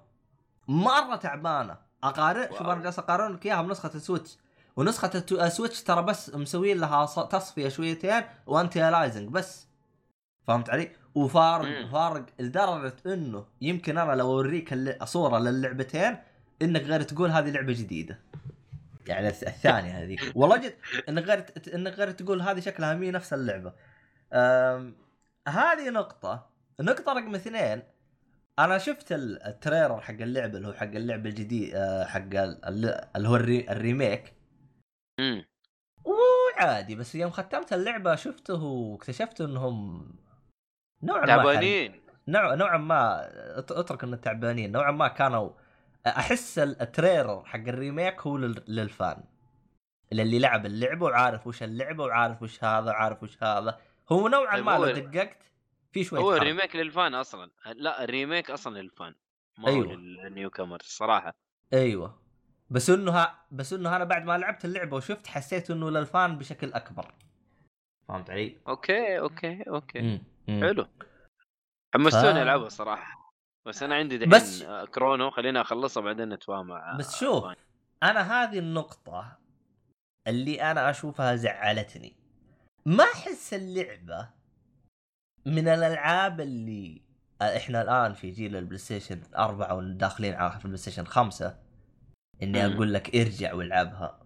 مرة 0.69 1.17
تعبانة. 1.17 1.77
أقارن 2.05 2.49
شوف. 2.49 2.63
أنا 2.63 2.83
جالس 2.83 2.99
اقارن 2.99 3.33
لك 3.33 3.47
إياها 3.47 3.63
بنسخة 3.63 3.91
ال 3.95 4.00
Switch. 4.00 4.37
ونسخة 4.77 5.25
ال 5.33 5.40
Switch 5.40 5.83
ترى 5.83 6.03
بس 6.03 6.35
مسوين 6.35 6.79
لها 6.81 7.07
تصفية 7.07 7.69
شويتين 7.69 8.23
و 8.47 8.91
anti-aliasing 8.91 9.29
بس 9.29 9.67
فهمت 10.47 10.71
علي؟ 10.71 10.91
وفارق 11.15 11.67
مم. 11.67 11.89
فارق 11.93 12.27
لدرجة 12.41 12.95
إنه 13.07 13.47
يمكن 13.61 13.99
أنا 13.99 14.13
لو 14.13 14.31
أوريك 14.31 14.99
صورة 15.05 15.39
للعبتين 15.39 16.17
إنك 16.63 16.83
غير 16.83 17.03
تقول 17.03 17.31
هذه 17.31 17.51
لعبة 17.51 17.73
جديدة 17.73 18.19
يعني 19.07 19.31
الث- 19.31 19.47
الثانية 19.47 20.03
هذه 20.03 20.17
والله 20.35 20.57
جد 20.57 20.75
إنك 21.09 21.23
غير 21.25 21.45
إنك 21.75 21.93
غير 21.93 22.11
تقول 22.11 22.43
هذه 22.43 22.61
شكلها 22.61 22.95
مي 22.95 23.11
نفس 23.11 23.33
اللعبة. 23.33 23.73
هذه 25.49 25.91
نقطة 25.91 26.47
النقطه 26.81 27.13
رقم 27.13 27.35
اثنين 27.35 27.83
أنا 28.59 28.79
شفت 28.79 29.13
ال- 29.13 29.43
ال 29.43 29.50
trailer 29.50 30.01
حق 30.01 30.11
اللعبة 30.15 30.57
اللي 30.57 30.69
هو 30.69 30.73
حق 30.73 30.83
اللعبة 30.87 31.31
الجديد 31.31 31.75
أه، 31.75 32.05
حق 32.05 32.19
ال- 32.21 32.65
ال- 32.65 33.05
اللي 33.17 33.29
هو 33.29 33.37
الري... 33.37 33.67
ال 33.71 33.80
remake 33.80 34.33
امم 35.21 35.45
وعادي 36.05 36.95
بس 36.95 37.15
يوم 37.15 37.31
ختمت 37.31 37.73
اللعبة 37.73 38.15
شفته 38.15 38.63
واكتشفت 38.63 39.41
إنهم 39.41 40.07
نوعا 41.03 41.21
ما. 41.21 41.27
تعبانين 41.27 42.03
نوع 42.29 42.55
نوعا 42.55 42.77
ما 42.79 43.21
أت- 43.57 43.79
أترك 43.79 44.05
إن 44.05 44.13
التعبانين 44.15 44.73
نوعا 44.73 44.91
ما 44.91 45.09
كانوا 45.09 45.51
أحس 46.07 46.59
ال- 46.59 46.81
ال 46.83 46.90
trailer 46.90 47.45
حق 47.45 47.59
ال 47.59 47.68
remake 47.68 48.21
هو 48.21 48.37
لل- 48.37 48.65
لل 48.69 48.91
fan 48.91 49.25
اللي 50.13 50.39
لعب 50.39 50.67
اللعبة 50.67 51.07
وعارف 51.07 51.47
وش 51.47 51.63
اللعبة 51.63 52.05
وعارف 52.05 52.43
وش 52.43 52.65
هذا 52.65 52.91
وعارف 52.91 53.23
وش 53.23 53.43
هذا 53.43 53.81
هو 54.13 54.29
نوعا 54.29 54.57
طيب 54.57 54.65
ما 54.65 54.71
لو 54.79 54.91
دققت 54.91 55.43
في 55.93 56.05
شوية 56.05 56.21
هو. 56.21 56.37
ال 56.37 56.42
remake 56.42 56.77
لل 56.77 56.92
fan 56.92 57.15
أصلا 57.15 57.51
لا 57.75 58.05
ال 58.05 58.11
remake 58.11 58.51
أصلا 58.51 58.79
لل 58.81 58.94
fan 58.94 59.15
ما 59.59 59.65
هو 59.71 59.75
أيوة. 59.75 59.93
لل 59.95 60.51
newcomer 60.51 60.81
الصراحه 60.81 61.35
أيوه 61.73 62.22
بس 62.73 62.91
إنه 62.91 63.13
ها 63.13 63.39
بس 63.51 63.73
إنه 63.73 63.97
أنا 63.97 64.05
بعد 64.05 64.25
ما 64.25 64.39
لعبت 64.39 64.65
اللعبة 64.65 64.97
وشفت 64.97 65.27
حسيت 65.27 65.71
إنه 65.71 65.91
لل 65.91 66.10
fan 66.10 66.39
بشكل 66.39 66.73
أكبر 66.73 67.15
فهمت 68.09 68.31
علي؟ 68.31 68.57
okay 68.69 69.19
okay 69.19 69.63
okay 69.63 70.01
مم. 70.03 70.21
مم. 70.49 70.61
حلو 70.61 70.87
حمستوني 71.95 72.33
ف- 72.33 72.37
ألعبها 72.43 72.69
صراحة 72.69 73.35
بس 73.67 73.83
أنا 73.83 73.95
عندي 73.95 74.19
دحين 74.19 74.29
بس- 74.31 74.63
بس... 74.63 74.89
كرونو 74.89 75.31
خلينا 75.31 75.61
أخلصها 75.61 76.03
بعدين 76.03 76.29
نتفاهم 76.29 76.67
مع 76.67 76.97
بس 76.97 77.17
شوف 77.21 77.45
fan. 77.45 77.57
أنا 78.03 78.21
هذه 78.43 78.59
النقطة 78.59 79.39
اللي 80.29 80.63
أنا 80.71 80.91
أشوفها 80.91 81.37
زعلتني 81.37 82.17
ما 82.87 83.05
أحس 83.05 83.55
اللعبة 83.55 84.29
من 85.47 85.69
الألعاب 85.69 86.41
اللي 86.41 87.03
إحنا 87.43 87.83
الآن 87.83 88.15
في 88.15 88.31
جيل 88.31 88.57
البلاي 88.57 88.79
ستيشن 88.79 89.21
أربعة 89.37 89.75
وداخلين 89.75 90.35
على 90.35 90.55
البلاي 90.57 90.77
ستيشن 90.77 91.05
خمسة 91.05 91.62
إني. 92.43 92.67
أقول 92.75 92.95
لك 92.95 93.17
ارجع 93.17 93.55
والعبها 93.55 94.21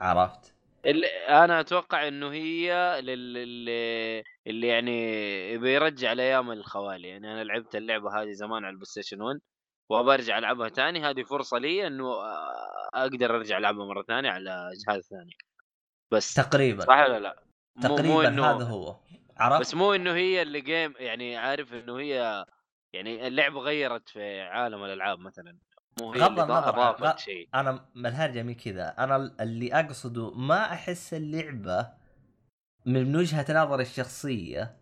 عرفت؟ 0.00 0.54
اللي 0.86 1.06
أنا 1.28 1.60
أتوقع 1.60 2.08
إنه 2.08 2.32
هي 2.32 2.98
للي 3.02 4.22
اللي 4.46 4.66
يعني 4.66 5.58
بيرجع 5.58 6.12
لأيام 6.12 6.50
الخوالي 6.52 7.08
يعني 7.08 7.32
أنا 7.32 7.44
لعبت 7.44 7.76
اللعبة 7.76 8.22
هذه 8.22 8.32
زمان 8.32 8.64
على 8.64 8.68
البلاي 8.72 8.84
ستيشن 8.86 9.20
1 9.22 9.40
وأبى 9.90 10.14
أرجع 10.14 10.38
ألعبها 10.38 10.68
ثاني 10.68 11.00
هذه 11.00 11.22
فرصة 11.22 11.58
لي 11.58 11.86
إنه 11.86 12.12
أقدر 12.94 13.36
أرجع 13.36 13.58
ألعبها 13.58 13.86
مرة 13.86 14.02
ثانية 14.02 14.30
على 14.30 14.70
جهاز 14.86 15.08
ثاني 15.10 15.32
بس 16.12 16.34
تقريبا 16.34 16.84
صح 16.84 16.98
ولا 16.98 17.18
لا؟ 17.20 17.42
مو- 17.76 17.88
مو 17.88 17.96
تقريبا 17.96 18.36
إنه- 18.36 18.44
هذا 18.44 18.64
هو 18.64 18.96
عرفت؟ 19.36 19.60
بس 19.60 19.74
مو 19.74 19.94
إنه 19.94 20.14
هي 20.14 20.42
اللي 20.42 20.60
game 20.60 20.94
يعني 20.98 21.36
عارف 21.36 21.74
إنه 21.74 21.98
هي 21.98 22.44
يعني 22.92 23.26
اللعبة 23.26 23.60
غيرت 23.60 24.08
في 24.08 24.40
عالم 24.40 24.84
الألعاب 24.84 25.18
مثلا 25.18 25.56
مو 26.00 26.12
هي 26.12 26.20
غض 26.20 26.30
اللي 26.30 26.42
النظر 26.42 27.16
شيء. 27.16 27.48
أنا 27.54 27.84
من 27.94 28.06
الهرجه 28.06 28.42
مي 28.42 28.54
كذا. 28.54 28.94
أنا 28.98 29.16
اللي 29.40 29.74
أقصده 29.80 30.30
ما 30.30 30.72
أحس 30.72 31.14
اللعبة 31.14 31.88
من 32.86 33.16
وجهة 33.16 33.46
نظري 33.50 33.82
الشخصية 33.82 34.76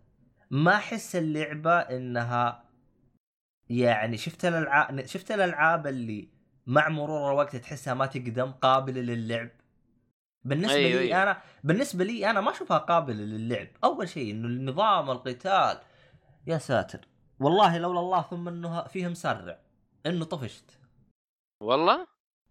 ما 0.50 0.74
أحس 0.74 1.16
اللعبة 1.16 1.78
إنها 1.78 2.64
يعني 3.70 4.16
شفت 4.16 4.44
الألعاب 4.44 5.06
شفت 5.06 5.30
الألعاب 5.30 5.86
اللي 5.86 6.28
مع 6.66 6.88
مرور 6.88 7.30
الوقت 7.32 7.56
تحسها 7.56 7.94
ما 7.94 8.06
تقدم 8.06 8.50
قابلة 8.52 9.00
للعب؟ 9.00 9.50
بالنسبة 10.44 10.74
أيوة، 10.74 11.00
لي 11.00 11.06
أيوة. 11.06 11.22
أنا 11.22 11.40
بالنسبة 11.64 12.04
لي 12.04 12.30
أنا 12.30 12.40
ما 12.40 12.50
أشوفها 12.50 12.78
قابلة 12.78 13.24
للعب. 13.24 13.68
أول 13.84 14.08
شيء 14.08 14.30
إنه 14.30 14.48
النظام 14.48 15.10
القتال. 15.10 15.78
يا 16.46 16.58
ساتر. 16.58 17.00
والله 17.40 17.78
لولا 17.78 18.00
الله 18.00 18.22
ثم 18.22 18.48
إنه 18.48 18.82
فيه 18.82 19.08
مسرع 19.08 19.58
إنه 20.06 20.24
طفشت. 20.24 20.79
والله؟ 21.60 22.06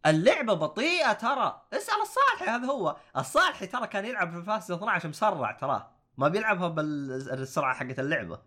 اللعبة 0.06 0.54
بطيئة 0.54 1.14
ترى. 1.14 1.62
اسأل 1.74 2.02
الصالحي 2.02 2.46
هذا 2.46 2.66
هو. 2.66 2.98
الصالحي 3.18 3.68
ترى 3.68 3.88
كان 3.88 4.06
يلعب 4.06 4.32
في 4.32 4.46
فاست 4.46 4.72
12 4.72 5.10
مسرع 5.10 5.52
تراه 5.52 5.92
ما 6.18 6.28
بيلعبها 6.28 6.68
بالسرعة 6.68 7.76
حقت 7.76 8.00
اللعبة. 8.00 8.42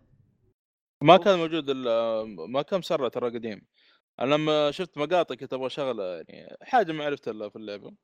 ما 1.03 1.17
كان 1.17 1.39
موجود 1.39 1.71
الا 1.71 2.25
ما 2.49 2.63
كان 2.63 2.79
مسرع 2.79 3.09
ترى 3.09 3.31
قديم. 3.31 3.67
أنا 4.21 4.35
لما 4.35 4.71
شفت 4.71 4.99
مقاطع 4.99 5.35
كنت 5.35 5.53
أبغى 5.53 5.71
شغله 5.71 6.05
يعني 6.05 6.57
حاجة 6.63 6.93
ما 6.93 7.05
عرفت 7.05 7.29
إلا 7.29 7.49
في 7.49 7.57
اللعبة. 7.57 7.95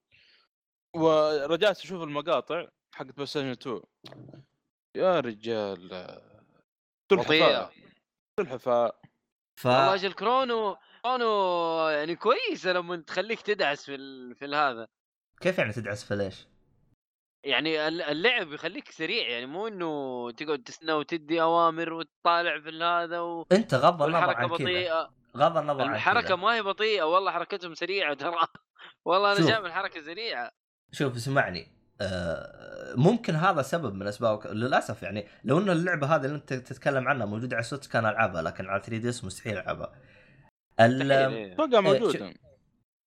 ورجعت 0.97 1.81
أشوف 1.81 2.03
المقاطع 2.03 2.67
حقت 2.95 3.13
بلاي 3.13 3.27
ستيشن 3.27 3.51
2 3.51 3.83
يا 4.97 5.21
رجال. 5.21 5.89
بطيئة. 7.13 7.71
سلحفاء 7.71 7.73
سلحفاء 8.41 9.01
ف 9.57 9.67
والله 9.67 9.95
أجل 9.95 10.13
كرونو 10.13 10.77
كرونو 11.17 11.89
يعني 11.89 12.17
كويسه 12.17 12.73
لما 12.73 12.97
تخليك 12.97 13.41
تدعس 13.41 13.85
في 13.85 13.95
ال... 13.95 14.35
في 14.35 14.45
هذا 14.45 14.89
كيف 15.41 15.59
يعني 15.59 15.73
تدعس 15.73 16.05
في 16.05 16.17
ليش؟ 16.17 16.47
يعني 17.45 17.89
ال- 17.89 18.03
اللعب 18.03 18.53
يخليك 18.53 18.91
سريع 18.91 19.29
يعني 19.29 19.47
مو 19.47 19.69
إنه 19.69 20.31
تقعد 20.31 20.63
تستنى 20.63 20.93
وتدي 20.93 21.43
أوامر 21.43 21.93
وتطالع 21.93 22.61
في 22.61 22.71
هذا 22.85 23.21
و... 23.21 23.47
أنت 23.53 23.75
غض 23.75 24.03
النظر 24.03 24.31
عن 24.35 24.35
كذا. 24.35 24.47
بطيئة. 24.47 25.11
غض 25.37 25.57
النظر 25.57 25.83
عن 25.83 25.95
الحركة 25.95 26.37
ما 26.37 26.55
هي 26.55 26.63
بطيئة 26.63 27.03
والله 27.03 27.31
حركتهم 27.33 27.75
سريعة 27.75 28.15
ترى. 28.15 28.37
والله 29.05 29.33
أنا 29.33 29.41
شوف. 29.41 29.51
شايف 29.51 29.65
الحركة 29.65 30.03
سريعة. 30.03 30.51
شوف 30.93 31.17
اسمعني. 31.17 31.79
آه، 32.01 32.95
ممكن 32.97 33.35
هذا 33.35 33.63
سبب 33.63 33.95
من 33.95 34.07
أسباب 34.07 34.47
للأسف 34.47 35.03
يعني 35.03 35.27
لو 35.45 35.59
إن 35.59 35.71
اللعبة 35.71 36.07
هذه 36.07 36.25
اللي 36.25 36.37
أنت 36.37 36.53
تتكلم 36.53 37.09
عنها 37.09 37.27
موجودة 37.27 37.57
على 37.57 37.65
سويتش 37.65 37.89
كان 37.89 38.07
العبها 38.07 38.43
لكن 38.43 38.69
على 38.69 38.83
3 38.83 38.97
دي 38.97 39.09
إس 39.09 39.25
مستحيل 39.25 39.53
ألعبها. 39.59 39.93
ال- 40.81 40.99
مستحيل، 40.99 41.13
إيه. 41.13 41.53
أتوقع 41.53 41.81
موجوده 41.81 42.19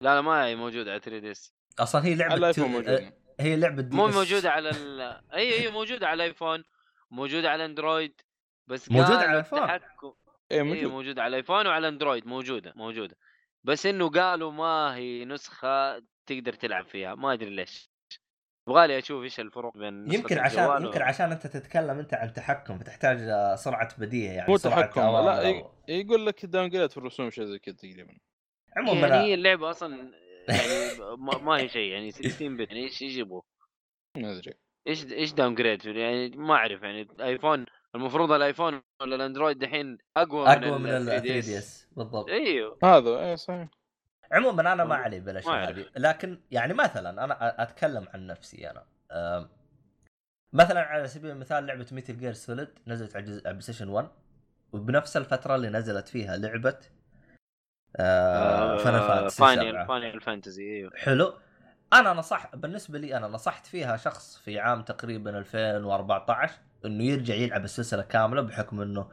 لا 0.02 0.16
لا 0.16 0.22
ما 0.22 0.46
هي 0.46 0.56
موجودة 0.56 0.92
على 0.92 1.00
3 1.00 1.20
دي 1.20 1.32
إس. 1.32 1.54
أصلا 1.80 2.06
هي 2.06 2.16
لعبة 2.16 2.34
الآيفون 2.36 2.64
تو- 2.66 2.70
موجودة. 2.72 3.14
هي 3.40 3.56
لعبة 3.56 3.82
دي 3.82 3.91
إس 3.91 3.96
مو 3.96 4.08
موجودة 4.08 4.52
على 4.52 4.70
ال... 4.70 5.02
اي 5.34 5.54
اي 5.54 5.72
موجودة 5.72 6.08
على 6.08 6.14
الآيفون 6.24 6.64
موجودة 7.12 7.50
على 7.50 7.66
أندرويد 7.66 8.22
بس 8.68 8.92
موجودة 8.92 9.08
قالوا 9.08 9.22
على 9.24 9.32
الآيفون؟ 9.32 9.60
التحكم 9.60 10.14
اي 10.52 10.58
اي 10.58 10.64
موجود. 10.64 10.84
موجودة 10.92 11.22
على 11.22 11.30
الآيفون 11.30 11.68
وعلى 11.68 11.88
أندرويد 11.88 12.28
موجودة 12.28 12.74
موجودة. 12.76 13.18
بس 13.64 13.86
إنه 13.86 14.10
قالوا 14.10 14.52
ما 14.52 14.96
هي 14.96 15.26
نسخة 15.26 16.00
تقدر 16.26 16.54
تلعب 16.54 16.86
فيها 16.86 17.16
ما 17.16 17.34
أدري 17.34 17.50
ليش. 17.50 17.91
يبغالي 18.68 18.98
أشوف 18.98 19.24
إيش 19.24 19.40
الفروق 19.40 19.78
بين 19.78 20.14
يمكن 20.14 20.38
عشان 20.40 20.84
يمكن 20.84 21.02
و- 21.02 21.04
عشان 21.04 21.32
أنت 21.32 21.48
تتكلم 21.48 22.00
أنت 22.00 22.14
عن 22.14 22.34
تحكم 22.34 22.78
فتحتاج 22.78 23.18
سرعة 23.56 24.00
بديهة 24.00 24.32
يعني 24.34 24.50
مو 24.52 24.58
تحكم. 24.58 25.02
لا. 25.02 25.62
أو- 25.62 25.66
يقول 25.88 26.26
لك 26.26 26.46
downgrade 26.46 26.92
في 26.92 26.98
الرسوم 26.98 27.30
شيء 27.30 27.46
زي 27.46 27.60
كذا 27.60 27.76
تقريبا. 27.76 28.18
عموما 28.78 29.00
يعني 29.08 29.12
أنا- 29.14 29.16
هي 29.26 29.34
اللعبة 29.34 29.70
أصلا 29.70 30.12
يعني 30.50 31.00
ما, 31.18 31.38
ما 31.38 31.58
هي 31.60 31.70
شيء 31.70 31.92
يعني 31.92 32.12
60 32.12 32.58
bit 32.58 32.68
يعني 32.72 32.84
إيش 32.84 33.02
يبغوا؟ 33.02 33.42
ما 34.18 34.32
أدري. 34.32 34.54
إيش 34.88 35.06
إيش 35.12 35.34
downgrade 35.34 35.86
يعني 35.86 36.30
ما 36.30 36.54
أعرف 36.54 36.82
يعني 36.84 37.02
الايفون 37.02 37.66
المفروض 37.96 38.32
الآيفون 38.32 38.82
ولا 39.02 39.16
الأندرويد 39.16 39.58
دحين 39.58 39.98
أقوى 40.18 40.48
أقوى 40.48 40.80
من 40.80 40.90
ال 40.90 41.06
3 41.06 41.22
دي 41.22 41.42
3DS. 41.42 41.58
إس 41.58 41.88
بالضبط. 41.92 42.30
إيوه. 42.30 42.78
هذا 42.84 43.20
اي 43.30 43.38
صحيح. 43.38 43.68
عموما 44.32 44.62
أنا 44.62 44.76
ما 44.76 44.82
والله 44.82 44.96
علي 44.96 45.20
بالاشياء. 45.20 45.70
هذه 45.70 45.86
لكن 45.98 46.40
يعني 46.52 46.74
مثلا 46.74 47.24
أنا 47.24 47.64
أتكلم 47.64 48.08
عن 48.14 48.28
نفسي 48.28 48.70
أنا 48.70 48.84
مثلا 50.54 50.82
على 50.82 51.08
سبيل 51.08 51.32
المثال 51.32 51.66
لعبة 51.66 51.88
ميتل 51.92 52.18
جير 52.18 52.34
سوليد 52.34 52.70
نزلت 52.88 53.16
على 53.16 53.26
بلاي 53.26 53.62
ستيشن 53.62 53.90
1 53.90 54.08
وبنفس 54.72 55.18
الفترة 55.18 55.56
اللي 55.56 55.70
نزلت 55.70 56.08
فيها 56.08 56.38
لعبة 56.38 56.78
فانتسي 58.78 59.38
فاينل 59.38 59.62
7 59.62 59.88
فاينل 59.88 60.22
فانتسي 60.22 60.62
إيوه 60.62 60.92
حلو 60.96 61.34
أنا 61.94 62.14
نصح 62.14 62.56
بالنسبة 62.56 63.00
لي 63.00 63.18
أنا 63.18 63.28
نصحت 63.28 63.66
فيها 63.66 63.98
شخص 63.98 64.38
في 64.38 64.60
عام 64.60 64.82
تقريبا 64.82 65.38
2014 65.38 66.54
إنه 66.86 67.04
يرجع 67.04 67.34
يلعب 67.34 67.64
السلسلة 67.64 68.02
كاملة 68.02 68.42
بحكم 68.42 68.82
إنه. 68.82 69.10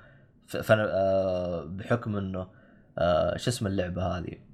آه 0.80 1.64
بحكم 1.64 2.16
إنه 2.16 2.50
آه 2.98 3.36
شو 3.36 3.50
اسم 3.50 3.66
اللعبة 3.66 4.02
هذه. 4.02 4.47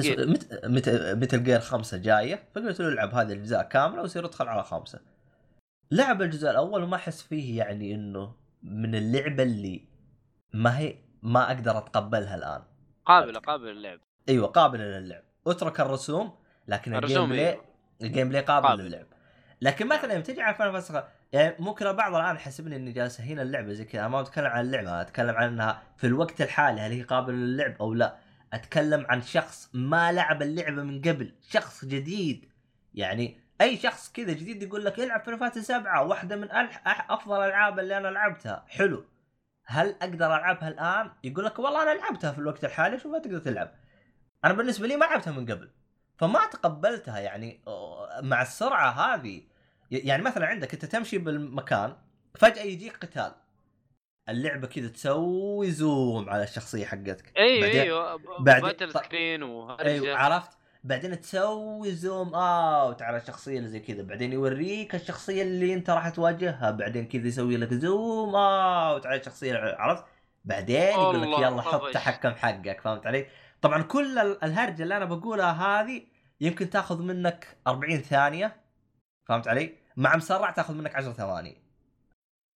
مت... 0.00 0.64
مت... 0.64 0.88
متل 0.88 1.44
جير 1.44 1.60
خمسة 1.60 1.96
جاية 1.96 2.42
فقلت 2.54 2.80
له 2.80 2.88
العب 2.88 3.14
هذه 3.14 3.32
الأجزاء 3.32 3.62
كاملة 3.62 4.02
ويصير 4.02 4.24
ادخل 4.24 4.48
على 4.48 4.64
خمسة. 4.64 5.00
لعب 5.90 6.22
الجزء 6.22 6.50
الأول 6.50 6.82
وما 6.82 6.96
أحس 6.96 7.22
فيه 7.22 7.58
يعني 7.58 7.94
إنه 7.94 8.34
من 8.62 8.94
اللعبة 8.94 9.42
اللي 9.42 9.84
ما 10.52 10.78
هي 10.78 10.94
ما 11.22 11.46
أقدر 11.46 11.78
أتقبلها 11.78 12.34
الآن. 12.34 12.62
قابلة 13.04 13.40
قابلة 13.40 13.72
للعب. 13.72 14.00
أيوه 14.28 14.46
قابلة 14.46 14.84
للعب. 14.84 15.22
اترك 15.46 15.80
الرسوم 15.80 16.32
لكن 16.68 16.94
ال 16.94 17.28
gameplay 17.28 17.48
أيوة. 17.48 17.64
ال 18.02 18.28
gameplay 18.28 18.42
قابل, 18.42 18.68
قابل. 18.68 18.84
للعب. 18.84 19.06
لكن 19.60 19.86
مثلا 19.88 20.12
يوم 20.12 20.22
تجي 20.22 20.42
على 20.42 20.54
فاينل 20.54 20.72
فانتسي 20.72 21.02
يعني 21.32 21.56
ممكن 21.58 21.86
البعض 21.86 22.14
الآن 22.14 22.36
يحسبني 22.36 22.76
إني 22.76 22.92
جالس 22.92 23.20
هنا 23.20 23.42
اللعبة 23.42 23.72
زي 23.72 23.84
كذا 23.84 24.08
ما 24.08 24.20
أتكلم 24.20 24.46
عن 24.46 24.64
اللعبة 24.64 25.00
أتكلم 25.00 25.34
عن 25.34 25.48
إنها 25.48 25.82
في 25.96 26.06
الوقت 26.06 26.40
الحالي 26.40 26.80
هل 26.80 26.92
هي 26.92 27.02
قابلة 27.02 27.36
للعب 27.36 27.76
أو 27.80 27.94
لا. 27.94 28.27
أتكلم 28.52 29.06
عن 29.08 29.22
شخص 29.22 29.70
ما 29.74 30.12
لعب 30.12 30.42
اللعبة 30.42 30.82
من 30.82 31.02
قبل 31.02 31.34
شخص 31.48 31.84
جديد. 31.84 32.48
يعني 32.94 33.40
أي 33.60 33.76
شخص 33.76 34.12
كذا 34.12 34.32
جديد 34.32 34.62
يقول 34.62 34.84
لك 34.84 35.00
العب 35.00 35.36
فانتسي 35.36 35.62
7 35.62 36.02
واحدة 36.02 36.36
من 36.36 36.48
أفضل 36.86 37.36
الالعاب 37.36 37.78
اللي 37.78 37.96
أنا 37.96 38.08
لعبتها. 38.08 38.64
حلو. 38.68 39.04
هل 39.64 39.96
أقدر 40.02 40.26
ألعبها 40.26 40.68
الآن؟ 40.68 41.10
يقول 41.24 41.44
لك 41.44 41.58
والله 41.58 41.82
أنا 41.82 42.00
لعبتها 42.00 42.32
في 42.32 42.38
الوقت 42.38 42.64
الحالي 42.64 42.98
شوف 42.98 43.12
ما 43.12 43.18
تقدر 43.18 43.38
تلعب. 43.38 43.74
أنا 44.44 44.52
بالنسبة 44.52 44.86
لي 44.86 44.96
ما 44.96 45.04
لعبتها 45.04 45.30
من 45.30 45.46
قبل. 45.46 45.70
فما 46.16 46.46
تقبلتها 46.46 47.18
يعني 47.18 47.60
مع 48.22 48.42
السرعة 48.42 48.90
هذه. 48.90 49.42
يعني 49.90 50.22
مثلا 50.22 50.46
عندك 50.46 50.72
أنت 50.74 50.84
تمشي 50.84 51.18
بالمكان 51.18 51.96
فجأة 52.34 52.62
يجيك 52.62 52.96
قتال. 52.96 53.32
اللعبة 54.28 54.66
كذا 54.66 54.88
تسوي 54.88 55.70
zoom 55.70 56.30
على 56.30 56.42
الشخصية 56.42 56.86
حقتك. 56.86 57.32
أيوه 57.38 57.60
بعدين- 57.66 57.80
أيوه 57.80 58.16
بعدين- 58.40 58.62
battle. 58.68 58.92
screen 58.92 59.42
أيوه 59.42 60.16
عرفت؟ 60.18 60.50
بعدين 60.84 61.20
تسوي 61.20 61.90
zoom 61.90 62.34
out 62.34 63.02
على 63.02 63.16
الشخصية 63.16 63.58
اللي 63.58 63.68
زي 63.68 63.80
كذا. 63.80 64.02
بعدين 64.02 64.32
يوريك 64.32 64.94
الشخصية 64.94 65.42
اللي 65.42 65.74
أنت 65.74 65.90
راح 65.90 66.08
تواجهها. 66.08 66.70
بعدين 66.70 67.06
كذا 67.08 67.26
يسوي 67.26 67.56
لك 67.56 67.74
zoom 67.74 68.36
out 68.36 69.06
على 69.06 69.20
الشخصية 69.20 69.54
عرفت؟ 69.78 70.04
بعدين 70.44 70.76
يقول 70.82 71.22
لك 71.22 71.38
يلا 71.38 71.62
حط. 71.62 71.90
تحكم 71.94 72.30
حقك 72.30 72.80
فهمت 72.80 73.06
علي؟ 73.06 73.26
طبعا 73.62 73.82
كل 73.82 74.18
ال- 74.18 74.44
الهرجة 74.44 74.82
اللي 74.82 74.96
أنا 74.96 75.04
بقولها 75.04 75.52
هذه 75.52 76.02
يمكن 76.40 76.70
تاخذ 76.70 77.02
منك 77.02 77.56
40 77.66 77.98
ثانية 77.98 78.56
فهمت 79.28 79.48
علي؟ 79.48 79.74
مع 79.96 80.16
مسرع 80.16 80.50
تاخذ 80.50 80.74
منك 80.74 80.94
10 80.96 81.12
ثواني. 81.12 81.62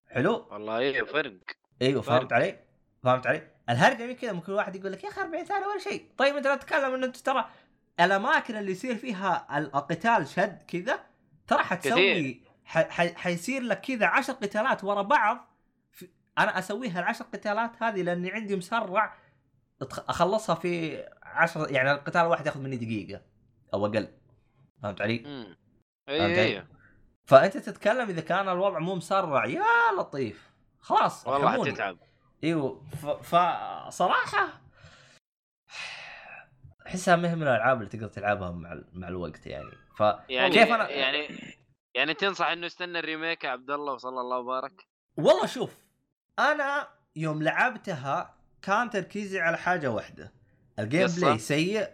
حلو؟ 0.07 0.47
والله 0.51 0.77
أيوه 0.77 1.07
فرق. 1.07 1.33
أيوه. 1.81 2.01
فهمت 2.01 2.33
علي؟ 2.33 2.59
فهمت 3.03 3.27
علي؟ 3.27 3.47
الهرجه 3.69 4.05
من 4.07 4.13
كذا 4.13 4.31
ممكن 4.31 4.51
واحد 4.53 4.75
يقول 4.75 4.91
لك 4.91 5.03
يا 5.03 5.09
أخي 5.09 5.21
40 5.21 5.43
ثانية 5.45 5.67
ولا 5.67 5.79
شيء، 5.79 6.05
طيب 6.17 6.35
أنت 6.35 6.47
لا 6.47 6.55
تتكلم 6.55 6.93
إنه 6.93 7.05
أنت 7.05 7.17
ترى 7.17 7.49
الأماكن 7.99 8.55
اللي 8.57 8.71
يصير 8.71 8.95
فيها 8.95 9.57
ال- 9.57 9.75
القتال 9.75 10.27
شد 10.27 10.63
كذا 10.67 10.99
ترى 11.47 11.63
حتسوي 11.63 12.41
حيصير 13.15 13.61
لك 13.61 13.81
كذا 13.81 14.05
10 14.05 14.33
قتالات 14.33 14.83
ورا 14.83 15.01
بعض 15.01 15.47
في 15.91 16.09
أنا 16.37 16.59
أسويها 16.59 16.99
العشر 16.99 17.25
قتالات 17.33 17.83
هذه 17.83 18.01
لأني 18.01 18.31
عندي 18.31 18.55
مسرع 18.55 19.15
أخلصها 19.81 20.55
في 20.55 21.03
10 21.23 21.71
يعني 21.71 21.91
القتال 21.91 22.21
الواحد 22.21 22.45
ياخذ 22.45 22.59
مني 22.61 22.77
دقيقة 22.77 23.21
أو 23.73 23.85
أقل 23.85 24.07
فهمت 24.83 25.01
علي؟ 25.01 25.23
امم 25.25 25.55
علي؟ 26.09 26.41
أيوه 26.41 26.67
فأنت 27.25 27.57
تتكلم 27.57 28.09
إذا 28.09 28.21
كان 28.21 28.49
الوضع 28.49 28.79
مو 28.79 28.95
مسرع 28.95 29.45
يا 29.45 29.63
لطيف 29.99 30.52
خلاص 30.83 31.27
والله. 31.27 31.65
حتتعب. 31.71 31.97
إيوه 32.43 32.83
فصراحة 33.23 34.61
أحسها 36.87 37.15
ما 37.15 37.31
هي 37.31 37.35
من 37.35 37.43
الألعاب 37.43 37.77
اللي 37.77 37.89
تقدر 37.89 38.07
تلعبها 38.07 38.51
مع 38.51 38.81
مع 38.93 39.07
الوقت 39.07 39.47
يعني. 39.47 39.71
ف 39.97 39.99
يعني 40.29 40.53
كيف 40.53 40.67
أنا- 40.69 40.89
يعني 40.89 41.27
يعني 41.95 42.13
تنصح 42.13 42.45
إنه 42.47 42.65
يستنى 42.65 42.99
ال 42.99 43.05
remake 43.05 43.43
يا 43.43 43.49
عبد 43.49 43.71
الله 43.71 43.93
وصلى 43.93 44.21
الله 44.21 44.37
وبارك؟ 44.37 44.87
والله 45.17 45.45
شوف 45.45 45.77
أنا 46.39 46.87
يوم 47.15 47.43
لعبتها 47.43 48.37
كان 48.61 48.89
تركيزي 48.89 49.39
على 49.41 49.57
حاجة 49.57 49.91
واحدة. 49.91 50.33
ال 50.79 50.84
game؟ 50.84 51.07
play 51.07 51.39
سيء 51.39 51.89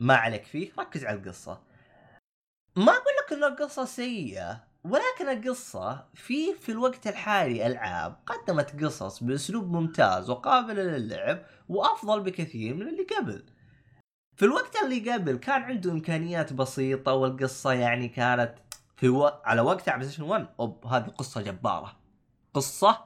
ما 0.00 0.16
عليك 0.16 0.44
فيه 0.44 0.72
ركز 0.78 1.04
على 1.04 1.18
القصة. 1.18 1.62
ما 2.76 2.92
أقول 2.92 3.14
لك 3.26 3.32
إن 3.32 3.44
القصة 3.44 3.84
سيئة. 3.84 4.64
ولكن 4.84 5.28
القصة 5.28 6.06
في 6.14 6.54
في 6.54 6.72
الوقت 6.72 7.06
الحالي 7.06 7.66
ألعاب 7.66 8.16
قدمت 8.26 8.84
قصص 8.84 9.22
بأسلوب 9.22 9.72
ممتاز 9.72 10.30
وقابلة 10.30 10.82
للعب 10.82 11.42
وأفضل 11.68 12.20
بكثير 12.20 12.74
من 12.74 12.88
اللي 12.88 13.02
قبل. 13.02 13.46
في 14.36 14.44
الوقت 14.44 14.76
اللي 14.82 15.12
قبل 15.12 15.36
كان 15.36 15.62
عنده 15.62 15.92
إمكانيات 15.92 16.52
بسيطة 16.52 17.12
والقصة 17.12 17.72
يعني 17.72 18.08
كانت 18.08 18.54
في 18.96 19.08
و... 19.08 19.26
على 19.44 19.60
وقتها 19.60 19.92
على 19.92 20.00
بلاي 20.00 20.12
ستيشن 20.12 20.22
1 20.22 20.46
أوب 20.60 20.86
هذه 20.86 21.06
قصة 21.08 21.42
جبارة. 21.42 21.96
قصة 22.54 23.04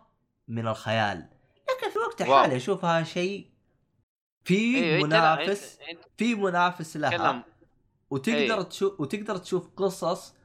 من 0.48 0.68
الخيال. 0.68 1.18
لكن 1.68 1.90
في 1.90 1.96
الوقت. 1.96 2.20
الحالي 2.20 2.56
أشوفها 2.56 3.02
شيء 3.02 3.50
في 4.44 4.78
انت 5.02 5.12
لا 5.12 5.34
منافس 5.36 5.78
في 6.16 6.34
منافس 6.34 6.96
لها. 6.96 7.44
وتقدر 8.10 8.58
أي. 8.58 8.64
تشوف 8.64 9.00
وتقدر 9.00 9.36
تشوف 9.36 9.68
قصص 9.76 10.35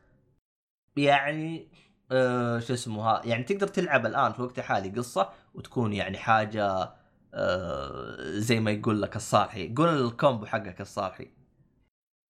يعني 0.98 1.68
آه 2.12 2.60
شو 2.60 2.74
اسمه 2.74 3.04
ها 3.04 3.22
يعني 3.26 3.44
تقدر 3.44 3.68
تلعب 3.68 4.06
الآن 4.06 4.32
في 4.34 4.40
الوقت 4.40 4.60
الحالي 4.60 4.90
قصة 4.90 5.30
وتكون 5.54 5.94
يعني 5.94 6.18
حاجة 6.18 6.94
آه 7.34 8.16
زي 8.22 8.60
ما 8.60 8.72
يقول 8.72 9.02
لك 9.02 9.16
الصالحي. 9.16 9.74
قول 9.76 9.90
ال 9.90 9.99
combo 9.99 10.46
حقك 10.46 10.82
الصالحي. 10.82 11.28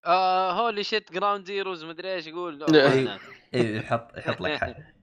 آه 0.05 0.51
holy 0.51 0.83
shit 0.83 1.11
Ground 1.13 1.45
Zeroes 1.45 1.83
مدري 1.85 2.13
إيش 2.13 2.27
يقول. 2.27 2.63
إيه. 2.75 3.17
اي 3.53 3.75
يحط 3.77 4.17
يحط 4.17 4.41
لك 4.41 4.57
حاجة. 4.57 4.95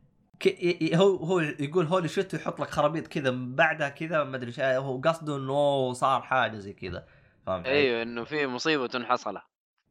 هو 0.95 1.17
هو 1.17 1.41
يقول 1.41 1.87
holy 1.87 2.09
shit 2.09 2.35
ويحط 2.35 2.61
لك 2.61 2.71
خرابيط 2.71 3.07
كذا 3.07 3.31
من 3.31 3.55
بعدها 3.55 3.89
كذا 3.89 4.25
ما 4.25 4.37
أدري 4.37 4.49
إيش 4.49 4.61
هو 4.61 5.01
قصده 5.01 5.37
إنه 5.37 5.93
صار 5.93 6.23
حاجة 6.23 6.57
زي 6.57 6.73
كذا. 6.73 7.07
فهمت 7.47 7.67
علي؟ 7.67 7.77
أيوه 7.77 8.03
إنه 8.03 8.25
في 8.25 8.47
مصيبة 8.47 9.05
حصلت 9.05 9.43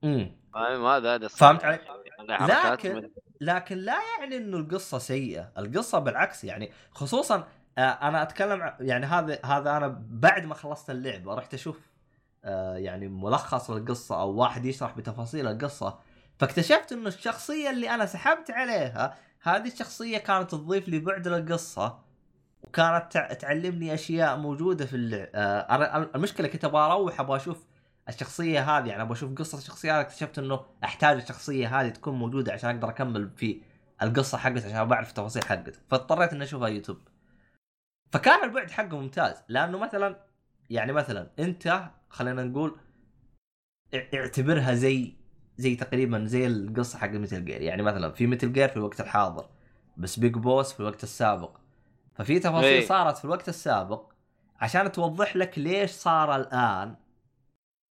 امم 0.04 0.32
فاهم؟ 0.54 0.86
هذا 0.86 1.16
هذا. 1.16 1.28
فهمت 1.28 1.64
علي؟ 1.64 1.80
يعني 2.30 2.72
لكن- 2.72 3.12
لكن 3.42 3.78
لا 3.78 3.98
يعني 4.20 4.38
إنه 4.38 4.58
القصة 4.58 4.98
سيئة، 4.98 5.52
القصة 5.58 6.00
بالعكس 6.00 6.44
يعني 6.44 6.72
خصوصا 6.92 7.48
آه، 7.78 7.82
أنا 7.82 8.22
أتكلم 8.22 8.74
يعني 8.80 9.06
هذا 9.06 9.40
هذا 9.46 9.78
أنا 9.78 10.02
بعد 10.10 10.46
ما 10.46 10.56
خلصت 10.56 10.90
اللعبه 10.90 11.34
رحت 11.34 11.54
أشوف 11.54 11.80
آه، 12.46 12.76
يعني 12.78 13.08
ملخص 13.08 13.70
للقصه 13.72 14.22
أو 14.22 14.30
واحد 14.32 14.66
يشرح 14.66 14.98
بتفاصيل 14.98 15.48
القصة. 15.48 16.00
فاكتشفت 16.40 16.92
إنه 16.92 17.08
الشخصية 17.08 17.70
اللي 17.70 17.90
أنا 17.90 18.06
سحبت 18.06 18.52
عليها 18.52 19.16
هذه 19.42 19.68
الشخصية 19.68 20.18
كانت 20.18 20.52
تضيف 20.52 20.90
لي 20.90 21.00
بعد 21.00 21.28
للقصة 21.28 22.00
وكانت 22.64 23.12
تع- 23.12 23.34
تعلمني 23.34 23.94
أشياء 23.94 24.38
موجودة 24.38 24.86
في 24.86 24.96
اللعبه 24.96 25.30
آه 25.36 26.10
المشكلة 26.16 26.48
كنت 26.48 26.66
أبغى 26.66 26.82
أروح 26.82 27.20
أبغى 27.20 27.36
أشوف 27.38 27.66
الشخصية 28.10 28.78
هذه 28.78 28.88
يعني 28.88 29.02
أبغى 29.02 29.14
أشوف 29.14 29.34
قصة 29.34 29.58
الشخصية 29.58 29.98
هذه 30.00 30.02
اكتشفت 30.02 30.40
إنه 30.40 30.66
أحتاج 30.84 31.18
الشخصية 31.18 31.82
هذه 31.82 31.90
تكون 31.90 32.14
موجودة 32.14 32.54
عشان 32.54 32.70
أقدر 32.70 32.90
أكمل 32.90 33.30
في 33.30 33.62
القصة 34.02 34.38
حقتها 34.38 34.70
عشان 34.70 34.86
بعرف 34.86 35.10
التفاصيل 35.10 35.44
حقتها 35.46 35.82
فاضطريت 35.90 36.34
إني 36.34 36.44
أشوفها 36.44 36.68
يوتيوب. 36.68 36.98
فكان 38.12 38.44
البعد 38.44 38.72
حقه 38.72 39.00
ممتاز 39.00 39.44
لأنه 39.50 39.78
مثلا 39.78 40.26
يعني 40.70 40.94
مثلا 40.94 41.32
أنت 41.40 41.90
خلينا 42.10 42.44
نقول 42.44 42.78
اعتبرها 44.14 44.74
زي 44.74 45.14
زي 45.58 45.76
تقريبا 45.76 46.26
زي 46.26 46.48
القصة 46.48 47.00
حق 47.00 47.10
Metal 47.10 47.46
Gear 47.46 47.62
يعني 47.62 47.82
مثلا 47.82 48.12
في 48.12 48.28
Metal 48.28 48.54
Gear 48.54 48.68
في 48.68 48.78
الوقت 48.78 49.02
الحاضر 49.02 49.50
بس 49.98 50.20
Big 50.20 50.34
Boss 50.34 50.74
في 50.74 50.80
الوقت 50.80 51.04
السابق. 51.04 51.58
ففي 52.16 52.40
تفاصيل 52.40 52.70
إيه. 52.70 52.86
صارت 52.86 53.18
في 53.18 53.26
الوقت 53.26 53.50
السابق 53.50 54.12
عشان 54.60 54.92
توضح 54.92 55.36
لك 55.36 55.60
ليش 55.60 55.92
صار 55.92 56.36
الآن 56.36 56.96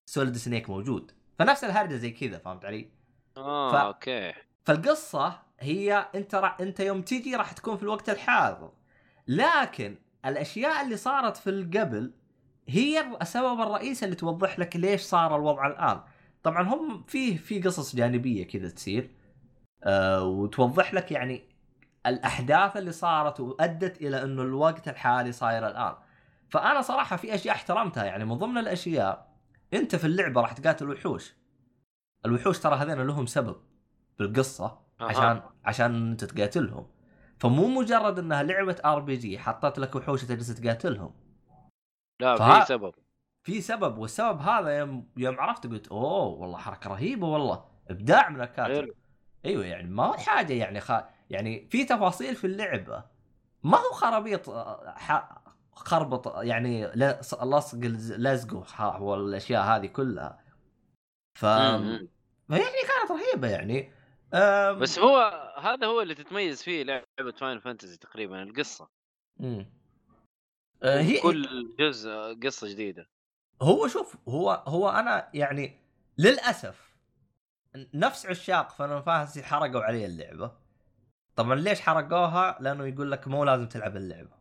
Solid 0.09 0.37
Snake 0.37 0.71
موجود. 0.71 1.13
فنفس 1.39 1.65
الهرجة 1.65 1.95
زي 1.95 2.11
كذا 2.11 2.39
فهمت 2.39 2.65
علي؟ 2.65 2.89
آه 3.37 3.73
ف- 3.73 3.75
أوكي. 3.75 4.33
فالقصة 4.65 5.39
هي 5.61 6.07
أنت 6.15 6.35
را... 6.35 6.57
أنت 6.61 6.81
يوم 6.81 7.03
تجي 7.03 7.37
راح 7.37 7.53
تكون 7.53 7.77
في 7.77 7.83
الوقت 7.83 8.11
الحاضر. 8.11 8.73
لكن 9.29 9.97
الأشياء 10.27 10.83
اللي 10.85 10.97
صارت 10.97 11.37
في 11.37 11.51
القبل 11.51 12.13
هي 12.69 13.17
السبب 13.23 13.61
الرئيسي 13.61 14.05
اللي 14.05 14.17
توضح 14.17 14.59
لك 14.59 14.77
ليش 14.77 15.01
صار 15.01 15.37
الوضع 15.37 15.67
الآن. 15.67 16.01
طبعا 16.43 16.63
هم 16.63 17.05
فيه 17.07 17.37
في 17.37 17.63
قصص 17.63 17.97
جانبية 17.97 18.47
كذا 18.47 18.69
تصير 18.69 19.11
آه 19.85 20.25
وتوضح 20.25 20.95
لك 20.95 21.13
يعني 21.13 21.43
الأحداث 22.07 22.77
اللي 22.77 22.93
صارت 22.93 23.41
وأدت 23.41 24.03
إلى 24.03 24.23
إنه 24.23 24.43
الوقت 24.43 24.89
الحالي 24.89 25.33
صاير 25.33 25.67
الآن. 25.69 25.95
فأنا 26.49 26.83
صراحة 26.83 27.17
في 27.17 27.35
أشياء 27.35 27.55
احترمتها 27.55 28.05
يعني 28.05 28.25
من 28.25 28.35
ضمن 28.35 28.59
الأشياء 28.59 29.36
انت 29.75 29.97
في 29.97 30.05
اللعبة 30.07 30.41
راح 30.41 30.53
تقاتل 30.53 30.91
وحوش. 30.91 31.35
الوحوش 32.27 32.59
ترى 32.59 32.75
هذين 32.77 33.01
لهم 33.03 33.27
سبب 33.27 33.57
في 34.17 34.23
القصة 34.23 34.65
أها. 35.01 35.07
عشان 35.07 35.43
عشان 35.65 36.11
انت 36.11 36.25
تقاتلهم 36.25 36.87
فمو 37.39 37.69
مجرد 37.69 38.19
انها 38.19 38.43
لعبة 38.43 38.77
RPG 38.85 39.39
حطت 39.39 39.79
لك 39.79 39.95
وحوش 39.95 40.25
تجلس 40.25 40.61
تقاتلهم. 40.61 41.15
لا 42.21 42.37
فها- 42.37 42.61
في 42.61 42.67
سبب. 42.67 42.95
في 43.43 43.61
سبب 43.61 43.99
والسبب 43.99 44.41
هذا 44.41 44.79
يوم 44.79 45.09
يوم 45.17 45.41
عرفت 45.41 45.67
قلت 45.67 45.89
أوه 45.89 46.25
والله 46.25 46.59
حركة 46.59 46.91
رهيبة 46.91 47.27
والله 47.27 47.65
إبداع 47.91 48.29
من 48.29 48.41
الكاتب. 48.41 48.91
أيوه 49.45 49.65
يعني 49.65 49.89
ما 49.91 50.05
هو 50.07 50.13
حاجة 50.13 50.53
يعني 50.53 50.81
خ... 50.81 50.93
يعني 51.31 51.69
في 51.71 51.85
تفاصيل 51.85 52.37
في 52.37 52.47
اللعبة. 52.47 53.05
ما 53.63 53.79
هو 53.79 53.93
خرابيط 53.93 54.49
آه، 54.49 54.95
ح... 54.97 55.29
خربط 55.77 56.37
يعني 56.43 56.89
لص- 56.89 57.43
لصق 57.45 57.79
الز- 57.85 58.13
لزق 58.13 58.55
وح- 58.55 59.01
والاشياء 59.01 59.63
هذه 59.63 59.87
كلها 59.87 60.45
ف. 61.39 61.43
يعني 61.43 62.03
كانت 62.89 63.11
رهيبة 63.11 63.49
يعني 63.49 63.93
أم... 64.35 64.79
بس 64.79 64.99
هو 64.99 65.19
هذا 65.59 65.87
هو 65.87 66.01
اللي 66.03 66.15
تتميز 66.15 66.63
فيه 66.63 66.83
لعبة 66.83 67.33
Final 67.41 67.61
Fantasy 67.61 67.97
تقريبا 67.97 68.43
القصة 68.43 68.89
مم. 69.41 69.67
آه، 70.83 71.01
هي 71.01 71.21
كل 71.21 71.75
جزء 71.79 72.11
قصة 72.43 72.69
جديدة 72.69 73.09
هو 73.63 73.89
شوف 73.89 74.17
هو 74.29 74.51
هو 74.67 74.89
أنا 74.89 75.29
يعني 75.35 75.81
للأسف 76.19 76.97
نفس 77.95 78.27
عشاق 78.27 78.71
Final 78.71 79.01
Fantasy 79.01 79.43
حرقوا 79.43 79.83
علي 79.83 80.07
اللعبة 80.07 80.53
طبعا 81.37 81.55
ليش 81.55 81.81
حرقوها؟ 81.81 82.59
لأنه 82.61 82.87
يقول 82.87 83.11
لك 83.11 83.29
مو 83.29 83.45
لازم 83.45 83.69
تلعب 83.69 83.97
اللعبة 83.97 84.37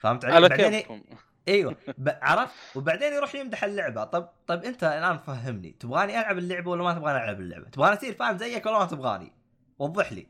فهمت 0.00 0.24
علي؟ 0.24 0.34
على 0.34 0.48
بعدين 0.48 0.70
كيفكم 0.70 1.02
إيوه. 1.48 1.76
عرفت 2.22 2.76
وبعدين 2.76 3.12
يروح 3.12 3.34
يمدح 3.34 3.64
اللعبة 3.64 4.04
طب 4.04 4.28
طب 4.46 4.64
أنت 4.64 4.84
الآن 4.84 5.18
فهمني 5.18 5.70
تبغاني 5.70 6.20
ألعب 6.20 6.38
اللعبة 6.38 6.70
ولا 6.70 6.82
ما 6.82 6.94
تبغاني 6.94 7.24
ألعب 7.24 7.40
اللعبة؟ 7.40 7.68
تبغاني 7.68 7.96
أصير 7.96 8.14
فان 8.14 8.38
زيك 8.38 8.66
ولا 8.66 8.78
ما 8.78 8.84
تبغاني؟ 8.84 9.32
وضح 9.78 10.12
لي 10.12 10.26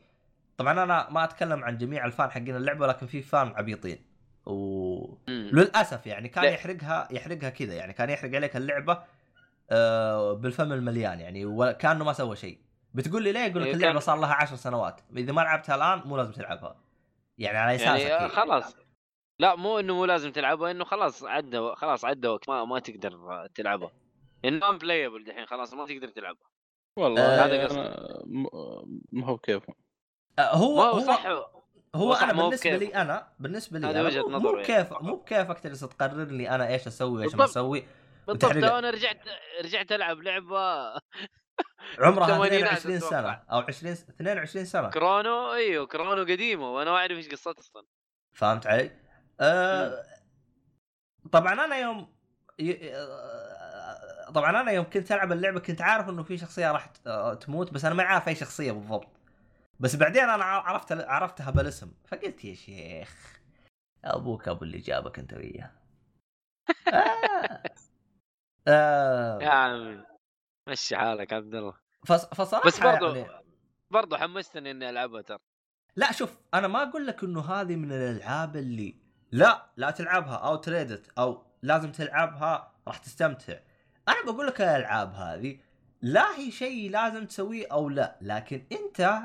طبعا 0.57 0.73
أنا 0.83 1.11
ما 1.11 1.25
أتكلم 1.25 1.65
عن 1.65 1.79
جميع 1.79 2.07
الفان 2.07 2.31
حقين 2.31 2.57
اللعبة 2.57 2.87
ولكن 2.87 3.07
في 3.07 3.23
فان 3.23 3.49
عبيطين 3.49 3.99
و 4.47 5.07
مم. 5.29 5.51
للأسف 5.53 6.07
يعني 6.07 6.29
كان 6.29 6.45
لا. 6.45 6.51
يحرقها 6.51 7.09
يحرقها 7.11 7.51
كذا 7.51 7.75
يعني 7.75 7.93
كان 7.93 8.11
يحرق 8.11 8.35
عليك 8.35 8.57
اللعبة 8.57 9.03
آه، 9.71 10.33
بالفم 10.33 10.73
المليان 10.73 11.21
يعني 11.21 11.45
وكأنه 11.45 12.05
ما 12.05 12.13
سوى 12.13 12.37
شيء 12.37 12.59
بتقول 12.95 13.23
لي 13.23 13.33
ليه 13.33 13.41
يقول 13.41 13.63
لك 13.63 13.69
إيه، 13.69 13.75
اللعبة 13.75 13.99
صار 14.01 14.19
لها 14.19 14.35
عشر 14.35 14.57
سنوات 14.57 15.01
إذا 15.17 15.33
ما 15.33 15.41
لعبتها 15.41 15.75
الآن 15.75 16.09
مو 16.09 16.17
لازم 16.17 16.33
تلعبها 16.33 16.77
يعني 17.39 17.59
على 17.59 17.75
اساسك 17.75 17.87
يعني 17.87 18.15
آه، 18.15 18.25
هي. 18.25 18.29
خلاص 18.29 18.77
لا 19.41 19.57
مو 19.57 19.79
إنه 19.79 19.95
مو 19.95 20.05
لازم 20.05 20.33
تلعبها 20.33 20.71
إنه 20.71 20.85
خلاص 20.85 21.25
عدى 21.25 21.75
خلاص 21.75 22.05
عدى 22.05 22.29
وقت 22.29 22.49
ما 22.49 22.65
ما 22.65 22.79
تقدر 22.79 23.47
تلعبها 23.55 23.91
انه 24.45 24.71
بلايبل 24.71 25.25
دحين 25.25 25.47
خلاص 25.47 25.75
ما 25.75 25.87
تقدر 25.87 26.09
تلعبها 26.09 26.49
والله 26.97 27.23
آه، 27.23 27.47
هذا 27.47 27.69
م- 28.27 29.01
ما 29.13 29.27
هو 29.27 29.39
كيفهم 29.39 29.75
آه، 30.39 30.55
هو 30.57 30.83
هو 30.83 31.01
صح 31.01 31.27
هو 31.95 32.13
أنا 32.15 32.33
بالنسبة. 32.33 32.77
لي 32.77 32.95
أنا 32.95 33.29
بالنسبة 33.39 33.79
لي 33.79 33.87
هذه 33.87 33.91
أنا 34.01 34.03
وجهة 34.03 34.23
مو- 34.23 34.29
مو 34.29 34.37
نظره 34.37 34.61
يعني. 34.61 34.89
مو 35.01 35.17
بكيفك 35.17 35.59
تجلس 35.59 35.81
تقرر 35.81 36.25
لي 36.25 36.51
أنا 36.51 36.69
إيش 36.69 36.87
أسوي 36.87 37.21
وايش 37.21 37.35
ما. 37.35 37.45
أسوي 37.45 37.85
بالضبط 38.27 38.53
لو 38.53 38.79
أنا 38.79 38.91
رجعت 38.91 39.21
رجعت 39.65 39.93
ألعب 39.93 40.23
لعبة 40.23 40.95
عمرها 41.99 42.27
ثمانينات 42.27 42.73
22 42.79 42.97
أتوقع. 42.97 43.11
سنة 43.11 43.43
أو 43.53 43.59
20 43.61 43.93
22 43.93 44.65
سنة 44.65 44.91
كرونو 44.91 45.53
إيوه 45.53 45.87
كرونو 45.87 46.23
قديمة 46.23 46.73
وأنا 46.75 46.91
ما 46.91 46.97
أعرف 46.97 47.17
إيش 47.17 47.29
قصتها 47.29 47.55
أصلا 47.61 47.85
فهمت 48.33 48.67
علي؟ 48.67 48.91
آه 49.41 50.05
طبعا 51.33 51.53
أنا 51.53 51.77
يوم 51.77 52.09
ي... 52.59 52.95
آه، 52.97 54.31
طبعا 54.31 54.51
أنا 54.61 54.71
يوم 54.71 54.85
كنت 54.91 55.13
ألعب 55.13 55.33
اللعبة 55.33 55.61
كنت 55.61 55.81
عارف 55.81 56.09
إنه 56.09 56.23
في 56.23 56.39
شخصية 56.39 56.73
راح 56.73 56.93
آه، 57.07 57.35
تموت 57.35 57.73
بس 57.73 57.85
أنا 57.85 57.95
ما 57.95 58.03
عارف 58.03 58.29
أي 58.29 58.35
شخصية 58.35 58.73
بالضبط. 58.73 59.09
بس 59.81 59.97
بعدين 59.97 60.23
أنا 60.23 60.45
عرفت 60.45 60.93
عرفتها 60.93 61.51
بالاسم 61.51 61.93
فقلت 62.09 62.45
يا 62.45 62.55
شيخ 62.55 63.41
أبوك 64.05 64.49
أبو 64.49 64.65
اللي 64.65 64.79
جابك 64.79 65.19
أنت 65.19 65.35
وياه. 65.35 65.71
آه. 66.95 67.63
آه. 68.69 69.39
يا 69.43 69.49
عمي 69.51 70.05
مشي 70.69 70.97
حالك 70.97 71.33
عبد 71.33 71.55
الله. 71.55 71.75
فص... 72.07 72.27
فصراحة 72.27 72.67
بس 72.67 72.81
برضو 72.81 73.15
يعني 73.15 73.45
برضو 73.91 74.17
حمستني 74.17 74.71
إني 74.71 74.91
ألعبها 74.91 75.23
ترى. 75.23 75.39
لا 75.97 76.13
شوف 76.13 76.39
أنا 76.55 76.69
ما 76.69 76.83
أقول 76.83 77.07
لك 77.07 77.25
إنه 77.25 77.41
هذه 77.41 77.77
من 77.77 77.93
الألعاب 77.93 78.57
اللي 78.57 79.10
لا 79.33 79.67
لا 79.77 79.91
تلعبها 79.91 80.35
أو 80.35 80.57
تريدت 80.57 81.07
أو 81.19 81.43
لازم 81.63 81.93
تلعبها 81.93 82.71
راح 82.89 82.97
تستمتع. 82.99 83.55
أنا 84.09 84.33
بقول 84.33 84.47
لك 84.47 84.61
الألعاب 84.61 85.15
هذه 85.15 85.57
لا 86.03 86.39
هي 86.39 86.51
شيء 86.51 86.91
لازم 86.91 87.27
تسويه 87.27 87.67
أو 87.73 87.89
لا 87.89 88.17
لكن 88.21 88.63
أنت 88.73 89.19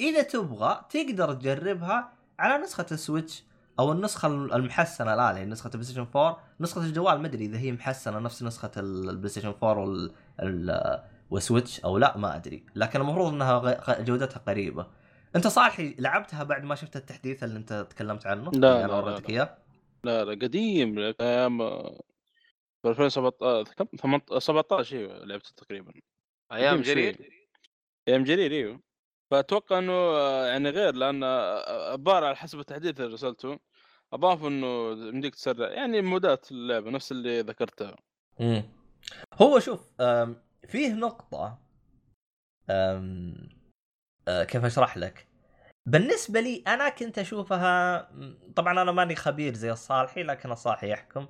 إذا 0.00 0.22
تبغى 0.22 0.84
تقدر 0.90 1.34
تجربها 1.34 2.12
على 2.38 2.62
نسخة 2.64 2.86
ال 2.92 2.99
Switch 2.99 3.44
أو 3.78 3.92
النسخة 3.92 4.28
المحسنة. 4.28 5.14
الان 5.14 5.36
يعني 5.36 5.50
نسخة 5.50 5.66
ال 5.66 5.84
PlayStation 5.84 6.00
4 6.16 6.40
نسخة 6.60 6.80
الجوال 6.80 7.20
ما 7.20 7.26
أدري 7.26 7.44
إذا 7.44 7.58
هي 7.58 7.72
محسنة 7.72 8.18
نفس 8.18 8.42
نسخة 8.42 8.70
ال- 8.76 9.08
ال 9.10 9.28
PlayStation 9.28 9.48
4 9.48 9.78
وال 9.78 10.12
ال- 10.40 11.02
وسويتش 11.30 11.80
أو 11.80 11.98
لا 11.98 12.16
ما 12.16 12.36
أدري. 12.36 12.66
لكن 12.74 13.00
المفروض 13.00 13.32
إنها 13.32 14.00
جودتها 14.00 14.38
قريبة. 14.38 14.86
انت 15.36 15.46
صالحي 15.46 15.94
لعبتها 15.98 16.42
بعد 16.42 16.64
ما 16.64 16.74
شفت 16.74 16.96
التحديث 16.96 17.44
اللي 17.44 17.58
انت 17.58 17.86
تكلمت 17.90 18.26
عنه؟ 18.26 18.50
لا، 18.50 18.58
لا، 18.58 18.84
أنا 18.84 18.92
لا، 18.92 18.94
وريتك 18.96 19.30
لا. 19.30 19.36
إياه. 19.36 19.58
لا 20.04 20.24
لا 20.24 20.32
قديم 20.46 20.98
أيام 21.20 21.62
آه، 21.62 22.00
في 22.82 22.88
2017 22.88 23.74
كم؟ 23.74 23.84
18 23.98 24.38
17 24.38 24.96
إيوه 24.96 25.24
لعبته 25.24 25.50
تقريبا. 25.56 25.92
أيام. 26.52 26.80
جرير 26.82 27.16
أيام 28.08 28.24
جرير 28.24 28.52
إيوه. 28.52 28.80
فأتوقع 29.30 29.78
إنه 29.78 29.92
آه، 29.92 30.46
يعني 30.46 30.70
غير 30.70 30.94
لأن 30.94 31.22
آه، 31.24 31.94
الظاهر 31.94 32.24
على 32.24 32.36
حسب 32.36 32.58
التحديث 32.60 33.00
اللي 33.00 33.14
رسلته. 33.14 33.58
أضاف 34.12 34.44
إنه 34.44 34.90
يمديك 35.08 35.34
تسرع 35.34 35.68
يعني 35.68 36.02
مودات 36.02 36.50
اللعبة 36.52 36.90
نفس 36.90 37.12
اللي 37.12 37.40
ذكرتها. 37.40 37.96
هو 39.34 39.58
شوف 39.58 39.80
فيه 40.68 40.92
أم، 40.92 41.58
أه، 42.70 43.34
كيف 44.28 44.64
أشرح 44.64 44.96
لك؟ 44.96 45.26
بالنسبة 45.86 46.40
لي 46.40 46.62
أنا 46.66 46.88
كنت 46.88 47.18
أشوفها 47.18 48.08
طبعا 48.56 48.82
أنا 48.82 48.92
ماني 48.92 49.16
خبير 49.16 49.54
زي 49.54 49.72
الصالحي 49.72 50.22
لكن 50.22 50.50
الصالحي 50.52 50.90
يحكم. 50.90 51.28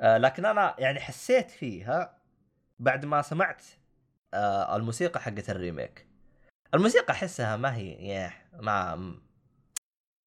أه، 0.00 0.18
لكن 0.18 0.44
أنا 0.44 0.74
يعني 0.78 1.00
حسيت 1.00 1.50
فيها 1.50 2.18
بعد 2.78 3.04
ما 3.04 3.22
سمعت 3.22 3.64
أه، 4.34 4.76
الموسيقى 4.76 5.20
حقت 5.20 5.50
الريميك. 5.50 6.06
الموسيقى 6.74 7.12
أحسها 7.12 7.56
ما 7.56 7.76
هي 7.76 7.92
ياه 7.92 8.32
ما 8.60 9.14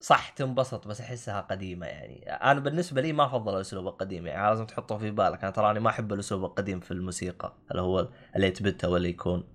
صح 0.01 0.29
تنبسط 0.29 0.87
بس 0.87 1.01
أحسها 1.01 1.41
قديمة 1.41 1.85
يعني. 1.87 2.31
أنا 2.31 2.59
بالنسبة 2.59 3.01
لي 3.01 3.13
ما 3.13 3.25
أفضل 3.25 3.55
الأسلوب 3.55 3.87
القديم 3.87 4.27
يعني 4.27 4.49
لازم 4.49 4.65
تحطه 4.65 4.97
في 4.97 5.11
بالك. 5.11 5.43
أنا 5.43 5.51
تراني 5.51 5.79
ما 5.79 5.89
أحب 5.89 6.13
الأسلوب 6.13 6.45
القديم 6.45 6.79
في 6.79 6.91
الموسيقى 6.91 7.53
اللي 7.71 7.81
هو 7.81 8.09
اللي 8.35 8.49
بت 8.49 8.85
ولا 8.85 9.07
يكون. 9.07 9.52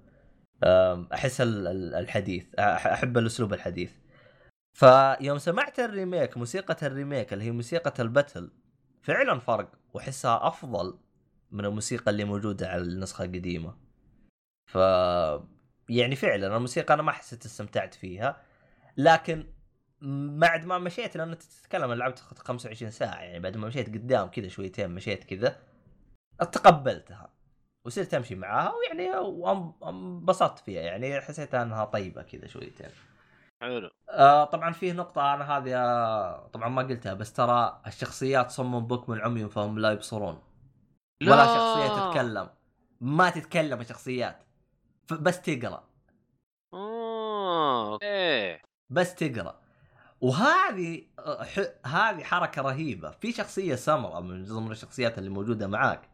أحس 1.12 1.40
ال- 1.40 1.66
ال- 1.66 1.94
الحديث 1.94 2.54
أحب 2.58 3.18
الأسلوب 3.18 3.52
الحديث. 3.52 3.92
فيوم 4.72 5.38
سمعت 5.38 5.78
ال 5.80 5.88
remake 5.88 6.36
موسيقى 6.36 6.86
ال 6.86 6.93
remake 6.93 7.32
اللي 7.32 7.44
هي 7.44 7.50
موسيقى 7.50 8.02
ال 8.02 8.09
battle 8.09 8.50
فعلا 9.02 9.38
فرق 9.38 9.72
وأحسها 9.94 10.46
أفضل 10.48 10.98
من 11.50 11.64
الموسيقى 11.64 12.10
اللي 12.10 12.24
موجودة 12.24 12.68
على 12.68 12.82
النسخة 12.82 13.24
القديمة. 13.24 13.76
ف 14.66 14.74
يعني 15.88 16.16
فعلا 16.16 16.56
الموسيقى 16.56 16.94
أنا 16.94 17.02
ما 17.02 17.12
حسيت 17.12 17.44
استمتعت 17.44 17.94
فيها 17.94 18.42
لكن 18.96 19.46
بعد 20.38 20.64
ما 20.64 20.78
مشيت 20.78 21.16
لأن 21.16 21.38
تتكلم 21.38 21.92
لعبت 21.92 22.18
25 22.18 22.90
ساعة 22.90 23.20
يعني 23.20 23.40
بعد 23.40 23.56
ما 23.56 23.66
مشيت 23.66 23.88
قدام 23.88 24.28
كذا 24.28 24.48
شويتين 24.48 24.90
مشيت 24.90 25.24
كذا 25.24 25.56
تقبلتها. 26.38 27.30
وصرت 27.88 28.14
أمشي 28.14 28.34
معاها 28.34 28.72
ويعني 28.74 29.14
انبسطت 29.88 30.58
فيها 30.58 30.82
يعني 30.82 31.20
حسيت 31.20 31.54
أنها 31.54 31.84
طيبة 31.84 32.22
كذا 32.22 32.46
شويتين. 32.46 32.90
حلو. 33.62 33.90
آه 34.10 34.44
طبعا 34.44 34.72
فيه 34.72 34.92
نقطة 34.92 35.34
أنا 35.34 35.56
هذه 35.58 35.76
آه، 35.76 36.46
طبعا 36.46 36.68
ما 36.68 36.82
قلتها 36.82 37.14
بس 37.14 37.32
ترى 37.32 37.80
الشخصيات 37.86 38.50
صم 38.50 38.80
بكم 38.80 39.20
عمي 39.20 39.48
فهم 39.48 39.78
لا 39.78 39.92
يبصرون. 39.92 40.42
ولا 41.22 41.30
لا. 41.30 41.44
شخصية 41.46 42.10
تتكلم. 42.10 42.48
ما 43.00 43.30
تتكلم 43.30 43.80
الشخصيات. 43.80 44.42
بس 45.10 45.42
تقرأ. 45.42 45.84
آه 46.74 47.92
أوكي. 47.92 48.58
بس 48.90 49.14
تقرأ. 49.14 49.60
وهذه 50.20 51.02
آه، 51.18 51.44
ح- 51.44 51.86
هذه 51.86 52.22
حركة 52.24 52.62
رهيبة. 52.62 53.10
في 53.10 53.32
شخصية 53.32 53.74
سمراء 53.74 54.20
من 54.20 54.44
ضمن 54.44 54.70
الشخصيات 54.70 55.18
اللي 55.18 55.30
موجودة 55.30 55.66
معاك. 55.66 56.08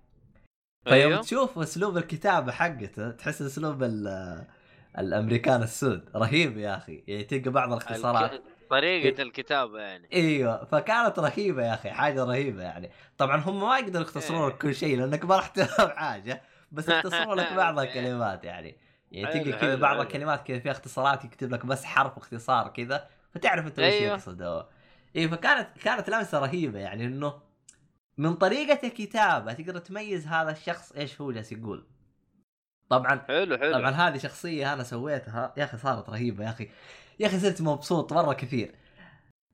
فيوم 0.85 1.12
أيوه. 1.12 1.20
تشوف 1.23 1.59
أسلوب 1.59 1.97
الكتابة 1.97 2.52
حقته 2.52 3.11
تحس 3.11 3.43
أسلوب 3.43 3.82
ال- 3.82 4.44
الأمريكان 4.98 5.62
السود. 5.62 6.09
رهيب 6.16 6.59
يا 6.59 6.77
أخي. 6.77 7.05
يعني 7.09 7.24
تلقى 7.24 7.51
بعض 7.51 7.73
الاختصارات. 7.73 8.32
الك- 8.32 8.43
طريقة 8.70 9.23
الكتابة 9.23 9.78
يعني. 9.81 10.09
أيوه. 10.12 10.65
فكانت 10.65 11.19
رهيبة 11.19 11.66
يا 11.66 11.74
أخي 11.74 11.90
حاجة 11.90 12.24
رهيبة 12.24 12.62
يعني. 12.62 12.90
طبعا 13.19 13.36
هم 13.40 13.61
ما 13.69 13.78
يقدروا 13.78 14.02
يختصرون 14.05 14.48
لك 14.48 14.59
كل 14.59 14.74
شيء 14.74 14.98
لأنك 14.98 15.24
ما 15.24 15.36
راح 15.36 15.47
تفهم 15.47 15.89
حاجة 15.90 16.43
بس 16.73 16.89
يختصرون 16.89 17.36
لك 17.39 17.52
بعض 17.52 17.78
الكلمات 17.78 18.44
يعني. 18.44 18.77
يعني 19.12 19.44
تلقى 19.44 19.59
كذا 19.59 19.74
بعض. 19.74 20.01
الكلمات 20.01 20.47
كذا 20.47 20.59
فيها 20.59 20.73
اختصارات 20.73 21.24
يكتب 21.24 21.52
لك 21.55 21.66
بس 21.66 21.85
حرف 21.85 22.16
اختصار 22.16 22.69
كذا 22.69 23.06
فتعرف 23.35 23.66
أنت 23.66 23.78
وش 23.78 23.85
أيوه. 23.85 24.12
يقصد 24.12 24.43
هو 24.43 24.66
اي 25.16 25.28
فكانت 25.28 25.69
كانت 25.85 26.11
لمسة 26.11 26.39
رهيبة 26.39 26.78
يعني 26.78 27.05
إنه 27.05 27.35
من 28.18 28.34
طريقة 28.34 28.86
الكتابة 28.86 29.52
تقدر 29.52 29.78
تميز 29.78 30.26
هذا 30.26 30.50
الشخص 30.50 30.92
إيش 30.92 31.20
هو 31.20 31.32
جالس 31.32 31.52
يقول. 31.52 31.86
طبعا 32.88 33.24
حلو 33.28 33.58
حلو. 33.58 33.72
طبعا 33.72 33.90
هذه 33.90 34.18
شخصية 34.18 34.72
أنا 34.72 34.82
سويتها 34.82 35.54
يا 35.56 35.64
أخي 35.64 35.78
صارت 35.78 36.10
رهيبة 36.10 36.44
يا 36.44 36.50
أخي 36.50 36.70
يا 37.20 37.26
أخي 37.26 37.40
صرت 37.40 37.62
مبسوط 37.62 38.12
مرة 38.12 38.32
كثير. 38.32 38.74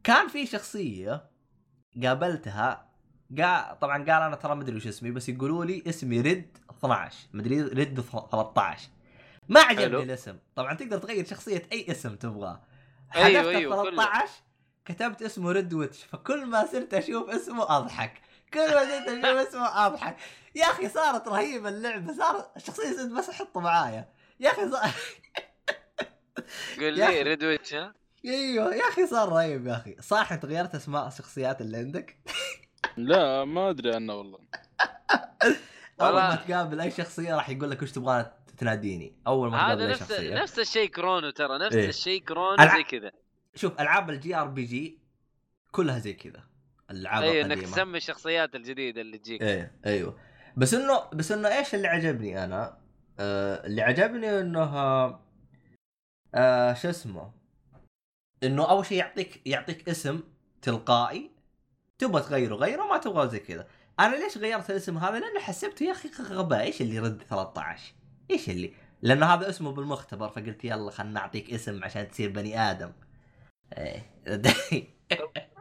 كان 0.05 0.29
في 0.29 0.47
شخصية 0.47 1.31
قابلتها 2.03 2.91
قا... 3.39 3.75
طبعا 3.75 3.97
قال 3.99 4.23
أنا 4.23 4.37
ترى 4.37 4.55
مدري 4.55 4.77
وش 4.77 4.87
اسمي 4.87 5.11
بس 5.11 5.29
يقولوا 5.29 5.65
لي 5.65 5.83
اسمي 5.87 6.21
رد 6.21 6.59
12 6.71 7.17
مدري 7.33 7.63
رد 7.63 8.01
13 8.01 8.89
ما 9.49 9.61
عجبني. 9.61 10.03
الاسم. 10.03 10.39
طبعا 10.55 10.75
تقدر 10.75 10.99
تغير 10.99 11.25
شخصية 11.25 11.63
أي 11.73 11.91
اسم 11.91 12.17
تبغاه. 12.17 12.63
أيوه، 13.17 13.43
حذفت 13.43 13.57
أيوه، 13.57 13.83
كله. 13.83 14.05
13 14.05 14.33
كتبت 14.85 15.23
اسمه 15.23 15.53
Red 15.53 15.75
Wick 15.75 16.05
فكل 16.05 16.47
ما 16.47 16.67
صرت 16.67 16.95
أشوف 16.95 17.31
اسمه 17.31 17.77
أضحك. 17.77 18.21
كل 18.55 18.75
ما 18.75 18.85
صرت 18.85 19.09
أشوف 19.09 19.49
اسمه 19.49 19.87
أضحك. 19.87 20.17
يا 20.55 20.65
أخي 20.65 20.89
صارت 20.89 21.29
رهيبة 21.29 21.69
اللعبة 21.69 22.13
صارت 22.13 22.57
الشخصيه 22.57 22.93
صرت 22.97 23.11
بس 23.11 23.29
أحطه 23.29 23.61
معايا. 23.61 24.09
يا 24.41 24.51
أخي 24.51 24.71
صار... 24.71 24.91
قول 26.81 26.95
لي 26.95 27.05
أخي. 27.05 27.23
Red 27.23 27.45
Wick 27.45 27.75
ها؟ 27.75 27.95
أيوه 28.25 28.75
يا 28.75 28.89
أخي 28.89 29.07
صار 29.07 29.29
رهيب 29.29 29.67
يا 29.67 29.77
أخي. 29.77 29.97
صح 30.03 30.33
أنت 30.33 30.45
غيرت 30.45 30.75
أسماء 30.75 31.09
الشخصيات 31.09 31.61
اللي 31.61 31.77
عندك؟ 31.77 32.19
لا 32.97 33.45
ما 33.45 33.71
أدري 33.71 33.95
عنه 33.95 34.15
والله. 34.15 34.39
أول 36.01 36.13
ما. 36.13 36.35
تقابل 36.35 36.81
أي 36.81 36.91
شخصية 36.91 37.35
راح 37.35 37.49
يقول 37.49 37.71
لك 37.71 37.83
وش 37.83 37.93
تبغى 37.93 38.33
تناديني. 38.59 39.17
أول 39.27 39.51
ما 39.51 39.59
تقابل 39.59 39.83
هذا 39.83 39.85
اي 39.85 39.91
نفس 39.91 40.01
شخصية. 40.01 40.43
نفس 40.43 40.59
الشيء 40.59 40.89
Chrono 40.89 41.31
ترى 41.31 41.59
نفس 41.59 41.77
إيه. 41.77 41.89
الشيء 41.89 42.23
Chrono 42.23 42.69
زي 42.77 42.83
كذا. 42.83 43.13
شوف 43.55 43.81
ألعاب 43.81 44.11
ال 44.11 44.37
JRPG 44.37 44.99
كلها 45.73 45.99
زي 45.99 46.13
كذا. 46.13 46.50
الألعاب 46.91 47.23
أيوه 47.23 47.47
إنك 47.47 47.63
تسمي 47.63 47.97
الشخصيات 47.97 48.55
الجديدة 48.55 49.01
اللي 49.01 49.19
تجيك. 49.19 49.43
إيه 49.43 49.73
أيوه. 49.87 50.19
بس 50.57 50.75
إنه 50.75 51.11
بس 51.13 51.33
إنه 51.33 51.49
إيش 51.49 51.75
اللي 51.75 51.89
عجبني 51.89 52.45
أنا؟ 52.45 52.79
آه 53.19 53.67
اللي 53.67 53.83
عجبني 53.83 54.41
انه 54.41 54.63
آه 56.35 56.75
شو 56.75 56.91
اسمه؟ 56.91 57.33
إنه 58.43 58.71
أول 58.71 58.87
شيء 58.87 58.99
يعطيك 58.99 59.47
يعطيك 59.47 59.89
اسم 59.89 60.21
تلقائي 60.63 61.31
تبغى 61.99 62.23
تغيره 62.23 62.55
غيره 62.55 62.83
ما 62.83 62.99
تبغى 62.99 63.29
زي 63.29 63.39
كذا. 63.39 63.67
أنا 64.01 64.17
ليش 64.17 64.39
غيرت 64.39 64.71
الاسم 64.71 64.99
هذا؟ 64.99 65.19
لأني 65.19 65.41
حسبته 65.41 65.85
يا 65.85 65.93
أخي 65.93 66.11
غباء. 66.23 66.61
إيش 66.61 66.81
اللي 66.81 66.99
Red 66.99 67.23
13 67.23 67.95
إيش 68.31 68.51
اللي؟ 68.51 68.73
لأنه 69.03 69.27
هذا 69.27 69.49
اسمه 69.49 69.73
بالمختبر 69.73 70.29
فقلت 70.29 70.65
يلا 70.65 70.91
خلنا 70.91 71.13
نعطيك 71.13 71.53
اسم 71.53 71.85
عشان 71.85 72.09
تصير 72.09 72.31
بني 72.31 72.61
آدم. 72.61 72.93
إيه. 73.79 74.11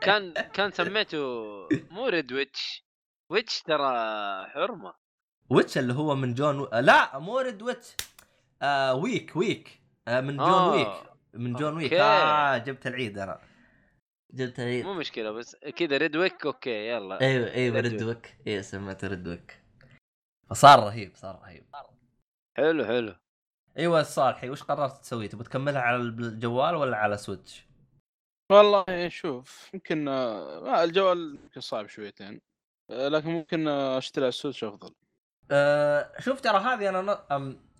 كان 0.02 0.34
كان 0.34 0.72
سميته 0.72 1.18
مو 1.92 2.08
Red 2.08 2.32
Witch. 2.32 2.86
Witch 3.32 3.62
ترى 3.62 3.92
حرمة. 4.48 4.94
Witch 5.50 5.78
اللي 5.78 5.94
هو 5.94 6.16
من 6.16 6.34
جون 6.34 6.60
و... 6.60 6.66
لا 6.66 7.20
مو 7.20 7.40
Red 7.40 7.62
Witch. 7.62 7.96
آه 8.62 8.94
Wick 8.94 9.36
Wick. 9.36 9.82
آه 10.08 10.22
من 10.22 10.38
جون 10.38 10.48
آه. 10.48 10.72
Wick. 10.72 11.10
من 11.34 11.54
John 11.54 11.74
Wick. 11.74 11.94
Okay. 11.94 12.04
آه 12.04 12.58
جبت 12.58 12.88
العيد 12.88 13.18
أنا. 13.18 13.42
جبت 14.34 14.60
العيد. 14.60 14.86
مو 14.86 14.94
مشكلة 14.94 15.32
بس 15.32 15.56
كذا 15.56 15.98
Red 15.98 16.16
Wick 16.16 16.46
okay 16.46 16.88
يلا. 16.88 17.22
أيوه 17.22 17.52
أيوه 17.52 17.80
Red 17.80 17.92
Red 17.92 18.04
Wick. 18.04 18.38
أيوه 18.48 18.62
سميته 18.62 19.08
Red 19.08 19.28
Wick. 19.28 19.64
فصار 20.50 20.80
رهيب 20.80 21.16
صار 21.16 21.40
رهيب. 21.42 21.66
حلو 22.58 22.86
حلو. 22.86 23.16
أيوه 23.78 24.00
الصالحي 24.00 24.50
وش 24.50 24.64
قررت 24.64 25.02
تسوي؟ 25.02 25.28
تبغى 25.28 25.44
تكملها 25.44 25.82
على 25.82 25.96
الجوال 25.98 26.76
ولا 26.76 26.98
على 26.98 27.18
Switch؟ 27.18 27.69
والله 28.52 29.10
شوف 29.10 29.70
يمكن 29.74 30.08
آه، 30.08 30.84
الجوال 30.84 31.40
يمكن 31.44 31.62
صعب 31.62 31.88
شويتين 31.88 32.42
آه، 32.90 33.08
لكن 33.08 33.30
ممكن 33.30 33.68
آه، 33.68 33.98
أشتري 33.98 34.24
على 34.26 34.30
ال 34.30 34.35
Switch 34.35 34.64
أفضل 34.64 34.96
أه 35.52 36.12
شوف 36.20 36.42
ترى 36.42 36.58
هذه 36.58 36.90
أنا 36.90 37.26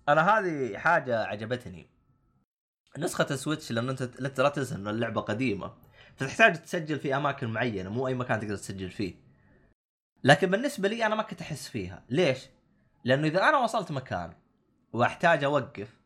أنا 0.08 0.38
هذه 0.38 0.78
حاجة 0.78 1.24
عجبتني 1.24 1.86
نسخة 2.98 3.26
ال 3.30 3.36
Switch 3.36 3.72
لأن 3.72 3.88
أنت 3.88 4.20
لا 4.40 4.48
تنسى 4.48 4.74
ان 4.74 4.88
اللعبة 4.88 5.20
قديمة 5.20 5.74
فتحتاج 6.16 6.62
تسجل 6.62 6.98
في 6.98 7.16
أماكن 7.16 7.48
معينة 7.48 7.90
مو 7.90 8.06
أي 8.06 8.14
مكان 8.14 8.40
تقدر 8.40 8.56
تسجل 8.56 8.90
فيه. 8.90 9.14
لكن 10.24 10.50
بالنسبة 10.50 10.88
لي 10.88 11.06
أنا 11.06 11.14
ما 11.14 11.22
كنت 11.22 11.40
أحس 11.40 11.68
فيها، 11.68 12.04
ليش؟ 12.08 12.48
لأنه 13.04 13.26
إذا 13.26 13.48
أنا 13.48 13.58
وصلت 13.58 13.92
مكان 13.92 14.32
وأحتاج 14.92 15.44
أوقف 15.44 16.00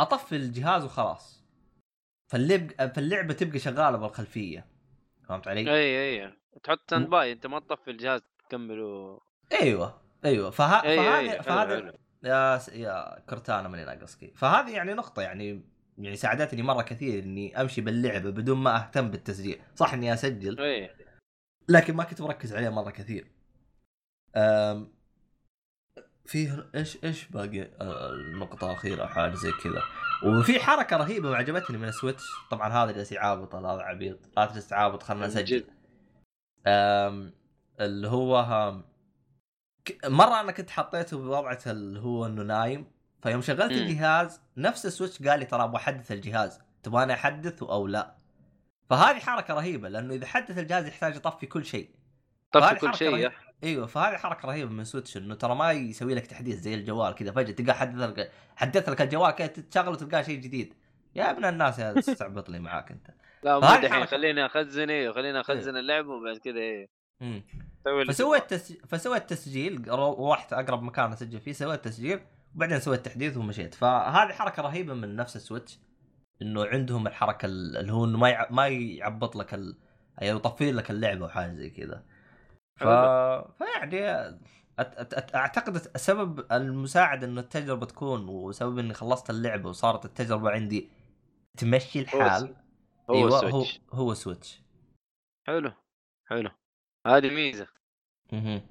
أطفي 0.00 0.36
الجهاز 0.36 0.84
وخلاص. 0.84 1.35
فاللعب 2.28 2.92
فاللعبة 2.94 3.34
تبقى 3.34 3.58
شغالة 3.58 3.96
بالخلفية. 3.96 4.66
فهمت 5.28 5.48
علي؟ 5.48 5.60
إي 5.60 6.24
إي 6.24 6.32
تحط 6.62 6.80
standby 6.82 7.32
أنت 7.32 7.46
ما 7.46 7.60
تطفي 7.60 7.90
الجهاز 7.90 8.20
تكمله. 8.48 9.20
أيوه 9.52 10.00
أيوه. 10.24 10.50
فه... 10.50 10.84
إي 10.84 10.96
فهذه 11.42 11.42
حلو 11.42 11.82
حلو 11.82 11.92
يا 12.22 12.58
س... 12.58 12.68
يا 12.68 13.20
كرتانا 13.20 13.68
ماني 13.68 13.84
ناقصك 13.84 14.32
فهذه 14.36 14.70
يعني 14.70 14.94
نقطة 14.94 15.22
يعني 15.22 15.64
يعني 15.98 16.16
ساعدتني 16.16 16.62
مرة 16.62 16.82
كثير 16.82 17.22
إني 17.22 17.60
أمشي 17.60 17.80
باللعبة 17.80 18.30
بدون 18.30 18.58
ما 18.58 18.76
أهتم 18.76 19.10
بالتسجيل. 19.10 19.60
صح 19.74 19.92
إني 19.92 20.12
أسجل؟ 20.12 20.60
إيه 20.60 20.96
لكن 21.68 21.94
ما 21.94 22.04
كنت 22.04 22.22
مركز 22.22 22.54
عليه 22.54 22.68
مرة 22.68 22.90
كثير. 22.90 23.30
أم 24.36 24.96
فيه 26.26 26.70
إيش 26.74 27.04
إيش 27.04 27.28
باقي؟ 27.28 27.62
آه، 27.62 28.12
النقطة 28.12 28.72
أخيرة 28.72 29.02
أو 29.02 29.08
حاجة 29.08 29.34
زي 29.34 29.52
كذا. 29.52 29.82
وفي 30.24 30.60
حركة 30.60 30.96
رهيبة 30.96 31.30
معجبتني 31.30 31.78
من 31.78 31.88
السويتش. 31.88 32.22
طبعا 32.50 32.68
هذا 32.68 32.92
جالس 32.92 33.12
يعابط 33.12 33.54
هذا 33.54 33.82
عبيط 33.82 34.18
لا 34.36 34.46
تجلس 34.46 34.68
تعابط 34.68 35.02
خلنا 35.02 35.26
نسجل. 35.26 35.64
اللي 37.80 38.08
هو 38.08 38.42
مرة 40.04 40.40
أنا 40.40 40.52
كنت 40.52 40.70
حطيته 40.70 41.18
بوضعة 41.18 41.58
اللي 41.66 42.00
هو 42.00 42.26
إنه 42.26 42.42
نايم 42.42 42.86
فيوم 43.22 43.42
شغلت 43.42 43.72
مم. 43.72 43.78
الجهاز 43.78 44.40
نفس 44.56 44.86
ال 44.86 44.91
Switch 44.91 45.22
قال 45.22 45.38
لي 45.38 45.44
ترى 45.44 45.64
أبغى 45.64 45.76
أحدث 45.76 46.12
الجهاز 46.12 46.60
تبغاني 46.82 47.12
أحدث 47.12 47.62
أو 47.62 47.86
لا؟ 47.86 48.14
فهذه 48.90 49.18
حركة 49.18 49.54
رهيبة 49.54 49.88
لأنه 49.88 50.14
إذا 50.14 50.26
حدث 50.26 50.58
الجهاز 50.58 50.86
يحتاج 50.86 51.16
يطفي 51.16 51.46
كل 51.46 51.64
شيء. 51.64 51.90
طفي 52.52 52.74
كل 52.74 52.94
شيء 52.94 53.30
أيوه 53.64 53.86
فهذه 53.86 54.16
حركة 54.16 54.48
رهيبة 54.48 54.70
من 54.70 54.84
Switch 54.84 55.16
انه 55.16 55.34
ترى 55.34 55.54
ما 55.54 55.72
يسوي 55.72 56.14
لك 56.14 56.26
تحديث 56.26 56.58
زي 56.58 56.74
الجوال 56.74 57.14
كذا 57.14 57.32
فجأة 57.32 57.52
تلقاه 57.52 57.74
حدث 57.74 58.02
لك 58.02 58.30
حدث 58.56 58.88
لك 58.88 59.02
الجوال 59.02 59.30
كذا 59.30 59.46
تشغله 59.46 59.90
وتلقاه 59.90 60.22
شيء 60.22 60.40
جديد. 60.40 60.74
يا 61.14 61.30
ابن 61.30 61.44
الناس 61.44 61.78
لا 61.78 61.92
تستعبط 61.92 62.48
لي 62.48 62.58
معاك 62.58 62.90
انت. 62.90 63.06
لا 63.42 63.54
مو 63.54 63.60
دحين 63.60 64.06
خليني 64.06 64.46
أخزن 64.46 64.90
إيه 64.90 65.10
خليني 65.10 65.40
أخزن 65.40 65.76
اللعبة 65.76 66.10
وبعد 66.10 66.36
كذا 66.36 66.58
إيه. 66.58 66.88
فسويت. 68.08 68.50
تس... 68.50 68.72
فسويت 68.72 69.30
تسجيل 69.30 69.88
رو- 69.88 70.32
رحت 70.32 70.52
أقرب 70.52 70.82
مكان 70.82 71.12
أسجل 71.12 71.40
فيه 71.40 71.52
سويت 71.52 71.84
تسجيل 71.84 72.20
وبعدين 72.54 72.80
سويت 72.80 73.04
تحديث 73.06 73.36
ومشيت. 73.36 73.74
فهذه 73.74 74.32
حركة 74.32 74.62
رهيبة 74.62 74.94
من 74.94 75.16
نفس 75.16 75.36
ال 75.36 75.42
Switch 75.42 75.78
إنه 76.42 76.66
عندهم 76.66 77.06
الحركة 77.06 77.46
ال- 77.46 77.76
اللي 77.76 77.92
هو 77.92 78.04
إنه 78.04 78.18
ما 78.18 78.28
يع... 78.28 78.46
ما 78.50 78.68
يعبط 78.68 79.36
لك 79.36 79.54
ال... 79.54 79.76
يعني 80.18 80.36
يطفي 80.36 80.72
لك 80.72 80.90
اللعبة 80.90 81.24
وحاجة 81.24 81.52
زي 81.52 81.70
كذا. 81.70 82.04
ف... 82.76 82.88
فيعني 83.58 84.10
أت... 84.78 84.96
أت... 84.98 85.14
أت... 85.14 85.34
أعتقد 85.34 85.76
سبب 85.96 86.52
المساعد 86.52 87.24
انه 87.24 87.40
التجربة 87.40 87.86
تكون 87.86 88.28
وسبب 88.28 88.78
إني 88.78 88.94
خلصت 88.94 89.30
اللعبة 89.30 89.68
وصارت 89.68 90.04
التجربة 90.04 90.50
عندي 90.50 90.90
تمشي 91.58 92.00
الحال 92.00 92.56
هو 93.10 93.14
أيوة، 93.14 93.28
ال 93.28 93.35
Switch 93.35 93.80
هو 93.92 93.98
هو 93.98 94.14
Switch 94.14 94.60
حلو 95.46 95.72
حلو 96.26 96.50
هذه 97.06 97.34
ميزة 97.34 97.66
مهم. 98.32 98.62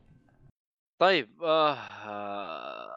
طيب 1.01 1.43
آه 1.43 2.95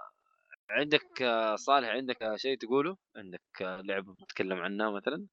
عندك 0.71 1.25
صالح 1.55 1.89
عندك 1.89 2.37
شيء 2.37 2.59
تقوله؟ 2.59 2.97
عندك 3.17 3.41
لعبة 3.61 4.13
بتتكلم 4.13 4.59
عنها 4.59 4.91
مثلا؟ 4.91 5.27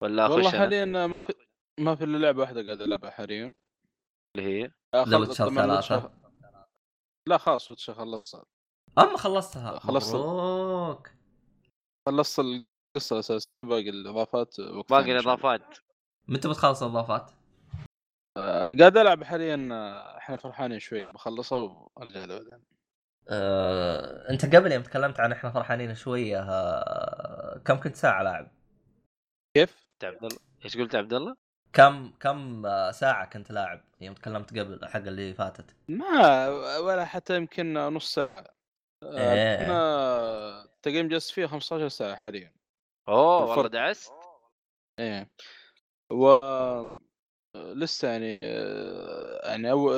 ولا 0.00 0.26
والله؟ 0.28 0.50
حاليا 0.50 0.84
ما 0.84 1.12
في- 1.12 1.34
ما 1.80 1.94
في 1.94 2.04
إلا 2.04 2.18
لعبة 2.18 2.40
واحدة 2.40 2.66
قاعد 2.66 2.80
ألعبها 2.80 3.10
حاليا 3.10 3.54
اللي 4.36 4.64
هي 4.64 4.70
The 4.96 5.16
Witcher 5.16 5.54
ثلاثة. 5.54 6.12
لا 7.28 7.38
خلاص 7.38 7.70
Witcher 7.70 7.94
خلصت 7.94 8.44
أما 8.98 9.16
خلصتها 9.16 9.78
خلصت. 9.78 10.14
مبروك 10.14 11.10
خلصت 12.08 12.38
القصة 12.40 13.14
الأساسية 13.14 13.50
باقي 13.66 13.88
الإضافات 13.90 14.60
وقت 14.60 14.90
باقي. 14.90 15.12
الإضافات 15.12 15.78
متى 16.28 16.48
بتخلص 16.48 16.82
الإضافات؟ 16.82 17.30
آه، 18.36 18.72
قاعد 18.78 18.96
ألعب 18.96 19.24
حاليا 19.24 19.68
آه، 19.72 20.18
إحنا 20.18 20.36
فرحانين 20.36 20.78
شوي 20.78 21.04
بخلصها 21.04 21.58
وارجع 21.96 22.24
له 22.24 22.38
بعدين 22.38 22.64
آه، 23.28 24.30
أنت 24.30 24.56
قبل 24.56 24.72
يوم 24.72 24.82
تكلمت 24.82 25.20
عن 25.20 25.32
إحنا 25.32 25.50
فرحانين 25.50 25.94
شوية 25.94 26.40
آه، 26.40 27.58
كم 27.58 27.80
كنت 27.80 27.96
ساعة 27.96 28.22
لاعب؟ 28.22 28.50
كيف؟ 29.56 29.86
عبد 30.04 30.24
الله 30.24 30.38
إيش 30.64 30.76
قلت 30.76 30.94
يا 30.94 30.98
عبد 30.98 31.14
الله؟ 31.14 31.36
كم 31.72 32.10
كم 32.20 32.66
آه، 32.66 32.90
ساعة 32.90 33.24
كنت 33.30 33.52
لاعب 33.52 33.80
يوم 34.00 34.14
تكلمت 34.14 34.50
قبل 34.58 34.88
حق 34.88 35.00
اللي 35.00 35.34
فاتت؟ 35.34 35.76
ما 35.88 36.48
ولا 36.78 37.04
حتى 37.04 37.36
يمكن 37.36 37.74
نص 37.74 38.14
ساعة 38.14 38.44
آه، 39.02 39.34
إيه. 39.34 39.66
أنا 39.66 40.68
تقريبا 40.82 41.08
جلست 41.08 41.30
فيها 41.30 41.46
15 41.46 41.88
ساعة 41.88 42.18
حاليا 42.26 42.52
أوه 43.08 43.44
والله. 43.50 43.68
دعست 43.68 44.12
إيه 44.98 45.30
و 46.12 46.38
لسه 47.56 48.08
يعني 48.08 48.40
آه، 48.42 49.48
يعني 49.50 49.70
أو 49.70 49.88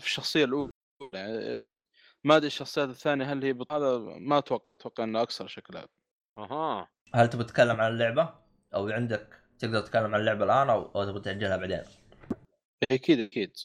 في 0.00 0.06
الشخصية 0.06 0.44
الأولى 0.44 0.70
يعني 1.12 1.66
ما 2.24 2.36
أدري 2.36 2.46
الشخصيات 2.46 2.88
الثانية 2.88 3.32
هل 3.32 3.44
هي 3.44 3.52
بط- 3.52 3.72
هذا 3.72 3.98
ما 3.98 4.38
أتوقع 4.38 4.64
أتوقع 4.80 5.04
إنه 5.04 5.22
أكثر 5.22 5.46
شكلها 5.46 5.88
أها 6.38 6.88
هل 7.14 7.30
تبي 7.30 7.44
تتكلم 7.44 7.80
عن 7.80 7.92
اللعبة؟ 7.92 8.34
أو 8.74 8.88
عندك 8.88 9.37
تقدر 9.58 9.80
تتكلم 9.80 10.14
عن 10.14 10.20
اللعبة 10.20 10.44
الآن 10.44 10.70
أو 10.70 11.04
تبي 11.04 11.20
تأجلها 11.20 11.56
بعدين؟ 11.56 11.82
أكيد 12.90 13.20
أكيد. 13.20 13.56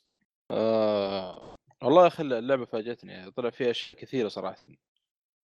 آه... 0.51 1.55
والله 1.83 2.01
يا 2.03 2.07
أخي 2.07 2.23
اللعبة 2.23 2.65
فاجأتني. 2.65 3.31
طلع 3.31 3.49
فيها 3.49 3.71
أشياء 3.71 4.01
كثيرة 4.01 4.27
صراحة. 4.27 4.65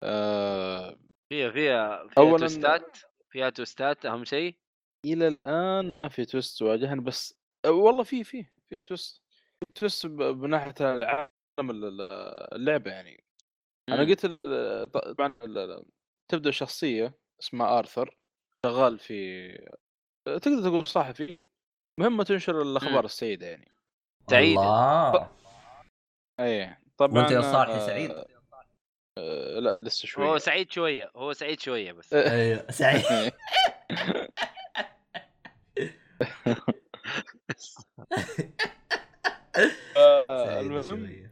آه... 0.03 0.97
فيها 1.29 1.51
فيها 1.51 2.07
فيها 2.09 2.37
أولاً- 2.37 2.41
توستات. 2.41 2.99
فيها 3.31 3.51
twistات 3.51 4.07
أهم 4.07 4.25
شيء. 4.25 4.57
إلى 5.05 5.29
الآن 5.29 5.93
ما 6.03 6.09
في 6.09 6.25
twist 6.25 6.63
واجهني 6.63 7.01
بس 7.01 7.35
آه، 7.65 7.71
والله 7.71 8.03
في 8.03 8.25
في 8.25 8.43
في 8.43 8.75
twist 8.87 9.23
twist 9.75 10.07
ب- 10.07 10.23
بناحية 10.23 10.75
العالم 10.81 11.31
ال- 11.61 11.85
ال- 11.85 12.55
اللعبة 12.55 12.91
يعني. 12.91 13.25
أنا 13.89 14.03
مم. 14.05 14.09
قلت 14.09 14.27
طبعا 15.19 15.35
تبدأ 16.29 16.51
شخصية 16.51 17.15
اسمها 17.41 17.79
آرثر 17.79 18.19
شغال 18.67 18.99
في 18.99 19.49
تقدر 20.37 20.63
تقول 20.63 20.87
صحفي 20.87 21.39
مهمة 22.01 22.25
تنشر 22.25 22.63
الأخبار 22.63 22.99
مم. 22.99 23.05
السعيده 23.05 23.47
يعني 23.47 23.73
سعيدة. 24.31 24.61
الله 24.61 25.29
إيه 26.41 26.81
طبعا 26.99 27.19
وأنت 27.23 27.31
يا 27.31 27.41
صالح 27.41 27.71
آه، 27.71 27.87
سعيد؟ 27.87 28.11
آه 29.19 29.59
لا 29.59 29.79
لسه 29.83 30.07
شوي 30.07 30.25
هو 30.25 30.39
سعيد 30.39 30.71
شوية 30.73 31.11
هو 31.17 31.33
سعيد 31.33 31.61
شوية 31.61 31.93
بس 31.93 32.15
أيوه 32.15 32.71
سعيد 32.71 33.33
آه، 39.97 40.25
سعيد 40.29 40.67
المهم. 40.67 41.31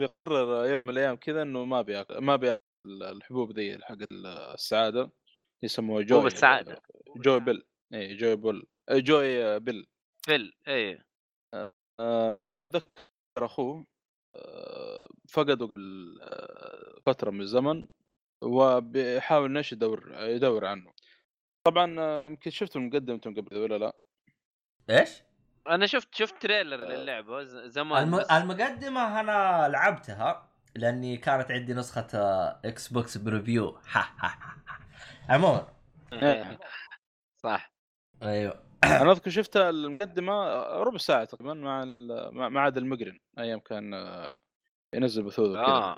بيقرر 0.00 0.66
يوم 0.66 0.82
من 0.86 0.92
الأيام 0.92 1.16
كذا 1.16 1.42
إنه 1.42 1.64
ما 1.64 1.82
بياكل 1.82 2.18
ما 2.18 2.36
بيأكل 2.36 2.62
الحبوب 2.86 3.52
ذي 3.52 3.78
حق 3.82 3.96
السعادة 4.12 5.10
يسموها 5.62 6.02
جوي 6.02 6.18
حبوب 6.18 6.26
السعادة. 6.32 6.82
جوي 7.16 7.40
بيل 7.40 7.64
اي 7.94 8.14
جوي 8.16 8.36
بول 8.36 8.66
آه، 8.88 8.98
جوي 8.98 9.60
بيل. 9.60 9.86
فل 10.26 10.52
إيه. 10.68 11.06
آه، 12.00 12.38
ذكر 12.72 12.86
أخوه 13.38 13.86
آه، 14.36 15.08
فقدوا 15.28 15.68
آه، 16.22 17.00
فترة 17.06 17.30
من 17.30 17.40
الزمن 17.40 17.88
وبيحاول 18.42 19.52
نش 19.52 19.72
يدور 19.72 20.14
يدور 20.14 20.66
عنه. 20.66 20.92
طبعا 21.66 22.00
آه، 22.00 22.24
يمكن 22.28 22.50
شفتوا 22.50 22.80
مقدمته 22.80 23.30
قبل 23.30 23.56
ولا 23.58 23.78
لا؟ 23.78 23.92
إيش؟ 24.90 25.10
أنا 25.68 25.86
شفت 25.86 26.14
شفت 26.14 26.42
trailer 26.42 26.76
للعبة 26.76 27.44
زمان 27.68 28.02
الم... 28.02 28.16
بس. 28.16 28.30
المقدمة 28.30 29.20
أنا 29.20 29.68
لعبتها 29.68 30.50
لأني 30.76 31.16
كانت 31.16 31.50
عندي 31.50 31.74
نسخة 31.74 32.06
آه، 32.14 32.60
إكس 32.64 32.88
بوكس 32.88 33.18
preview 33.18 33.68
ها 33.68 34.00
ها 34.18 34.28
ها 34.28 34.56
ها. 34.66 35.34
عموما. 35.34 35.68
إيه. 36.12 36.58
صح. 37.36 37.69
أيوه. 38.22 38.62
أنا 38.84 39.12
أذكر 39.12 39.30
شفت 39.30 39.56
المقدمة 39.56 40.32
آه، 40.32 40.82
ربع 40.82 40.98
ساعة 40.98 41.24
تقريبا 41.24 41.54
مع 41.54 41.82
ال- 41.82 42.34
مع 42.34 42.60
عاد 42.62 42.76
المقرن 42.76 43.18
أيام 43.38 43.60
كان 43.60 43.94
آه، 43.94 44.36
ينزل 44.94 45.22
بثوث 45.22 45.48
وكذا. 45.48 45.60
آه 45.64 45.96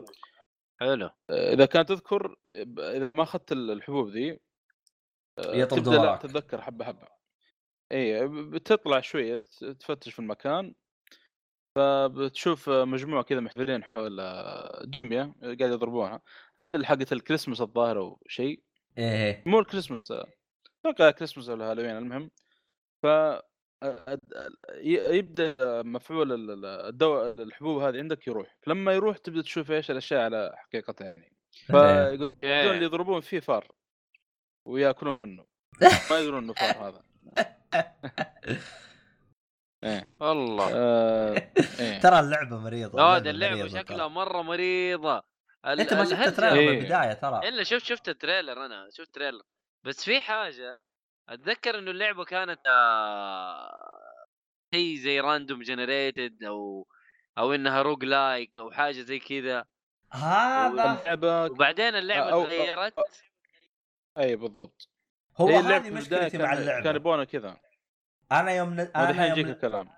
حلو. 0.81 1.11
إذا 1.31 1.67
كان 1.67 1.87
تذكر 1.87 2.37
إذا 2.79 3.11
ما 3.17 3.23
أخذت 3.23 3.53
الحبوب 3.53 4.09
ذي 4.09 4.31
آه، 5.39 5.55
يطرد 5.55 5.83
تبدأ 5.83 5.97
لا. 6.03 6.17
تتذكر 6.17 6.63
حبة 6.63 6.85
حبة. 6.85 7.09
اي 7.93 8.29
بتطلع 8.29 9.01
شوية 9.01 9.45
تفتش 9.81 10.13
في 10.13 10.19
المكان 10.19 10.75
فبتشوف 11.77 12.69
مجموعة 12.69 13.23
كذا 13.23 13.41
محفلين 13.41 13.85
حول 13.85 14.21
آه، 14.21 14.83
دميه 14.85 15.35
قاعد 15.43 15.61
يضربونها. 15.61 16.21
حقه 16.83 17.07
الكريسماس 17.13 17.61
الظاهر 17.61 17.99
أو 17.99 18.23
شيء 18.29 18.63
إيه. 18.99 19.43
مو 19.47 19.59
الكريسماس 19.61 20.13
أتوقع 20.87 21.11
كريسماس 21.11 21.49
ولا 21.49 21.71
هالوين 21.71 21.97
المهم. 21.99 22.31
ف 23.03 23.07
يبدأ 24.85 25.57
مفعول 25.83 26.33
ال- 26.33 26.51
ال- 26.51 26.65
الدواء 26.65 27.43
الحبوب 27.43 27.83
هذه 27.83 27.99
عندك 27.99 28.27
يروح. 28.27 28.57
لما 28.67 28.93
يروح 28.93 29.17
تبدأ 29.19 29.43
تشوف 29.43 29.71
إيش 29.71 29.91
الأشياء 29.91 30.21
على 30.23 30.53
حقيقتها 30.57 31.05
يعني. 31.05 31.33
إيه. 31.71 32.09
فيقولون 32.11 32.37
إيه. 32.43 32.71
اللي 32.71 32.85
يضربون 32.85 33.21
فيه 33.21 33.41
فار 33.41 33.69
ويأكلون 34.69 35.19
منه. 35.25 35.47
ما 36.11 36.19
يدرون 36.19 36.43
إنه 36.45 36.53
فار 36.53 36.89
هذا. 36.89 37.03
والله. 40.21 40.71
آه، 40.75 41.51
إيه. 41.81 42.01
ترى 42.01 42.21
اللعبة 42.21 42.59
مريضة 42.59 42.99
لا 42.99 43.17
اللعبة 43.31 43.57
مريضة 43.63 43.79
شكلها. 43.79 44.09
مرة 44.09 44.43
مريضة. 44.43 45.23
أنت 45.67 45.95
ما 45.95 46.05
شفت 46.05 46.15
الهرجة- 46.15 46.37
trailer 46.37 46.59
إيه. 46.59 46.69
بالبداية 46.79 47.13
ترى. 47.13 47.49
إلا 47.49 47.63
شفت 47.63 47.85
شفت 47.85 48.09
ال 48.09 48.16
trailer 48.16 48.67
أنا 48.67 48.89
شفت 48.91 49.15
trailer. 49.15 49.43
بس 49.85 50.05
في 50.05 50.21
حاجة 50.21 50.81
أتذكر 51.29 51.79
إنه 51.79 51.91
اللعبة 51.91 52.25
كانت 52.25 52.61
آه، 52.67 53.93
شيء 54.75 54.97
زي 54.97 55.21
random 55.21 55.63
generated 55.63 56.45
أو 56.45 56.87
أو 57.39 57.55
إنها 57.55 57.83
roguelike 57.83 58.53
أو 58.59 58.71
حاجة 58.71 59.01
زي 59.01 59.19
كذا. 59.19 59.65
هذا 60.13 61.01
اللعبه 61.01 61.45
وبعدين 61.45 61.95
اللعبة 61.95 62.31
تغيرت. 62.31 62.95
أي 64.19 64.37
بالضبط. 64.37 64.89
هو 65.37 65.49
هي 65.49 65.61
اللعبة 65.61 65.87
هذه 65.87 65.91
مشكلتي 65.91 66.39
مع 66.39 66.53
اللعبة. 66.53 66.85
كان 66.85 66.97
يبغونها 66.97 67.25
كذا. 67.25 67.57
أنا 68.33 68.53
يوم. 68.53 68.73
أنا 68.73 69.11
الحين 69.11 69.33
يجيك 69.33 69.47
يوم... 69.47 69.51
الكلام. 69.51 69.89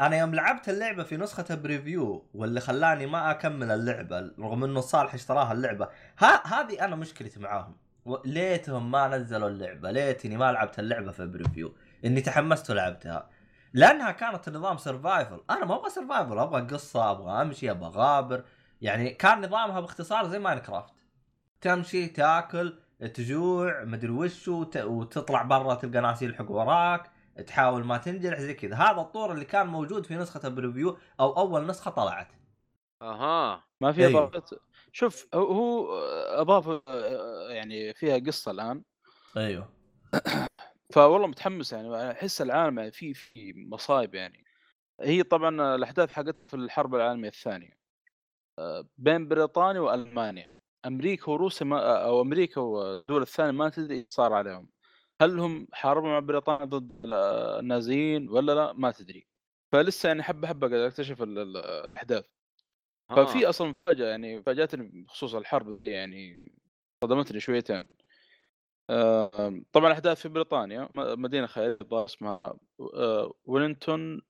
أنا 0.00 0.18
يوم 0.18 0.34
لعبت 0.34 0.68
اللعبة 0.68 1.02
في 1.02 1.16
نسخة 1.16 1.54
preview 1.54 2.30
واللي 2.34 2.60
خلاني 2.60 3.06
ما 3.06 3.30
أكمل 3.30 3.70
اللعبة 3.70 4.34
رغم 4.38 4.64
إنه 4.64 4.80
صالح 4.80 5.14
اشتراها 5.14 5.52
اللعبة. 5.52 5.88
ها 6.18 6.46
هذه 6.46 6.84
أنا 6.84 6.96
مشكلتي 6.96 7.40
معاهم. 7.40 7.87
ليتهم 8.24 8.90
ما 8.90 9.08
نزلوا 9.08 9.48
اللعبة 9.48 9.90
ليتني 9.90 10.36
ما 10.36 10.52
لعبت 10.52 10.78
اللعبة 10.78 11.12
في 11.12 11.26
preview 11.26 11.74
إني 12.04 12.20
تحمست 12.20 12.70
ولعبتها 12.70 13.30
لأنها 13.72 14.10
كانت 14.10 14.48
نظام 14.48 14.76
survival 14.76 15.40
أنا 15.50 15.64
ما 15.64 15.74
أبغى 15.74 15.90
survival 15.90 16.38
أبغى 16.38 16.60
قصة 16.60 17.10
أبغى 17.10 17.42
أمشي 17.42 17.70
أبغى 17.70 17.88
غابر 17.88 18.44
يعني 18.80 19.10
كان 19.10 19.40
نظامها 19.40 19.80
باختصار 19.80 20.28
زي 20.28 20.38
Minecraft 20.38 20.92
تمشي 21.60 22.06
تاكل 22.06 22.78
تجوع 23.14 23.84
مدري 23.84 24.10
وش 24.10 24.48
وت... 24.48 24.76
وتطلع 24.76 25.42
برا 25.42 25.74
تلقى 25.74 26.00
ناس 26.00 26.22
يلحقوا 26.22 26.64
وراك 26.64 27.10
تحاول 27.46 27.84
ما 27.84 27.98
تنجرح 27.98 28.40
زي 28.40 28.54
كذا. 28.54 28.76
هذا 28.76 29.00
الطور 29.00 29.32
اللي 29.32 29.44
كان 29.44 29.66
موجود 29.66 30.06
في 30.06 30.16
نسخة 30.16 30.46
البريفيو 30.48 30.98
أو 31.20 31.36
أول 31.36 31.66
نسخة 31.66 31.90
طلعت. 31.90 32.28
أها. 33.02 33.64
ما 33.80 33.92
في 33.92 34.06
أيوه. 34.06 34.42
شوف 34.92 35.26
هو- 35.34 35.52
هو 35.52 35.98
اضافه 36.40 36.82
آه، 36.88 37.50
يعني 37.50 37.94
فيها 37.94 38.18
قصة 38.18 38.50
الآن. 38.50 38.82
أيوه. 39.36 39.72
فوالله 40.94 41.26
متحمس 41.26 41.72
يعني 41.72 42.10
احس 42.10 42.42
العالم 42.42 42.78
يعني 42.78 42.90
في 42.92 43.14
في 43.14 43.52
مصايب 43.56 44.14
يعني. 44.14 44.44
هي 45.00 45.22
طبعا 45.22 45.74
الأحداث 45.74 46.12
حقت 46.12 46.36
في 46.48 46.54
الحرب 46.54 46.94
العالمية 46.94 47.28
الثانية. 47.28 47.78
آه، 48.58 48.84
بين 48.98 49.28
بريطانيا 49.28 49.80
وألمانيا. 49.80 50.48
أمريكا 50.86 51.30
وروسيا 51.32 51.66
ما 51.66 52.04
أو 52.04 52.20
أمريكا 52.22 52.60
والدول 52.60 53.22
الثانية 53.22 53.50
ما 53.50 53.68
تدري 53.68 53.94
إيش 53.96 54.06
صار 54.10 54.32
عليهم. 54.32 54.68
هل 55.22 55.38
هم 55.40 55.68
حاربوا 55.72 56.08
مع 56.08 56.18
بريطانيا 56.18 56.64
ضد 56.64 56.90
النازيين 57.04 58.28
ولا 58.28 58.52
لا؟ 58.52 58.72
ما 58.72 58.90
تدري. 58.90 59.26
فلسه 59.72 60.06
يعني 60.06 60.22
حبة 60.22 60.48
حبة 60.48 60.68
قاعد 60.68 60.80
أكتشف 60.80 61.22
ال- 61.22 61.38
ال- 61.38 61.56
الأحداث. 61.56 62.24
ففي 63.08 63.46
آه. 63.46 63.48
أصلا 63.48 63.74
مفاجأة 63.82 64.06
يعني 64.06 64.42
فاجاتني 64.42 65.02
بخصوص 65.02 65.34
الحرب 65.34 65.82
دي 65.82 65.90
يعني 65.90 66.52
صدمتني 67.04 67.40
شويتين. 67.40 67.84
طبعا 69.72 69.86
الاحداث 69.86 70.20
في 70.20 70.28
بريطانيا 70.28 70.88
مدينة 70.96 71.46
خياليه 71.46 71.78
الظاهر 71.80 72.04
اسمها 72.04 72.40
آه، 72.94 73.34
ويلينغتون 73.44 74.22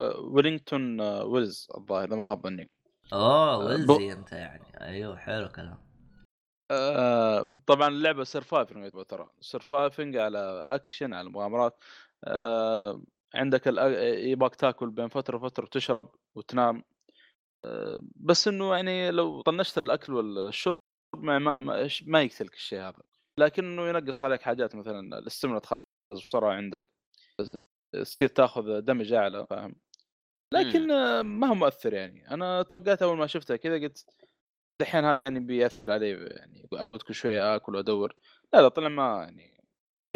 آه، 0.00 0.20
ويلينغتون 0.20 1.00
آه، 1.00 1.24
ويلز 1.24 1.68
الظاهر 1.76 2.08
إذا 2.08 2.16
ما 2.16 2.26
خاب 2.30 2.42
ظني 2.42 2.70
اوه 3.12 3.58
ويلزي 3.58 4.12
أنت 4.12 4.32
يعني. 4.32 4.80
أيوه 4.80 5.16
حلو 5.16 5.48
كلام. 5.48 5.78
آه، 6.70 7.44
طبعا 7.66 7.88
اللعبة 7.88 8.24
surviving 8.24 9.04
ترى. 9.08 9.28
surviving 9.40 10.16
على 10.16 10.68
اكشن 10.72 11.14
على 11.14 11.30
مغامرات. 11.30 11.84
آه، 12.46 13.02
عندك 13.34 13.66
يبغاك 14.16 14.54
تاكل 14.54 14.90
بين 14.90 15.08
فترة 15.08 15.36
وفترة 15.36 15.64
وتشرب 15.64 16.00
وتنام. 16.34 16.82
بس 18.16 18.48
إنه 18.48 18.74
يعني 18.74 19.10
لو 19.10 19.40
طنشت 19.42 19.78
الأكل 19.78 20.12
والشرب 20.14 20.80
ما 21.16 21.38
ما, 21.38 21.58
ما, 21.62 21.88
ما 22.06 22.22
يقتلك 22.22 22.54
الشيء 22.54 22.80
هذا. 22.80 23.02
لكنه 23.40 23.88
ينقص 23.88 24.24
عليك 24.24 24.42
حاجات 24.42 24.74
مثلا 24.74 25.18
ال 25.18 25.23
stamina 25.23 25.58
تخلص 25.58 25.82
بسرعة 26.12 26.52
عندك. 26.52 26.76
تصير 27.92 28.28
تاخذ 28.28 28.80
damage 28.80 29.12
اعلى 29.12 29.46
فاهم؟ 29.50 29.74
لكن 30.54 30.86
ما 31.20 31.46
هو 31.46 31.54
مؤثر 31.54 31.94
يعني. 31.94 32.30
أنا 32.30 32.62
توقعت 32.62 33.02
أول 33.02 33.16
ما 33.16 33.26
شفتها 33.26 33.56
كذا 33.56 33.74
قلت 33.74 34.06
دحين 34.80 35.04
هذا 35.04 35.22
يعني 35.26 35.40
بيأثر 35.40 35.92
علي 35.92 36.10
يعني 36.10 36.68
كل 37.06 37.14
شوية 37.14 37.56
آكل 37.56 37.74
وأدور. 37.74 38.14
لا 38.54 38.62
لا 38.62 38.68
طلع 38.68 38.88
ما 38.88 39.22
يعني 39.22 39.64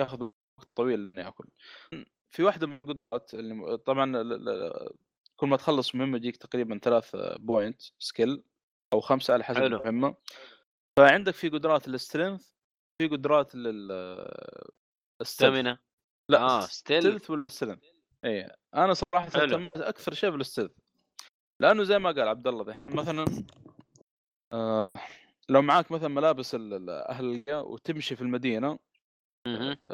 ياخذ 0.00 0.22
وقت 0.22 0.68
طويل 0.74 1.12
إني 1.16 1.28
آكل. 1.28 1.48
في 2.30 2.42
واحدة 2.42 2.66
من 2.66 2.74
القدرات 2.74 3.34
اللي 3.34 3.78
طبعا 3.78 4.22
كل 5.40 5.46
ما 5.46 5.56
تخلص 5.56 5.94
مهمة 5.94 6.16
يجيك 6.16 6.36
تقريبا 6.36 6.78
ثلاث 6.78 7.10
point 7.16 7.82
skill 7.98 8.42
أو 8.92 9.00
خمسة 9.00 9.34
على 9.34 9.44
حسب 9.44 9.58
حلو. 9.58 9.76
المهمة. 9.76 10.14
فعندك 10.98 11.34
في 11.34 11.48
قدرات 11.48 11.88
لل 11.88 12.01
strength 12.01 12.50
في 12.98 13.08
قدرات 13.08 13.54
لل. 13.54 13.90
stamina 15.22 15.78
لا 16.28 16.40
آه 16.40 16.60
steal 16.60 17.02
stealth 17.02 17.30
وال 17.30 17.42
stealth 17.42 17.84
اي 18.24 18.56
أنا 18.74 18.94
صراحة. 18.94 19.26
أهتميت 19.26 19.76
أكثر 19.76 20.14
شيء 20.14 20.30
بال 20.30 20.40
stealth 20.40 20.72
لأنه 21.60 21.82
زي 21.84 21.98
ما 21.98 22.10
قال 22.10 22.28
عبد 22.28 22.46
الله 22.46 22.64
ذحين 22.64 22.96
مثلا 22.96 23.24
آه 24.52 24.90
لو 25.48 25.62
معاك 25.62 25.92
مثلا 25.92 26.08
ملابس 26.08 26.54
أهل 26.54 27.44
وتمشي 27.48 28.16
في 28.16 28.22
المدينة 28.22 28.78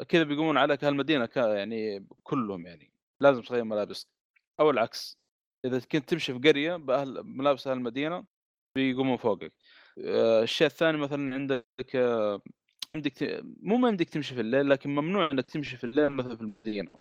كذا 0.07 0.23
بيقومون 0.23 0.57
عليك 0.57 0.83
أهل 0.83 0.93
المدينة 0.93 1.29
يعني 1.35 2.07
كلهم 2.23 2.65
يعني 2.65 2.91
لازم 3.19 3.41
تغير 3.41 3.63
ملابسك. 3.63 4.07
أو 4.59 4.69
العكس. 4.69 5.17
إذا 5.65 5.79
كنت 5.79 6.09
تمشي 6.09 6.33
في 6.33 6.49
قرية 6.49 6.75
باهل 6.75 7.23
ملابس 7.23 7.67
أهل 7.67 7.77
المدينة 7.77 8.25
بيقومون 8.75 9.17
فوقك. 9.17 9.53
آه، 9.99 10.43
الشيء 10.43 10.67
الثاني 10.67 10.97
مثلا 10.97 11.33
عندك 11.35 11.95
آه، 11.95 12.41
عندك 12.95 13.41
مو 13.43 13.77
ما 13.77 13.89
يمديك 13.89 14.09
تمشي 14.09 14.35
في 14.35 14.41
الليل 14.41 14.69
لكن 14.69 14.89
ممنوع 14.89 15.31
إنك 15.31 15.45
تمشي 15.45 15.77
في 15.77 15.83
الليل 15.83 16.09
مثلا 16.09 16.35
في 16.35 16.41
المدينة. 16.41 16.91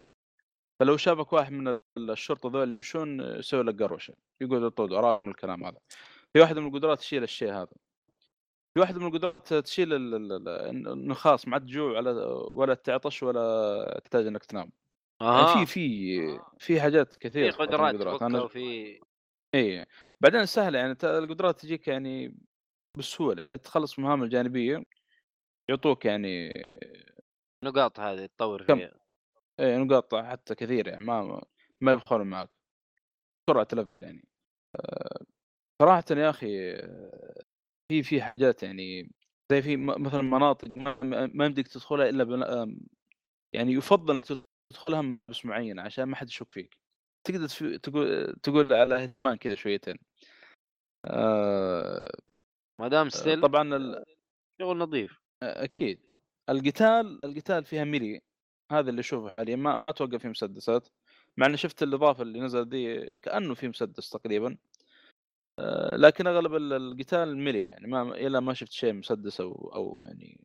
فلو 0.80 0.96
شافك 0.96 1.32
واحد 1.32 1.52
من 1.52 1.80
الشرطة 1.98 2.48
ذول 2.50 2.68
يمشون 2.70 3.20
يسوي 3.20 3.62
لك 3.62 3.82
قروشة 3.82 4.14
يقول 4.40 4.70
طود 4.70 4.92
وراهم 4.92 5.20
الكلام 5.26 5.64
هذا. 5.64 5.78
في 6.32 6.40
واحدة 6.40 6.60
من 6.60 6.68
القدرات 6.68 6.98
تشيل 6.98 7.22
الشيء 7.22 7.52
هذا. 7.52 7.72
في 8.74 8.80
واحدة 8.80 9.00
من 9.00 9.06
القدرات 9.06 9.54
تشيل 9.54 9.92
ال- 9.92 10.14
ال- 10.14 10.48
ال- 10.48 10.88
انه 10.88 11.14
خلاص 11.14 11.48
ما 11.48 11.54
عاد 11.54 11.62
تجوع 11.62 11.98
ولا 12.54 12.74
تعطش 12.74 13.22
ولا 13.22 14.00
تحتاج 14.04 14.26
إنك 14.26 14.44
تنام. 14.44 14.72
يعني 15.20 15.32
آه. 15.32 15.64
في 15.64 15.66
في 15.66 16.40
في 16.58 16.80
حاجات 16.80 17.12
في 17.12 17.18
كثيره 17.18 17.46
من 17.46 17.66
قدرات 17.66 17.94
تفكها 17.94 18.26
أنا 18.26 18.42
وفي 18.42 19.00
اي 19.54 19.86
بعدين 20.20 20.46
سهلة 20.46 20.78
يعني 20.78 20.96
القدرات 21.04 21.60
تجيك 21.60 21.88
يعني 21.88 22.34
بسهوله 22.98 23.48
تخلص 23.64 23.98
المهام 23.98 24.22
الجانبية 24.22 24.82
يعطوك 25.68 26.04
يعني 26.04 26.64
نقاط 27.64 28.00
هذه 28.00 28.26
تطور 28.26 28.62
كم؟ 28.62 28.76
فيها. 28.76 28.98
اي 29.60 29.78
نقاط 29.78 30.14
حتى 30.14 30.54
كثيرة 30.54 30.90
يعني 30.90 31.04
ما 31.04 31.42
ما 31.80 31.92
يبخلون 31.92 32.26
معك 32.26 32.50
بسرعة 33.48 33.64
تلف 33.64 33.88
يعني. 34.02 34.28
آه، 34.76 35.24
صراحة 35.82 36.04
يا 36.10 36.30
أخي 36.30 36.72
آه، 36.74 37.42
في 37.88 38.02
في 38.02 38.22
حاجات 38.22 38.62
يعني 38.62 39.10
زي 39.52 39.62
في 39.62 39.76
مثلا 39.76 40.22
مناطق 40.22 40.76
ما, 40.76 41.46
يمديك 41.46 41.68
تدخلها 41.68 42.08
إلا 42.08 42.24
يعني 43.52 43.72
يفضل 43.72 44.22
تدخلها 44.70 45.02
من 45.02 45.08
ملابس 45.28 45.44
معينة 45.44 45.82
عشان 45.82 46.04
ما 46.04 46.16
حد 46.16 46.28
يشك 46.28 46.52
فيك. 46.52 46.76
تقدر 47.26 47.48
تقول 47.78 48.36
تقول 48.42 48.72
على 48.72 48.94
اهتمام 49.02 49.36
كذا 49.36 49.54
شويتين 49.54 49.96
آه، 51.06 52.10
ما 52.80 52.88
دام 52.88 53.08
ستيل 53.08 53.40
طبعا 53.40 53.76
ال... 53.76 54.04
شغل 54.60 54.78
نظيف. 54.78 55.20
أكيد. 55.42 56.00
القتال 56.48 57.24
القتال 57.24 57.64
فيها 57.64 57.84
ميلي. 57.84 58.20
هذا 58.72 58.90
اللي 58.90 59.00
أشوفه 59.00 59.34
حاليا. 59.38 59.56
ما 59.56 59.84
أتوقع 59.88 60.18
في 60.18 60.28
مسدسات. 60.28 60.88
مع 61.36 61.46
إني 61.46 61.56
شفت 61.56 61.82
الإضافة 61.82 62.22
اللي 62.22 62.40
نزل 62.40 62.68
دي 62.68 63.10
كأنه 63.22 63.54
في 63.54 63.68
مسدس 63.68 64.10
تقريبا. 64.10 64.56
آه، 65.58 65.96
لكن 65.96 66.26
أغلب 66.26 66.54
ال- 66.54 66.72
القتال 66.72 67.36
ميلي 67.38 67.62
يعني. 67.62 67.86
ما 67.86 68.02
إلى 68.02 68.40
ما 68.40 68.54
شفت 68.54 68.72
شيء 68.72 68.92
مسدس 68.92 69.40
أو 69.40 69.70
أو 69.74 70.02
يعني 70.06 70.40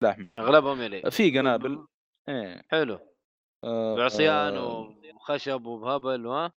سلاح 0.00 0.26
أغلبهم 0.38 0.80
الي 0.80 1.10
في 1.10 1.38
قنابل. 1.38 1.86
إيه. 2.28 2.62
حلو. 2.70 2.94
آه، 2.94 3.13
بعصيان 3.96 4.56
آه، 4.56 4.94
وخشب 5.14 5.66
وبهبل 5.66 6.26
وها 6.26 6.52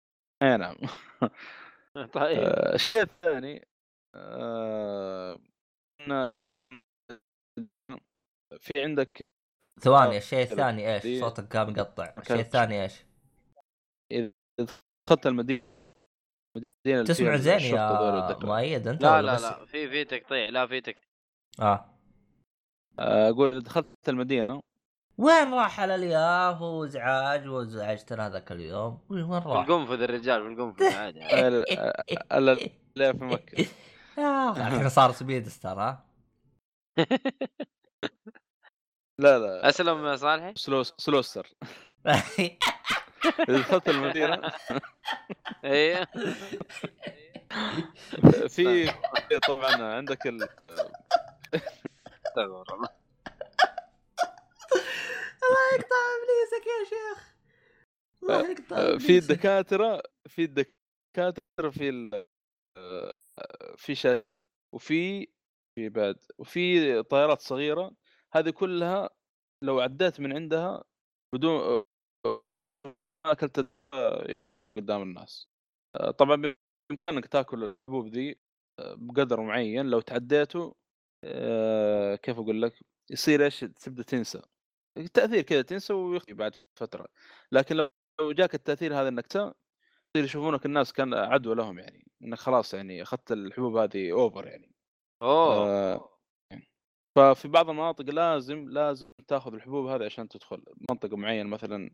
إيه 0.43 0.57
نعم 0.57 0.77
طيب 2.15 2.39
آه، 2.39 2.75
الشيء 2.75 3.03
الثاني 3.03 3.69
آه، 4.15 5.39
في 8.61 8.83
عندك 8.83 9.27
ثواني 9.81 10.15
آه، 10.15 10.19
الشيء. 10.19 10.43
الثاني 10.43 10.95
إيش؟ 10.95 11.21
صوتك 11.21 11.57
قام 11.57 11.71
مقطع، 11.71 12.15
الشيء 12.19 12.41
الثاني 12.41 12.83
إيش؟ 12.83 13.05
إذا 14.13 14.33
دخلت 15.07 15.27
المدينة 15.27 15.63
المدينة 16.57 17.05
تسمع 17.05 17.37
زين 17.37 17.61
يا. 17.61 18.39
مؤيد 18.43 18.89
أنت 18.89 19.03
لا 19.03 19.23
لا 19.23 19.35
بس؟ 19.35 19.43
لا 19.43 19.65
في 19.65 19.89
في 19.89 20.05
تقطيع 20.05 20.49
لا 20.49 20.67
في 20.67 20.81
تقطيع 20.81 21.03
آه 21.61 21.91
آه، 22.99 23.29
أقول 23.29 23.61
دخلت 23.61 24.09
المدينة 24.09 24.63
وين 25.19 25.55
راح 25.55 25.81
الالياف 25.81 26.61
وازعاج 26.61 27.49
وازعجتنا 27.49 28.27
هذاك 28.27 28.53
اليوم؟ 28.53 28.99
وين 29.09 29.31
راح؟ 29.33 29.47
القنفذ 29.69 30.03
الرجال 30.03 30.43
في 30.43 30.49
القنفذ 30.49 30.85
عادي. 30.99 31.23
عادي. 31.23 31.47
ال- 31.49 32.51
ال- 32.51 32.71
لا 32.97 33.13
في 33.13 33.25
مكة. 33.25 33.67
آه، 34.19 34.57
الحين 34.57 34.89
صار 34.89 35.13
سبيد 35.13 35.49
ستار 35.49 35.81
ها 35.81 36.05
لا 39.19 39.39
لا. 39.39 39.69
أسلم 39.69 40.07
يا 40.07 40.17
صالحي 40.17 40.53
سلو 40.57 40.83
سلوستر. 40.83 41.49
دخلت 43.49 43.89
المدينة. 43.89 44.53
إيه. 45.65 46.05
في 48.49 48.91
طبعا 49.49 49.83
عندك 49.97 50.27
ال... 50.27 50.49
استغفر 52.27 52.79
الله 55.45 55.75
يقطع 55.75 55.97
إبليسك 56.17 56.67
يا 56.67 56.85
شيخ. 56.85 57.35
الله 58.23 58.51
يقطع 58.51 58.77
في 58.77 58.95
إبليسك. 58.95 59.31
الدكاترة 59.31 60.03
في 60.27 60.45
الدكاترة 60.45 61.71
في 61.71 61.89
ال... 61.89 62.27
في 63.77 63.95
شا... 63.95 64.23
وفي 64.75 65.29
في 65.75 65.89
بعد 65.89 66.17
وفي 66.39 67.03
طائرات 67.03 67.41
صغيرة. 67.41 67.93
هذه 68.35 68.51
كلها 68.51 69.11
لو 69.65 69.81
عديت 69.81 70.21
من 70.21 70.33
عندها 70.33 70.85
بدون 71.35 71.85
ما 72.27 73.33
أكلت 73.33 73.71
قدام 74.77 75.03
الناس. 75.03 75.49
طبعا 76.19 76.55
بإمكانك 76.91 77.27
تأكل 77.27 77.65
الحبوب 77.65 78.07
ذي 78.07 78.37
بقدر 78.81 79.41
معين. 79.41 79.87
لو 79.87 80.01
تعديته 80.01 80.75
آه، 81.25 82.15
كيف 82.17 82.39
أقول 82.39 82.63
لك؟ 82.63 82.81
يصير 83.11 83.45
إيش؟ 83.45 83.61
تبدأ 83.61 84.03
تنسى. 84.03 84.43
التاثير 84.97 85.43
كذا 85.43 85.63
تنسى 85.63 85.93
ويختفي 85.93 86.35
بعد 86.35 86.55
فترة. 86.75 87.07
لكن 87.53 87.77
لو 88.21 88.33
جاك 88.33 88.55
التأثير 88.55 89.01
هذا 89.01 89.09
إنك 89.09 89.27
تا 89.27 89.55
يصير 90.17 90.25
يشوفونك 90.25 90.67
الناس 90.67 90.93
كان 90.93 91.15
عدوى 91.15 91.55
لهم 91.55 91.79
يعني 91.79 92.07
إنك 92.23 92.39
خلاص 92.39 92.75
يعني 92.75 93.03
أخذت 93.03 93.33
الحبوب 93.33 93.77
هذه 93.77 94.13
over 94.13 94.47
يعني. 94.47 94.75
أوه. 95.23 95.69
آه، 95.69 96.11
ففي 97.17 97.49
بعض 97.49 97.71
المناطق 97.71 98.05
لازم 98.05 98.69
لازم 98.69 99.13
تأخذ 99.29 99.55
الحبوب 99.55 99.87
هذه 99.87 100.05
عشان 100.05 100.29
تدخل. 100.29 100.65
منطقة 100.91 101.17
معينة 101.17 101.49
مثلا 101.49 101.91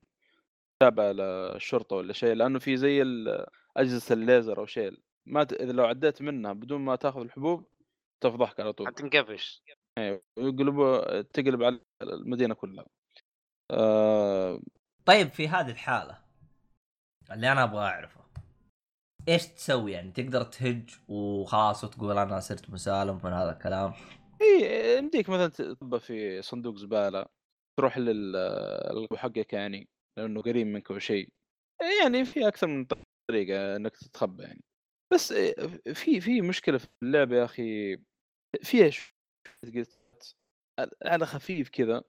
تابعة 0.81 1.13
للشرطة 1.13 1.97
ولا 1.97 2.13
شيء 2.13 2.35
لأنه 2.35 2.59
في 2.59 2.77
زي 2.77 3.03
أجهزة 3.77 4.15
الليزر 4.15 4.59
أو 4.59 4.67
شيء. 4.67 4.99
ما 5.27 5.45
ت... 5.45 5.53
إذا 5.53 5.73
لو 5.73 5.85
عديت 5.85 6.23
منها 6.23 6.53
بدون 6.53 6.81
ما 6.81 6.97
تأخذ 6.97 7.21
الحبوب 7.21 7.67
تفضحك 8.21 8.61
على 8.61 8.73
طول. 8.73 8.87
حتنكفش 8.87 9.63
أيوة، 9.69 9.80
يقلبوا 10.39 11.23
تقلب 11.23 11.63
على 11.63 11.81
المدينة 12.03 12.55
كلها. 12.55 12.87
آه... 13.71 14.61
طيب 15.05 15.29
في 15.29 15.49
هذه 15.49 15.71
الحالة 15.71 16.19
اللي 17.31 17.53
أنا 17.53 17.65
أبغى 17.65 17.85
أعرفه 17.85 18.21
إيش 19.29 19.47
تسوي 19.47 19.93
يعني؟ 19.93 20.11
تقدر 20.11 20.43
تهج 20.43 20.99
وخلاص 21.09 21.85
وتقول 21.85 22.19
أنا 22.19 22.41
صرت 22.41 22.71
مسالم 22.71 23.21
من 23.25 23.33
هذا 23.33 23.53
الكلام؟ 23.53 23.93
اي 24.43 24.99
يمديك 24.99 25.29
مثلا 25.29 25.49
تطبى 25.49 26.01
في 26.01 26.43
صندوق 26.43 26.77
زبالة 26.77 27.27
تروح 27.79 27.99
لل 27.99 29.09
حقك 29.17 29.53
يعني 29.53 29.89
لأنه 30.19 30.43
قريب 30.43 30.67
منك 30.67 30.91
أو 30.91 30.99
شيء. 30.99 31.29
يعني 32.03 32.25
في 32.25 32.49
أكثر 32.49 32.67
من 32.67 32.87
طريقة 33.31 33.77
إنك 33.77 33.97
تتخبى 33.97 34.43
يعني. 34.43 34.65
بس 35.13 35.33
في 35.95 36.21
في 36.21 36.41
مشكلة 36.41 36.79
في 36.79 36.89
اللعبة 37.03 37.37
يا 37.37 37.45
أخي 37.45 37.97
فيها 38.63 38.91
قلت؟ 39.75 39.99
على 41.05 41.27
خفيف 41.27 41.69
كذا. 41.69 42.03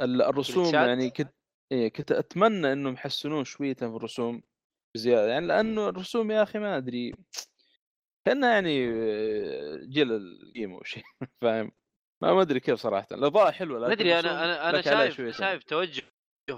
ال- 0.00 0.22
الرسوم؟ 0.22 0.74
يعني 0.74 1.10
كنت 1.10 1.34
إيه 1.72 1.88
كنت 1.88 2.12
أتمنى 2.12 2.72
إنهم 2.72 2.94
يحسنون 2.94 3.44
شوية 3.44 3.74
في 3.74 3.84
الرسوم 3.84 4.42
بزيادة. 4.96 5.32
يعني 5.32 5.46
لأنه 5.46 5.88
الرسوم 5.88 6.30
يا 6.30 6.42
أخي 6.42 6.58
ما 6.58 6.76
أدري 6.76 7.14
كأنها 8.26 8.52
يعني 8.52 8.86
جيل 9.86 10.12
القيمه 10.12 10.76
وشيء 10.76 11.02
فاهم؟ 11.42 11.72
ما 12.22 12.34
ما 12.34 12.42
أدري 12.42 12.60
كيف 12.60 12.78
صراحة. 12.78 13.06
الأضاءة 13.12 13.50
حلوة 13.50 13.78
لكن 13.78 13.86
ما 13.88 13.92
أدري 13.92 14.12
الرسوم 14.12 14.30
أنا 14.30 14.44
أنا 14.70 14.70
أنا 14.70 14.82
شايف. 14.82 15.36
شايف 15.36 15.64
توجه 15.64 16.02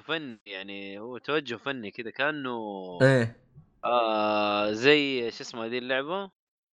فني 0.06 0.40
يعني 0.46 0.98
هو 0.98 1.18
توجه 1.18 1.56
فني 1.56 1.90
كذا 1.90 2.10
كأنه 2.10 2.58
إيه. 3.02 3.36
آه 3.84 4.72
زي 4.72 5.30
شو 5.30 5.42
اسمه 5.42 5.64
هذه 5.64 5.78
اللعبة؟ 5.78 6.30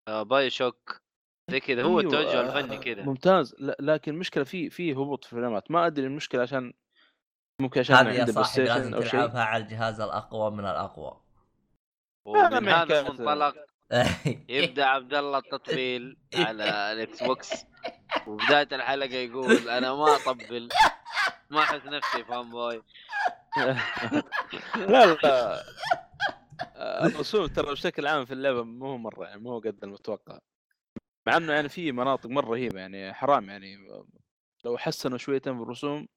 آه 0.08 0.24
BioShock 0.24 1.02
زي 1.52 1.60
كذا 1.60 1.84
هو 1.84 2.00
أيوة، 2.00 2.12
التوجه 2.14 2.40
آه، 2.40 2.60
الفني 2.60 2.78
كذا 2.78 3.04
ممتاز. 3.04 3.56
ل- 3.60 3.74
لكن 3.80 4.12
المشكلة 4.14 4.44
في 4.44 4.70
في 4.70 4.94
هبوط 4.94 5.26
في 5.26 5.34
ال 5.34 5.39
frameات 5.39 5.72
ما 5.72 5.88
أدري 5.88 6.06
المشكلة 6.06 6.42
عشان 6.42 6.74
ممكن 7.62 7.80
عشان 7.80 7.96
هذه 7.96 8.14
يا 8.14 8.20
عندي 8.20 8.32
بلاي 8.32 8.44
صاحبي 8.44 8.64
لازم 8.64 8.82
ستيشن 8.82 8.94
أو 8.94 9.02
شيء. 9.02 9.10
تلعبها 9.12 9.44
على 9.44 9.64
الجهاز 9.64 10.02
الأقوى 10.02 10.52
من 10.52 10.60
الأقوى. 10.66 11.20
ومن 12.26 12.70
هذا 12.70 13.00
المنطلق 13.00 13.56
يبدأ 14.50 14.86
عبد 14.86 15.14
الله 15.14 15.38
التطبيل 15.38 16.18
على 16.36 16.64
الإكس 16.64 17.24
بوكس. 17.24 17.66
وبداية 18.28 18.68
الحلقة 18.72 19.16
يقول 19.16 19.70
أنا 19.70 19.94
ما 19.94 20.16
أطبل 20.16 20.70
ما 21.50 21.60
أحس 21.60 21.86
نفسي 21.86 22.24
fanboy. 22.24 22.82
لا 24.76 25.06
لا. 25.06 25.64
آه، 26.76 27.06
الرسوم 27.06 27.46
ترى 27.48 27.72
بشكل 27.72 28.08
عام 28.08 28.26
في 28.26 28.34
اللعبة 28.34 28.64
مو 28.64 28.86
هو 28.86 28.98
مرة 28.98 29.26
يعني 29.26 29.42
مو 29.42 29.50
هو 29.52 29.60
قد 29.60 29.80
المتوقع. 29.84 30.40
مع 31.28 31.38
إنه 31.38 31.54
يعني 31.54 31.70
في 31.70 31.92
مناطق 31.92 32.30
مرة 32.30 32.50
رهيبة 32.52 32.80
يعني 32.80 33.14
حرام 33.14 33.50
يعني 33.50 33.78
لو 34.66 34.78
حسنوا 34.78 35.18
شويتين 35.18 35.58
في 35.58 35.64
الرسوم 35.64 36.08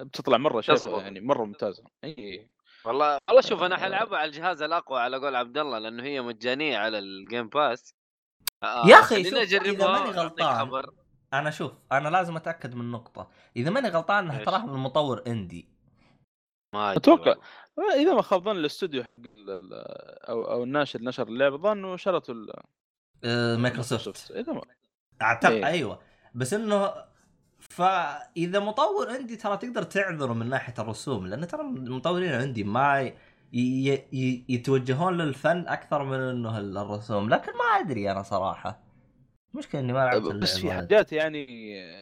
بتطلع 0.00 0.36
مرة 0.36 0.60
تصبر. 0.60 1.00
يعني 1.00 1.20
مرة 1.20 1.44
ممتازة 1.44 1.84
إي 2.04 2.48
والله 2.84 3.18
والله 3.28 3.42
شوف 3.42 3.62
أنا 3.62 3.76
حلعبها 3.76 4.18
على 4.18 4.28
الجهاز 4.28 4.62
الأقوى 4.62 5.00
على 5.00 5.16
قول 5.16 5.36
عبد 5.36 5.58
الله 5.58 5.78
لأنه 5.78 6.02
هي 6.02 6.22
مجانية 6.22 6.78
على 6.78 6.98
ال 6.98 7.08
Game 7.08 7.48
Pass 7.48 7.94
آه، 8.62 8.86
يا 8.86 8.94
أخي 8.94 9.14
خليني 9.14 9.30
شوف، 9.30 9.38
إذا 9.38 9.42
اجربها 9.42 9.98
ماني 9.98 10.10
غلطان. 10.10 10.82
أنا 11.32 11.50
شوف 11.50 11.72
أنا 11.92 12.08
لازم 12.08 12.36
أتأكد 12.36 12.74
من 12.74 12.90
نقطة 12.90 13.30
إذا 13.56 13.70
ماني 13.70 13.88
غلطان 13.88 14.24
انها؟ 14.24 14.44
تراها 14.44 14.66
من 14.66 14.78
مطور 14.78 15.22
indie 15.26 15.68
ما. 16.74 17.00
والله. 17.08 17.36
إذا 17.94 18.14
ما 18.14 18.22
خاب 18.22 18.42
ظن 18.42 18.56
الاستوديو 18.56 19.02
حق 19.02 19.10
أو 20.28 20.44
أو 20.44 20.62
الناشر 20.62 20.98
اللي 20.98 21.08
نشر 21.08 21.28
اللعبة 21.28 21.56
ظنوا 21.56 21.96
شرته 21.96 22.32
آه 22.32 22.64
مايكروسوفت. 23.58 24.30
اذا 24.30 24.52
ما 24.52 24.62
اعتقد 25.22 25.52
إيه. 25.52 25.66
أيوه. 25.66 26.00
بس 26.34 26.54
إنه 26.54 26.92
فإذا 27.58 28.58
مطور 28.58 29.10
indie 29.10 29.36
ترى 29.36 29.56
تقدر 29.56 29.82
تعذره 29.82 30.32
من 30.32 30.48
ناحية 30.48 30.74
الرسوم 30.78 31.26
لأن 31.26 31.46
ترى 31.46 31.60
المطورين 31.60 32.32
indie 32.32 32.64
ما 32.64 33.00
ي... 33.00 33.14
ي... 33.52 33.94
ي... 34.12 34.44
يتوجهون 34.48 35.18
للفن 35.18 35.68
أكثر 35.68 36.04
من 36.04 36.20
إنه 36.20 36.58
الرسوم 36.58 37.28
لكن 37.28 37.52
ما 37.52 37.64
أدري 37.64 38.10
أنا 38.10 38.22
صراحة. 38.22 38.82
مشكلة 39.54 39.80
إني 39.80 39.92
ما 39.92 39.98
لعبت 39.98 40.34
بس 40.34 40.58
في. 40.58 40.72
حاجات 40.72 41.12
يعني 41.12 41.46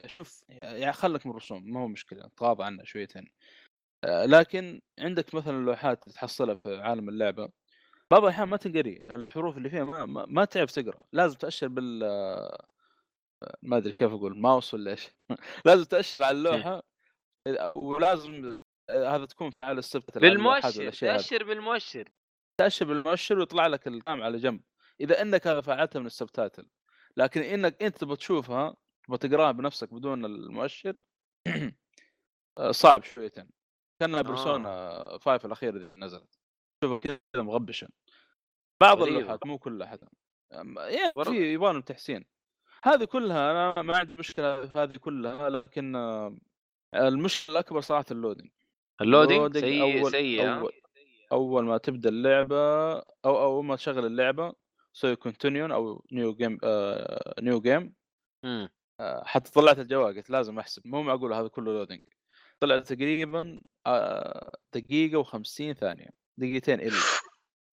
شوف 0.06 0.44
يعني 0.48 0.92
خلك 0.92 1.26
من 1.26 1.32
الرسوم 1.32 1.72
ما 1.72 1.80
هو 1.80 1.88
مشكلة 1.88 2.30
تغاضى 2.36 2.64
عنها 2.64 2.84
شويتين. 2.84 3.24
آه، 4.04 4.24
لكن 4.26 4.80
عندك 4.98 5.34
مثلا 5.34 5.64
لوحات 5.64 6.08
تحصلها 6.08 6.54
في 6.54 6.76
عالم 6.76 7.08
اللعبة 7.08 7.48
بعض 8.14 8.24
الاحيان 8.24 8.48
ما 8.48 8.56
تنقري 8.56 9.08
الحروف 9.16 9.56
اللي 9.56 9.70
فيها 9.70 9.84
ما, 9.84 10.06
ما, 10.06 10.26
ما 10.28 10.44
تعرف 10.44 10.70
تقرأ 10.70 11.00
لازم 11.12 11.36
تأشر 11.36 11.68
بال 11.68 12.02
آه، 12.04 12.66
ما 13.62 13.76
أدري 13.76 13.92
كيف 13.92 14.12
أقول 14.12 14.38
ماوس 14.38 14.74
ولا 14.74 14.90
إيش؟ 14.90 15.10
لازم 15.66 15.84
تأشر 15.84 16.24
على 16.24 16.38
اللوحة 16.38 16.82
ولازم 17.76 18.62
آه، 18.90 19.16
هذا 19.16 19.24
تكون 19.24 19.50
فعال 19.50 19.78
الصفه 19.78 20.20
بالمؤشر 20.20 20.90
تأشر 20.90 21.44
بالمؤشر. 21.44 22.08
تأشر 22.60 22.86
بالمؤشر 22.86 23.38
ويطلع 23.38 23.66
لك 23.66 23.88
الكلام 23.88 24.22
على 24.22 24.38
جنب. 24.38 24.60
إذا 25.00 25.22
إنك 25.22 25.46
هذا 25.46 25.60
فعلتها 25.60 26.00
من 26.00 26.06
ال 26.06 26.13
subtitle 26.13 26.66
لكن 27.16 27.40
إنك 27.40 27.82
أنت 27.82 27.98
تبغى 27.98 28.16
تشوفها 28.16 28.76
تبغى 29.06 29.18
تقراها 29.18 29.52
بنفسك 29.52 29.94
بدون 29.94 30.24
المؤشر 30.24 30.96
آه، 32.58 32.70
صعب 32.70 33.04
شويتين. 33.04 33.50
كأنها 34.00 34.20
آه. 34.20 34.22
Persona 34.22 35.04
5 35.18 35.46
الأخيرة 35.46 35.76
اللي 35.76 35.90
نزلت. 35.96 36.38
شوفها 36.84 36.98
كذا 36.98 37.42
مغبشة. 37.42 37.88
بعض 38.80 39.02
غريبة. 39.02 39.18
اللوحات 39.18 39.46
مو 39.46 39.58
كلها 39.58 39.86
حتى 39.86 40.06
يعني 40.50 41.12
في 41.24 41.52
يبغى 41.52 41.82
تحسين. 41.82 42.24
هذه 42.84 43.04
كلها 43.04 43.50
أنا 43.50 43.82
ما 43.82 43.96
عندي 43.96 44.14
مشكلة 44.18 44.66
في 44.66 44.78
هذه 44.78 44.96
كلها 44.96 45.50
لكن 45.50 45.96
المشكلة 46.94 47.52
الأكبر 47.54 47.80
صراحة 47.80 48.04
ال 48.10 48.15
loading 48.15 48.50
ال 49.00 49.05
loading؟ 49.05 49.40
ال 49.40 49.48
loading 49.48 50.02
سيء 50.02 50.08
سيء 50.08 50.46
ها؟ 50.46 50.60
أول, 50.60 50.72
أول 51.32 51.64
ما 51.64 51.78
تبدأ 51.78 52.08
اللعبة 52.08 52.92
أو 53.24 53.42
أول 53.42 53.64
ما 53.64 53.76
تشغل 53.76 54.06
اللعبة 54.06 54.52
تسوي 54.94 55.16
continue 55.16 55.72
أو 55.72 56.04
new 56.12 56.34
game 56.34 56.58
آه 56.64 57.34
new 57.40 57.60
game. 57.60 57.94
آه 58.44 59.24
حتى 59.24 59.50
طلعت 59.50 59.78
الجوال 59.78 60.16
قلت 60.16 60.30
لازم 60.30 60.58
أحسب. 60.58 60.82
مو 60.86 61.02
معقول 61.02 61.32
هذا 61.32 61.48
كله 61.48 61.72
loading 61.72 62.04
طلع 62.60 62.78
تقريبا 62.78 63.60
آه 63.86 64.56
دقيقة 64.74 65.24
و50 65.24 65.72
ثانية 65.72 66.08
دقيقتين 66.38 66.80
إلا. 66.80 67.23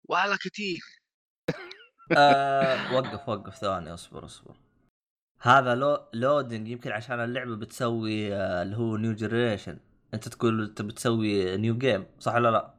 والله 0.03 0.37
كثير 0.37 0.79
آه 2.17 2.95
وقف 2.95 3.29
وقف 3.29 3.55
ثواني 3.55 3.93
اصبر 3.93 4.25
اصبر 4.25 4.55
هذا 5.39 5.75
لو 5.75 5.97
loading 6.13 6.67
يمكن 6.67 6.91
عشان 6.91 7.19
اللعبة 7.19 7.55
بتسوي 7.55 8.35
آه 8.35 8.63
اللي 8.63 8.77
هو 8.77 8.97
new 8.97 9.13
generation 9.13 9.79
أنت 10.13 10.27
تقول 10.27 10.73
تبي 10.73 10.93
تسوي 10.93 11.57
new 11.57 11.77
game 11.77 12.05
صح 12.19 12.35
ولا 12.35 12.51
لا؟ 12.51 12.73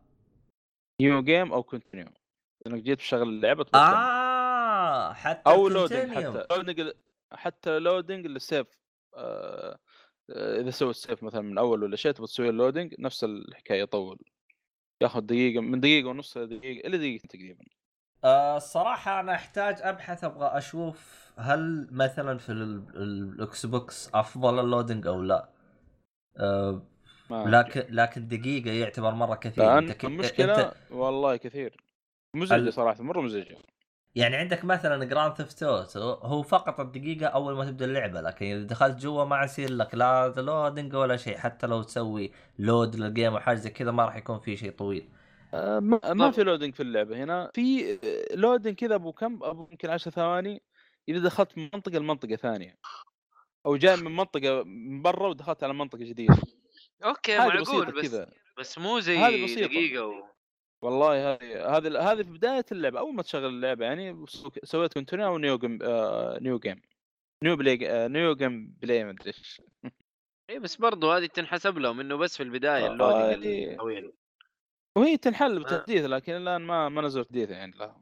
new 1.01 1.23
game 1.23 1.53
أو 1.53 1.63
continue 1.63 2.07
إنك 2.67 2.83
جيت 2.83 2.99
تشغل 2.99 3.29
اللعبة. 3.29 3.67
آه 3.75 5.13
حتى 5.13 5.51
أو 5.51 5.69
loading. 5.69 6.15
حتى 6.15 6.47
loading 6.51 6.93
حتى 7.33 7.79
loading 7.79 8.27
لل 8.27 8.40
save 8.40 8.67
آه، 9.15 9.79
آه، 10.31 10.61
إذا 10.61 10.71
سويت 10.71 10.97
save 10.97 11.23
مثلا 11.23 11.41
من 11.41 11.59
أول 11.59 11.83
ولا 11.83 11.97
شيء 11.97 12.13
تبغى 12.13 12.27
تسوي 12.27 12.49
ال 12.49 12.54
loading 12.54 12.95
نفس 12.99 13.25
الحكاية 13.25 13.83
يطول 13.83 14.19
ياخذ 15.03 15.21
دقيقة 15.21 15.61
من 15.61 15.81
دقيقة 15.81 16.09
ونص 16.09 16.39
دقيقة 16.39 16.87
إلى 16.87 16.99
دقيقه 16.99 17.27
تقريبا. 17.27 17.65
آه، 18.25 18.57
الصراحة 18.57 19.21
أنا 19.21 19.35
أحتاج 19.35 19.77
أبحث 19.81 20.25
أبغى 20.25 20.47
أشوف 20.47 21.23
هل 21.37 21.89
مثلا 21.91 22.39
في 22.39 22.53
ال- 22.53 22.63
ال- 22.97 23.35
ال 23.35 23.67
Xbox 23.67 24.11
أفضل 24.15 24.61
ال 24.61 24.66
loading 24.66 25.07
أو 25.07 25.23
لا. 25.23 25.49
آه، 26.39 26.83
لكن 27.31 27.85
لكن 27.95 28.29
دقيقة 28.29 28.71
يعتبر 28.71 29.15
مرة 29.15 29.35
كثير. 29.35 29.79
أنت 29.79 29.93
ك- 29.93 30.05
المشكلة 30.05 30.63
أنت 30.67 30.75
والله 30.91 31.37
كثير. 31.37 31.77
مزعجة 32.37 32.61
ال- 32.61 32.73
صراحة 32.73 33.03
مرة 33.03 33.21
مزعجة. 33.21 33.57
يعني 34.15 34.37
عندك 34.37 34.65
مثلا 34.65 35.05
Grand 35.05 35.35
Theft 35.35 35.63
Auto 35.63 36.01
هو 36.01 36.43
فقط 36.43 36.81
الدقيقة 36.81 37.27
أول 37.27 37.57
ما 37.57 37.65
تبدأ 37.65 37.85
اللعبة 37.85 38.21
لكن 38.21 38.47
إذا 38.47 38.63
دخلت 38.63 38.99
جوا 38.99 39.25
ما 39.25 39.45
يصير 39.45 39.71
لك 39.71 39.95
لا 39.95 40.35
loading 40.37 40.95
ولا 40.95 41.17
شيء 41.17 41.39
حتى 41.39 41.67
لو 41.67 41.83
تسوي 41.83 42.33
load 42.59 42.97
لل 42.97 43.09
game 43.09 43.33
أو 43.33 43.41
حاجة 43.41 43.57
زي 43.57 43.71
كذا 43.71 43.91
ما 43.91 44.05
راح 44.05 44.17
يكون 44.17 44.39
في 44.39 44.57
شيء 44.57 44.71
طويل. 44.71 45.09
آه، 45.55 45.81
ما. 45.81 46.31
في 46.31 46.43
loading 46.43 46.75
في 46.75 46.83
اللعبة 46.83 47.25
هنا. 47.25 47.51
في 47.55 47.93
آه، 47.93 48.35
loading 48.35 48.75
كذا 48.75 48.95
أبو 48.95 49.13
كم؟ 49.13 49.39
أبو 49.43 49.69
يمكن 49.71 49.91
10 49.91 50.11
ثواني. 50.11 50.63
إذا 51.09 51.19
دخلت 51.19 51.59
من 51.59 51.71
منطقة 51.75 51.99
لمنطقة 51.99 52.37
ثانية. 52.37 52.79
أو 53.67 53.77
جاي 53.77 53.97
من 53.97 54.17
منطقة 54.17 54.63
من 54.65 55.03
برا 55.03 55.29
ودخلت 55.29 55.65
على 55.65 55.75
منطقة 55.75 56.05
جديدة. 56.05 56.37
okay 57.05 57.39
معقول 57.39 57.93
بس 57.93 58.03
كذا. 58.03 58.31
بس 58.59 58.79
مو 58.79 59.01
زي. 59.01 59.45
دقيقة 59.67 60.07
و... 60.07 60.32
والله 60.83 61.33
هذه 61.33 61.77
هذه 61.77 62.13
هذه 62.13 62.17
في 62.23 62.31
بداية 62.31 62.65
اللعبة 62.73 62.99
أول 62.99 63.15
ما 63.15 63.23
تشغل 63.23 63.45
اللعبة 63.47 63.85
يعني 63.85 64.27
سو- 64.29 64.51
سويت 64.65 64.93
continue 64.95 65.27
أو 65.27 65.39
new 65.39 65.59
game 65.59 65.79
آه 65.83 66.39
new 66.39 66.59
game 66.59 66.83
new 67.45 67.57
play 67.57 67.91
آه 67.91 68.09
new 68.09 68.35
game 68.35 68.77
play 68.83 69.05
ما 69.05 69.11
أدري 69.11 69.27
إيش. 69.27 69.63
اي 70.51 70.59
بس 70.59 70.77
برضو 70.77 71.13
هذه 71.13 71.27
تنحسب 71.27 71.79
لهم 71.79 72.01
إنه 72.01 72.17
بس 72.17 72.37
في 72.37 72.43
البداية 72.43 72.87
آه، 72.87 72.93
ال 72.93 72.99
loading 72.99 73.47
إيه. 73.47 73.73
الطويل. 73.73 74.13
وهي 74.99 75.17
تنحل 75.17 75.57
آه. 75.57 75.63
بتحديث 75.65 76.05
لكن 76.05 76.33
الآن 76.33 76.63
ما 76.63 76.89
ما 76.89 77.03
نزل 77.03 77.25
تحديث 77.25 77.51
يعني 77.51 77.73
لها 77.77 78.01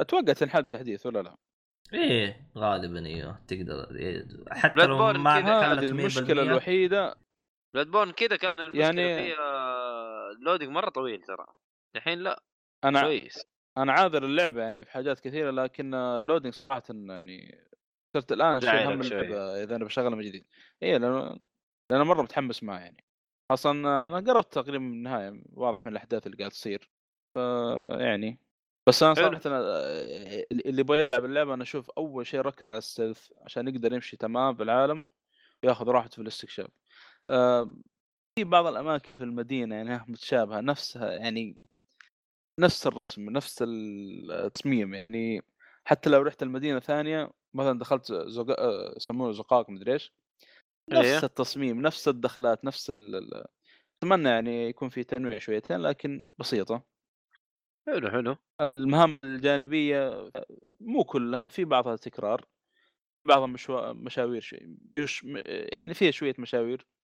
أتوقع 0.00 0.32
تنحل 0.32 0.62
بتحديث 0.62 1.06
ولا 1.06 1.22
لا؟ 1.22 1.36
إيه 1.94 2.46
غالبا 2.58 3.06
إيوه 3.06 3.40
تقدر 3.48 3.96
إيه، 3.96 4.26
حتى 4.50 4.86
لو 4.86 4.96
ما 5.12 5.40
100% 5.78 5.82
المشكلة 5.82 6.42
الوحيدة. 6.42 7.14
Bloodborne 7.74 8.12
كذا 8.12 8.36
كان 8.36 8.50
المشكلة 8.60 8.80
يعني- 8.84 9.00
يعني... 9.02 9.24
فيها 9.24 10.30
ال 10.30 10.35
loading 10.35 10.68
مرة 10.68 10.90
طويل 10.90 11.22
ترى. 11.22 11.46
الحين 11.96 12.18
لا 12.18 12.42
أنا 12.84 13.02
كويس. 13.02 13.46
أنا 13.78 13.92
عاذر 13.92 14.24
اللعبة 14.24 14.62
يعني 14.62 14.76
في 14.76 14.90
حاجات 14.90 15.20
كثيرة 15.20 15.50
لكن 15.50 15.90
loading 16.28 16.52
صراحة 16.52 16.82
يعني 16.90 17.68
صرت 18.14 18.32
الآن 18.32 18.60
زعلك 18.60 18.86
هم. 18.86 19.00
اللعبة 19.00 19.62
إذا 19.62 19.76
أنا 19.76 19.84
بشغلها 19.84 20.16
من 20.16 20.22
جديد. 20.22 20.46
اي 20.82 20.98
لأنه 20.98 21.38
لأنه 21.90 22.04
مرة 22.04 22.22
متحمس 22.22 22.62
معها 22.62 22.80
يعني. 22.80 23.04
أصلا 23.50 24.04
أنا 24.10 24.32
قربت 24.32 24.52
تقريبا 24.52 24.78
من 24.78 24.92
النهاية 24.92 25.42
واضح 25.52 25.80
من 25.80 25.92
الأحداث 25.92 26.26
اللي 26.26 26.36
قاعد 26.36 26.50
تصير. 26.50 26.90
ف 27.34 27.38
يعني 27.88 28.38
بس 28.88 29.02
أنا. 29.02 29.14
صراحة 29.14 29.40
أنا 29.46 29.60
اللي 30.52 30.80
يبغى 30.80 30.98
يلعب 30.98 31.24
اللعبة 31.24 31.54
أنا 31.54 31.62
أشوف 31.62 31.90
أول 31.90 32.26
شيء 32.26 32.40
ركز 32.40 32.64
على 32.64 32.78
السيلف 32.78 33.32
عشان 33.40 33.68
يقدر 33.68 33.92
يمشي 33.92 34.16
تمام 34.16 34.54
في 34.54 34.62
العالم 34.62 35.04
وياخذ 35.62 35.88
راحته 35.88 36.14
في 36.14 36.22
الاستكشاف. 36.22 36.68
آه، 37.30 37.70
في 38.38 38.44
بعض 38.44 38.66
الأماكن 38.66 39.08
في 39.18 39.24
المدينة 39.24 39.74
يعني 39.74 40.04
متشابهة 40.08 40.60
نفسها 40.60 41.12
يعني 41.12 41.56
نفس 42.58 42.86
الرسم 42.86 43.30
نفس 43.30 43.64
التصميم 43.66 44.94
يعني 44.94 45.42
حتى 45.84 46.10
لو 46.10 46.22
رحت 46.22 46.42
المدينة 46.42 46.80
ثانية 46.80 47.30
مثلا 47.54 47.78
دخلت 47.78 48.12
زق... 48.12 48.60
آه، 48.60 48.94
يسمونه 48.96 49.32
زقاق 49.32 49.70
مدري 49.70 49.92
إيش 49.92 50.12
نفس 50.90 51.08
إيه. 51.08 51.18
التصميم 51.22 51.80
نفس 51.80 52.08
الدخلات 52.08 52.64
نفس 52.64 52.90
ال... 52.90 53.44
أتمنى 53.98 54.28
يعني 54.28 54.68
يكون 54.68 54.88
في 54.88 55.04
تنويع 55.04 55.38
شويتين 55.38 55.76
لكن 55.76 56.20
بسيطة. 56.38 56.82
حلو 57.86 58.10
حلو. 58.10 58.36
المهام 58.78 59.18
الجانبية 59.24 60.30
مو 60.80 61.04
كلها 61.04 61.44
في 61.48 61.64
بعضها 61.64 61.96
تكرار 61.96 62.44
بعضها 63.24 63.46
مشوا... 63.46 63.92
مشاوير 63.92 64.40
شيء 64.40 64.76
يش... 64.98 65.24
يعني 65.24 65.94
فيها 65.94 66.10
شوية 66.10 66.34
مشاوير. 66.38 66.80
آه، 66.80 67.01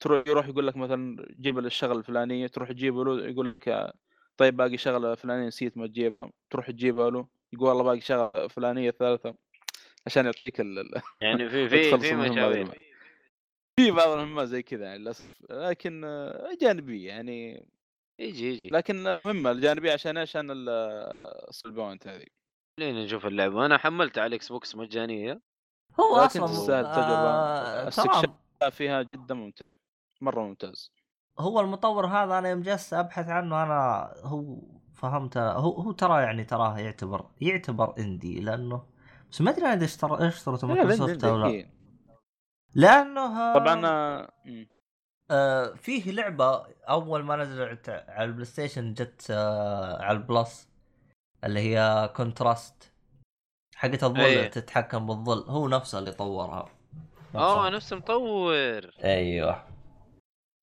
تروح 0.00 0.28
يروح 0.28 0.48
يقول 0.48 0.66
لك 0.66 0.76
مثلا 0.76 1.26
جيب 1.40 1.58
الشغله 1.58 1.98
الفلانيه 1.98 2.46
تروح 2.46 2.72
تجيبه 2.72 3.04
له 3.04 3.26
يقول 3.26 3.48
لك 3.50 3.92
طيب 4.36 4.56
باقي 4.56 4.76
شغله 4.76 5.14
فلانيه 5.14 5.46
نسيت 5.46 5.78
ما 5.78 5.86
تجيبها 5.86 6.30
تروح 6.50 6.70
تجيبها 6.70 7.10
له 7.10 7.28
يقول 7.52 7.68
والله 7.68 7.82
باقي 7.84 8.00
شغله 8.00 8.48
فلانية 8.48 8.90
ثالثة 8.90 9.34
عشان 10.06 10.24
يعطيك 10.24 10.60
ال... 10.60 10.78
ال- 10.78 11.02
يعني 11.20 11.48
في 11.48 11.68
في 11.68 11.98
في 11.98 12.14
مشاوير. 12.14 12.78
في 13.80 13.90
بعض 13.90 14.08
المهمات 14.08 14.48
زي 14.48 14.62
كذا 14.62 14.84
يعني 14.84 14.98
للأسف 14.98 15.34
لكن 15.50 16.00
جانبية 16.60 17.08
يعني 17.08 17.66
يجي 18.18 18.48
يجي 18.48 18.60
لكن 18.70 19.18
مهمة 19.24 19.50
الجانبية 19.50 19.92
عشان 19.92 20.16
إيش؟ 20.16 20.30
عشان 20.30 20.50
ال 21.48 21.52
skill 21.52 21.70
point 21.70 22.06
هذه 22.06 22.26
خلينا 22.80 23.04
نشوف 23.04 23.26
اللعبه 23.26 23.66
أنا 23.66 23.78
حملتها 23.78 24.20
على 24.20 24.28
ال 24.28 24.52
Xbox 24.52 24.76
مجانية 24.76 25.40
هو 26.00 26.16
أصلا 26.16 26.80
التجربة. 26.80 27.28
آه 27.28 27.90
فيها 28.68 29.02
جدا 29.02 29.34
ممتاز 29.34 29.66
مرة 30.20 30.40
ممتاز 30.40 30.92
هو 31.38 31.60
المطور 31.60 32.06
هذا 32.06 32.38
أنا 32.38 32.48
يوم 32.48 32.62
جلست 32.62 32.94
أبحث 32.94 33.28
عنه 33.28 33.62
أنا 33.62 34.12
هو 34.22 34.58
فهمت 34.94 35.36
هو 35.36 35.70
هو 35.70 35.92
ترى 35.92 36.22
يعني 36.22 36.44
تراه 36.44 36.78
يعتبر 36.78 37.30
يعتبر 37.40 37.94
indie 37.98 38.40
لأنه 38.40 38.86
بس 39.30 39.40
ما 39.40 39.50
أدري 39.50 39.66
أنا 39.66 39.74
إذا 39.74 39.86
لا، 40.66 40.66
مايكروسوفت 40.68 41.24
أو 41.24 41.36
لا. 41.36 41.66
لأنه 42.74 43.54
طبعا 43.54 43.86
آه،. 43.86 44.32
آه 45.30 45.74
فيه 45.74 46.12
لعبة 46.12 46.66
أول 46.88 47.22
ما 47.22 47.36
نزلت 47.36 47.88
على 47.88 48.24
ال 48.24 48.44
PlayStation 48.44 48.94
جت 48.94 49.26
آه 49.30 50.02
على 50.02 50.18
ال 50.18 50.28
Plus 50.28 50.68
اللي 51.44 51.60
هي 51.60 52.10
Contrast 52.16 52.92
حقت 53.74 54.04
الظل 54.04 54.20
أيه. 54.20 54.48
تتحكم 54.48 55.06
بالظل 55.06 55.50
هو 55.50 55.68
نفسه 55.68 55.98
اللي 55.98 56.12
طورها 56.12 56.79
آه. 57.34 57.70
نفس 57.70 57.92
مطور 57.92 58.90
أيوه. 59.04 59.66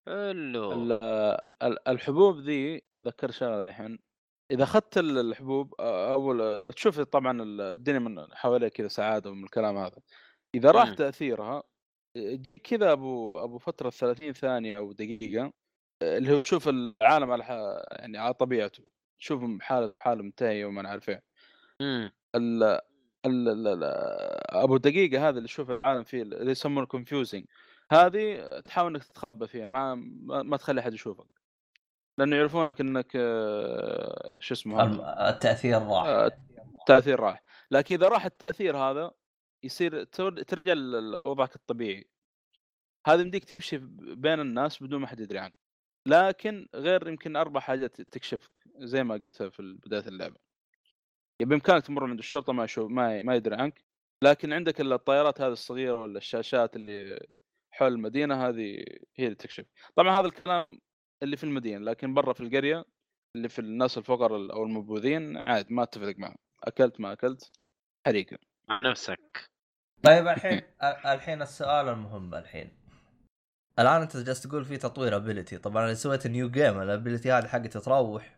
حلو. 0.07 0.71
ال- 0.73 0.91
ال- 1.63 1.87
الحبوب 1.89 2.39
ذي 2.39 2.81
ذكر 3.07 3.31
شغلة 3.31 3.63
الحين. 3.63 3.99
إذا 4.51 4.63
أخذت 4.63 4.97
ال- 4.97 5.17
الحبوب 5.17 5.73
أول 5.81 6.65
تشوف 6.75 6.99
طبعا 6.99 7.37
الدنيا 7.41 7.99
من 7.99 8.35
حواليك 8.35 8.73
كذا 8.73 8.87
سعادة 8.87 9.29
ومن 9.29 9.43
الكلام 9.43 9.77
هذا. 9.77 9.97
إذا 10.55 10.71
راح. 10.71 10.93
تأثيرها 10.93 11.63
كذا 12.63 12.91
أبو 12.91 13.31
أبو 13.31 13.57
فترة 13.57 13.89
30 13.89 14.33
ثانية 14.33 14.77
أو 14.77 14.91
دقيقة 14.91 15.53
اللي 16.03 16.33
هو 16.33 16.41
تشوف 16.41 16.67
العالم 16.69 17.31
على 17.31 17.43
ح... 17.43 17.49
يعني 17.91 18.17
على 18.17 18.33
طبيعته. 18.33 18.83
تشوفهم 19.19 19.61
حالة 19.61 19.93
حالة 19.99 20.23
منتهيه 20.23 20.65
وما 20.65 20.89
عارف 20.89 21.09
إيه. 21.09 21.23
أبو 24.49 24.77
دقيقة 24.77 25.29
هذا 25.29 25.37
اللي 25.37 25.47
تشوف 25.47 25.71
العالم 25.71 26.03
فيه 26.03 26.21
اللي 26.21 26.51
يسمونه 26.51 26.85
كونفيوزنج 26.85 27.45
هذه 27.91 28.47
تحاول 28.65 28.95
إنك 28.95 29.03
تتخبى 29.03 29.47
فيها 29.47 29.95
ما, 29.95 30.57
تخلي 30.57 30.81
أحد 30.81 30.93
يشوفك. 30.93 31.25
لأنه 32.17 32.35
يعرفونك 32.35 32.81
إنك 32.81 33.11
آه، 33.15 34.29
شو 34.39 34.53
اسمه 34.53 34.81
هذا؟ 34.83 35.29
التأثير 35.29 35.81
راح. 35.81 36.05
آه، 36.05 36.31
التأثير 36.79 37.19
راح. 37.19 37.43
لكن 37.71 37.95
إذا 37.95 38.07
راح 38.07 38.25
التأثير 38.25 38.77
هذا 38.77 39.11
يصير 39.63 40.03
تر- 40.03 40.43
ترجع 40.43 40.73
لوضعك 40.73 41.55
الطبيعي. 41.55 42.07
هذا 43.07 43.21
يمديك 43.21 43.43
تمشي 43.43 43.77
بين 43.97 44.39
الناس 44.39 44.83
بدون 44.83 45.01
ما 45.01 45.07
حد 45.07 45.19
يدري 45.19 45.39
عنك. 45.39 45.53
لكن 46.05 46.67
غير 46.75 47.07
يمكن 47.07 47.35
أربع 47.35 47.59
حاجات 47.59 48.01
تكشفك 48.01 48.51
زي 48.77 49.03
ما 49.03 49.13
قلت 49.13 49.43
في 49.43 49.77
بداية 49.85 50.07
اللعبة. 50.07 50.46
بامكانك 51.41 51.85
تمر 51.85 52.03
عند 52.03 52.19
الشرطة 52.19 52.53
ما 52.53 52.63
يشوف 52.63 52.91
ما 52.91 53.23
ما 53.23 53.35
يدري 53.35 53.55
عنك. 53.55 53.85
لكن 54.23 54.53
عندك 54.53 54.81
الطيارات 54.81 55.41
هذه 55.41 55.51
الصغيرة 55.51 56.01
ولا 56.01 56.17
الشاشات 56.17 56.75
اللي 56.75 57.27
حول 57.71 57.93
المدينة 57.93 58.47
هذه 58.47 58.85
هي 59.15 59.25
اللي 59.25 59.35
تكشف. 59.35 59.65
طبعا 59.95 60.19
هذا 60.19 60.27
الكلام 60.27 60.65
اللي 61.23 61.37
في 61.37 61.43
المدينة 61.43 61.85
لكن 61.85 62.13
برا 62.13 62.33
في 62.33 62.41
القرية 62.41 62.85
اللي 63.35 63.49
في 63.49 63.59
الناس 63.59 63.97
الفقراء 63.97 64.53
أو 64.53 64.63
المبوذين 64.63 65.37
عاد 65.37 65.71
ما 65.71 65.85
تفرق 65.85 66.19
معهم. 66.19 66.35
أكلت 66.63 66.99
ما 66.99 67.13
أكلت 67.13 67.51
حريقة. 68.05 68.37
مع 68.69 68.81
نفسك. 68.83 69.49
طيب 70.03 70.27
الحين 70.27 70.61
الحين 71.05 71.41
السؤال 71.41 71.87
المهم 71.89 72.35
الحين. 72.35 72.71
الآن 73.79 74.01
أنت 74.01 74.17
جالس 74.17 74.41
تقول 74.41 74.65
في 74.65 74.77
تطوير 74.77 75.15
ability 75.15 75.57
طبعا 75.57 75.85
إذا 75.85 75.93
سويت 75.93 76.27
new 76.27 76.49
game 76.49 76.81
ال 76.81 76.88
ability 76.88 77.31
هذه 77.31 77.47
حقتها 77.47 77.79
تروح 77.79 78.37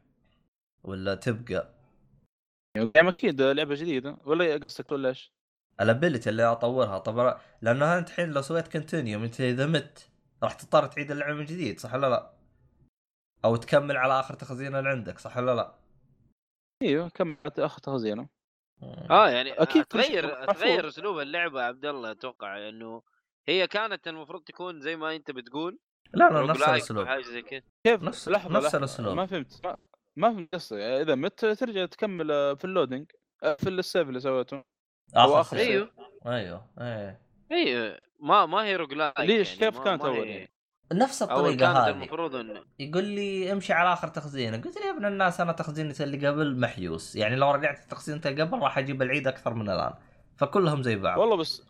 ولا 0.83 1.15
تبقى؟ 1.15 1.78
يعني 2.75 3.09
أكيد 3.09 3.41
لعبة 3.41 3.75
جديدة 3.75 4.17
ولا 4.25 4.57
قصدك 4.57 4.85
تقول 4.87 4.99
ليش؟ 4.99 5.33
ال 5.81 5.87
ability 5.87 6.29
اللي 6.29 6.43
أطورها 6.43 6.97
طبعا 6.97 7.39
لأنه 7.61 7.97
انت 7.97 8.09
الحين 8.09 8.31
لو 8.31 8.41
سويت 8.41 8.67
continue 8.67 9.23
أنت 9.23 9.41
إذا 9.41 9.65
مت 9.65 10.09
راح 10.43 10.53
تضطر 10.53 10.85
تعيد 10.87 11.11
اللعبة 11.11 11.33
من 11.33 11.45
جديد 11.45 11.79
صح 11.79 11.93
ولا 11.93 12.09
لا؟ 12.09 12.33
أو 13.45 13.55
تكمل 13.55 13.97
على 13.97 14.19
آخر 14.19 14.33
تخزين 14.33 14.75
اللي 14.75 14.89
عندك 14.89 15.19
صح 15.19 15.37
ولا 15.37 15.55
لا؟ 15.55 15.75
أيوه 16.83 17.09
كملت 17.09 17.59
اخذ 17.59 17.81
تخزينة 17.81 18.29
آه 19.09 19.29
يعني 19.29 19.49
شيء 19.71 19.83
تغير. 19.83 20.45
تغير 20.45 20.87
أسلوب 20.87 21.19
اللعبة 21.19 21.61
يا 21.61 21.65
عبد 21.65 21.85
الله 21.85 22.11
أتوقع 22.11 22.69
إنه 22.69 23.01
هي 23.47 23.67
كانت 23.67 24.07
المفروض 24.07 24.43
تكون 24.43 24.81
زي 24.81 24.95
ما 24.95 25.15
أنت 25.15 25.31
بتقول 25.31 25.79
لا 26.13 26.29
لا 26.29 26.41
نفس 26.45 26.61
الأسلوب 26.63 27.03
وحاجه 27.03 27.21
زي 27.21 27.41
كذا 27.41 27.61
كيف 27.83 28.03
نفس- 28.03 28.29
لحظة 28.29 28.49
نفس 28.57 28.65
لحظة. 28.65 28.77
الأسلوب. 28.77 29.15
ما 29.15 29.25
فهمت 29.25 29.61
ما, 30.19 30.29
ما 30.29 30.33
فهمت 30.35 30.53
قصدي 30.55 30.81
إذا 30.83 31.15
مت 31.15 31.45
ترجع 31.45 31.85
تكمل 31.85 32.27
في 32.57 32.65
ال 32.65 32.71
loading 32.71 33.11
آه، 33.43 33.53
في 33.53 33.69
ال 33.69 33.77
save 33.77 34.07
اللي 34.07 34.19
سويته 34.19 34.63
آخر 35.15 35.39
آخر. 35.41 35.57
أيوه 35.57 35.91
أيوه. 36.27 36.67
إيه 36.79 37.17
اي 37.51 37.99
ما 38.19 38.45
ما 38.45 38.63
هي 38.65 38.75
roguelike 38.75 39.19
ليش؟ 39.19 39.49
يعني 39.61 39.71
كيف 39.71 39.77
ما 39.79 39.83
كانت 39.83 40.05
هي- 40.05 40.29
يعني؟ 40.29 40.51
نفس 40.93 41.21
اول 41.23 41.31
الطريقة 41.51 41.71
هذه. 41.87 41.89
المفروض 41.93 42.35
انه 42.35 42.63
يقول 42.79 43.03
لي 43.03 43.51
امشي 43.51 43.73
على 43.73 43.93
آخر 43.93 44.07
تخزينه 44.07 44.57
قلت 44.57 44.77
له 44.77 44.85
يا 44.85 44.91
ابن 44.91 45.05
الناس 45.05 45.41
أنا 45.41 45.51
تخزينتي 45.51 46.03
اللي 46.03 46.27
قبل 46.27 46.59
محيوس. 46.59 47.15
يعني 47.15 47.35
لو 47.35 47.51
رجعت 47.51 47.79
تخزينتي 47.91 48.29
اللي 48.29 48.41
قبل 48.43 48.59
راح 48.59 48.77
أجيب 48.77 49.01
العيد 49.01 49.27
أكثر 49.27 49.53
من 49.53 49.69
الآن. 49.69 49.93
فكلهم 50.37 50.83
زي 50.83 50.95
بعض. 50.95 51.19
والله 51.19 51.35
بس 51.35 51.63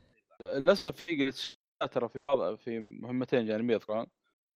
للأسف 0.47 0.91
في 0.91 1.31
ترى 1.91 2.09
في 2.09 2.57
في 2.57 2.87
مهمتين 2.91 3.45
جانبية 3.45 3.75
اذكران 3.75 4.05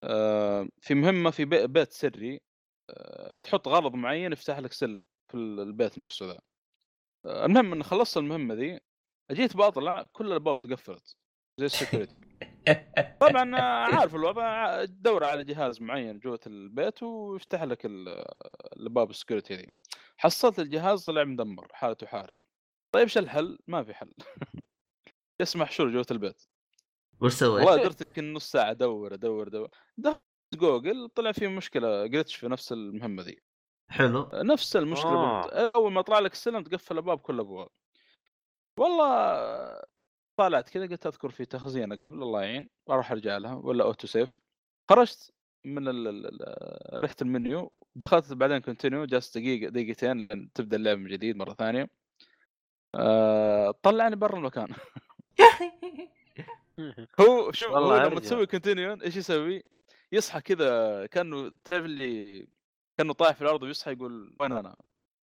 آه، 0.03 0.67
في 0.81 0.93
مهمة 0.93 1.29
في 1.29 1.45
بي- 1.45 1.67
بيت 1.67 1.91
سري. 1.91 2.41
تحط 3.43 3.67
غرض 3.67 3.93
معين 3.95 4.31
يفتح 4.33 4.59
لك 4.59 4.73
skill 4.73 5.03
في 5.31 5.37
ال- 5.37 5.59
البيت 5.59 5.93
نفسه 6.05 6.25
ذا. 6.25 6.39
المهم 7.45 7.73
إن 7.73 7.83
خلصت 7.83 8.17
المهمة 8.17 8.53
ذي 8.53 8.79
جيت 9.31 9.57
بطلع 9.57 10.05
كل 10.11 10.27
الابواب 10.27 10.59
قفلت 10.73 11.15
زي 11.59 11.65
ال 11.65 11.70
security. 11.70 12.15
طبعا 13.21 13.55
عارف 13.61 14.15
الوضع 14.15 14.85
تدور 14.85 15.23
على 15.23 15.43
جهاز 15.43 15.81
معين 15.81 16.19
جوة 16.19 16.39
البيت 16.47 17.03
ويفتح 17.03 17.63
لك 17.63 17.85
ال- 17.85 18.25
الباب 18.77 19.09
ال 19.09 19.14
security 19.14 19.55
ذي. 19.55 19.71
حصلت 20.17 20.59
الجهاز 20.59 21.05
طلع 21.05 21.23
مدمر 21.23 21.67
حالته 21.73 22.07
حال 22.07 22.29
طيب 22.93 23.03
إيش 23.03 23.17
الحل؟ 23.17 23.59
ما 23.67 23.83
في 23.83 23.93
حل. 23.93 24.13
جلس 25.41 25.55
محشور 25.55 25.91
جوه 25.91 26.05
البيت. 26.11 26.41
وش 27.21 27.33
سويت؟ 27.33 27.67
والله 27.67 27.83
درت 27.83 28.01
يمكن 28.07 28.33
نص 28.33 28.51
ساعة 28.51 28.71
أدور 28.71 29.13
أدور 29.13 29.47
أدور. 29.47 29.69
جوجل 30.55 31.09
طلع 31.09 31.31
في 31.31 31.47
مشكلة 31.47 32.07
glitch 32.07 32.35
في 32.35 32.47
نفس 32.47 32.71
المهمة 32.71 33.23
ذي 33.23 33.39
حلو 33.89 34.29
نفس 34.33 34.75
المشكلة 34.75 35.11
آه. 35.11 35.71
أول 35.75 35.91
ما 35.91 36.01
طلع 36.01 36.19
لك 36.19 36.31
السلم 36.31 36.63
تقفل 36.63 36.93
الأبواب 36.93 37.19
كل 37.19 37.35
الأبواب 37.35 37.69
والله 38.79 39.81
طالعت 40.37 40.69
كذا 40.69 40.85
قلت 40.85 41.07
أذكر 41.07 41.29
في 41.29 41.45
تخزينه 41.45 41.95
قبل 41.95 42.23
الله 42.23 42.41
يعين 42.41 42.69
أروح 42.89 43.11
أرجع 43.11 43.37
لها 43.37 43.55
ولا 43.55 43.83
auto 43.83 44.07
save 44.07 44.29
خرجت 44.89 45.33
من 45.65 45.87
رحت 46.93 47.21
المنيو 47.21 47.71
دخلت 47.95 48.33
بعدين 48.33 48.57
continue 48.57 49.05
جلست 49.05 49.37
دقيقة 49.37 49.69
دقيقتين 49.69 50.17
لين 50.17 50.53
تبدأ 50.53 50.77
اللعبه 50.77 50.99
من 50.99 51.07
جديد 51.07 51.35
مرة 51.35 51.53
ثانية 51.53 51.89
آه، 52.95 53.71
طلعني 53.71 54.15
برا 54.15 54.37
المكان 54.37 54.67
هو 57.19 57.51
شوف 57.59 57.71
هو 57.71 57.97
لما. 57.97 58.19
تسوي 58.19 58.45
continue 58.45 58.93
إيش 58.93 59.17
يسوي؟ 59.17 59.63
يصحى 60.13 60.41
كذا 60.41 61.05
كأنه 61.05 61.51
تعرف 61.63 61.85
اللي 61.85 62.47
كأنه 62.97 63.13
طايح 63.13 63.35
في 63.35 63.41
الأرض 63.41 63.63
ويصحى 63.63 63.91
يقول 63.91 64.35
وين 64.39 64.51
أنا؟ 64.51 64.75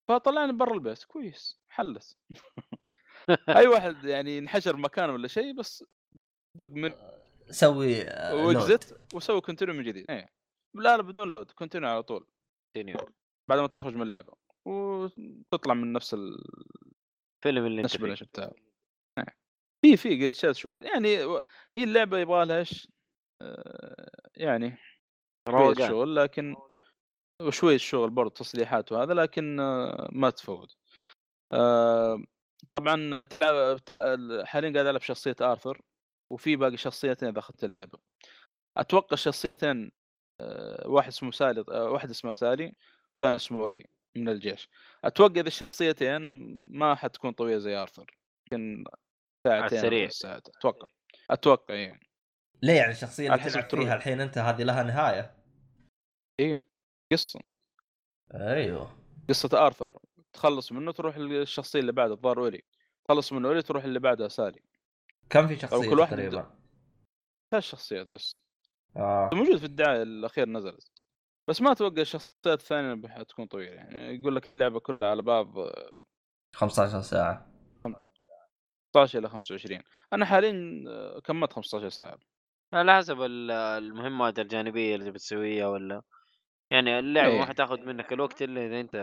فطلعني 0.08 0.52
برا 0.52 0.74
البيت 0.74 1.04
كويس 1.04 1.60
حلت 1.68 2.16
أي 3.48 3.66
واحد 3.66 4.04
يعني 4.04 4.38
انحشر 4.38 4.76
مكانه 4.76 5.12
ولا 5.12 5.28
شيء 5.28 5.56
بس 5.56 5.84
من 6.68 6.92
سوي 7.50 8.02
آه،. 8.02 8.46
و 8.46 8.60
exit 8.60 9.14
وسوي 9.14 9.40
continue 9.40 9.74
من 9.74 9.82
جديد. 9.82 10.10
إيه. 10.10 10.28
لا 10.74 10.96
لا 10.96 11.02
بدون 11.02 11.28
load 11.28 11.50
continue 11.50 11.88
على 11.88 12.02
طول. 12.02 12.26
بعد 13.48 13.58
ما 13.58 13.66
تخرج 13.66 13.94
من 13.94 14.02
اللعبة. 14.02 14.36
وتطلع 14.64 15.74
من 15.74 15.92
نفس 15.92 16.14
الفيلم 16.14 17.66
اللي 17.66 17.82
أنت 17.82 18.22
بتاعه 18.22 18.54
إيه. 19.84 19.96
في 19.96 20.32
في 20.32 20.66
يعني 20.80 21.16
هي 21.78 21.84
اللعبة 21.84 22.18
يبغى 22.18 22.44
لها 22.44 22.58
إيش؟ 22.58 22.88
آه، 23.42 24.10
يعني 24.36 24.78
روقان 25.48 25.88
شغل 25.88 26.16
لكن 26.16 26.56
وشوية 27.42 27.76
شغل 27.76 28.10
برضه 28.10 28.30
تصليحات 28.30 28.92
وهذا 28.92 29.14
لكن 29.14 29.60
آه، 29.60 30.08
ما 30.12 30.30
تفوت. 30.30 30.76
آه، 31.52 32.22
طبعا 32.74 33.22
حاليا 34.44 34.72
قاعد 34.72 34.86
ألعب 34.86 35.00
شخصية 35.00 35.36
آرثر 35.40 35.82
وفي 36.32 36.56
باقي 36.56 36.76
شخصيتين 36.76 37.28
إذا 37.28 37.38
أخذت 37.38 37.64
اللعبة. 37.64 37.98
أتوقع 38.76 39.12
الشخصيتين 39.12 39.92
واحد 40.84 41.08
اسمه 41.08 41.30
سالي 41.30 41.64
واحد 41.68 42.10
اسمه 42.10 42.34
سالي 42.34 42.64
والثاني 42.64 43.36
اسمه 43.36 43.74
من 44.16 44.28
الجيش. 44.28 44.68
أتوقع 45.04 45.40
إذا 45.40 45.48
الشخصيتين 45.48 46.56
ما 46.68 46.94
حتكون 46.94 47.32
طويلة 47.32 47.58
زي 47.58 47.76
آرثر 47.76 48.16
يمكن 48.52 48.84
ساعتين 49.46 49.78
السريع. 49.78 50.08
ساعات 50.08 50.48
أتوقع. 50.48 50.86
أتوقع 51.30 51.74
يعني 51.74 52.09
ليه 52.62 52.72
يعني 52.72 52.92
الشخصيه 52.92 53.34
اللي 53.34 53.50
تلعب. 53.50 53.70
فيها 53.70 53.94
الحين 53.94 54.20
أنت؟ 54.20 54.38
هذه 54.38 54.62
لها 54.62 54.82
نهاية. 54.82 55.34
إيه 56.40 56.62
قصة. 57.12 57.40
أيوه. 58.34 58.96
قصة 59.28 59.66
أرثر. 59.66 59.84
تخلص 60.32 60.72
منه 60.72 60.92
تروح 60.92 61.18
للشخصية 61.18 61.80
اللي 61.80 61.92
بعدها 61.92 62.14
الظاهر 62.14 62.38
أولي. 62.38 62.62
تخلص 63.04 63.32
من 63.32 63.44
أولي 63.46 63.62
تروح 63.62 63.84
اللي 63.84 63.98
بعدها 64.00 64.28
سالي 64.28 64.60
كم 65.30 65.48
في 65.48 65.56
شخصية 65.56 65.90
كل 65.90 65.98
واحد- 66.00 66.16
تقريبا؟ 66.16 66.58
ثلاث 67.50 67.64
شخصيات 67.64 68.08
بس. 68.14 68.36
آه. 68.96 69.30
موجود 69.32 69.56
في 69.56 69.64
الدعاية 69.66 70.02
الأخير 70.02 70.48
نزلت. 70.48 70.88
بس 71.48 71.60
ما 71.60 71.72
أتوقع 71.72 72.00
الشخصيات 72.02 72.60
الثانية 72.60 73.08
حتكون 73.08 73.46
طويلة 73.46 73.72
يعني. 73.74 74.14
يقول 74.16 74.36
لك 74.36 74.46
اللعبة 74.54 74.80
كلها 74.80 75.10
على 75.10 75.22
بعض 75.22 75.54
15 76.56 77.00
ساعة. 77.02 77.50
16 78.90 79.18
إلى 79.18 79.28
25 79.28 79.82
أنا 80.12 80.24
حاليا 80.26 80.84
آه، 80.88 81.20
كملت 81.20 81.52
15 81.52 81.88
ساعة. 81.88 82.18
على 82.72 82.96
حسب 82.96 83.22
ال- 83.22 83.50
المهمات 83.50 84.38
الجانبية 84.38 84.94
اللي 84.96 85.10
بتسويها 85.10 85.68
ولا 85.68 86.02
يعني 86.70 86.98
اللعبة 86.98 87.32
إيه. 87.32 87.38
ما 87.38 87.46
حتاخذ 87.46 87.80
منك 87.80 88.12
الوقت 88.12 88.42
إلا 88.42 88.66
إذا 88.66 88.80
أنت 88.80 88.94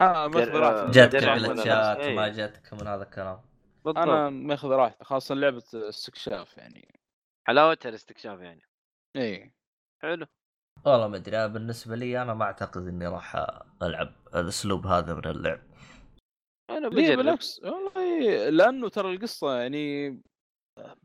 آه 0.00 0.26
ماخذ 0.28 0.50
راحتي 0.50 0.90
جاتك 0.90 1.18
درع 1.18 1.32
ولا 1.34 1.48
جلتشات؟ 1.48 1.98
ما 1.98 2.24
إيه. 2.24 2.32
جاتك 2.32 2.72
من 2.72 2.86
هذا 2.86 3.02
الكلام. 3.02 3.40
بالضبط. 3.84 3.98
أنا 4.02 4.30
ماخذ 4.30 4.68
راحتي 4.68 5.04
خاصة 5.04 5.34
لعبة 5.34 5.62
استكشاف 5.74 6.56
يعني. 6.56 7.00
حلاوتها 7.46 7.88
الاستكشاف 7.88 8.40
يعني. 8.40 8.62
إيه. 9.16 9.54
حلو. 10.02 10.26
والله 10.86 11.08
ما 11.08 11.16
أدري 11.16 11.48
بالنسبة 11.48 11.96
لي 11.96 12.22
أنا 12.22 12.34
ما 12.34 12.44
أعتقد 12.44 12.86
إني 12.86 13.06
راح 13.06 13.36
ألعب 13.82 14.12
الأسلوب 14.34 14.86
هذا 14.86 15.14
من 15.14 15.26
اللعب. 15.26 15.60
أنا 16.70 16.88
بجرب. 16.88 17.16
بالعكس؟ 17.18 17.60
والله 17.64 18.48
لأنه 18.50 18.88
ترى 18.88 19.14
القصة 19.14 19.56
يعني 19.60 20.08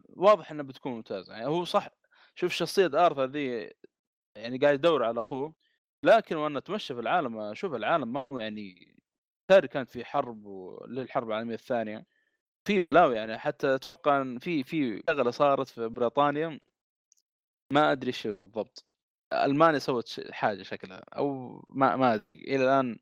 واضح 0.10 0.52
انها 0.52 0.64
بتكون 0.66 0.92
ممتازة. 0.94 1.34
يعني 1.34 1.46
هو 1.48 1.66
صح 1.66 1.90
شوف 2.36 2.52
شخصية 2.54 2.86
آرثر 3.08 3.26
ذي 3.26 3.72
يعني 4.36 4.58
قاعد 4.58 4.74
يدور 4.76 5.04
على 5.06 5.22
أخوه 5.24 5.56
لكن 6.04 6.36
وأنا 6.38 6.60
اتمشى 6.60 6.94
في 6.96 7.00
العالم 7.02 7.40
أشوف 7.40 7.74
العالم 7.76 8.14
ما 8.14 8.26
يعني 8.42 8.96
تاري 9.50 9.68
كانت 9.68 9.90
في 9.92 10.06
حرب 10.06 10.48
للحرب 10.90 11.30
العالمية 11.30 11.56
الثانية. 11.56 12.08
في 12.66 12.88
لا 12.92 13.14
يعني 13.14 13.38
حتى 13.40 13.76
أتوقع 13.76 14.38
في 14.40 14.64
في 14.64 15.04
شغلة 15.10 15.32
صارت 15.32 15.68
في 15.70 15.88
بريطانيا 15.90 16.60
ما 17.74 17.92
أدري 17.92 18.08
إيش 18.08 18.28
بالضبط. 18.28 18.86
ألمانيا 19.34 19.80
سوت 19.80 20.22
حاجة 20.32 20.64
شكلها 20.64 21.04
أو 21.18 21.50
ما 21.70 21.96
ما 21.96 22.14
أدري. 22.14 22.26
إلى 22.36 22.64
الآن 22.64 23.00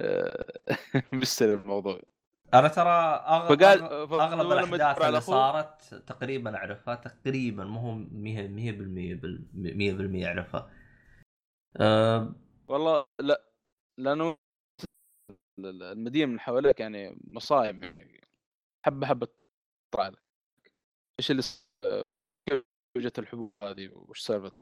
آه، 0.00 0.46
مستر 1.12 1.54
الموضوع. 1.54 2.00
أنا 2.54 2.68
ترى 2.68 2.90
أغ... 2.90 3.46
فقال 3.46 3.82
أغلب 4.20 4.74
الأحداث 4.74 5.02
اللي 5.02 5.20
صارت 5.20 5.94
تقريبا 5.94 6.56
اعرفها 6.56 6.94
تقريبا 6.94 7.64
مو 7.64 7.80
هو 7.80 7.94
100% 7.94 9.20
100% 9.54 10.26
اعرفها 10.26 10.70
أه... 11.76 12.34
والله 12.68 13.06
لا 13.20 13.44
لأنه 14.00 14.36
ال- 15.58 15.66
ال- 15.66 15.82
المدينة 15.82 16.32
من 16.32 16.40
حواليك 16.40 16.80
يعني 16.80 17.16
مصايب 17.24 17.94
حبه 18.86 19.06
حبه 19.06 19.28
تطلع 19.92 20.08
لك 20.08 20.22
إيش 21.20 21.30
اللي 21.30 21.42
كيف 22.48 22.64
جت 22.96 23.18
الحبوب 23.18 23.52
هذه 23.62 23.90
وش 23.94 24.20
سالفة؟ 24.20 24.52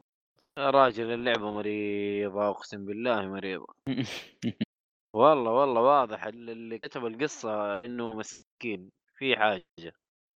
يا 0.59 0.69
راجل 0.69 1.11
اللعبة 1.13 1.51
مريضة 1.51 2.49
أقسم 2.49 2.85
بالله 2.85 3.27
مريضة. 3.27 3.67
والله 5.13 5.51
والله 5.51 5.81
واضح 5.81 6.23
ال- 6.25 6.49
اللي 6.49 6.79
كتب 6.79 7.05
القصة 7.05 7.79
إنه 7.85 8.13
مسكين 8.13 8.91
في 9.15 9.35
حاجة. 9.35 9.93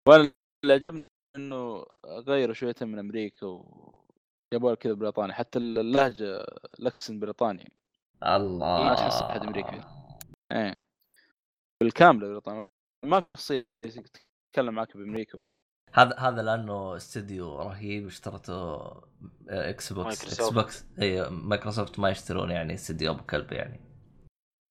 عجبني 0.08 1.04
إنه 1.36 1.84
غيروا 2.06 2.54
شوية 2.54 2.74
من 2.80 2.98
أمريكا 2.98 3.46
وجابوا 3.46 4.72
لك 4.72 4.78
كذا 4.78 4.92
بريطاني 4.92 5.32
حتى 5.32 5.58
اللهجة 5.58 6.38
ال 6.80 6.86
accent 6.86 7.20
بريطاني. 7.20 7.72
الله 8.22 8.82
ما 8.84 8.94
تحس 8.94 9.22
أحد 9.22 9.42
أمريكي. 9.42 9.80
إيه. 10.52 10.74
بالكامله 11.80 12.28
بريطاني 12.28 12.68
ما 13.04 13.20
في 13.20 13.26
شخصية 13.36 13.66
تتكلم 13.82 14.74
معك 14.74 14.96
بأمريكا. 14.96 15.38
هذا 15.92 16.16
هذا 16.18 16.42
لأنه 16.42 16.96
استديو 16.96 17.58
رهيب 17.58 18.06
اشترته 18.06 18.86
Xbox 19.48 19.78
إكس 19.78 19.92
بوكس 19.92 20.22
إكس 20.22 20.40
مايكروسوفت. 20.40 20.54
بوكس 20.54 20.84
اي 21.02 21.30
مايكروسوفت 21.30 21.98
ما 21.98 22.10
يشترون 22.10 22.50
يعني 22.50 22.74
استديو 22.74 23.12
أبو 23.12 23.22
كلب 23.22 23.52
يعني. 23.52 23.93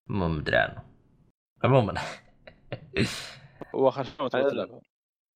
ما 0.07 0.27
مدري 0.27 0.57
عنه 0.57 0.84
عموما 1.63 1.99
حلو. 1.99 3.07
تلعبها 4.30 4.81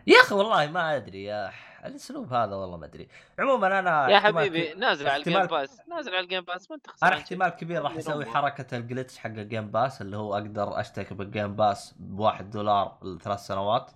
يا 0.07 0.19
أخي 0.22 0.35
والله 0.35 0.72
ما 0.72 0.95
أدري 0.95 1.23
يا 1.23 1.52
الأسلوب 1.85 2.34
هذا 2.34 2.56
والله 2.56 2.77
ما 2.77 2.85
أدري. 2.85 3.07
عموما 3.39 3.80
أنا 3.80 4.10
يا 4.10 4.19
حبيبي 4.19 4.73
ك- 4.73 4.77
نازل 4.77 5.07
على 5.07 5.23
الجيم 5.23 5.45
باس 5.45 5.81
نازل 5.88 6.11
على 6.15 6.23
ال 6.24 6.27
Game 6.27 6.41
Pass 6.44 6.70
ما 6.72 6.76
أنت 6.76 6.88
خسران 6.88 7.11
أنا 7.11 7.22
احتمال 7.22 7.49
كبير 7.49 7.81
راح 7.81 7.98
أسوي. 7.98 8.26
حركة 8.26 8.77
ال 8.78 8.83
glitch 8.83 9.18
حق 9.18 9.30
ال 9.30 9.38
Game 9.38 9.72
Pass 9.72 10.02
اللي 10.02 10.18
هو 10.18 10.34
أقدر 10.34 10.80
أشترك 10.80 11.14
بال 11.14 11.28
Game 11.28 11.56
Pass 11.56 11.94
بواحد 11.99 12.49
دولار 12.49 12.98
لثلاث 13.03 13.39
سنوات. 13.39 13.91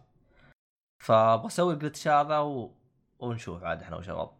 فابغى 1.04 1.48
أسوي 1.48 1.74
ال 1.74 1.78
glitch 1.78 2.08
هذا 2.08 2.40
و... 2.40 2.72
ونشوف 3.20 3.64
عاد 3.64 3.82
إحنا 3.82 3.98
وشباب 3.98 4.32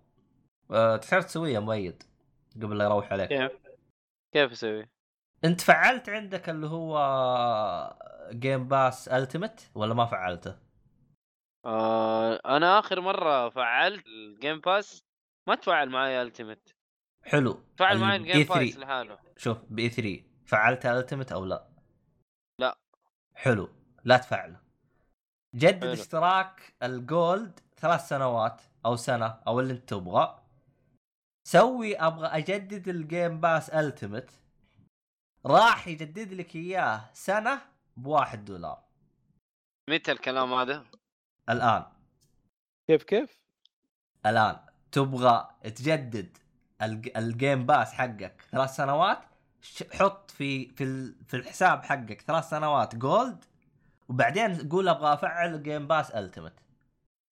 أه 0.72 0.98
تحتاج 0.98 1.24
تسويه 1.24 1.60
مؤيد 1.60 2.04
قبل 2.56 2.78
لا 2.78 2.86
يروح 2.86 3.12
عليك. 3.12 3.30
كيف؟ 3.30 3.52
كيف 4.34 4.52
أسوي؟ 4.52 4.90
انت 5.46 5.62
فعلت 5.62 6.10
عندك 6.10 6.50
اللي 6.50 6.68
هو 6.68 6.98
Game 8.32 8.68
Pass 8.68 9.08
Ultimate 9.08 9.72
ولا 9.76 9.94
ما 9.94 10.06
فعلته؟ 10.06 10.58
آه 11.66 12.42
أنا 12.46 12.80
آخر 12.80 13.02
مرة 13.02 13.50
فعلت 13.50 14.08
ال 14.08 14.18
Game 14.18 14.60
Pass 14.60 15.04
ما 15.48 15.56
تفاعل 15.56 15.90
معي 15.90 16.22
التيمت 16.22 16.76
حلو 17.24 17.64
تفاعل 17.76 17.96
ال 17.96 18.02
معي 18.02 18.16
ال 18.16 18.22
Game 18.22 18.46
E3. 18.46 18.58
Pass 18.58 18.78
لحاله 18.78 19.20
شوف 19.38 19.58
ب 19.70 19.90
E3 19.90 20.24
فعلت 20.46 20.86
Ultimate 20.86 21.32
أو 21.32 21.46
لا؟ 21.46 21.68
لا. 22.60 22.78
حلو 23.36 23.70
لا 24.04 24.18
تفعله 24.18 24.60
جدد 25.56 25.84
حلو. 25.84 25.94
اشتراك 25.94 26.74
ال 26.84 26.99
Gold 26.99 27.60
ثلاث 27.78 28.08
سنوات 28.08 28.62
أو 28.86 28.96
سنة 28.96 29.40
أو 29.48 29.60
اللي 29.60 29.74
أنت 29.74 29.90
تبغى 29.90 30.44
سوي 31.48 31.96
أبغى 31.96 32.28
أجدد 32.28 32.88
ال 32.88 32.98
Game 32.98 33.40
Pass 33.42 33.70
Ultimate 33.70 34.41
راح 35.46 35.88
يجدد 35.88 36.34
لك 36.34 36.56
إياه 36.56 37.10
سنة 37.14 37.62
بواحد 37.98 38.46
دولار. 38.46 38.84
متى 39.90 40.12
الكلام 40.12 40.54
هذا؟ 40.54 40.86
الآن. 41.50 41.84
كيف 42.88 43.04
كيف؟ 43.04 43.38
الآن. 44.26 44.60
تبغى 44.92 45.50
تجدد 45.64 46.38
الج- 46.82 47.18
ال 47.18 47.27
Game 47.27 47.66
Pass 47.66 47.94
حقك 47.94 48.42
ثلاث 48.52 48.76
سنوات؟ 48.76 49.20
حط 49.94 50.32
في 50.32 50.70
في 50.70 50.84
ال- 50.84 51.16
في 51.28 51.38
الحساب 51.38 51.84
حقك 51.84 52.22
ثلاث 52.22 52.50
سنوات 52.50 52.96
Gold 52.96 53.46
وبعدين 54.10 54.70
قول 54.70 54.90
أبغى 54.90 55.14
أفعل 55.14 55.64
Game 55.64 55.88
Pass 55.88 56.12
Ultimate 56.12 56.54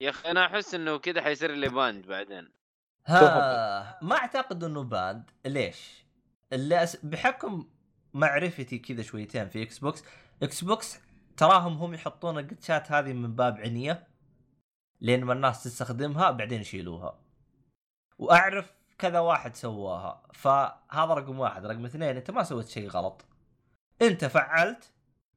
يا 0.00 0.10
أخي 0.10 0.30
أنا 0.30 0.46
أحس 0.46 0.74
إنه 0.74 0.98
كذا 0.98 1.22
حيصير 1.22 1.50
لي 1.52 1.68
banned 1.68 2.06
بعدين. 2.06 2.50
ها 3.06 3.98
ما 4.02 4.16
أعتقد 4.16 4.64
إنه 4.64 4.82
banned 4.82 5.30
ليش؟ 5.46 6.04
اللي 6.52 6.82
أس... 6.82 6.96
بحكم 6.96 7.68
معرفتي 8.14 8.78
كذا 8.78 9.02
شويتين 9.02 9.48
في 9.48 9.62
Xbox 9.62 10.04
Xbox 10.42 10.98
تراهم 11.36 11.72
هم 11.76 11.94
يحطون 11.94 12.38
ال 12.38 12.45
glitchات 12.45 12.92
هذه 12.92 13.12
من 13.12 13.34
باب 13.34 13.58
عنية 13.60 14.08
لين 15.00 15.24
ما 15.24 15.32
الناس 15.32 15.64
تستخدمها 15.64 16.30
بعدين 16.30 16.60
يشيلوها. 16.60 17.20
وأعرف 18.18 18.72
كذا 18.98 19.18
واحد 19.18 19.56
سواها 19.56 20.22
فهذا 20.32 21.14
رقم 21.14 21.38
واحد. 21.38 21.66
رقم 21.66 21.84
اثنين 21.84 22.16
أنت 22.16 22.30
ما 22.30 22.42
سويت 22.42 22.68
شيء 22.68 22.88
غلط. 22.88 23.24
أنت 24.02 24.24
فعلت 24.24 24.92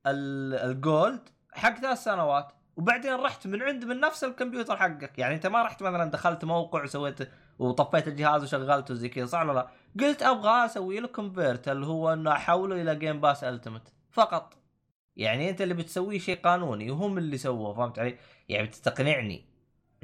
ال- 0.08 0.54
ال 0.72 0.83
Gold 0.83 1.30
حق 1.52 1.76
ثلاث 1.80 2.04
سنوات 2.04 2.52
وبعدين 2.76 3.14
رحت 3.14 3.48
من 3.48 3.62
عند 3.62 3.86
من 3.86 4.00
نفس 4.00 4.24
الكمبيوتر 4.24 4.78
حقك. 4.78 5.20
يعني 5.20 5.36
أنت 5.36 5.48
ما 5.48 5.64
رحت 5.64 5.84
مثلا 5.84 6.12
دخلت 6.12 6.45
موقع 6.45 6.84
وسويت 6.84 7.30
وطفيت 7.64 8.07
الجهاز 8.07 8.44
وشغلته 8.44 8.94
زي 8.94 9.10
كذا 9.10 9.26
صح 9.26 9.41
ولا 9.41 9.53
لا؟ 9.53 9.68
قلت 9.99 10.23
أبغى 10.23 10.65
أسوي 10.65 10.99
له 10.99 11.07
convert 11.08 11.68
اللي 11.68 11.85
هو 11.85 12.14
إنه 12.14 12.31
أحوله 12.31 12.81
إلى 12.81 12.95
Game 12.95 13.22
Pass 13.22 13.44
Ultimate 13.44 13.94
فقط 14.11 14.53
يعني 15.15 15.49
أنت 15.49 15.61
اللي 15.61 15.73
بتسويه 15.73 16.19
شيء 16.19 16.41
قانوني 16.41 16.91
وهم 16.91 17.18
اللي 17.18 17.38
سووه 17.38 17.73
فهمت 17.73 17.99
علي؟ 17.99 18.18
يعني 18.49 18.68
بتقنعني 18.68 19.45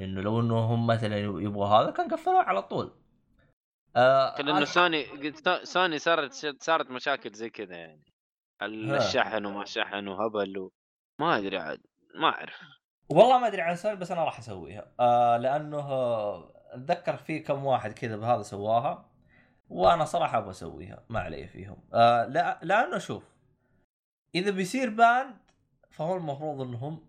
إنه 0.00 0.20
لو 0.20 0.40
إنه 0.40 0.58
هم 0.58 0.86
مثلا 0.86 1.18
يبغوا 1.18 1.66
هذا 1.66 1.90
كان 1.90 2.08
قفلوه 2.08 2.42
على 2.42 2.62
طول. 2.62 2.92
آه 3.96 4.42
لأنه 4.42 4.64
Sony 4.64 5.06
Sony 5.62 5.98
صارت 5.98 6.32
صارت 6.62 6.90
مشاكل 6.90 7.32
زي 7.32 7.50
كذا 7.50 7.76
يعني. 7.76 8.04
الشحن 8.62 9.46
وما 9.46 9.64
شحن 9.64 10.08
وهبل 10.08 10.58
و... 10.58 10.72
ما 11.18 11.38
أدري 11.38 11.58
عاد 11.58 11.80
ما 12.14 12.28
أعرف 12.28 12.60
والله 13.08 13.38
ما 13.38 13.46
أدري 13.46 13.62
عن 13.62 13.76
سوني 13.76 13.96
بس 13.96 14.10
أنا 14.10 14.24
راح 14.24 14.38
أسويها 14.38 14.92
آه 15.00 15.36
لأنه 15.36 15.80
أتذكر 16.70 17.16
في 17.16 17.38
كم 17.38 17.64
واحد 17.64 17.92
كذا 17.92 18.16
بهذا 18.16 18.42
سواها 18.42 19.06
وأنا 19.68 20.04
صراحة 20.04 20.38
أبغى 20.38 20.50
أسويها 20.50 21.02
ما 21.08 21.20
علي 21.20 21.46
فيهم. 21.46 21.76
آه 21.94 22.24
لا 22.26 22.58
لأنه 22.62 22.98
شوف 22.98 23.24
إذا 24.34 24.50
بيصير 24.50 24.90
banned 24.90 25.36
فهو 25.90 26.16
المفروض 26.16 26.60
إنهم 26.60 27.06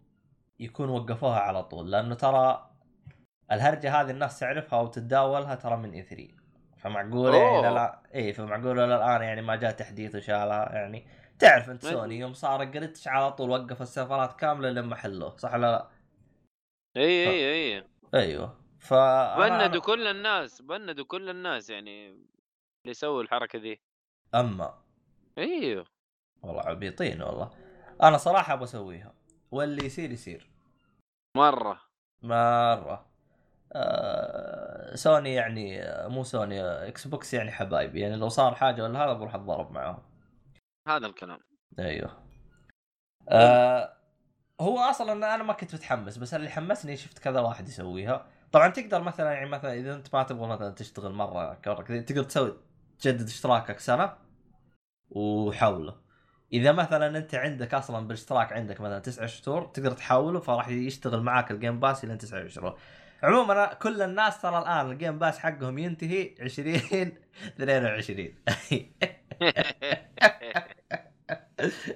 يكونوا 0.59 0.99
وقفوها 0.99 1.39
على 1.39 1.63
طول 1.63 1.91
لأنه 1.91 2.15
ترى 2.15 2.71
الهرجة 3.51 4.01
هذه 4.01 4.11
الناس 4.11 4.39
تعرفها 4.39 4.79
وتتداولها 4.79 5.55
ترى 5.55 5.77
من 5.77 5.91
E3 5.91 6.27
فمعقولة 6.77 7.38
يعني. 7.38 7.75
لا 7.75 8.01
اي 8.15 8.33
فمعقولة 8.33 8.85
الآن 8.85 9.21
يعني 9.21 9.41
ما 9.41 9.55
جاء 9.55 9.71
تحديث 9.71 10.15
وشالها 10.15 10.71
يعني 10.75 11.07
تعرف 11.39 11.69
أنت 11.69 11.85
ما- 11.85 11.91
سوني 11.91 12.19
يوم 12.19 12.33
صار 12.33 12.63
glitch 12.63 13.07
على 13.07 13.31
طول 13.31 13.49
وقف 13.49 13.81
السيرفرات 13.81 14.39
كاملة 14.39 14.69
لما 14.69 14.95
حلوة 14.95 15.38
صح 15.38 15.53
ولا 15.53 15.71
لا؟ 15.71 15.88
اي 16.97 17.29
اي 17.29 17.77
اي 17.77 17.83
أيوه. 18.13 18.60
ف 18.81 18.93
بندوا 19.37 19.81
كل 19.81 20.07
الناس 20.07 20.61
بندوا 20.61 21.05
كل 21.05 21.29
الناس 21.29 21.69
يعني 21.69 22.09
اللي 22.83 22.93
سووا 22.93 23.21
الحركة 23.21 23.59
ذي 23.59 23.81
أما 24.35 24.81
إيوه. 25.37 25.85
والله 26.43 26.61
عبيطين 26.61 27.21
والله. 27.21 27.51
أنا 28.03 28.17
صراحة 28.17 28.53
أبغى 28.53 28.63
أسويها 28.63 29.13
واللي 29.51 29.85
يصير 29.85 30.11
يصير. 30.11 30.49
مرة. 31.37 31.81
مرة. 32.21 33.05
آه 33.73 34.95
سوني 34.95 35.33
يعني 35.33 35.81
مو 36.09 36.23
Sony 36.23 36.61
Xbox 36.61 37.33
يعني 37.33 37.51
حبايبي 37.51 37.99
يعني 37.99 38.15
لو 38.15 38.29
صار 38.29 38.55
حاجة 38.55 38.83
ولا 38.83 39.05
هذا 39.05 39.13
بروح 39.13 39.35
أتضارب 39.35 39.71
معاهم. 39.71 40.03
هذا 40.87 41.07
الكلام. 41.07 41.39
أيوه. 41.79 42.23
آه 43.29 43.93
هو 44.61 44.79
أصلا 44.79 45.35
أنا 45.35 45.43
ما 45.43 45.53
كنت 45.53 45.75
متحمس 45.75 46.17
بس 46.17 46.33
اللي 46.33 46.49
حمسني 46.49 46.97
شفت 46.97 47.19
كذا 47.19 47.39
واحد 47.39 47.67
يسويها. 47.67 48.27
طبعا 48.51 48.67
تقدر 48.67 49.01
مثلا 49.03 49.31
يعني 49.31 49.49
مثلا 49.49 49.73
إذا 49.73 49.93
أنت 49.95 50.15
ما 50.15 50.23
تبغى 50.23 50.47
مثلا 50.47 50.69
تشتغل 50.69 51.13
مرة 51.13 51.53
كورك 51.53 51.87
تقدر 51.87 52.23
تسوي 52.23 52.57
تجدد 52.99 53.27
اشتراكك 53.27 53.79
سنة 53.79 54.13
وحوله. 55.09 55.95
إذا 56.53 56.71
مثلا 56.71 57.17
أنت 57.17 57.35
عندك 57.35 57.73
أصلا 57.73 58.07
بالاشتراك 58.07 58.53
عندك 58.53 58.81
مثلا 58.81 58.99
تسعة 58.99 59.25
شهور 59.25 59.65
تقدر 59.65 59.91
تحوله 59.91 60.39
فراح 60.39 60.67
يشتغل 60.67 61.21
معاك 61.21 61.51
ال 61.51 61.57
Game 61.57 61.79
Pass 61.79 62.03
إلى 62.03 62.17
تسعة 62.17 62.47
شهور 62.47 62.79
عموما 63.23 63.73
كل 63.73 64.01
الناس 64.01 64.41
ترى 64.41 64.59
الآن 64.59 64.91
ال 64.91 64.97
Game 64.97 65.19
Pass 65.19 65.39
حقهم 65.39 65.77
ينتهي 65.77 66.35
20 66.41 66.75
22 66.75 68.35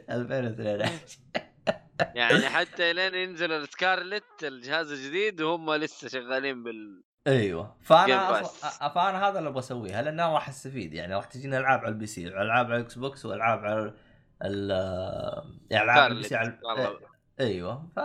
2022 0.10 1.55
يعني 2.00 2.50
حتى 2.58 2.94
لين 2.94 3.16
ينزل 3.16 3.52
ال 3.52 3.62
Scarlett 3.62 4.44
الجهاز 4.44 4.92
الجديد 4.92 5.42
وهم 5.42 5.74
لسه 5.74 6.08
شغالين 6.08 6.64
بال 6.64 7.04
أيوه. 7.28 7.78
فأنا 7.82 8.42
أصلا. 8.42 8.90
فأنا 8.90 9.28
هذا 9.28 9.40
اللي 9.40 9.50
أبغى 9.50 9.60
أسويه. 9.60 10.02
لأن 10.02 10.20
أنا 10.20 10.34
راح 10.34 10.50
استفيد 10.50 10.94
يعني 10.94 11.16
راح 11.16 11.26
تجيني 11.26 11.58
ألعاب 11.58 11.80
على 11.80 11.90
ال 11.90 12.06
PC 12.06 12.28
ألعاب 12.28 12.66
على 12.66 12.76
ال 12.76 12.96
Xbox 12.96 13.26
وألعاب 13.26 13.60
على 13.60 13.94
ال 14.44 14.70
يعني 15.72 15.84
ألعاب 15.84 16.12
ال 16.12 16.24
PC 16.24 16.36
على 16.36 16.60
والله. 16.64 17.00
أيوه. 17.40 17.90
ف 17.96 18.00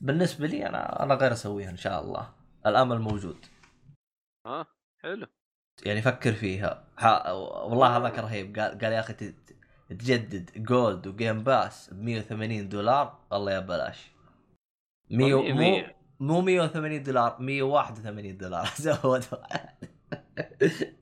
بالنسبة 0.00 0.46
لي 0.46 0.66
أنا 0.66 1.02
أنا 1.02 1.14
غير 1.14 1.32
أسويها 1.32 1.70
إن 1.70 1.76
شاء 1.76 2.00
الله. 2.00 2.32
الأمل 2.66 2.98
موجود. 2.98 3.46
ها 4.46 4.66
حلو. 5.02 5.26
يعني 5.86 6.02
فكر 6.02 6.32
فيها. 6.32 6.84
ها 6.98 7.32
والله 7.32 7.96
هذاك 7.96 8.18
رهيب. 8.18 8.58
قال 8.58 8.78
قال 8.78 8.92
يا 8.92 9.00
أخي 9.00 9.34
تجدد 9.88 10.50
Gold 10.56 11.06
و 11.06 11.14
Game 11.14 11.44
Pass 11.44 11.90
ب 11.94 12.02
180 12.02 12.68
دولار 12.68 13.18
والله 13.30 13.52
يا 13.52 13.60
بلاش. 13.60 14.10
مية 15.10 15.52
مية 15.52 15.96
مو. 16.20 16.34
مو 16.34 16.40
180 16.40 17.02
دولار 17.02 17.36
181 17.40 18.36
دولار. 18.36 18.68
زود 18.80 19.24
واحد. 19.32 19.68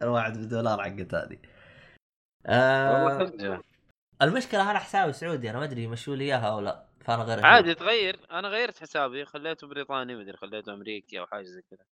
الواحد 0.02 0.38
بدولار 0.38 0.82
حقت 0.82 1.14
هذه. 1.14 1.38
آه 2.46 3.62
المشكلة 4.22 4.70
أنا 4.70 4.78
حسابي 4.78 5.12
سعودي 5.12 5.50
أنا 5.50 5.58
ما 5.58 5.64
أدري 5.64 5.82
يمشوا 5.82 6.16
لي 6.16 6.24
إياها 6.24 6.48
أو 6.48 6.60
لا. 6.60 6.86
فأنا 7.00 7.22
غير. 7.22 7.46
عادي 7.46 7.74
تغير. 7.74 8.20
أنا 8.30 8.48
غيرت 8.48 8.78
حسابي 8.78 9.24
خليته 9.24 9.66
بريطاني 9.66 10.16
مدري 10.16 10.36
خليته 10.36 10.74
أمريكي 10.74 11.20
أو 11.20 11.26
حاجة 11.26 11.44
زي 11.44 11.62
كذا. 11.70 11.84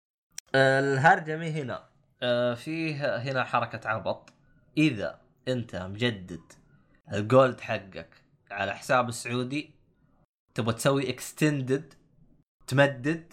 الهرجة 0.55 1.37
مي 1.37 1.51
هنا. 1.51 1.89
آه، 2.23 2.55
فيه 2.55 3.16
هنا 3.16 3.45
حركة 3.45 3.89
عبط. 3.89 4.33
إذا 4.79 5.21
أنت 5.49 5.77
مجدد 5.77 6.53
ال 7.12 7.22
Gold 7.22 7.61
حقك 7.61 8.09
على 8.51 8.75
حساب 8.75 9.09
السعودي 9.09 9.71
تبغى 10.55 10.75
تسوي 10.75 11.11
extended 11.11 11.95
تمدد 12.67 13.33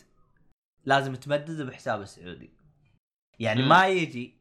لازم 0.86 1.16
تمدد 1.16 1.62
بحساب 1.62 2.02
السعودي. 2.02 2.54
يعني. 3.40 3.64
ما 3.64 3.88
يجي 3.88 4.38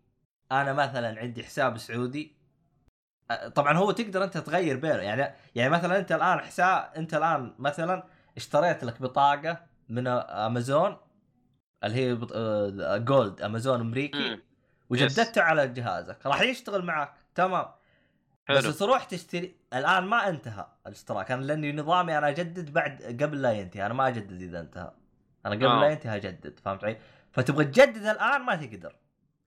أنا 0.53 0.73
مثلا 0.73 1.21
عندي 1.21 1.45
حساب 1.45 1.79
سعودي 1.79 2.37
طبعا 3.55 3.77
هو 3.77 3.91
تقدر 3.91 4.25
أنت 4.25 4.39
تغير 4.39 4.77
بينه. 4.77 4.95
يعني 5.03 5.35
يعني 5.55 5.71
مثلا 5.71 5.99
أنت 5.99 6.13
الآن 6.13 6.41
حساب 6.41 6.93
أنت 6.97 7.15
الآن 7.15 7.55
مثلا 7.59 8.07
اشتريت 8.37 8.85
لك 8.85 9.03
بطاقة 9.03 9.67
من 9.89 10.07
أمازون 10.07 10.97
اللي 11.85 11.97
هي 11.97 12.15
بط... 12.15 12.33
جولد 12.97 13.43
أمازون 13.43 13.81
أمريكي. 13.81 14.39
وجددته 14.91 15.43
على 15.43 15.69
جهازك 15.69 16.27
راح 16.27 16.41
يشتغل 16.41 16.85
معك. 16.85 17.15
تمام. 17.35 17.67
بس 18.57 18.65
حلو. 18.65 18.73
تروح 18.73 19.05
تشتري 19.05 19.55
الآن 19.75 20.05
ما 20.05 20.29
انتهى 20.29 20.67
الاشتراك. 20.87 21.31
أنا 21.31 21.43
لأني 21.43 21.73
نظامي 21.73 22.19
أنا 22.19 22.29
أجدد 22.29 22.73
بعد 22.73 23.03
قبل 23.23 23.43
لا 23.43 23.53
ينتهي. 23.53 23.87
أنا 23.87 23.95
ما 23.95 24.09
أجدد 24.09 24.43
إذا 24.43 24.61
انتهى. 24.61 24.93
أنا 25.47 25.55
قبل 25.55 25.67
آه. 25.67 25.81
لا 25.81 25.89
ينتهي 25.89 26.17
أجدد 26.17 26.61
فهمت 26.65 26.85
علي؟ 26.85 26.99
فتبغى 27.33 27.65
تجدد 27.65 28.07
الآن 28.07 28.43
ما 28.43 28.57
تقدر. 28.57 28.97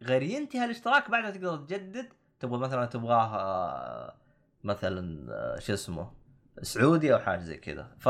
غير 0.02 0.24
ينتهي 0.24 0.66
الاشتراك 0.66 1.10
بعدها 1.10 1.32
تقدر 1.32 1.58
تجدد 1.58 2.14
تبغى 2.40 2.60
مثلا 2.60 2.86
تبغاه 2.86 3.36
آه، 3.36 4.16
مثلا 4.64 5.32
آه، 5.34 5.60
شو 5.60 5.74
اسمه 5.74 6.12
سعودي 6.62 7.14
أو 7.14 7.20
حاجة 7.20 7.40
زي 7.40 7.58
كذا. 7.58 7.88
ف 8.00 8.08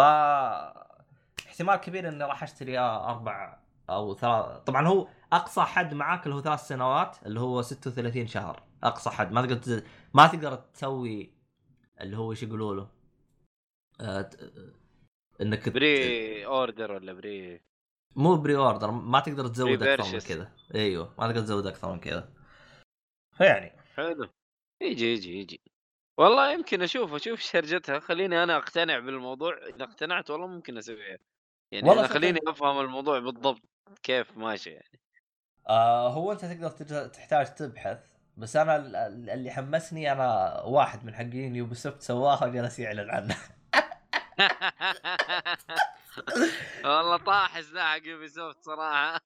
احتمال 1.48 1.76
كبير 1.76 2.08
إني 2.08 2.24
راح 2.24 2.44
أشتري 2.44 2.80
آه، 2.80 3.10
أربع 3.10 3.58
أو 3.90 4.16
ثلاث. 4.16 4.58
طبعا 4.66 4.88
هو 4.88 5.08
أقصى 5.34 5.62
حد 5.62 5.94
معاك 5.94 6.26
اللي 6.26 6.36
هو 6.36 6.42
ثلاث 6.42 6.68
سنوات 6.68 7.18
اللي 7.26 7.40
هو 7.40 7.62
36 7.62 8.28
شهر. 8.28 8.64
أقصى 8.84 9.10
حد. 9.10 9.32
ما 9.32 9.46
تقدر. 9.46 9.84
ما 10.14 10.28
تقدر 10.28 10.56
تسوي 10.56 11.34
اللي 12.02 12.18
هو 12.18 12.32
إيش 12.32 12.44
يقولوا 12.44 12.76
له؟ 12.76 12.90
آه... 14.02 14.30
إنك 15.42 15.70
pre 15.70 16.46
order 16.46 16.92
ولا 16.92 17.14
pre 17.14 17.62
مو 18.16 18.36
pre-order 18.36 18.92
ما 18.92 19.20
تقدر 19.20 19.48
تزود 19.48 19.84
أكثر 19.84 20.14
من. 20.14 20.20
كذا. 20.20 20.52
أيوه 20.76 21.14
ما 21.20 21.28
تقدر 21.28 21.42
تزود 21.42 21.68
أكثر 21.68 21.92
من 21.92 22.00
كذا. 22.00 22.34
فيعني 23.38 23.80
حلو. 23.96 24.30
يجي 24.82 25.14
يجي 25.14 25.40
يجي. 25.40 25.62
والله 26.18 26.54
يمكن 26.54 26.82
أشوف 26.82 27.14
أشوف 27.14 27.40
شرجتها. 27.40 28.00
خليني 28.00 28.44
أنا 28.44 28.58
أقتنع 28.58 29.00
بالموضوع. 29.00 29.58
إذا 29.58 29.84
اقتنعت 29.84 30.30
والله 30.30 30.48
ممكن 30.48 30.78
أسويها. 30.78 31.18
يعني 31.72 31.90
والله 31.90 32.08
خليني 32.08 32.40
أفهم 32.48 32.80
الموضوع 32.80 33.20
بالضبط 33.20 33.62
كيف 34.04 34.38
ماشي 34.38 34.70
يعني. 34.70 35.00
آه 35.70 36.10
هو 36.10 36.32
أنت 36.32 36.46
تقدر 36.46 37.08
تحتاج 37.08 37.56
تبحث 37.56 38.13
بس 38.38 38.56
أنا 38.56 38.76
ال- 38.76 38.96
ال- 38.96 39.30
اللي 39.30 39.52
حمسني 39.52 40.12
أنا 40.12 40.60
واحد 40.62 41.06
من 41.06 41.16
حقين 41.16 41.56
Ubisoft 41.56 42.02
سواها 42.02 42.46
وجلس 42.46 42.80
يعلن 42.80 43.10
عنه 43.10 43.36
والله 46.86 47.18
طاح 47.18 47.62
سلاح 47.62 47.98
حق 47.98 48.08
Ubisoft 48.08 48.64
صراحة 48.64 49.20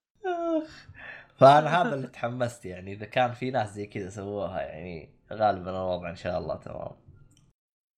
فأنا 1.38 1.82
هذا 1.82 1.94
اللي 1.94 2.08
تحمست 2.08 2.66
يعني 2.66 2.94
إذا 2.94 3.06
كان 3.06 3.34
في 3.34 3.52
ناس 3.52 3.70
زي 3.74 3.86
كذا 3.86 4.10
سووها 4.10 4.62
يعني 4.62 5.10
غالبا 5.34 5.70
الوضع 5.70 6.10
إن 6.10 6.16
شاء 6.16 6.40
الله 6.40 6.56
تمام 6.56 6.82
إن 6.82 6.98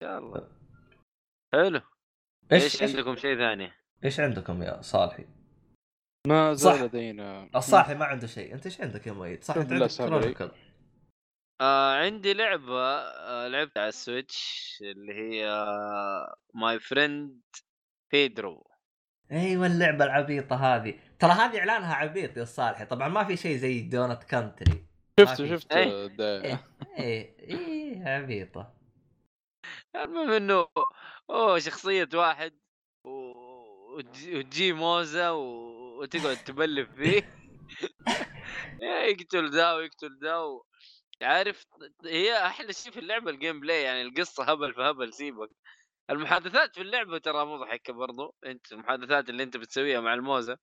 شاء 0.04 0.18
الله 0.18 0.48
حلو 1.54 1.82
إيش 2.52 2.64
إيش 2.64 2.82
إيش, 2.82 2.96
عندكم 2.96 3.16
شيء 3.16 3.38
ثاني؟ 3.38 3.72
إيش 4.04 4.20
عندكم 4.20 4.64
يا 4.64 4.82
صالحي؟ 4.82 5.26
ما. 6.28 6.54
زال 6.54 6.86
لدينا 6.86 7.50
الصالحي 7.56 7.96
ما 7.96 8.06
عنده 8.06 8.28
شيء 8.28 8.54
أنت 8.54 8.66
إيش 8.66 8.82
عندك 8.82 9.08
يا 9.08 9.12
مؤيد؟ 9.12 9.44
صح 9.44 9.58
أنت 9.58 9.72
عندك. 9.72 9.90
Chronicle 9.98 10.52
آه 11.62 11.96
عندي 12.06 12.34
لعبة 12.34 12.82
آه 12.82 13.48
لعبت 13.48 13.78
على 13.78 13.88
ال 13.90 14.02
Switch 14.02 14.78
اللي 14.82 15.14
هي 15.14 15.50
My 16.54 16.80
Friend 16.80 17.42
Pedro 18.12 18.68
أيوه 19.32 19.66
اللعبة 19.68 20.06
العبيطة 20.06 20.56
هذه. 20.56 21.00
ترى 21.20 21.32
هذه 21.32 21.60
إعلانها 21.60 21.94
عبيط 21.96 22.38
يا 22.38 22.46
صالحي. 22.46 22.86
طبعا 22.86 23.08
ما 23.08 23.24
في 23.24 23.38
شيء 23.38 23.58
زي 23.58 23.82
Donut 23.82 24.24
County 24.24 24.86
شفت. 25.20 25.46
شفت 25.46 25.72
إيه. 25.72 26.08
إيه 26.98 27.40
إيه 27.40 28.04
عبيطة. 28.06 28.74
المهم 29.96 30.32
إنه 30.32 30.68
أوه 31.30 31.60
شخصية 31.60 32.10
واحد 32.14 32.54
و- 33.06 33.98
وتجي 33.98 34.74
موزة 34.74 35.34
وتقعد 35.34 36.38
تبلف 36.38 36.90
فيه. 36.96 37.22
يقتل 39.10 39.50
ذا 39.50 39.74
ويقتل 39.74 40.20
ذا 40.24 40.36
و... 40.36 40.67
عارف 41.22 41.66
هي 42.06 42.46
أحلى 42.46 42.74
شيء 42.74 42.92
في 42.92 43.00
اللعبة 43.00 43.32
ال 43.32 43.60
gameplay 43.60 43.84
يعني 43.84 44.02
القصة 44.02 44.44
هبل 44.44 44.74
فهبل 44.74 45.14
سيبك. 45.14 45.50
المحادثات 46.10 46.76
في 46.76 46.82
اللعبة 46.82 47.18
ترى 47.18 47.46
مضحكة 47.46 47.94
برضو 47.94 48.36
أنت 48.46 48.72
المحادثات 48.72 49.30
اللي 49.30 49.44
أنت 49.44 49.58
بتسويها 49.58 50.02
مع 50.02 50.14
الموزة. 50.14 50.58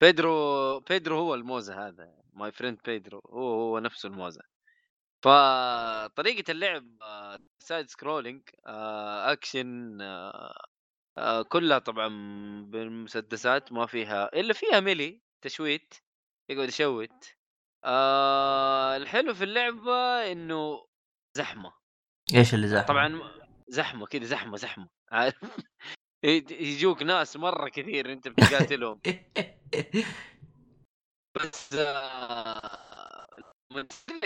Pedro 0.00 0.80
Pedro 0.80 1.18
هو 1.18 1.34
الموزة 1.34 1.88
هذا 1.88 2.22
My 2.32 2.52
Friend 2.52 2.78
Pedro 2.84 3.20
هو 3.30 3.54
هو 3.54 3.78
نفسه 3.78 4.06
الموزة. 4.08 4.42
فطريقة 5.24 6.50
اللعب 6.50 6.84
side 7.58 7.88
scrolling 7.90 8.42
action 8.66 9.98
كلها 11.48 11.78
طبعا 11.78 12.08
بالمسدسات 12.66 13.72
ما 13.72 13.86
فيها 13.86 14.30
إلا 14.40 14.54
فيها 14.54 14.80
melee 14.80 15.20
تشوت 15.42 15.94
يقعد 16.48 16.68
يشوت. 16.68 17.24
آه 17.84 18.96
الحلو 18.96 19.34
في 19.34 19.44
اللعبة 19.44 20.32
إنه 20.32 20.86
زحمة. 21.36 21.72
إيش 22.34 22.54
اللي 22.54 22.68
زحمة؟ 22.68 22.86
طبعا 22.86 23.32
زحمة 23.68 24.06
كذا 24.06 24.24
زحمة 24.24 24.56
زحمة. 24.56 24.88
عارف؟ 25.12 25.34
يج- 26.24 26.50
يجوك 26.50 27.02
ناس 27.02 27.36
مرة 27.36 27.68
كثير 27.68 28.12
أنت 28.12 28.28
بتقاتلهم. 28.28 29.00
بس 31.36 31.74
آه، 31.74 33.26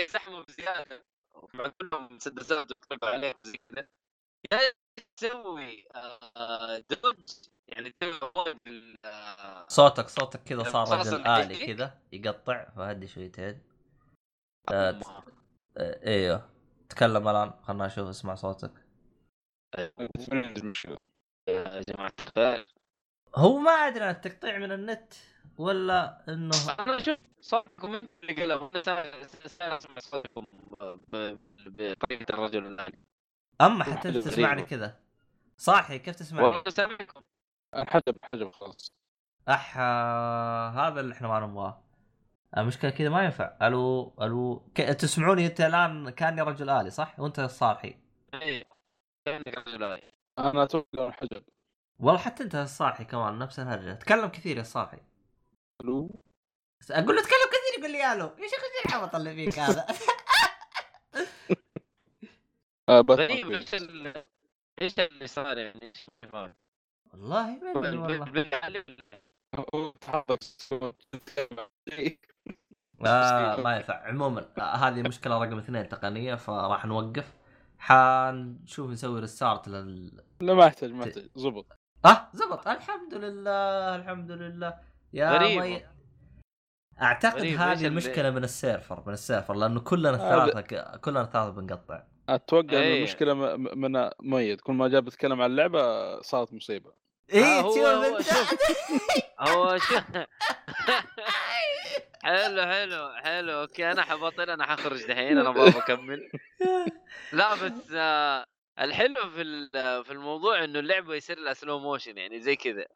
زحمة 0.08 0.42
بزيادة 0.42 1.04
مع 1.54 1.68
كلهم 1.68 2.16
مسدسات 2.16 2.70
وتقلب 2.70 3.04
عليك 3.04 3.36
زي 3.44 3.58
كذا 3.68 3.88
يا 4.52 4.72
تسوي 5.16 5.86
آه، 5.94 6.84
دوج. 6.90 7.30
يعني 7.68 7.92
آه، 9.04 9.66
صوتك 9.68 10.08
صوتك 10.08 10.42
كذا 10.42 10.62
صار 10.62 10.82
الرصاص 10.94 11.06
رجل 11.06 11.16
اللي 11.16 11.42
آلي 11.42 11.54
يجيك. 11.54 11.76
كذا 11.76 11.98
يقطع 12.12 12.64
فهدي 12.76 13.06
شويتين. 13.06 13.62
آه، 14.72 14.90
ت- 14.90 15.06
آه، 15.76 16.06
إيوه. 16.06 16.50
تكلم 16.88 17.28
الآن 17.28 17.52
خلنا 17.62 17.86
نشوف 17.86 18.08
اسمع 18.08 18.34
صوتك. 18.34 18.72
يا 21.48 21.82
جماعة 21.88 22.12
الخير 22.26 22.66
هو 23.36 23.58
ما 23.58 23.70
أدري 23.70 24.04
عن 24.04 24.10
التقطيع 24.14 24.58
من 24.58 24.72
النت 24.72 25.14
ولا 25.58 26.24
إنه 26.28 26.56
أنا 26.78 27.02
شوف 27.02 27.18
صوتكم 27.40 27.94
اللي 28.22 28.42
قلب 28.42 28.70
أنا 28.88 29.24
اسمع 29.46 29.98
صوتكم 29.98 30.44
بطريقه 31.66 32.34
الرجل 32.34 32.66
الآلي 32.66 32.98
أما 33.60 33.84
حتى. 33.84 34.12
تسمعني 34.22 34.62
كذا. 34.62 35.00
صاحي 35.56 35.98
كيف 35.98 36.16
تسمعني؟ 36.16 36.46
والله 36.46 36.70
سامعكم. 36.70 37.22
انحجب 37.76 38.16
حجب 38.22 38.50
خلاص. 38.52 38.92
اح 39.48 39.74
آه، 39.78 40.68
هذا 40.70 41.00
اللي 41.00 41.14
إحنا 41.14 41.28
ما 41.28 41.40
نبغاه. 41.40 41.82
المشكلة 42.56 42.90
كذا 42.90 43.08
ما 43.08 43.24
ينفع. 43.24 43.56
ألو 43.62 44.14
ألو 44.22 44.70
ك... 44.74 44.80
تسمعوني 44.80 45.46
أنت 45.46 45.60
الآن 45.60 46.10
كأني 46.10 46.42
رجل 46.42 46.70
آلي 46.70 46.90
صح؟ 46.90 47.20
وأنت 47.20 47.38
الصالحي 47.38 47.96
إيه، 48.34 48.64
كأنك 49.26 49.58
رجل 49.58 49.82
آلي. 49.82 50.12
أنا 50.38 50.62
أتوقع 50.62 51.06
انحجب 51.06 51.44
والله 51.98 52.18
حتى 52.20 52.42
أنت 52.42 52.54
الصالحي 52.54 53.04
كمان 53.04 53.38
نفس 53.38 53.58
الهرجة. 53.60 53.92
تكلم 53.94 54.26
كثير 54.28 54.56
يا 54.58 54.62
صالحي. 54.62 54.98
ألو؟ 55.80 56.10
أقول 56.90 57.16
له 57.16 57.22
تكلم 57.22 57.48
كثير 57.50 57.78
يقول 57.78 57.92
لي 57.92 58.12
ألو. 58.12 58.26
يا 58.26 58.48
شيخ 58.48 58.60
إيش 58.84 58.94
العبط 58.94 59.14
اللي 59.14 59.34
فيك 59.34 59.58
هذا؟ 59.58 59.86
آه 62.88 63.00
غريب 63.10 63.50
إيش 63.50 63.74
ال- 63.74 64.24
إيش 64.82 65.00
اللي 65.00 65.26
صار 65.26 65.58
يعني؟ 65.58 65.82
إيش 65.82 66.06
اللي 66.08 66.32
صار؟ 66.32 66.54
والله 67.20 67.46
ما 67.46 67.70
ادري 67.70 67.98
والله. 67.98 68.24
آه 73.06 73.60
ما 73.60 73.76
ينفع. 73.76 74.06
عموما 74.06 74.48
آه 74.58 74.62
هذه 74.62 75.02
مشكلة 75.02 75.38
رقم 75.44 75.58
اثنين 75.58 75.88
تقنية 75.88 76.34
فراح 76.34 76.86
نوقف. 76.86 77.32
حنشوف 77.78 78.90
نسوي 78.90 79.20
restart 79.20 79.68
لل 79.68 80.22
لا 80.40 80.54
ما 80.54 80.66
يحتاج 80.66 80.92
ما 80.92 81.06
يحتاج. 81.06 81.28
زبط. 81.36 81.66
آه 82.04 82.28
زبط. 82.32 82.68
الحمد 82.68 83.14
لله 83.14 83.96
الحمد 83.96 84.30
لله. 84.30 84.74
يا 85.12 85.30
غريبة. 85.30 85.62
مي... 85.62 85.82
أعتقد 87.02 87.44
هذه 87.46 87.86
المشكلة 87.86 88.30
من 88.30 88.44
ال 88.44 88.53
server 88.53 89.02
من 89.06 89.12
ال 89.12 89.18
server 89.18 89.54
لأنه 89.54 89.80
كلنا 89.80 90.10
هذا- 90.10 90.44
الثلاثة 90.44 90.60
ك... 90.60 91.00
كلنا 91.00 91.20
الثلاثة 91.20 91.50
بنقطع. 91.50 92.02
أتوقع 92.28 92.62
إن 92.62 92.82
إيه. 92.82 92.98
المشكلة 92.98 93.34
من 93.56 94.10
مؤيد 94.20 94.60
كل 94.60 94.72
ما 94.72 94.88
جاء 94.88 95.00
بيتكلم 95.00 95.42
عن 95.42 95.50
اللعبة 95.50 96.20
صارت 96.20 96.52
مصيبة. 96.52 97.05
آه، 97.34 97.60
هو- 97.60 97.70
تشوف 97.70 97.84
هو 97.86 98.20
شوف. 98.20 98.54
هو 99.40 99.78
شو؟ 99.78 100.00
حلو 102.22 102.62
حلو 102.66 103.12
حلو. 103.24 103.60
okay 103.60 103.90
أنا 103.90 104.02
حبطل 104.02 104.50
أنا 104.50 104.66
حخرج 104.66 105.04
دحين 105.06 105.38
أنا 105.38 105.50
ما 105.50 105.64
بكمل 105.64 106.30
لا 107.32 107.54
بس 107.54 107.72
آه 107.94 108.46
الحلو 108.78 109.30
في 109.30 109.42
ال- 109.42 110.04
في 110.04 110.12
الموضوع 110.12 110.64
إنه 110.64 110.78
اللعبة 110.78 111.14
يصير 111.14 111.38
لها 111.38 111.52
slow 111.52 111.78
motion 111.78 112.18
يعني 112.18 112.40
زي 112.40 112.56
كذا. 112.56 112.86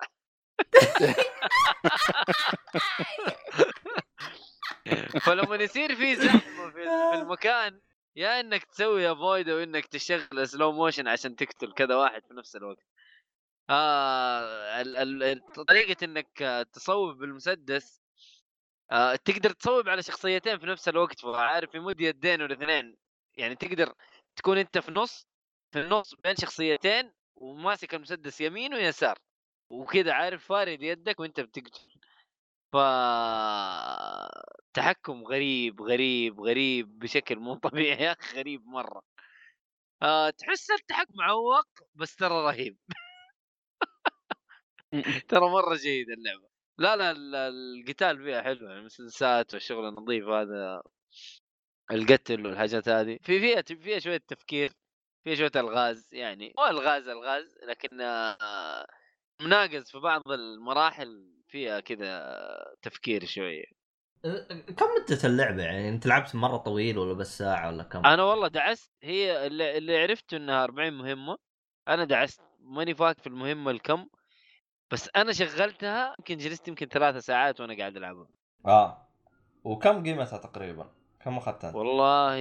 فلما 5.21 5.57
يصير 5.57 5.95
في 5.97 6.17
زحمة 6.17 6.71
في 6.71 6.85
في 6.85 7.15
المكان 7.15 7.81
يا 8.17 8.41
إنك 8.41 8.65
تسوي 8.65 9.13
avoid 9.13 9.49
أو 9.49 9.59
انك 9.59 9.87
تشغل 9.87 10.49
slow 10.49 10.73
motion 10.73 11.09
عشان 11.09 11.37
تقتل 11.37 11.73
كذا 11.73 11.97
واحد 11.97 12.23
في 12.29 12.35
نفس 12.35 12.57
الوقت. 12.57 12.87
آه 13.71 14.81
ال- 14.81 15.23
ال- 15.23 15.45
طريقة 15.69 16.05
إنك 16.05 16.67
تصوب 16.73 17.17
بالمسدس 17.19 18.03
آه 18.93 19.17
تقدر 19.17 19.51
تصوب 19.51 19.89
على 19.89 20.03
شخصيتين 20.03 20.59
في 20.59 20.67
نفس 20.67 20.89
الوقت 20.89 21.25
عارف 21.25 21.75
يمد 21.75 22.01
يدين 22.01 22.43
والاثنين. 22.43 22.97
يعني 23.37 23.55
تقدر 23.57 23.95
تكون 24.37 24.59
أنت 24.59 24.79
في 24.79 24.91
نص 24.93 25.27
في 25.73 25.81
النص 25.81 26.15
بين 26.15 26.37
شخصيتين 26.37 27.13
وماسك 27.37 27.95
المسدس 27.95 28.41
يمين 28.41 28.75
ويسار 28.75 29.19
وكذا 29.71 30.13
عارف 30.13 30.47
فارد 30.47 30.83
يدك 30.83 31.21
وأنت 31.21 31.41
بتقتل. 31.41 31.89
ف 32.73 32.77
تحكم 34.75 35.25
غريب 35.25 35.83
غريب 35.83 36.41
غريب 36.41 36.99
بشكل 36.99 37.37
مو 37.39 37.55
طبيعي 37.55 38.03
يا 38.05 38.13
أخي 38.13 38.39
غريب 38.39 38.67
مرة. 38.67 39.03
آه 40.03 40.31
تحس 40.31 40.71
التحكم 40.71 41.15
معوق 41.17 41.67
بس 41.95 42.17
ترى 42.17 42.35
رهيب. 42.45 42.77
ترى 45.29 45.49
مرة 45.51 45.77
جيد 45.77 46.11
اللعبة. 46.11 46.49
لا 46.79 46.97
لا 46.97 47.11
ال- 47.11 47.35
القتال 47.35 48.25
فيها 48.25 48.43
حلو 48.43 48.67
يعني 48.67 48.81
المسدسات 48.81 49.55
والشغل 49.55 49.89
النظيف 49.89 50.25
هذا 50.29 50.83
القتل 51.91 52.47
والحاجات 52.47 52.89
هذه. 52.89 53.19
في 53.23 53.41
فيها 53.41 53.63
فيها 53.63 53.99
شوية 53.99 54.21
تفكير 54.29 54.73
فيها 55.25 55.35
شوية 55.35 55.51
ألغاز 55.57 56.09
يعني 56.13 56.55
مو 56.59 56.67
ألغاز 56.67 57.09
ألغاز 57.09 57.59
لكن 57.69 58.01
آه، 58.01 58.87
مناقز 59.43 59.91
في 59.91 59.99
بعض 59.99 60.23
المراحل 60.31 61.31
فيها 61.49 61.81
كذا 61.81 62.27
تفكير 62.83 63.25
شوية. 63.25 63.65
كم 64.77 64.87
مدة 65.01 65.19
اللعبة؟ 65.25 65.63
يعني 65.63 65.89
أنت 65.89 66.07
لعبت 66.07 66.35
مرة 66.35 66.57
طويل 66.57 66.99
ولا 66.99 67.13
بس 67.13 67.39
ساعة 67.39 67.69
ولا 67.69 67.83
كم؟ 67.83 68.07
أنا 68.07 68.23
والله 68.23 68.49
دعست 68.49 68.91
هي 69.03 69.47
اللي, 69.47 69.79
اللي 69.79 69.99
عرفته 69.99 70.37
إنها 70.37 70.65
40 70.65 70.93
مهمة 70.93 71.37
أنا 71.89 72.05
دعست 72.05 72.41
ماني 72.61 72.95
فاكر 72.95 73.21
في 73.21 73.27
المهمة 73.27 73.71
الكم. 73.71 74.07
بس 74.91 75.11
أنا 75.17 75.33
شغلتها 75.33 76.15
يمكن 76.19 76.37
جلست 76.37 76.69
يمكن 76.69 76.87
ثلاثة 76.87 77.19
ساعات 77.19 77.61
وأنا 77.61 77.77
قاعد 77.79 77.97
ألعبها. 77.97 78.29
آه. 78.67 79.07
وكم 79.65 80.03
قيمتها 80.05 80.39
تقريبا؟ 80.39 80.91
كم 81.21 81.37
أخذتها؟ 81.37 81.77
والله 81.77 82.37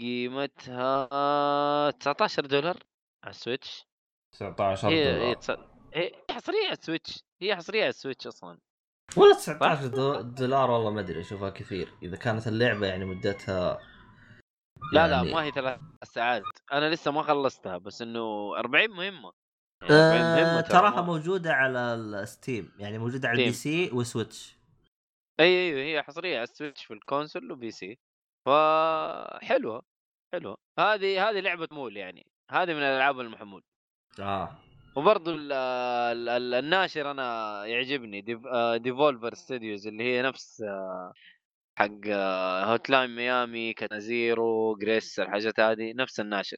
قيمتها 0.00 1.90
19 1.90 2.46
دولار 2.46 2.76
على 3.24 3.30
ال 3.30 3.37
Switch. 3.37 3.86
19 4.32 4.88
هي 4.88 5.04
دولار. 5.04 5.28
هي, 5.28 5.34
تص- 5.34 5.60
هي 5.94 6.12
حصرية 6.30 6.64
على 6.66 6.72
ال 6.72 6.78
Switch. 6.78 7.24
هي 7.42 7.56
حصرية 7.56 7.80
على 7.80 7.88
ال 7.88 7.93
Switch 7.93 8.26
أصلا. 8.26 8.58
ولا 9.16 9.34
19 9.34 9.86
دو- 9.86 10.20
دولار 10.20 10.70
والله 10.70 10.90
ما 10.90 11.00
أدري 11.00 11.20
أشوفها 11.20 11.50
كثير. 11.50 11.94
إذا 12.02 12.16
كانت 12.16 12.46
اللعبة 12.48 12.86
يعني 12.86 13.04
مدتها 13.04 13.78
لا 14.92 15.06
لا 15.08 15.16
يعني- 15.16 15.32
ما 15.32 15.42
هي 15.42 15.50
ثلاث 15.50 15.80
ساعات. 16.04 16.42
أنا 16.72 16.90
لسه 16.90 17.10
ما 17.10 17.22
خلصتها 17.22 17.78
بس 17.78 18.02
إنه 18.02 18.56
40 18.58 18.90
مهمة. 18.90 19.28
40 19.28 19.43
آه 19.90 20.60
تراها 20.60 21.02
موجودة 21.02 21.52
على 21.52 21.94
ال 21.94 22.07
Steam 22.07 22.72
يعني 22.78 22.98
موجودة 22.98 23.28
على 23.28 23.42
ال 23.42 23.45
PC 23.45 23.49
و 23.49 23.52
Switch. 23.52 24.56
أي 25.40 25.46
أيوه 25.46 25.80
هي 25.80 26.02
حصرية 26.02 26.34
على 26.36 26.42
ال 26.42 26.48
Switch 26.48 26.84
في 26.84 26.94
ال 26.94 27.00
console 27.00 27.46
و 27.46 27.52
PC. 27.52 27.98
فحلوه 28.46 29.82
حلوة 30.32 30.56
هذه 30.78 31.30
هذه 31.30 31.40
لعبة 31.40 31.68
مول 31.72 31.96
يعني. 31.96 32.26
هذه 32.50 32.74
من 32.74 32.78
الألعاب 32.78 33.20
المحمول. 33.20 33.62
آه. 34.20 34.58
وبرضو 34.96 35.30
ال 35.30 35.52
ال 35.52 36.28
ال 36.28 36.54
الناشر 36.54 37.10
أنا 37.10 37.66
يعجبني 37.66 38.20
Devolver 38.76 39.34
Studios 39.34 39.86
اللي 39.86 40.04
هي 40.04 40.22
نفس 40.22 40.62
آه، 40.62 41.12
حق 41.78 42.08
Hotline 42.70 42.90
Miami 42.90 43.16
Katana 43.16 43.72
Zero 43.72 44.76
Gris 44.76 45.20
الحاجات 45.20 45.60
هذه 45.60 45.92
نفس 45.96 46.20
الناشر. 46.20 46.56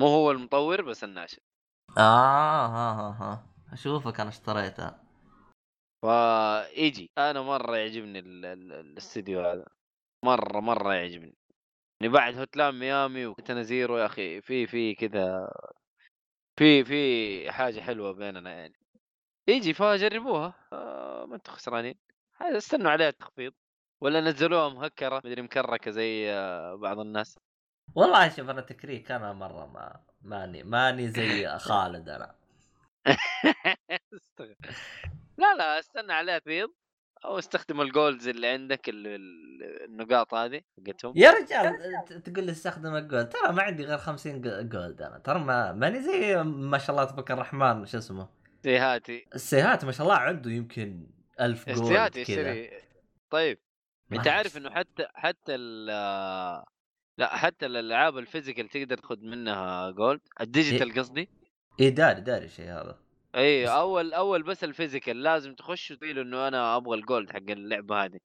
مو 0.00 0.06
هو 0.06 0.30
المطور 0.30 0.82
بس 0.82 1.04
الناشر. 1.04 1.42
آه 1.98 2.66
ها 2.66 2.92
ها 2.92 3.16
ها. 3.20 3.46
أشوفك 3.72 4.20
أنا 4.20 4.28
اشتريتها. 4.28 5.02
فيجي. 6.04 7.10
أنا 7.18 7.42
مرة 7.42 7.76
يعجبني 7.76 8.18
ال- 8.18 8.44
ال- 8.46 8.72
الاستديو 8.72 9.40
هذا. 9.40 9.64
مرة 10.24 10.60
مرة 10.60 10.94
يعجبني. 10.94 11.36
يعني 12.00 12.12
بعد 12.12 12.38
Hotline 12.38 12.78
Miami 12.78 13.26
و 13.26 13.31
Katana 13.31 13.62
Zero 13.62 13.98
يا 13.98 14.06
أخي 14.06 14.40
في 14.40 14.66
في 14.66 14.94
كذا 14.94 15.50
في 16.58 16.84
في 16.84 17.52
حاجة 17.52 17.80
حلوة 17.80 18.12
بيننا 18.12 18.50
يعني. 18.52 18.74
يجي 19.48 19.74
فجربوها. 19.74 20.54
آه 20.72 21.26
ما 21.26 21.36
أنتم 21.36 21.52
خسرانين. 21.52 21.94
هذا 22.36 22.58
استنوا 22.58 22.90
عليها 22.90 23.08
التخفيض. 23.08 23.52
ولا 24.00 24.20
نزلوها 24.20 24.68
مهكره 24.68 25.22
مدري 25.24 25.42
مكركة 25.42 25.90
زي 25.90 26.32
آه 26.32 26.74
بعض 26.74 26.98
الناس. 26.98 27.38
والله 27.94 28.28
شوف 28.28 28.50
أنا 28.50 28.60
تكريك. 28.60 29.10
أنا 29.10 29.32
مرة 29.32 29.66
ما 29.66 30.11
ماني 30.22 30.62
ماني 30.62 31.08
زي 31.08 31.58
خالد 31.58 32.08
أنا. 32.08 32.34
لا 35.38 35.54
لا 35.58 35.78
استنى 35.78 36.12
عليها 36.12 36.38
تخفيض 36.38 36.68
أو 37.24 37.38
استخدم 37.38 37.80
ال 37.80 37.88
golds 37.88 38.28
اللي 38.28 38.46
عندك 38.46 38.88
ال- 38.88 39.06
ال- 39.06 39.84
النقاط 39.84 40.34
هذه 40.34 40.60
حقتهم. 40.78 41.12
يا 41.16 41.30
رجال 41.30 42.22
تقول 42.22 42.44
لي 42.46 42.52
استخدم 42.52 42.94
ال 42.96 43.01
gold. 43.01 43.28
ترى 43.28 43.52
ما 43.52 43.62
عندي 43.62 43.84
غير 43.84 43.98
50 43.98 44.40
ج- 44.40 44.68
gold 44.68 45.02
أنا. 45.02 45.18
ترى 45.18 45.38
ما 45.38 45.72
ماني 45.72 46.02
زي 46.02 46.42
ما 46.42 46.78
شاء 46.78 46.90
الله 46.90 47.04
تبارك 47.04 47.30
الرحمن 47.30 47.86
شو 47.86 47.98
اسمه؟ 47.98 48.28
سيهاتي. 48.62 49.26
السيهات 49.34 49.84
ما 49.84 49.92
شاء 49.92 50.06
الله 50.06 50.18
عنده 50.18 50.50
يمكن 50.50 51.06
1000 51.40 51.66
gold 51.68 51.88
سيهاتي 51.88 52.20
يشتري 52.20 52.70
طيب. 53.30 53.58
أنت 54.12 54.28
عارف 54.28 54.56
إنه 54.56 54.70
حتى 54.70 55.06
حتى 55.14 55.54
ال 55.54 55.90
لا 57.18 57.36
حتى 57.36 57.66
الألعاب 57.66 58.18
ال 58.18 58.24
physical 58.24 58.68
تقدر 58.68 58.96
تاخذ 58.96 59.20
منها 59.20 59.90
gold 59.90 60.20
ال 60.40 60.47
digital 60.47 60.94
قصدي. 60.94 61.28
إيه 61.80 61.88
داري 61.88 62.20
داري 62.20 62.44
الشيء 62.44 62.66
هذا. 62.66 62.98
اي 63.34 63.68
أول 63.68 64.14
أول 64.14 64.42
بس 64.42 64.64
ال 64.64 64.70
physical 64.70 65.22
لازم 65.22 65.54
تخش 65.54 65.90
وتقول 65.90 66.18
إنه 66.18 66.48
أنا 66.48 66.76
أبغى 66.76 66.98
ال 66.98 67.04
gold 67.04 67.30
حق 67.30 67.50
اللعبة 67.50 68.04
هذه. 68.04 68.18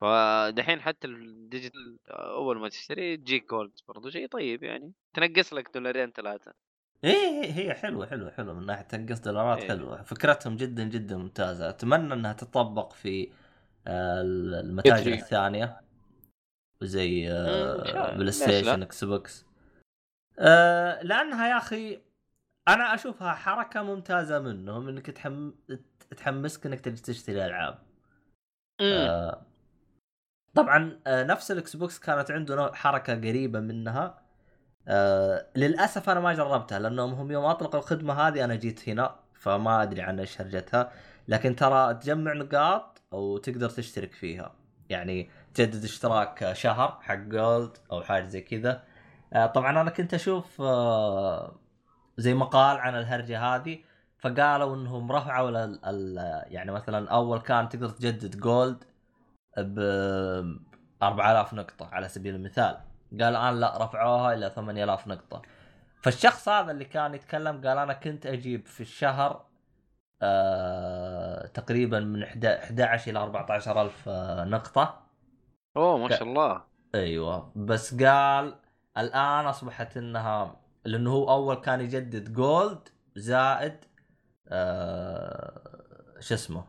فدحين 0.00 0.80
حتى 0.80 1.06
ال 1.06 1.18
digital 1.18 1.98
أول 2.10 2.58
ما 2.58 2.68
تشتري 2.68 3.16
تجيك 3.16 3.50
gold 3.50 3.72
برضو 3.88 4.10
شيء 4.10 4.28
طيب 4.28 4.62
يعني. 4.62 4.92
تنقص 5.14 5.52
لك 5.52 5.70
دولارين 5.74 6.10
ثلاثة. 6.10 6.52
إيه 7.04 7.52
هي 7.52 7.74
حلوة 7.74 8.06
حلوة 8.06 8.30
حلوة 8.30 8.54
من 8.54 8.66
ناحية 8.66 8.82
تنقص 8.82 9.20
دولارات 9.20 9.62
إيه. 9.62 9.68
حلوة. 9.68 10.02
فكرتهم 10.02 10.56
جدا 10.56 10.84
جدا 10.84 11.16
ممتازة. 11.16 11.68
أتمنى 11.68 12.14
إنها 12.14 12.32
تطبق 12.32 12.92
في 12.92 13.28
آه، 13.86 14.20
المتاجر. 14.20 15.12
الثانية. 15.12 15.83
زي 16.82 17.30
آه،. 17.30 18.16
بلاي 18.16 18.32
ستيشن؟ 18.32 18.82
إكس 18.82 19.04
بوكس 19.04 19.46
آه، 20.38 21.02
لأنها 21.02 21.48
يا 21.48 21.58
أخي 21.58 22.00
أنا 22.68 22.94
أشوفها 22.94 23.32
حركة 23.32 23.82
ممتازة 23.82 24.38
منهم 24.38 24.88
إنك 24.88 25.10
تحم... 25.10 25.52
تحمسك 26.16 26.66
إنك 26.66 26.80
تجي 26.80 27.02
تشتري 27.02 27.46
العاب 27.46 27.78
آه، 28.80 29.46
طبعا 30.54 31.00
آه، 31.06 31.24
نفس 31.24 31.50
الاكس 31.50 31.76
بوكس 31.76 31.98
كانت 31.98 32.30
عنده 32.30 32.72
حركة 32.74 33.14
قريبة 33.14 33.60
منها. 33.60 34.24
آه، 34.88 35.46
للأسف 35.56 36.10
أنا 36.10 36.20
ما 36.20 36.34
جربتها 36.34 36.78
لأنهم 36.78 37.12
هم 37.14 37.30
يوم 37.30 37.44
أطلقوا 37.44 37.80
الخدمة 37.80 38.14
هذه 38.14 38.44
أنا 38.44 38.54
جيت 38.54 38.88
هنا 38.88 39.16
فما 39.34 39.82
أدري 39.82 40.02
عن 40.02 40.20
إيش 40.20 40.40
هرجتها 40.40 40.92
لكن 41.28 41.56
ترى 41.56 41.94
تجمع 41.94 42.32
نقاط 42.32 43.02
أو 43.12 43.38
تقدر 43.38 43.70
تشترك 43.70 44.12
فيها. 44.12 44.54
يعني 44.88 45.30
تجدد 45.54 45.84
اشتراك 45.84 46.52
شهر 46.52 46.98
حق 47.02 47.14
gold 47.14 47.76
أو 47.92 48.02
حاجة 48.02 48.24
زي 48.24 48.40
كذا. 48.40 48.84
آه، 49.32 49.46
طبعا 49.46 49.80
أنا 49.80 49.90
كنت 49.90 50.14
أشوف 50.14 50.60
آه، 50.60 51.54
زي 52.18 52.34
مقال 52.34 52.76
عن 52.76 52.94
الهرجة 52.96 53.40
هذه 53.40 53.78
فقالوا 54.18 54.76
إنهم 54.76 55.12
رفعوا 55.12 55.50
يعني 56.46 56.72
مثلا 56.72 57.10
أول 57.10 57.40
كان 57.40 57.68
تقدر 57.68 57.88
تجدد 57.88 58.40
gold 58.40 58.84
ب 59.58 59.78
4000 61.02 61.54
نقطة 61.54 61.88
على 61.92 62.08
سبيل 62.08 62.34
المثال. 62.34 62.78
قال 63.12 63.22
الآن 63.22 63.60
لا 63.60 63.84
رفعوها 63.84 64.34
إلى 64.34 64.50
8000 64.50 65.08
نقطة. 65.08 65.42
فالشخص 66.02 66.48
هذا 66.48 66.70
اللي 66.70 66.84
كان 66.84 67.14
يتكلم 67.14 67.66
قال 67.66 67.78
أنا 67.78 67.92
كنت 67.92 68.26
أجيب 68.26 68.66
في 68.66 68.80
الشهر 68.80 69.44
آه 70.22 71.46
تقريبا 71.46 72.00
من 72.00 72.22
11 72.22 73.10
إلى 73.10 73.18
14000 73.18 74.08
آه 74.08 74.44
نقطة. 74.44 75.03
أوه 75.76 75.98
ما 75.98 76.08
شاء 76.08 76.22
الله. 76.22 76.64
أيوه. 76.94 77.52
بس 77.56 78.02
قال 78.02 78.54
الآن 78.98 79.46
أصبحت 79.46 79.96
إنها 79.96 80.60
لأنه 80.84 81.10
هو 81.10 81.30
أول 81.30 81.54
كان 81.54 81.80
يجدد 81.80 82.32
جولد 82.32 82.88
زائد 83.16 83.76
آه 84.48 86.14
شو 86.20 86.34
اسمه؟ 86.34 86.64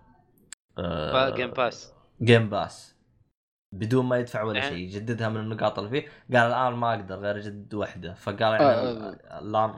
آه 0.77 1.29
جيم 1.29 1.51
باس 1.51 1.93
جيم 2.21 2.49
باس 2.49 2.95
بدون 3.71 4.05
ما 4.05 4.17
يدفع 4.17 4.43
ولا 4.43 4.61
شيء 4.61 4.77
يجددها 4.77 5.29
من 5.29 5.37
النقاط 5.37 5.79
اللي 5.79 5.89
فيه. 5.89 6.07
قال 6.37 6.47
الآن 6.47 6.73
ما 6.73 6.95
أقدر 6.95 7.15
غير 7.15 7.37
أجدد 7.37 7.73
واحدة 7.73 8.13
فقال 8.13 8.41
يعني 8.41 8.63
آه، 8.63 9.39
الآن 9.39 9.73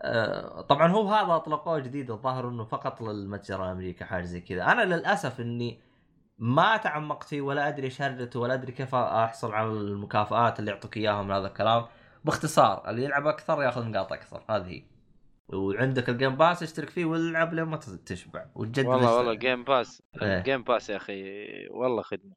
آه، 0.00 0.60
طبعا 0.60 0.92
هو 0.92 1.08
هذا 1.08 1.36
أطلقوه 1.36 1.78
جديد 1.78 2.10
الظاهر 2.10 2.48
إنه 2.48 2.64
فقط 2.64 3.00
للمتجر 3.00 3.64
الأمريكي 3.64 4.04
حاجة 4.04 4.24
زي 4.24 4.40
كذا. 4.40 4.64
أنا 4.64 4.82
للأسف 4.94 5.40
إني 5.40 5.80
ما 6.38 6.76
تعمقت 6.76 7.28
فيه 7.28 7.40
ولا 7.40 7.68
أدري 7.68 7.90
شرته 7.90 8.40
ولا 8.40 8.54
أدري 8.54 8.72
كيف 8.72 8.94
أحصل 8.94 9.52
على 9.52 9.68
المكافآت 9.68 10.58
اللي 10.58 10.70
يعطوك 10.70 10.96
اياها 10.96 11.22
من 11.22 11.30
هذا 11.30 11.46
الكلام. 11.46 11.86
باختصار 12.24 12.90
اللي 12.90 13.04
يلعب 13.04 13.26
أكثر 13.26 13.62
ياخذ 13.62 13.84
نقاط 13.84 14.12
أكثر 14.12 14.44
هذه 14.50 14.68
هي. 14.68 14.82
وعندك 15.48 16.08
الجيم 16.08 16.36
باس 16.36 16.62
اشترك 16.62 16.90
فيه 16.90 17.04
والعب 17.04 17.54
لين 17.54 17.64
ما 17.64 17.76
تشبع. 17.76 18.46
وتجدد 18.54 18.86
والله. 18.86 19.16
والله 19.16 19.34
جيم 19.34 19.64
باس 19.64 20.02
إيه. 20.22 20.42
جيم 20.42 20.62
باس 20.62 20.90
يا 20.90 20.96
أخي 20.96 21.22
والله 21.68 22.02
خدمة. 22.02 22.32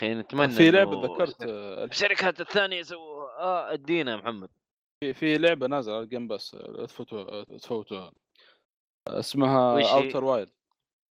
أخي 0.00 0.14
نتمنى 0.14 0.48
في 0.48 0.70
لعبة 0.70 1.02
ذكرت 1.02 1.42
الشركات 1.42 2.40
الثانية 2.40 2.76
يسووها. 2.76 3.38
آه 3.38 3.72
ادينا 3.72 4.10
يا 4.10 4.16
محمد. 4.16 4.48
في 5.00 5.14
في 5.14 5.38
لعبة 5.38 5.66
نازلة 5.66 5.94
على 5.94 6.04
ال 6.04 6.09
game 6.09 6.28
لا 6.28 6.86
تفوتوها 6.86 7.44
تفوتوها. 7.44 8.12
اسمها؟ 9.08 9.94
اوتر 9.94 10.24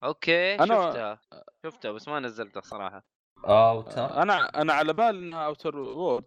أوكي 0.04 0.56
أنا- 0.58 0.60
شفتها 0.62 1.20
شفتها 1.66 1.92
بس 1.92 2.08
ما 2.08 2.20
نزلتها 2.20 2.60
صراحة. 2.60 3.04
أوتر؟ 3.44 4.22
أنا 4.22 4.60
أنا 4.62 4.72
على 4.72 4.92
بال 4.92 5.16
إنها 5.24 5.46
أوتر 5.46 5.76
وورد 5.78 6.24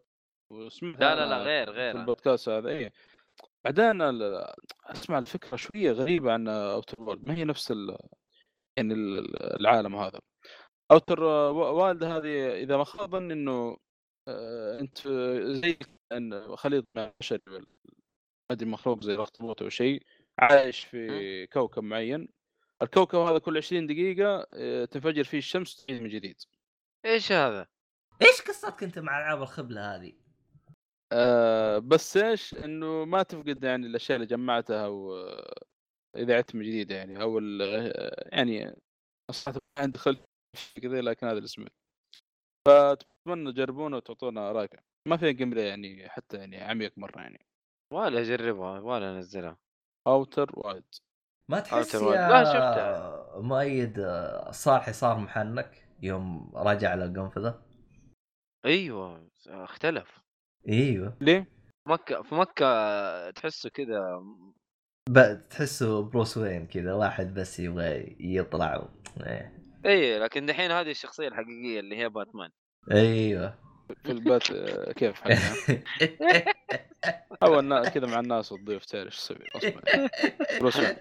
وسمعت 0.51 0.99
لا 0.99 1.15
لا 1.15 1.25
لا 1.25 1.37
غير 1.43 1.69
غير. 1.71 1.95
البودكاست 1.99 2.49
هذا 2.49 2.69
اي 2.69 2.91
بعدين 3.65 4.01
ال- 4.01 4.53
أسمع 4.85 5.17
الفكرة 5.17 5.55
شوية 5.57 5.91
غريبة 5.91 6.31
عن 6.33 6.47
أوتر 6.47 7.01
وورد 7.01 7.27
ما 7.27 7.35
هي 7.35 7.43
نفس 7.43 7.71
ال... 7.71 7.97
يعني 8.77 8.93
ال- 8.93 9.59
العالم 9.59 9.95
هذا. 9.95 10.19
أوتر 10.91 11.23
وايلد 11.23 12.03
هذه 12.03 12.53
إذا 12.63 12.77
ما 12.77 12.83
خاب 12.83 13.11
ظني 13.11 13.33
إنه 13.33 13.77
آه، 14.27 14.79
أنت 14.79 15.07
زي 15.47 15.77
إن 16.11 16.55
خليط 16.55 16.85
مع 16.95 17.11
وال- 17.31 17.49
ما 17.49 17.65
أدري 18.51 18.69
مخلوق 18.69 19.03
زي 19.03 19.13
الأخطبوط 19.15 19.61
أو 19.61 19.69
شيء 19.69 20.03
عايش 20.39 20.79
في 20.85 21.47
كوكب 21.47 21.83
معين. 21.83 22.27
الكوكب 22.81 23.19
هذا 23.19 23.39
كل 23.39 23.57
20 23.57 23.87
دقيقة 23.87 24.47
آه، 24.53 24.85
تنفجر 24.85 25.23
فيه 25.23 25.37
الشمس 25.37 25.83
وتعيد 25.83 26.01
من 26.01 26.09
جديد. 26.09 26.41
إيش 27.05 27.31
هذا؟ 27.31 27.67
إيش 28.21 28.41
قصتك 28.41 28.83
أنت 28.83 28.99
مع 28.99 29.17
ألعاب 29.19 29.41
الخبلة 29.41 29.95
هذه؟ 29.95 30.13
آه 31.13 31.77
بس 31.77 32.17
إيش؟ 32.17 32.53
إنه 32.53 33.05
ما 33.05 33.23
تفقد 33.23 33.63
يعني 33.63 33.87
الأشياء 33.87 34.15
اللي 34.15 34.27
جمعتها 34.27 34.87
و 34.87 35.13
إذا 36.15 36.37
عدت 36.37 36.55
من 36.55 36.61
جديد 36.63 36.91
يعني. 36.91 37.21
أو 37.21 37.39
ال- 37.39 37.61
آه، 37.61 38.29
يعني 38.37 38.65
ما 39.47 39.59
عندي 39.79 39.99
خلف 39.99 40.19
في 40.57 40.81
كذا 40.81 41.01
لكن 41.01 41.27
هذا 41.27 41.37
اللي 41.37 41.47
سمعت 41.47 41.71
فأتمنى 42.67 43.51
تجربونه 43.51 43.97
وتعطونا 43.97 44.51
رايكم 44.51 44.77
ما 45.07 45.17
فيها 45.17 45.31
جيم 45.31 45.57
يعني 45.57 46.09
حتى 46.09 46.37
يعني 46.37 46.57
عميق 46.61 46.97
مرة 46.97 47.21
يعني. 47.21 47.45
ولا 47.93 48.21
أجربها 48.21 48.79
ولا 48.79 49.11
أنزلها. 49.15 49.57
أوتر 50.07 50.51
وايد. 50.59 50.83
ما 51.51 51.59
تحس 51.59 51.95
أوتر 51.95 52.07
وايلد. 52.07 52.21
يا 52.21 52.29
لا، 52.29 52.43
شفتها. 52.43 53.21
مؤيد 53.41 53.99
آه، 53.99 54.51
صالحي 54.51 54.93
صار 54.93 55.17
محنك 55.17 55.87
يوم 56.01 56.51
رجع 56.55 56.95
للقنفذه 56.95 57.61
أيوه 58.65 59.27
اختلف 59.47 60.19
أيوه 60.69 61.17
ليه؟ 61.21 61.47
مكة 61.87 62.21
في 62.21 62.35
مكة 62.35 63.31
تحسه 63.31 63.69
كذا 63.69 64.19
ب- 65.09 65.39
تحسه 65.49 66.03
بروس 66.09 66.37
وين 66.37 66.67
كذا 66.67 66.93
واحد 66.93 67.33
بس 67.33 67.59
يبغى 67.59 68.15
يطلع 68.19 68.77
و... 68.77 68.89
إيه. 69.23 69.61
اي 69.85 70.19
لكن 70.19 70.45
دحين 70.45 70.71
هذه 70.71 70.91
الشخصية 70.91 71.27
الحقيقية 71.27 71.79
اللي 71.79 71.97
هي 71.97 72.09
باتمان 72.09 72.49
أيوه 72.91 73.55
في 74.03 74.11
البيت 74.11 74.51
آه، 74.51 74.91
كيف 74.91 75.21
أو 77.43 77.59
النا- 77.59 77.89
كذا 77.89 78.07
مع 78.07 78.19
الناس 78.19 78.51
والضيوف 78.51 78.85
تعرف 78.85 79.05
إيش 79.05 79.17
تسوي. 79.17 80.95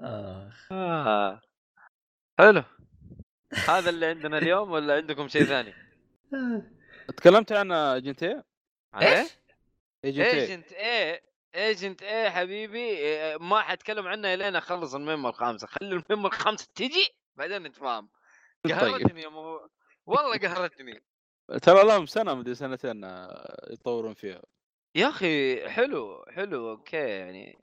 آخ. 0.00 0.72
آه. 0.72 1.40
حلو 2.38 2.62
هذا 3.68 3.90
اللي 3.90 4.06
عندنا 4.06 4.38
اليوم 4.38 4.70
ولا 4.70 4.94
عندكم 4.94 5.28
شيء 5.28 5.44
ثاني؟ 5.44 5.74
تكلمت 7.16 7.52
عن 7.52 7.72
ايجنتي 7.72 8.42
عن 8.94 9.02
إيه؟ 9.02 9.26
ايجنت 10.04 10.72
إيه 10.72 11.22
ايجنت 11.54 12.02
إيه 12.02 12.28
حبيبي 12.30 12.78
إيه، 12.88 13.36
ما 13.38 13.60
حتكلم 13.60 14.06
عنها 14.08 14.34
الين 14.34 14.56
أخلص 14.56 14.94
المهمه 14.94 15.28
الخامسة 15.28 15.66
خلي 15.66 15.88
المهمه 16.10 16.26
الخامسة 16.28 16.68
تجي 16.74 17.08
بعدين 17.36 17.62
نتفاهم 17.62 18.08
طيب 18.64 18.72
قهرتني 18.74 19.22
يا 19.22 19.28
مو... 19.28 19.68
والله 20.06 20.38
قهرتني. 20.38 21.02
ترى 21.62 21.84
لهم 21.84 22.06
سنة 22.06 22.34
مدري 22.34 22.54
سنتين 22.54 23.04
آه، 23.04 23.72
يطورون 23.72 24.14
فيها. 24.14 24.42
يا 24.96 25.08
أخي 25.08 25.68
حلو 25.68 26.24
حلو 26.30 26.70
أوكي 26.70 26.96
يعني. 26.96 27.58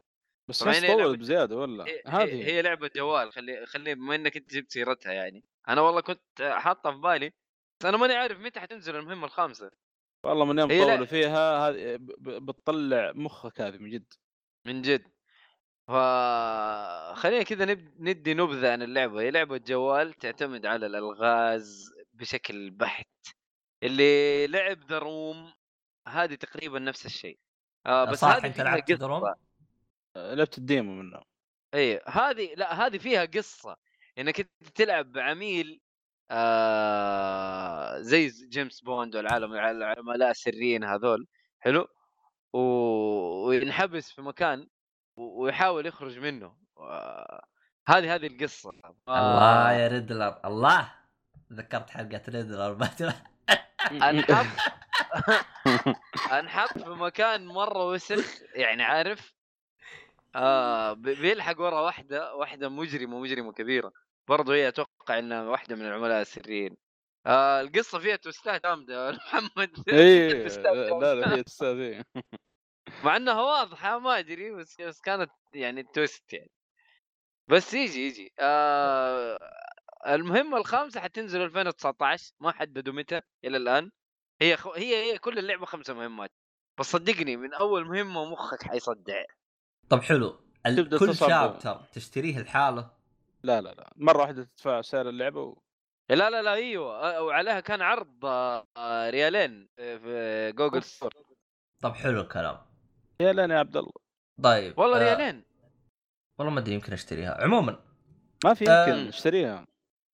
بس 0.49 0.63
طولت 0.63 0.85
لعبة- 0.85 1.19
بزيادة 1.19 1.55
ولا؟ 1.55 1.85
هي, 1.85 2.01
هذه 2.07 2.45
هي, 2.47 2.61
لعبة 2.61 2.89
جوال 2.95 3.33
خلي 3.33 3.65
خلي 3.65 3.95
بما 3.95 4.15
إنك 4.15 4.37
أنت 4.37 4.53
جبت 4.53 4.71
سيرتها 4.71 5.11
يعني. 5.13 5.43
أنا 5.69 5.81
والله 5.81 6.01
كنت 6.01 6.41
حاطها 6.41 6.91
في 6.91 6.97
بالي 6.97 7.33
بس 7.79 7.85
أنا 7.85 7.97
ماني 7.97 8.13
عارف 8.13 8.39
متى 8.39 8.59
حتنزل 8.59 8.95
المهمة 8.95 9.25
الخامسة. 9.25 9.71
والله 10.25 10.45
من 10.45 10.59
يوم 10.59 10.69
طولوا 10.69 11.05
فيها 11.05 11.69
هذه 11.69 11.97
بتطلع 12.19 13.11
مخك 13.15 13.61
هذه 13.61 13.77
من 13.77 13.89
جد. 13.89 14.13
من 14.67 14.81
جد. 14.81 15.03
ف 15.87 15.91
خلينا 17.15 17.43
كذا. 17.43 17.65
ندي 17.99 18.33
نبذة 18.33 18.71
عن 18.71 18.81
اللعبة. 18.81 19.21
هي 19.21 19.31
لعبة 19.31 19.57
جوال 19.57 20.13
تعتمد 20.13 20.65
على 20.65 20.85
الألغاز 20.85 21.93
بشكل 22.21 22.69
بحت. 22.69 23.07
اللي 23.83 24.47
لعب 24.47 24.83
ذا 24.83 24.99
روم 24.99 25.53
هذه 26.07 26.35
تقريبا 26.35 26.79
نفس 26.79 27.05
الشيء. 27.05 27.39
آه 27.85 28.05
بس 28.05 28.19
صح 28.19 28.27
هذه 28.35 28.45
أنت 28.45 28.61
لعبت 28.61 28.91
قصة. 28.91 28.95
دروم؟ 28.95 29.35
آه، 30.15 30.33
لعبت 30.33 30.57
ال 30.57 30.64
demo 30.64 30.93
منه. 30.93 31.21
اي 31.73 32.01
هذه 32.07 32.53
لا 32.55 32.85
هذه 32.85 32.97
فيها 32.97 33.25
قصة. 33.25 33.77
إنك 34.17 34.39
أنت 34.39 34.69
تلعب 34.75 35.11
بعميل 35.11 35.81
آه 36.31 37.99
زي 37.99 38.27
جيمس 38.27 38.81
بوند 38.81 39.15
والعالم 39.15 39.53
العملاء 39.53 40.31
السريين 40.31 40.83
هذول. 40.83 41.27
حلو؟ 41.59 41.87
و... 42.53 42.59
وينحبس 43.47 44.11
في 44.11 44.21
مكان 44.21 44.67
و... 45.17 45.43
ويحاول 45.43 45.85
يخرج 45.85 46.19
منه. 46.19 46.57
و- 46.75 47.41
هذه 47.87 48.15
هذه 48.15 48.27
القصة. 48.27 48.71
الله 49.09 49.71
يا 49.71 49.87
ريدلر 49.87 50.41
الله! 50.45 51.00
ذكرت 51.51 51.89
حلقة 51.89 52.21
ريدلر 52.29 52.87
انحط 53.91 54.45
انحط 56.31 56.77
في 56.77 56.89
مكان 56.89 57.45
مرة 57.45 57.87
وسخ 57.89 58.41
يعني 58.55 58.83
عارف؟ 58.83 59.33
آه 60.35 60.93
بي- 60.93 61.15
بيلحق 61.15 61.59
ورا 61.61 61.81
واحدة 61.81 62.35
واحدة 62.35 62.69
مجرمة 62.69 63.19
مجرمة 63.19 63.51
كبيرة. 63.53 63.91
برضو 64.27 64.51
هي 64.51 64.67
أتوقع 64.67 65.19
إنها 65.19 65.43
واحدة 65.43 65.75
من 65.75 65.85
العملاء 65.85 66.21
السريين. 66.21 66.77
آه 67.25 67.61
القصة 67.61 67.99
فيها 67.99 68.15
twistات 68.15 68.63
جامدة 68.63 69.11
محمد. 69.11 69.69
اي 69.89 70.43
twistات 70.43 70.73
لا. 71.01 71.15
لا 71.15 71.35
هي 71.35 71.43
تستاهل 71.43 71.79
إيه. 71.79 72.03
مع 73.03 73.15
إنها 73.15 73.41
واضحة 73.41 73.99
ما 73.99 74.19
أدري 74.19 74.51
بس 74.51 74.81
بس 74.81 75.01
كانت 75.01 75.31
يعني 75.53 75.83
twist 75.83 76.33
يعني. 76.33 76.51
بس 77.47 77.73
يجي 77.73 78.07
يجي. 78.07 78.33
آه 78.39 79.39
المهمه 80.07 80.57
الخامسة 80.57 80.99
حتنزل 80.99 81.41
2019 81.41 82.31
ما 82.39 82.51
حددوا 82.51 82.93
متى 82.93 83.21
إلى 83.45 83.57
الآن. 83.57 83.91
هي 84.41 84.57
خ... 84.57 84.67
هي 84.67 84.95
هي 85.13 85.17
كل 85.17 85.39
اللعبة 85.39 85.65
خمسة 85.65 85.93
مهمات 85.93 86.31
بس 86.79 86.91
صدقني 86.91 87.37
من 87.37 87.53
أول 87.53 87.85
مهمة 87.85 88.25
مخك 88.31 88.63
حيصدع. 88.63 89.23
طب 89.89 90.01
حلو 90.01 90.39
ال- 90.65 90.97
كل. 90.99 91.15
chapter 91.15 91.81
تشتريه 91.93 92.39
لحاله؟ 92.39 92.91
لا 93.43 93.61
لا 93.61 93.69
لا 93.69 93.93
مرة 93.95 94.21
واحدة 94.21 94.43
تدفع 94.43 94.81
سعر 94.81 95.09
اللعبة 95.09 95.41
و... 95.41 95.57
لا 96.09 96.29
لا 96.29 96.41
لا 96.41 96.53
أيوه 96.53 97.21
وعليها 97.21 97.59
كان 97.59 97.81
عرض 97.81 98.25
آه، 98.25 99.09
ريالين 99.09 99.69
آه، 99.79 99.97
في 99.97 100.51
جوجل 100.51 100.83
store. 100.83 101.13
طب 101.81 101.93
حلو 101.93 102.21
الكلام. 102.21 102.57
يا 103.21 103.33
لين 103.33 103.51
يا 103.51 103.59
عبد 103.59 103.77
الله. 103.77 103.91
طيب 104.43 104.79
والله 104.79 104.97
آه، 104.97 105.15
ريالين. 105.15 105.43
والله 106.39 106.53
ما 106.53 106.59
أدري 106.59 106.73
يمكن 106.73 106.93
أشتريها. 106.93 107.43
عموما 107.43 107.79
ما 108.45 108.53
في. 108.53 108.63
يمكن 108.63 109.07
اشتريها 109.07 109.67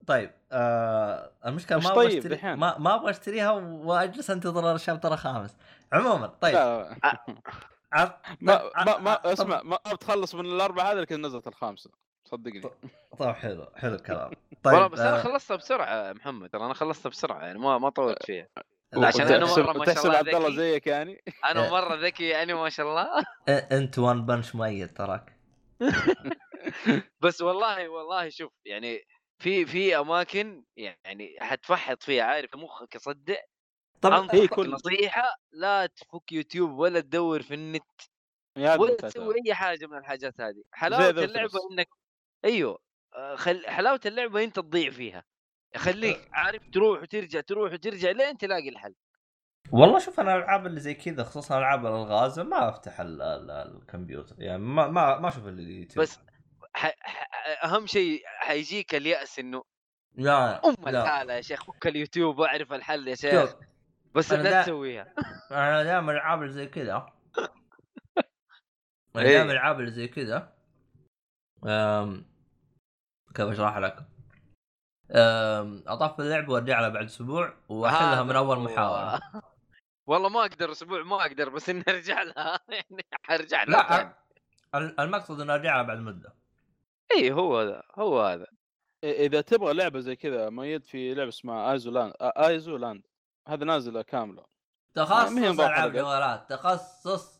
طيب 0.07 0.31
آه 0.51 1.31
المشكلة 1.45 1.77
مش 1.77 1.85
ما 1.85 1.91
أبغى 1.91 2.07
طيب 2.07 2.31
اشتري. 2.31 2.55
ما, 2.55 2.77
ما 2.77 2.95
أبغى 2.95 3.09
أشتريها 3.11 3.51
وأجلس 3.51 4.29
أنتظر 4.31 4.75
الشابتر 4.75 5.13
الخامس. 5.13 5.57
عموما 5.93 6.27
طيب. 6.27 6.53
لا. 6.55 6.95
عط... 7.93 8.15
ما 8.41 8.55
طيب، 8.55 8.71
ما, 8.87 8.97
ما 8.97 9.15
طب- 9.15 9.27
اسمع 9.27 9.61
ما 9.63 9.77
بتخلص 9.93 10.35
من 10.35 10.45
الأربعة 10.45 10.91
هذه 10.91 10.95
لكن 10.97 11.21
نزلت 11.25 11.47
الخامسة. 11.47 11.89
صدقني. 12.25 12.61
طيب 13.19 13.31
حلو 13.35 13.67
حلو 13.75 13.95
الكلام. 13.95 14.31
طيب 14.63 14.73
والله 14.73 14.87
بس 14.87 14.99
أنا 14.99 15.19
آه، 15.19 15.23
خلصتها 15.23 15.55
بسرعة 15.57 16.13
محمد 16.13 16.49
ترى 16.49 16.65
أنا 16.65 16.73
خلصتها 16.73 17.09
بسرعة 17.09 17.41
يعني 17.45 17.59
ما 17.59 17.77
ما 17.77 17.89
طولت 17.89 18.25
فيها. 18.25 18.47
لا، 18.93 19.07
عشان 19.07 19.27
تحسب- 19.27 19.59
مرة 19.63 19.73
ما 19.77 19.85
شاء 19.85 19.93
تحسب 19.93 20.05
الله 20.05 20.17
عبد 20.17 20.27
الله. 20.27 20.55
زيك 20.55 20.87
يعني. 20.87 21.23
أنا. 21.51 21.69
مرة 21.81 21.95
ذكي 21.95 22.27
يعني 22.27 22.53
ما 22.53 22.69
شاء 22.69 22.87
الله. 22.87 23.07
أنت 23.49 23.99
وان 23.99 24.25
بنش 24.25 24.55
مؤيد 24.55 24.93
تراك. 24.93 25.37
بس 27.21 27.41
والله 27.41 27.89
والله 27.89 28.29
شوف 28.29 28.51
يعني 28.65 28.99
في 29.39 29.65
في 29.65 29.97
أماكن 29.97 30.63
يعني 30.77 31.35
حتفحط 31.39 32.03
فيها 32.03 32.23
عارف 32.23 32.55
مخك 32.55 32.95
يصدع 32.95 33.35
طب 34.01 34.11
أنصحك 34.13 34.35
هي 34.35 34.47
كل- 34.47 34.69
نصيحه 34.71 35.35
لا 35.51 35.85
تفك 35.85 36.31
يوتيوب 36.31 36.71
ولا 36.71 36.99
تدور 36.99 37.41
في 37.41 37.53
النت 37.53 37.83
ولا. 38.57 38.95
تسوي 38.95 39.35
أي 39.47 39.53
حاجة 39.53 39.85
من 39.85 39.97
الحاجات 39.97 40.41
هذه. 40.41 40.63
حلاوة 40.71 41.09
اللعبة 41.09 41.23
الفلس. 41.43 41.55
إنك 41.71 41.87
أيوه 42.45 42.79
آه، 43.15 43.35
خل... 43.35 43.67
حلاوة 43.67 43.99
اللعبة 44.05 44.43
أنت 44.43 44.55
تضيع 44.55 44.91
فيها. 44.91 45.23
خليك 45.75 46.29
عارف 46.31 46.61
تروح 46.73 47.01
وترجع 47.01 47.41
تروح 47.41 47.73
وترجع 47.73 48.11
لين 48.11 48.37
تلاقي 48.37 48.69
الحل. 48.69 48.95
والله 49.71 49.99
شوف 49.99 50.19
أنا 50.19 50.35
الألعاب 50.35 50.65
اللي 50.67 50.79
زي 50.79 50.93
كذا 50.93 51.23
خصوصا 51.23 51.57
ألعاب 51.57 51.85
الألغاز 51.85 52.39
ما 52.39 52.69
أفتح 52.69 52.99
ال 52.99 53.21
ال 53.21 53.51
الكمبيوتر 53.51 54.35
يعني 54.41 54.57
ما 54.63 54.87
ما 54.87 55.19
ما 55.19 55.27
أشوف 55.27 55.47
اليوتيوب. 55.47 56.03
بس 56.05 56.19
ح... 56.77 56.85
ح... 57.01 57.27
أهم 57.63 57.87
شيء 57.87 58.21
حيجيك 58.25 58.95
اليأس 58.95 59.39
إنه 59.39 59.63
لا 60.15 60.65
أم 60.65 60.75
لا. 60.85 61.01
الحالة 61.03 61.33
يا 61.33 61.41
شيخ 61.41 61.63
فك 61.63 61.87
اليوتيوب 61.87 62.39
واعرف 62.39 62.73
الحل 62.73 63.07
يا 63.07 63.15
شيخ 63.15 63.55
بس 64.15 64.33
لا 64.33 64.61
تسويها. 64.61 65.13
أنا 65.51 65.83
دائما 65.83 66.33
اللي 66.41 66.53
زي 66.53 66.67
كذا 66.67 66.93
أنا. 69.15 69.23
دائما 69.23 69.51
الالعاب 69.51 69.79
اللي 69.79 69.91
زي 69.91 70.07
كذا 70.07 70.53
أم... 71.65 72.25
كيف 73.35 73.45
أشرح 73.47 73.77
لك؟ 73.77 73.97
أم... 75.11 75.83
اطفي 75.87 76.21
اللعبه 76.21 76.53
وأرجع 76.53 76.79
لها 76.79 76.89
بعد 76.89 77.05
أسبوع 77.05 77.53
وأحلها 77.69 78.23
من 78.23 78.35
أول 78.35 78.57
هو. 78.57 78.63
محاولة. 78.63 79.21
والله. 80.07 80.29
ما 80.29 80.41
أقدر 80.41 80.71
أسبوع 80.71 81.03
ما 81.03 81.21
أقدر 81.21 81.49
بس 81.49 81.69
إني 81.69 81.83
أرجع 81.89 82.23
لها. 82.23 82.59
يعني 82.69 83.05
حرجع 83.23 83.63
لها 83.63 84.17
لا 84.73 85.03
المقصد 85.03 85.41
إني 85.41 85.53
أرجع 85.53 85.75
لها 85.75 85.83
بعد 85.83 85.97
مدة. 85.97 86.36
اي 87.15 87.31
هو 87.31 87.59
هذا 87.59 87.83
هو 87.95 88.21
هذا. 88.21 88.45
إ- 88.45 88.49
إذا 89.05 89.41
تبغى 89.41 89.73
لعبة 89.73 89.99
زي 89.99 90.15
كذا 90.15 90.49
ميت 90.49 90.85
في 90.85 91.13
لعبة 91.13 91.29
اسمها 91.29 91.71
Isoland 91.71 92.13
آ- 92.13 92.15
Isoland 92.39 93.01
هذا 93.47 93.65
نازلة 93.65 94.01
كاملة. 94.01 94.43
تخصص 94.93 95.31
ألعاب. 95.59 95.93
جوالات 95.93 96.49
تخصص. 96.49 97.37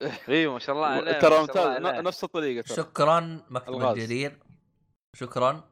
أيوه 0.28 0.52
ما 0.52 0.58
شاء 0.58 0.76
الله 0.76 0.86
عليه 0.86 1.12
ترى 1.12 1.30
ما 1.40 1.46
شاء 1.46 1.68
ممتاز 1.80 1.82
ن-. 2.00 2.04
نفس 2.04 2.24
الطريقة 2.24 2.66
ترى. 2.66 2.76
شكرا 2.76 3.40
مكتب 3.50 3.68
الغاز. 3.72 3.98
الجرير. 3.98 4.38
شكرا. 5.14 5.64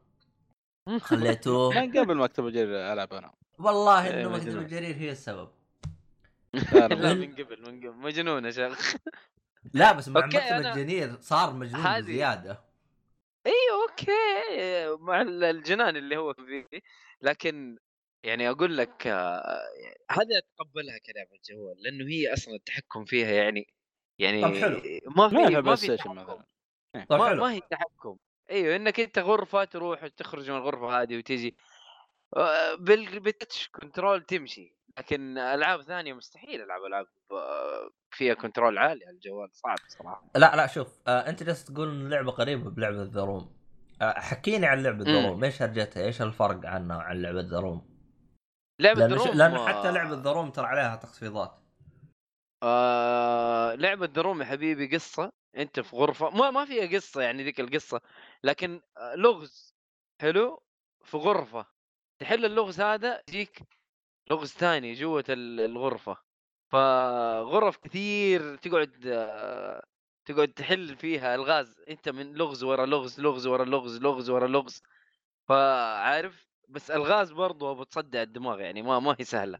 خليتوه. 0.99 1.69
من 1.81 1.97
قبل 1.99 2.15
ما 2.15 2.25
اكتب 2.25 2.47
الجرير 2.47 2.93
ألعب 2.93 3.13
أنا. 3.13 3.31
والله 3.59 4.07
إيه، 4.07 4.21
إنه 4.21 4.29
مكتب 4.29 4.47
مجنون. 4.47 4.63
الجرير 4.63 4.95
هي 4.95 5.11
السبب. 5.11 5.49
لا 6.53 6.87
من- 6.95 7.17
من 7.19 7.33
قبل 7.35 7.61
من 7.71 7.79
قبل. 7.79 7.93
مجنون 7.97 8.45
يا 8.45 8.51
شيخ. 8.51 8.95
لا 9.73 9.91
بس 9.91 10.07
مع 10.09 10.23
أوكي، 10.23 10.37
مكتب 10.37 10.49
أنا- 10.49 10.51
الجرير 10.65 11.17
صار 11.21 11.53
مجنون 11.53 11.81
هذه- 11.81 12.01
بزيادة. 12.01 12.64
أيوه 13.45 13.83
أوكي 13.89 14.11
مع 15.03 15.21
ال- 15.21 15.43
الجنان 15.43 15.97
اللي 15.97 16.17
هو 16.17 16.33
فيه 16.33 16.67
لكن 17.21 17.77
يعني 18.23 18.49
أقول 18.49 18.77
لك 18.77 19.07
آه، 19.07 19.59
هذا 20.11 20.37
أتقبلها 20.37 20.97
كلعبه 20.97 21.39
جوال 21.49 21.83
لأنه 21.83 22.05
هي 22.11 22.33
أصلا 22.33 22.55
التحكم 22.55 23.05
فيها 23.05 23.31
يعني 23.31 23.67
يعني 24.19 24.41
طب 24.41 24.53
حلو. 24.55 24.81
ما 25.17 25.29
في 25.29 25.35
ما 25.35 25.47
في 25.49 25.55
gameplay 25.55 25.77
في. 25.77 25.91
مثلا. 25.93 26.45
طب 27.09 27.19
ما, 27.19 27.29
حلو. 27.29 27.41
ما 27.41 27.53
هي 27.53 27.61
تحكم 27.71 28.17
إيوه 28.51 28.75
إنك 28.75 28.99
أنت 28.99 29.19
غرفة 29.19 29.63
تروح 29.63 30.03
وتخرج 30.03 30.51
من 30.51 30.57
الغرفة 30.57 31.01
هذه 31.01 31.17
وتجي 31.17 31.57
آه، 32.37 32.75
بال 32.75 33.19
بال 33.19 33.33
touch 33.33 33.69
control 33.69 34.23
تمشي. 34.23 34.74
لكن 34.97 35.37
ألعاب 35.37 35.81
ثانية 35.81 36.13
مستحيل 36.13 36.61
ألعب 36.61 36.83
ألعاب 36.83 37.07
آه، 37.31 37.89
فيها 38.11 38.33
control 38.33 38.77
عالي 38.77 39.05
على 39.05 39.15
الجوال 39.15 39.49
صعب 39.53 39.77
صراحة. 39.87 40.29
لا 40.35 40.55
لا 40.55 40.67
شوف 40.67 40.99
آه 41.07 41.29
أنت 41.29 41.43
جالس 41.43 41.65
تقول 41.65 41.89
إن 41.89 42.05
اللعبة 42.05 42.31
قريبة 42.31 42.69
بلعبة 42.69 43.03
The 43.03 43.21
Room 43.21 43.55
آه 44.01 44.19
حكيني 44.19 44.65
عن 44.65 44.83
لعبة 44.83 45.03
The. 45.03 45.27
Room 45.27 45.43
إيش 45.43 45.61
هرجتها؟ 45.61 46.03
إيش 46.03 46.21
الفرق 46.21 46.65
عنها 46.65 46.97
وعن 46.97 47.21
لعبة 47.21 47.41
The 47.41 47.59
Room 47.59 47.95
لعبة 48.79 48.99
لأنه, 48.99 49.15
The 49.15 49.24
Room 49.24 49.37
لأنه 49.37 49.67
حتى 49.67 49.91
لعبة 49.91 50.15
The 50.15 50.31
Room 50.31 50.51
ترى 50.51 50.65
عليها 50.65 50.95
تخفيضات. 50.95 51.59
آه 52.63 53.75
لعبة 53.75 54.05
The 54.05 54.20
Room 54.20 54.41
يا 54.41 54.45
حبيبي 54.45 54.95
قصة 54.95 55.31
أنت 55.57 55.79
في 55.79 55.95
غرفة 55.95 56.29
ما 56.29 56.51
ما 56.51 56.65
فيها 56.65 56.97
قصة 56.97 57.21
يعني 57.21 57.43
ذيك 57.43 57.59
القصة 57.59 58.01
لكن 58.43 58.81
آه، 58.97 59.15
لغز 59.15 59.75
حلو؟ 60.21 60.63
في 61.03 61.17
غرفة 61.17 61.65
تحل 62.19 62.45
اللغز 62.45 62.81
هذا 62.81 63.21
يجيك 63.27 63.59
لغز 64.31 64.49
ثاني 64.51 64.93
جوة 64.93 65.23
ال- 65.29 65.59
الغرفة. 65.61 66.17
فغرف 66.71 67.77
كثير 67.77 68.55
تقعد 68.55 68.91
تقعد 70.25 70.47
تحل 70.53 70.95
فيها 70.97 71.35
الغاز. 71.35 71.81
أنت 71.89 72.09
من 72.09 72.33
لغز 72.33 72.63
ورا 72.63 72.85
لغز 72.85 73.19
لغز 73.21 73.47
ورا 73.47 73.65
لغز 73.65 73.97
لغز 74.01 74.29
ورا 74.29 74.47
لغز. 74.47 74.81
فعارف؟ 75.49 76.47
بس 76.69 76.91
الغاز 76.91 77.31
برضو 77.31 77.75
بتصدع 77.75 78.21
الدماغ 78.21 78.59
يعني 78.59 78.81
ما 78.81 78.99
ما 78.99 79.15
هي 79.19 79.23
سهلة. 79.25 79.59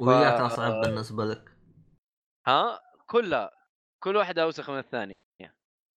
وهي 0.00 0.26
أصعب 0.28 0.80
بالنسبة 0.80 1.24
لك؟ 1.24 1.56
ها؟ 2.46 2.80
كلها. 3.06 3.50
كل 4.02 4.16
واحدة 4.16 4.42
أوسخ 4.42 4.70
من 4.70 4.78
الثانية 4.78 5.14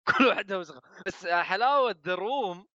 كل 0.18 0.28
واحدة 0.28 0.56
أوسخ. 0.56 0.80
بس 1.08 1.28
حلاوة 1.28 1.92
دروم 1.92 2.68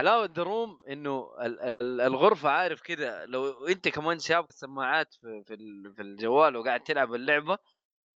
حلاوة 0.00 0.26
دروم 0.26 0.80
إنه 0.88 1.34
ال- 1.40 1.60
ال- 1.60 2.00
الغرفة 2.00 2.48
عارف 2.50 2.80
كذا 2.82 3.26
لو 3.26 3.66
أنت 3.66 3.88
كمان 3.88 4.18
شابك 4.18 4.50
السماعات 4.50 5.14
في 5.14 5.42
في 5.46 5.54
ال- 5.54 5.94
في 5.96 6.02
الجوال 6.02 6.56
وقاعد 6.56 6.80
تلعب 6.82 7.14
اللعبة 7.14 7.58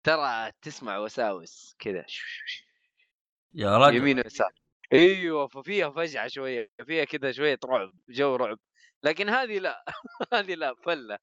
ترى 0.04 0.52
تسمع 0.62 0.98
وساوس 0.98 1.76
كذا 1.78 2.04
يا 3.54 3.78
رجل 3.78 3.96
يمين 3.96 4.18
ويسار. 4.18 4.52
أيوه 4.92 5.46
ففيها 5.48 5.90
فجعة 5.90 6.28
شوية 6.28 6.70
فيها 6.86 7.04
كذا 7.04 7.32
شوية 7.32 7.58
رعب 7.64 7.92
جو 8.08 8.36
رعب. 8.36 8.58
لكن 9.02 9.28
هذه 9.28 9.58
لا 9.58 9.84
هذه 10.34 10.54
لا 10.54 10.74
فلة. 10.74 11.18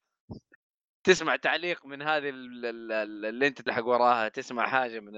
تسمع 1.03 1.35
تعليق 1.35 1.85
من 1.85 2.01
هذه 2.01 2.29
ال- 2.29 2.65
ال- 2.65 2.91
ال- 2.91 3.25
اللي 3.25 3.47
أنت 3.47 3.61
تلحق 3.61 3.85
وراها 3.85 4.29
تسمع 4.29 4.67
حاجة 4.69 4.99
من 4.99 5.13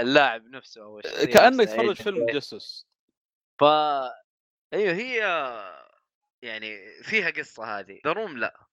اللاعب 0.00 0.46
نفسه 0.46 0.82
أو 0.82 1.00
كانك 1.00 1.60
نفسها. 1.60 1.64
تتفرج 1.64 1.94
فيلم 1.94 2.26
تجسس 2.26 2.86
ف 3.60 3.64
أيوه 4.74 4.94
هي 4.94 5.16
يعني 6.42 7.02
فيها 7.02 7.30
قصة 7.30 7.78
هذه. 7.78 8.00
دروم 8.04 8.38
لا. 8.38 8.66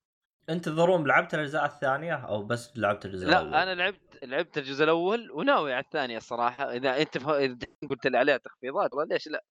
أنت 0.48 0.68
The 0.68 0.84
Room 0.84 1.06
لعبت 1.06 1.34
الأجزاء 1.34 1.64
الثانية 1.64 2.14
أو 2.14 2.42
بس 2.42 2.72
لعبت 2.76 3.04
الجزء 3.04 3.26
لا 3.26 3.40
الأول؟ 3.40 3.54
أنا 3.54 3.74
لعبت 3.74 4.24
لعبت 4.24 4.58
الجزء 4.58 4.84
الأول 4.84 5.30
وناوي 5.30 5.72
على 5.72 5.84
الثانية 5.84 6.16
الصراحة. 6.16 6.72
إذا 6.72 7.00
أنت 7.00 7.18
ف... 7.18 7.28
قلت 7.90 8.06
لي 8.06 8.18
عليها 8.18 8.36
تخفيضات 8.36 8.94
والله 8.94 9.14
ليش 9.14 9.28
لا؟ 9.28 9.44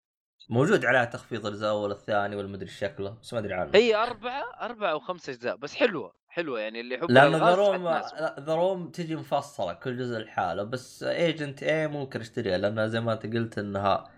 موجود 0.49 0.85
عليها 0.85 1.05
تخفيض 1.05 1.45
الجزء 1.45 1.65
الأول 1.65 1.91
الثاني 1.91 2.35
ولا 2.35 2.47
مدري 2.47 2.67
شكله 2.69 3.17
بس 3.21 3.33
ما 3.33 3.39
أدري 3.39 3.53
عنه 3.53 3.71
هي 3.75 3.95
أربعة 3.95 4.43
أربعة 4.61 4.91
أو 4.91 4.99
خمس 4.99 5.29
أجزاء 5.29 5.55
بس 5.55 5.75
حلوة 5.75 6.13
حلوة 6.27 6.59
يعني 6.59 6.79
اللي 6.81 6.95
يحب 6.95 7.11
لأن 7.11 7.31
The 7.31 7.37
الألغاز 7.37 7.57
Room 7.57 7.75
حتناسبه. 7.75 8.35
The 8.45 8.55
Room 8.55 8.89
تجي 8.91 9.15
مفصلة 9.15 9.73
كل 9.73 9.97
جزء 9.97 10.17
لحاله 10.17 10.63
بس 10.63 11.03
Agent 11.03 11.63
A 11.63 11.87
ممكن 11.87 12.19
أشتريها 12.19 12.57
لأنها 12.57 12.87
زي 12.87 12.99
ما 13.01 13.13
أنت 13.13 13.25
قلت 13.25 13.57
إنها 13.57 14.11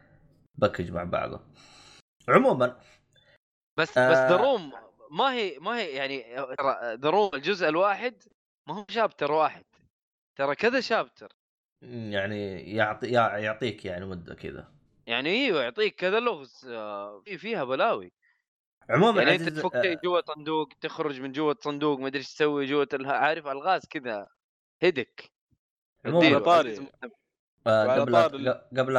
package 0.55 0.91
مع 0.91 1.03
بعضه 1.03 1.41
عموما 2.29 2.77
بس 3.79 3.97
آه. 3.97 4.11
بس 4.11 4.31
دروم 4.31 4.73
ما 5.11 5.33
هي 5.33 5.59
ما 5.59 5.77
هي 5.77 5.87
يعني 5.89 6.23
ترى 6.57 6.97
دروم 6.97 7.29
الجزء 7.33 7.69
الواحد 7.69 8.23
ما 8.67 8.75
هو 8.75 8.85
شابتر 8.89 9.31
واحد 9.31 9.63
ترى 10.37 10.55
كذا 10.55 10.79
شابتر 10.79 11.31
يعني 11.81 12.59
يعطي 12.75 13.07
يع- 13.07 13.37
يعطيك 13.37 13.85
يعني 13.85 14.05
مدة 14.05 14.35
كذا 14.35 14.67
يعني 15.09 15.29
أيوه 15.29 15.63
يعطيك 15.63 15.95
كذا 15.95 16.19
لغز 16.19 16.67
آه، 16.67 17.21
في 17.25 17.37
فيها 17.37 17.63
بلاوي 17.63 18.11
عموما 18.89 19.21
يعني 19.21 19.35
أنت 19.35 19.49
تفك 19.49 19.75
آه، 19.75 19.81
شيء 19.81 19.99
جوا 20.03 20.21
صندوق 20.21 20.69
تخرج 20.81 21.21
من 21.21 21.31
جوا 21.31 21.51
الصندوق 21.51 21.99
ما 21.99 22.07
أدري 22.07 22.19
إيش 22.19 22.33
تسوي 22.33 22.65
جوا 22.65 22.85
الها... 22.93 23.13
عارف 23.13 23.47
ألغاز 23.47 23.85
كذا 23.85 24.27
هدك 24.83 25.31
عموما 26.05 26.39
طاري. 26.39 26.69
عزيز 26.69 26.79
المستمع. 26.79 27.11
آه، 27.67 27.99
قبل 27.99 28.53
قبل 28.77 28.97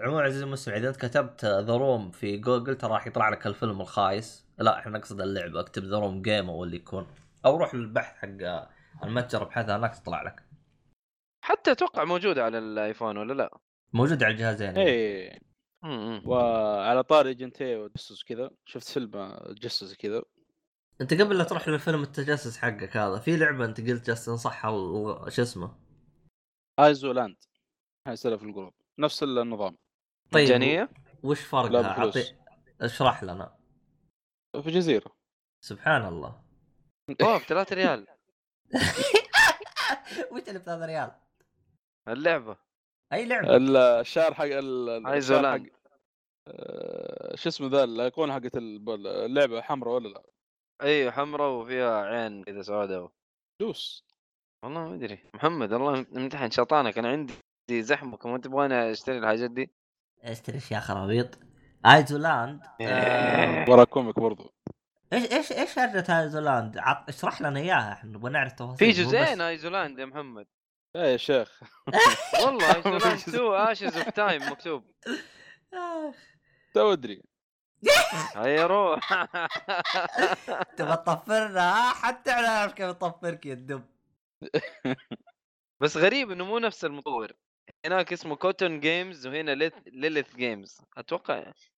عموما 0.00 0.22
عزيزي 0.22 0.44
المستمع 0.44 0.76
إذا 0.76 0.88
أنت 0.88 0.96
كتبت 0.96 1.44
The 1.44 1.76
Room 1.76 2.10
في 2.10 2.36
جوجل 2.36 2.76
ترى 2.76 2.92
راح 2.92 3.06
يطلع 3.06 3.28
لك 3.28 3.46
الفيلم 3.46 3.80
الخايس 3.80 4.46
لا 4.58 4.78
إحنا 4.78 4.98
نقصد 4.98 5.20
اللعبة 5.20 5.60
اكتب 5.60 5.84
The 5.84 5.98
Room 5.98 6.22
game 6.22 6.50
أو 6.50 6.64
اللي 6.64 6.76
يكون 6.76 7.06
أو 7.44 7.56
روح 7.56 7.74
للبحث 7.74 8.16
حق 8.16 8.28
آه، 8.42 8.70
المتجر 9.04 9.42
ابحثها 9.42 9.76
هناك 9.76 9.94
تطلع 9.94 10.22
لك 10.22 10.42
حتى 11.44 11.72
أتوقع 11.72 12.04
موجودة 12.04 12.44
على 12.44 12.58
الآيفون 12.58 13.18
ولا 13.18 13.32
لا؟ 13.32 13.58
موجود 13.92 14.22
على 14.22 14.32
الجهازين 14.32 14.78
إيه. 14.78 15.38
م- 15.82 15.88
م. 15.88 16.28
وعلى 16.28 17.02
طار 17.02 17.26
Agent 17.26 17.62
A 17.62 17.76
وتجسس 17.76 18.22
كذا. 18.24 18.50
شفت 18.64 18.88
فيلم 18.88 19.38
تجسس 19.56 19.94
كذا. 19.94 20.22
انت 21.00 21.14
قبل 21.14 21.38
لا 21.38 21.44
تروح 21.44 21.68
للفيلم 21.68 22.02
التجسس 22.02 22.58
حقك 22.58 22.96
هذا 22.96 23.18
في 23.18 23.36
لعبة 23.36 23.64
انت 23.64 23.80
قلت 23.80 24.06
جالس 24.06 24.24
تنصحها 24.24 24.70
شو 25.30 25.42
اسمه؟ 25.42 25.78
Isoland 26.80 27.36
هاي 28.06 28.16
في 28.16 28.26
ال 28.26 28.34
group 28.34 28.74
نفس 28.98 29.22
النظام. 29.22 29.78
طيب 30.32 30.44
مجانية؟ 30.44 30.90
وش 31.22 31.40
فرقها؟ 31.40 31.98
أعطي 31.98 32.24
اشرح 32.80 33.22
لنا. 33.22 33.56
في 34.62 34.70
جزيره 34.70 35.12
سبحان 35.64 36.04
الله. 36.06 36.42
اوه 37.22 37.38
ب 37.38 37.42
3 37.42 37.74
ريال. 37.76 38.06
وش 40.32 40.42
اللي 40.48 40.58
ب 40.58 40.62
3 40.62 40.86
ريال؟ 40.86 41.10
اللعبة. 42.08 42.56
أي 43.12 43.24
لعبة. 43.24 43.56
الشعار 44.00 44.34
حق 44.34 44.44
ال- 44.44 45.06
ايزو 45.06 45.34
الشعر 45.36 45.50
حق 45.52 45.56
Land 45.56 45.70
آه، 46.48 47.36
شو 47.36 47.48
اسمه 47.48 47.68
ذا 47.68 47.84
الأيقونة 47.84 48.34
حقت 48.34 48.56
اللعبة 48.56 49.60
حمراء 49.60 49.94
ولا 49.94 50.08
لا؟ 50.08 50.22
أيوه 50.82 51.12
حمراء 51.12 51.50
وفيها 51.50 52.00
عين 52.02 52.44
كذا 52.44 52.62
سوداء 52.62 53.10
دوس 53.60 54.04
والله 54.64 54.88
ما 54.88 54.94
أدري. 54.94 55.18
محمد 55.34 55.72
الله 55.72 56.06
امتحن 56.16 56.50
شيطانك 56.50 56.98
أنا 56.98 57.08
عندي 57.08 57.34
دي 57.68 57.82
زحمه 57.82 58.18
ما 58.24 58.38
تبغاني 58.38 58.90
أشتري 58.90 59.18
الحاجات 59.18 59.50
دي؟ 59.50 59.70
أشتري 60.22 60.56
أشياء 60.58 60.80
خرابيط. 60.80 61.38
Isoland 61.86 62.60
آه، 62.80 63.64
ورا 63.70 63.84
comic 63.84 64.20
برضو. 64.20 64.52
إيش 65.12 65.32
إيش 65.32 65.52
إيش 65.52 65.78
هرجة 65.78 66.22
Isoland؟ 66.22 66.78
عط... 66.78 67.08
اشرح 67.08 67.42
لنا 67.42 67.60
إياها 67.60 67.92
إحنا 67.92 68.10
نبغى 68.10 68.32
نعرف 68.32 68.52
تفاصيل 68.52 68.76
في 68.94 69.02
جزئين 69.02 69.40
Isoland 69.40 69.98
يا 69.98 70.04
محمد. 70.04 70.46
يا 70.96 71.16
شيخ. 71.16 71.60
والله 72.44 72.70
2 72.70 73.54
Ashes 73.54 73.96
of 73.96 74.08
Time 74.08 74.42
مكتوب. 74.52 74.84
آه، 75.74 76.14
تو 76.74 76.92
أدري. 76.92 77.22
هيا 78.36 78.66
روح. 78.66 79.12
تبغى 80.76 80.96
تطفرنا؟ 80.96 81.60
ها؟ 81.60 81.92
حتى 81.92 82.30
إحنا 82.30 82.42
نعرف 82.42 82.72
كيف 82.72 82.86
نطفرك 82.86 83.46
يا 83.46 83.52
الدب. 83.52 83.84
بس 85.80 85.96
غريب 85.96 86.30
إنه 86.30 86.44
مو 86.44 86.58
نفس 86.58 86.84
المطور. 86.84 87.32
هناك 87.86 88.12
اسمه 88.12 88.36
Cotton 88.36 88.80
Games 88.80 89.26
وهنا 89.26 89.54
ليث- 89.54 89.86
Lilith 89.86 90.36
Games 90.36 90.80
أتوقع 90.96 91.48
نفس 91.48 91.70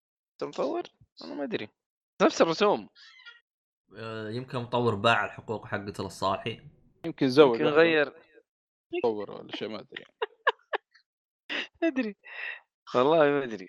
المطور؟ 0.42 0.82
أنا 1.24 1.34
ما 1.34 1.44
أدري. 1.44 1.68
نفس 2.22 2.42
الرسوم. 2.42 2.88
آه، 3.96 4.28
يمكن 4.30 4.58
مطور 4.58 4.94
باع 4.94 5.24
الحقوق 5.24 5.66
حقته 5.66 6.04
للصالحي 6.04 6.60
يمكن 7.04 7.28
زوج 7.28 7.60
يمكن 7.60 7.72
غير. 7.72 8.12
مطور 8.98 9.30
ولا 9.30 9.56
شيء 9.56 9.68
ما 9.68 9.80
أدري. 9.80 10.04
ما 11.82 11.88
أدري. 11.88 12.16
والله 12.94 13.18
ما 13.18 13.44
أدري. 13.44 13.68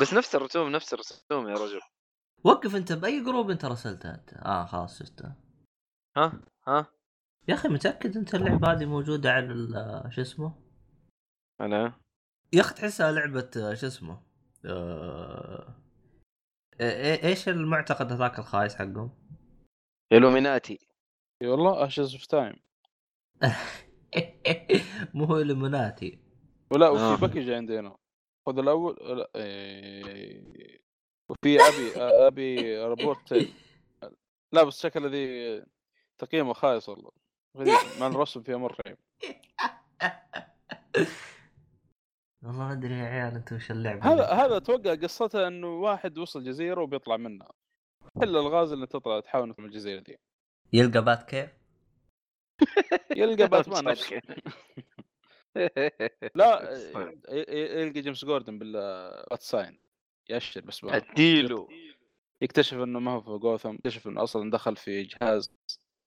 بس 0.00 0.14
نفس 0.14 0.34
الرسوم 0.34 0.68
نفس 0.68 0.94
الرسوم 0.94 1.48
يا 1.48 1.54
رجل. 1.54 1.80
وقف 2.44 2.76
أنت 2.76 2.92
بأي 2.92 3.24
group 3.24 3.50
أنت 3.50 3.64
رسلت 3.64 4.06
أنت؟ 4.06 4.32
آه 4.32 4.64
خلاص 4.66 4.98
شفته. 5.02 5.34
ها؟ 6.16 6.40
ها؟ 6.68 6.86
يا 7.48 7.54
أخي 7.54 7.68
متأكد 7.68 8.16
أنت 8.16 8.34
اللعبة 8.34 8.72
هذه 8.72 8.84
موجودة 8.84 9.32
على 9.32 9.46
ال- 9.52 10.12
شو 10.14 10.20
اسمه؟ 10.20 10.62
أنا 11.60 12.00
يا 12.52 12.60
أخي 12.60 12.74
تحسها 12.74 13.12
لعبة 13.12 13.50
شو 13.74 13.86
اسمه؟ 13.86 14.22
آه... 14.64 15.74
إيه- 16.74 16.76
إيه- 17.20 17.24
إيش 17.24 17.48
المعتقد 17.48 18.12
هذاك 18.12 18.38
الخايس 18.38 18.74
حقهم؟ 18.74 19.10
إلوميناتي. 20.12 20.78
اي 21.42 21.46
والله 21.48 21.86
Ashes 21.86 22.14
of 22.14 22.26
Time 22.26 22.54
مو 25.14 25.24
هو 25.24 25.38
الومناتي 25.38 26.18
ولا 26.70 26.86
آه. 26.86 27.12
وفي 27.12 27.20
باكج 27.20 27.50
عندنا 27.50 27.96
خذ 28.46 28.58
الأول 28.58 29.18
لا 29.18 29.30
إيه. 29.36 30.84
وفي 31.30 31.60
أبي 31.60 31.96
أبي 32.26 32.78
ريبورت 32.84 33.28
تيل. 33.28 33.52
لا 34.52 34.64
بس 34.64 34.82
شكل 34.82 35.10
ذي 35.10 35.62
تقييمه 36.18 36.52
خايس 36.52 36.88
والله 36.88 37.10
غريب 37.56 37.74
مع 38.00 38.06
الرسم 38.06 38.42
فيها 38.42 38.56
مرة 38.56 38.76
والله 42.42 42.58
ما 42.58 42.72
أدري 42.72 42.94
يا 42.98 43.04
عيال 43.04 43.34
أنتم 43.34 43.56
وش 43.56 43.70
اللعبة 43.70 44.12
هذا. 44.12 44.26
هذا 44.26 44.56
أتوقع 44.56 44.94
قصته 44.94 45.48
إنه 45.48 45.66
واحد 45.66 46.18
وصل 46.18 46.44
جزيرة 46.44 46.80
وبيطلع 46.82 47.16
منها 47.16 47.48
كل 48.20 48.36
الغاز 48.36 48.72
اللي 48.72 48.86
تطلع 48.86 49.20
تحاول 49.20 49.54
من 49.58 49.64
الجزيرة 49.64 50.00
دي 50.00 50.18
يلقى 50.72 51.04
بات 51.04 51.22
كيف؟ 51.22 51.63
يلقى 53.16 53.48
باتمان 53.48 53.84
نفسه. 53.84 54.20
لا 56.34 56.72
ي- 57.28 57.46
ي- 57.48 57.80
يلقى 57.82 58.00
جيمس 58.00 58.24
جوردن 58.24 58.58
بال 58.58 58.92
Bat 58.92 59.42
sign 59.42 59.78
يأشر 60.28 60.60
بس 60.60 60.84
ما 60.84 60.96
أديله. 60.96 61.68
يكتشف 62.42 62.74
إنه 62.76 62.98
ما 63.00 63.10
هو 63.10 63.20
في 63.20 63.30
جوثم 63.30 63.74
يكتشف 63.74 64.06
إنه 64.08 64.22
أصلا 64.22 64.50
دخل 64.50 64.76
في 64.76 65.02
جهاز 65.02 65.52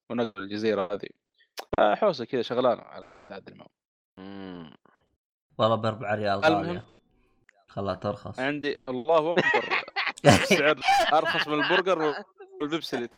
ونقل 0.09 0.43
الجزيرة 0.43 0.93
هذه. 0.93 1.09
آه، 1.79 1.95
حوسة 1.95 2.25
كذا 2.25 2.41
شغلانة 2.41 2.81
على 2.81 3.05
هذا 3.27 3.43
المهم 3.49 3.67
مم. 4.17 4.75
والله 5.57 5.75
بأربع 5.75 6.15
ريال 6.15 6.45
المهم. 6.45 6.65
غاليه 6.67 6.85
خلاها 7.67 7.95
ترخص. 7.95 8.39
عندي 8.39 8.77
الله 8.89 9.33
أكبر. 9.33 9.83
السعر 10.25 10.79
أرخص 11.13 11.47
من 11.47 11.63
البرجر 11.63 12.13
والبيبسي 12.61 12.95
اللي. 12.97 13.09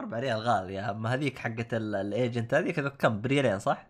4 0.00 0.20
ريال 0.20 0.38
غاليه 0.38 0.90
اما 0.90 1.14
هذيك 1.14 1.38
حقت 1.38 1.74
ال- 1.74 1.94
الايجنت 1.94 2.54
هذيك 2.54 2.80
كم؟ 2.80 3.20
بريالين 3.20 3.58
صح؟ 3.58 3.86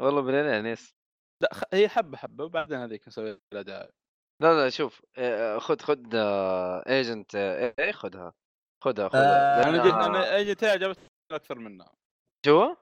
والله 0.00 0.20
بالله 0.20 0.60
نيس 0.60 0.94
لا 1.42 1.54
خ- 1.54 1.74
هي 1.74 1.88
حبة 1.88 2.16
حبة. 2.16 2.44
وبعدين 2.44 2.78
هذيك 2.78 3.08
نسوي 3.08 3.38
لها 3.54 3.62
دعايه 3.62 3.90
لا 4.42 4.64
لا 4.64 4.70
شوف 4.70 5.02
آه، 5.18 5.58
خذ 5.58 5.78
خذ 5.78 6.14
ايجنت 6.88 7.34
إيه 7.34 7.92
خذها. 7.92 8.32
خذها 8.84 9.08
خذها. 9.08 9.60
آه، 9.64 9.68
أنا 9.68 9.82
جيت 9.84 9.94
أنا 9.94 10.36
ايجنتي 10.36 10.66
عجبتني 10.66 11.08
أكثر 11.32 11.58
منها. 11.58 11.92
شو؟ 12.46 12.74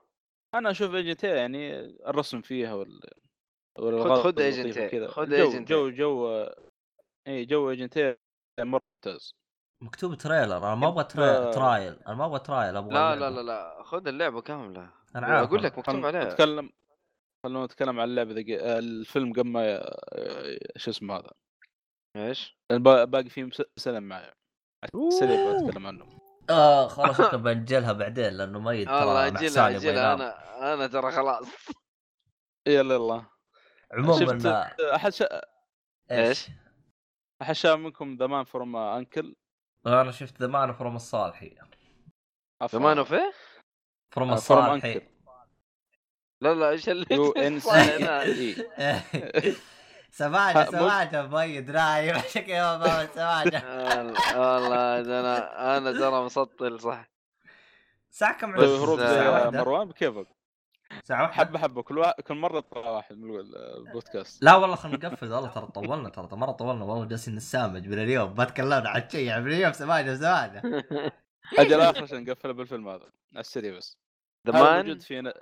أنا 0.54 0.70
أشوف 0.70 0.94
ايجنتي 0.94 1.26
يعني 1.26 1.80
الرسم 2.08 2.40
فيها 2.40 2.74
وال 2.74 3.00
خذ- 3.78 4.22
خذ 4.22 4.88
كذا. 4.88 5.08
خذ 5.08 5.28
جو 5.28 5.34
ايجنتي. 5.34 5.64
جو 5.74 5.90
جو 5.90 6.28
اي 7.28 7.44
جو 7.44 7.70
ايجنتي 7.70 8.16
مره 8.60 8.80
ممتاز 9.04 9.34
مكتوب 9.84 10.14
تريلر 10.14 10.56
أنا 10.56 10.74
ما 10.74 10.88
أبغى 10.88 11.04
ترا... 11.04 11.50
ترايل 11.52 11.92
أنا 12.06 12.14
ما 12.14 12.26
أبغى 12.26 12.38
ترايل 12.38 12.76
أبغى 12.76 12.94
لا. 12.94 13.14
لا 13.16 13.30
لا 13.30 13.40
لا 13.40 13.82
خذ 13.82 14.08
اللعبة 14.08 14.40
كاملة. 14.40 14.90
أنا 15.16 15.26
عارف 15.26 15.48
أقول 15.48 15.62
لك 15.62 15.78
مكتوب 15.78 16.06
عليها 16.06 16.24
نتكلم 16.24 16.70
خلونا 17.44 17.64
نتكلم 17.64 18.00
عن 18.00 18.08
اللعبة 18.08 18.32
ذي 18.32 18.60
الفيلم 18.60 19.32
قبل 19.32 19.48
ما 19.48 19.80
شو 20.76 20.90
اسمه 20.90 21.16
هذا. 21.16 21.30
إيش؟ 22.16 22.58
باقي 22.70 23.28
فيه 23.28 23.44
مس- 23.44 23.62
سلم 23.76 24.02
معي. 24.02 24.32
سريع 25.20 25.52
بتكلم 25.52 25.86
عنه. 25.86 26.06
آه 26.50 26.88
خلاص 26.88 27.20
ممكن 27.20 27.42
بنجلها 27.42 27.92
بعدين 27.92 28.32
لأنه 28.32 28.58
ما 28.58 28.72
يد 28.72 28.88
والله 28.88 29.28
ترى 29.28 29.46
اجلها 29.46 29.76
اجلها 29.76 30.14
أنا 30.14 30.74
أنا 30.74 30.86
ترى 30.86 31.12
خلاص. 31.12 31.46
يلا 32.66 32.94
يلا. 32.94 33.24
عموما 33.92 34.38
شفت 34.38 34.46
أحد 34.80 35.12
شا... 35.12 35.40
إيش؟ 36.10 36.48
أحد 37.42 37.54
شاف 37.54 37.78
منكم 37.78 38.16
ذا 38.16 38.26
مان 38.26 38.44
فروم 38.44 38.76
أنكل؟ 38.76 39.36
أنا 39.86 40.10
شفت 40.10 40.40
ذا 40.40 40.46
مان 40.46 40.72
فروم 40.72 40.96
الصالحي. 40.96 41.56
زمان 42.72 42.98
اوف 42.98 43.12
إيه؟ 43.12 43.32
فروم 44.12 44.28
آه، 44.28 44.32
from 44.34 44.36
الصالحي. 44.38 45.00
لا 46.40 46.54
لا 46.54 46.70
إيش 46.70 46.88
اللي 46.88 47.06
يو 47.10 47.32
إن 47.32 47.60
سي. 47.60 47.70
اي 47.70 48.54
مو- 50.64 50.70
سماجة 50.70 51.22
مبيض 51.22 51.70
نايم 51.70 52.14
عشان 52.16 52.42
كذا 52.42 52.62
ما 52.62 52.76
بابا 52.78 53.06
سماجة. 53.14 53.62
والله 54.40 55.00
أنا 55.20 55.76
أنا 55.76 55.92
ترى 55.92 56.24
مسطل 56.24 56.80
صح. 56.80 57.04
ساعة 58.10 58.38
كم 58.40 58.52
بس- 58.52 58.60
عندك؟ 58.60 58.82
هروب 58.82 59.00
آه، 59.00 59.14
ساعة 59.14 59.30
واحدة؟ 59.32 59.60
مروان 59.60 59.88
بكيفك. 59.88 60.26
ساعة 61.04 61.22
واحدة؟ 61.22 61.34
حبة 61.44 61.58
حبة. 61.58 61.82
كل 61.82 61.98
واحد 61.98 62.14
كل 62.20 62.34
مرة 62.34 62.60
طلع 62.60 62.90
واحد 62.90 63.16
من 63.18 63.40
ال- 63.40 63.56
البودكاست. 63.56 64.42
لا 64.44 64.54
والله 64.56 64.76
خلينا 64.76 65.08
نقفل. 65.08 65.32
والله 65.32 65.48
ترى 65.48 65.66
طولنا 65.66 66.08
ترى 66.08 66.28
مرة 66.36 66.52
طولنا. 66.52 66.84
والله 66.84 67.04
جالسين 67.04 67.34
نسامج 67.34 67.88
من 67.88 67.98
اليوم. 67.98 68.34
ما 68.38 68.44
تكلمنا 68.44 68.88
عن 68.88 69.08
شيء 69.08 69.26
يعني 69.26 69.44
من 69.44 69.52
اليوم. 69.52 69.72
سماجه 69.72 70.14
سماجه 70.14 70.62
أجل 71.58 71.80
آخر 71.80 72.02
عشان 72.02 72.24
نقفله 72.24 72.52
بالفيلم 72.52 72.88
هذا 72.88 73.04
على 73.32 73.40
السريع 73.40 73.76
بس. 73.76 73.98
the 74.46 74.52
man 74.52 74.76
موجود 74.86 75.02
في 75.02 75.20
ن... 75.20 75.32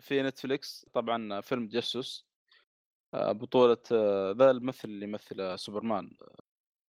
في 0.00 0.22
نتفليكس. 0.22 0.86
طبعا 0.92 1.40
فيلم 1.40 1.68
تجسس 1.68 2.24
آه، 3.14 3.32
بطولة 3.32 3.78
آه، 3.92 4.34
ذا 4.38 4.50
الممثل 4.50 4.88
اللي 4.88 5.04
يمثل 5.04 5.40
آه، 5.40 5.56
سوبرمان. 5.56 6.10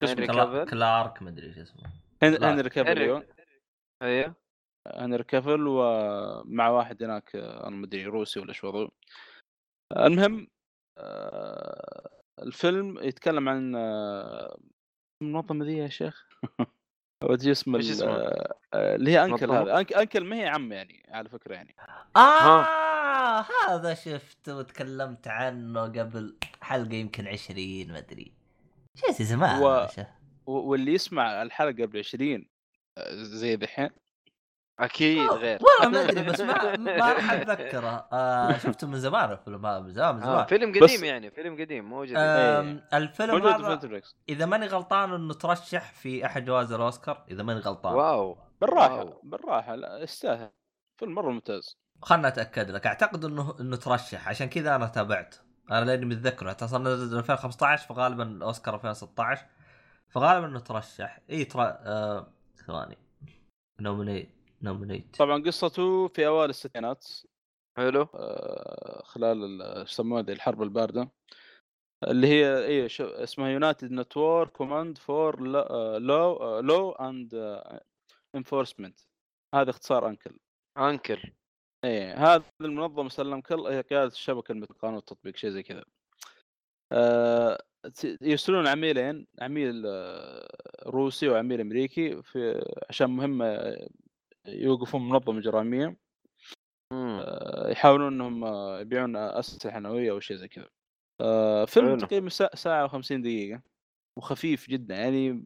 كافيل 0.02 0.66
كلارك 0.66 1.22
مدري 1.22 1.48
إيش 1.48 1.58
اسمه. 1.58 1.84
هنري. 2.24 3.04
أيوه. 3.04 3.26
أيوه. 4.02 4.36
هنري 4.88 5.24
كافيل 5.24 5.68
ومع 5.68 6.70
واحد 6.70 7.04
هناك 7.04 7.36
أنا 7.36 7.76
مدري 7.76 8.06
روسي 8.06 8.40
ولا 8.40 8.54
شو 8.54 8.68
وضعه. 8.68 8.90
المهم 9.98 10.48
آه، 10.98 12.10
الفيلم 12.42 12.98
يتكلم 13.00 13.50
عن 13.50 13.76
آه، 13.76 14.58
المنظمة 15.22 15.66
ذي 15.66 15.78
يا 15.78 15.88
شيخ؟ 15.88 16.28
ودي 17.24 17.52
اسم 17.52 17.76
وش 17.76 17.90
اسمه؟ 17.90 18.10
آه، 18.74 18.96
اللي 18.96 19.12
هي 19.12 19.24
أنكل؟ 19.26 19.52
هذا 19.52 19.84
أنك- 19.84 19.98
أنكل 19.98 20.24
ما 20.24 20.36
هي 20.36 20.48
عم 20.48 20.72
يعني 20.74 21.06
على 21.10 21.30
فكرة 21.30 21.54
يعني. 21.54 21.76
آه 22.16 23.46
هذا 23.70 23.94
شفته 23.94 24.58
وتكلمت 24.58 25.28
عنه 25.28 25.82
قبل 25.82 26.38
حلقة 26.62 26.94
يمكن 26.94 27.28
20 27.28 27.88
ما 27.92 27.98
أدري. 27.98 28.34
شيء 28.98 29.26
زمان 29.26 29.62
و- 29.64 30.52
واللي 30.52 30.94
يسمع 30.94 31.42
الحلقة 31.42 31.84
قبل 31.84 32.00
20 32.00 32.46
آه، 32.98 33.14
زي 33.24 33.56
دحين 33.56 33.90
أكيد 34.80 35.30
غير. 35.30 35.60
والله 35.64 35.90
ما 35.90 36.04
أدري 36.12 36.24
بس 36.24 36.40
ما 36.42 36.76
ما 36.78 37.14
راح 37.14 37.32
أتذكره. 37.32 38.08
آه 38.14 38.58
شفته 38.58 38.88
من 38.88 39.00
زمان 39.00 39.32
الفيلم 39.32 39.66
هذا 39.66 39.80
من 39.80 39.94
زمان 39.94 40.16
من 40.16 40.24
آه 40.24 40.26
زمان. 40.26 40.46
فيلم 40.46 40.72
بس- 40.72 40.80
قديم 40.94 41.04
يعني 41.04 41.32
فيلم 41.32 41.62
قديم 41.62 41.86
مو 41.86 42.04
جديد. 42.04 42.18
آم، 42.20 42.82
الفيلم 42.94 43.32
موجود 43.32 43.48
هذا 43.66 44.02
إذا 44.30 44.46
ماني 44.46 44.66
غلطان 44.68 45.14
إنه 45.14 45.34
ترشح 45.34 45.94
في 45.94 46.26
أحد 46.26 46.46
جوائز 46.46 46.72
الأوسكار 46.72 47.26
إذا 47.32 47.44
ماني 47.44 47.60
غلطان. 47.60 47.94
واو. 47.94 48.38
بالراحة 48.62 48.96
واو. 49.04 49.22
بالراحة 49.24 49.76
لا 49.76 49.98
يستاهل. 49.98 50.50
فيلم 50.98 51.16
مرة 51.16 51.32
ممتاز. 51.32 51.78
خلنا 52.02 52.28
أتأكد 52.28 52.72
لك. 52.72 52.88
أعتقد 52.88 53.26
إنه 53.26 53.56
إنه 53.60 53.76
ترشح. 53.76 54.30
عشان 54.30 54.50
كذا 54.50 54.76
أنا 54.76 54.86
تابعت. 54.88 55.36
أنا 55.72 55.86
لأني 55.86 56.06
متذكره 56.06 56.50
حتى 56.50 56.66
أصلا 56.66 56.84
نزل 56.96 57.18
2015 57.18 57.88
فغالبا 57.88 58.46
اوسكار 58.46 58.76
2016 58.76 59.46
فغالبا 60.10 60.48
إنه 60.48 60.60
ترشح. 60.60 61.20
إي 61.30 61.46
ترى 61.46 61.64
آه، 61.64 62.28
ثواني. 62.68 62.98
nominate 63.80 64.35
nominate 64.66 65.16
طبعا 65.18 65.44
قصته 65.44 66.08
في 66.08 66.28
أوائل 66.28 66.50
الستينات 66.50 67.08
حلو. 67.78 68.08
آه، 68.16 69.04
خلال 69.04 69.62
يسموها 69.84 70.22
ذي 70.22 70.34
الحرب 70.34 70.62
الباردة. 70.64 71.10
اللي 72.08 72.28
هي 72.28 72.66
اي 72.66 72.86
اسمها 73.02 73.50
United 73.50 73.92
Network 73.92 74.52
Command 74.52 74.98
for 74.98 75.42
Law 76.00 76.60
Law 76.60 76.92
and 76.92 77.62
Enforcement 78.36 79.00
هذا 79.56 79.70
اختصار 79.70 80.10
U.N.C.L.E.. 80.10 80.38
أنكل. 80.78 81.32
إيه 81.86 82.14
هذه 82.36 82.44
المنظمة 82.62 83.10
سلم 83.10 83.42
كل 83.42 83.60
هي 83.60 83.82
قيادة 83.82 84.12
الشبكة 84.12 84.54
مثل 84.54 84.74
قانون 84.74 84.98
التطبيق 84.98 85.36
شيء 85.36 85.50
زي 85.50 85.64
كذا. 85.64 85.84
آه، 86.92 87.64
ت- 87.96 88.18
يرسلون 88.22 88.68
عميلين 88.68 89.28
عميل 89.42 89.84
آه، 89.88 90.48
روسي 90.86 91.30
وعميل 91.30 91.62
أمريكي 91.62 92.22
في 92.22 92.66
عشان 92.90 93.10
مهمة 93.10 93.46
يوقفون 94.48 95.10
منظمة 95.10 95.42
جرائميه 95.42 95.88
مم. 96.94 97.20
آه، 97.22 97.70
يحاولون 97.70 98.14
إنهم 98.14 98.44
آه، 98.44 98.80
يبيعون 98.80 99.16
أسلحة 99.16 99.80
نووية 99.80 100.12
أو 100.12 100.20
شيء 100.20 100.38
زي 100.38 100.48
كذا. 100.48 100.68
آه، 101.22 101.66
فيلم. 101.66 101.98
تقريبا 101.98 102.30
سا- 102.30 102.56
ساعة 102.56 102.88
و50 102.88 103.12
دقيقة 103.12 103.62
وخفيف 104.18 104.70
جدا 104.70 104.96
يعني 104.96 105.46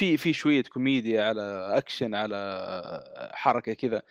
في 0.00 0.16
في 0.16 0.32
شوية 0.32 0.62
كوميديا 0.62 1.24
على 1.24 1.42
أكشن 1.78 2.14
على 2.14 3.30
حركة 3.34 3.72
كذا. 3.74 4.02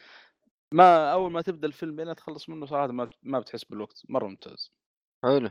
ما 0.74 1.12
أول 1.14 1.32
ما 1.32 1.42
تبدأ 1.42 1.68
الفيلم 1.68 2.02
لين 2.02 2.16
تخلص 2.16 2.50
منه 2.50 2.66
صراحة 2.66 2.88
ما 2.88 3.10
ما 3.24 3.40
بتحس 3.40 3.64
بالوقت 3.64 4.02
مرة 4.10 4.28
ممتاز. 4.28 4.72
حلو. 5.24 5.50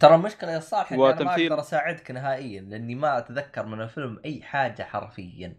ترى 0.00 0.14
المشكلة 0.14 0.50
يا 0.52 0.60
صالح 0.60 0.92
إني 0.92 1.04
أنا 1.04 1.14
ما 1.14 1.20
وتمثيل- 1.20 1.50
أقدر 1.52 1.60
أساعدك 1.62 2.10
نهائيا 2.10 2.60
لأني 2.60 2.94
ما 2.94 3.18
أتذكر 3.18 3.66
من 3.66 3.80
الفيلم 3.80 4.20
أي 4.24 4.42
حاجة 4.42 4.82
حرفيا. 4.82 5.56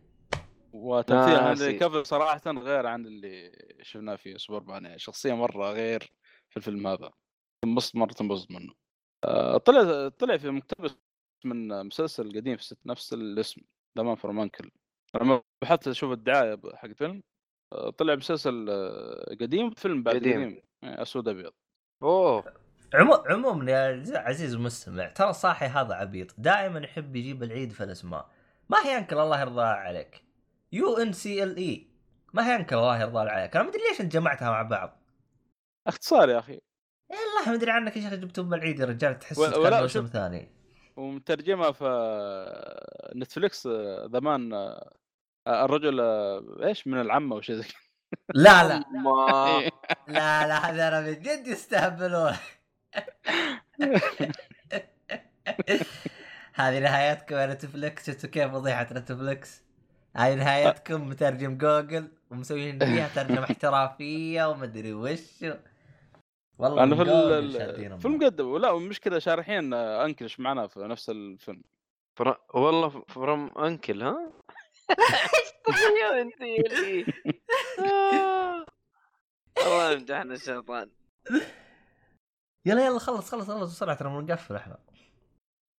وتمثيل. 0.81 1.35
هنري 1.35 1.79
كافل 1.79 2.05
صراحة 2.05 2.41
غير 2.47 2.87
عن 2.87 3.05
اللي 3.05 3.51
شفناه 3.81 4.15
في 4.15 4.37
سوبرمان 4.37 4.85
يعني 4.85 4.99
شخصية 4.99 5.33
مرة 5.33 5.71
غير 5.71 6.13
في 6.49 6.57
الفيلم 6.57 6.87
هذا. 6.87 7.11
تنبسط 7.65 7.95
مرة 7.95 8.11
تنبسط 8.11 8.51
منه. 8.51 8.73
آه، 9.23 9.57
طلع 9.57 10.09
طلع 10.09 10.37
في 10.37 10.49
مقتبس 10.49 10.95
من 11.45 11.85
مسلسل 11.85 12.35
قديم 12.37 12.57
في 12.57 12.63
ست- 12.63 12.85
نفس 12.85 13.13
الاسم 13.13 13.61
The 13.97 14.03
Man 14.03 14.15
from 14.15 14.31
U.N.C.L.E. 14.31 14.71
لما 15.15 15.41
بحثت 15.61 15.87
أشوف 15.87 16.11
الدعاية 16.11 16.59
حق 16.73 16.85
الفيلم 16.85 17.23
آه، 17.73 17.89
طلع 17.89 18.15
مسلسل 18.15 18.65
آه، 18.69 19.35
قديم 19.41 19.69
فيلم 19.71 20.03
بعد 20.03 20.15
قديم. 20.15 20.33
قديم, 20.33 20.61
آه، 20.83 21.01
أسود 21.01 21.27
أبيض. 21.27 21.51
أوه. 22.03 22.53
عمو... 22.93 23.13
عموما 23.13 23.71
يا 23.71 23.77
عز- 23.99 24.15
عزيز 24.15 24.53
المستمع 24.53 25.07
ترى 25.07 25.33
صاحي 25.33 25.65
هذا 25.65 25.93
عبيط. 25.93 26.35
دائما 26.37 26.79
يحب 26.79 27.15
يجيب 27.15 27.43
العيد 27.43 27.71
في 27.71 27.83
الأسماء. 27.83 28.29
ما 28.69 28.85
هي 28.85 28.97
uncle؟ 28.97 29.17
الله 29.17 29.41
يرضى 29.41 29.61
عليك. 29.61 30.23
U 30.71 30.97
N 30.97 31.13
C 31.13 31.43
L 31.43 31.57
E 31.57 31.87
ما 32.33 32.47
هي 32.47 32.55
uncle 32.55 32.75
الله 32.75 33.01
يرضى 33.01 33.19
عليك 33.29 33.55
أنا 33.55 33.63
ما 33.65 33.69
ادري 33.69 33.81
ليش 33.89 34.01
انت 34.01 34.11
جمعتها 34.13 34.49
مع 34.49 34.61
بعض. 34.61 34.97
اختصار 35.87 36.29
يا 36.29 36.39
أخي. 36.39 36.53
إيه 36.53 37.17
الله 37.39 37.49
ما 37.49 37.55
ادري 37.55 37.71
عنك 37.71 37.97
يا 37.97 38.01
شيخ 38.01 38.13
جبتهم 38.13 38.49
بالعيد 38.49 38.79
يا 38.79 38.85
رجال 38.85 39.19
تحس 39.19 39.37
ولا- 39.37 39.57
ولا 39.57 39.85
اسم 39.85 40.05
ثاني. 40.05 40.49
ومترجمة 40.97 41.71
في 41.71 41.85
آه، 41.85 43.11
نتفليكس 43.15 43.67
آه، 43.67 44.09
the 44.13 44.33
man 44.33 44.53
آه، 44.53 44.91
الرجل 45.47 45.99
آه، 45.99 46.57
إيش 46.63 46.87
من 46.87 47.01
العم 47.01 47.35
وشيء 47.35 47.55
زي 47.55 47.63
كذا. 47.63 47.79
لا 48.33 48.67
لا. 48.67 48.79
لا 50.07 50.47
لا 50.47 50.69
هذا 50.69 50.87
أنا 50.87 51.01
من 51.01 51.13
جد 51.21 51.47
يستهبلون. 51.47 52.33
هذه 56.53 56.79
نهايتكم 56.79 57.35
يا 57.35 57.45
نتفلكس 57.45 58.07
شفتوا 58.11 58.29
كيف 58.29 58.51
فضيحه 58.51 58.87
نتفلكس 58.91 59.63
هذه 60.15 60.35
نهايتكم 60.35 61.09
مترجم 61.09 61.57
جوجل 61.57 62.07
ومسويين 62.31 62.79
فيها 62.79 63.07
ترجمة 63.15 63.43
احترافية 63.43 64.49
ومدري 64.49 64.93
وش 64.93 65.45
والله 66.57 66.83
أنا 66.83 66.95
في 66.95 67.01
ال- 67.01 67.99
في 67.99 68.05
المقدمه 68.05 68.47
ولا 68.47 68.69
والمشكلة 68.69 69.19
شارحين 69.19 69.73
أنكلش 69.73 70.39
معنا 70.39 70.67
في 70.67 70.79
نفس 70.79 71.09
الفيلم. 71.09 71.61
فر... 72.15 72.37
والله 72.53 72.89
فروم 72.89 73.51
أنكل 73.57 74.03
ها؟ 74.03 74.31
إيش 74.89 75.51
تسوي 75.65 76.21
انت 76.21 76.41
يا 76.41 77.05
آه. 77.85 78.65
الله 79.65 79.91
يمدحنا 79.91 80.33
الشيطان. 80.33 80.89
يلا 82.65 82.85
يلا 82.85 82.99
خلص 82.99 83.29
خلص 83.31 83.47
خلص 83.47 83.71
بسرعة 83.71 83.95
ترى 83.95 84.09
بنقفل 84.21 84.55
إحنا. 84.55 84.77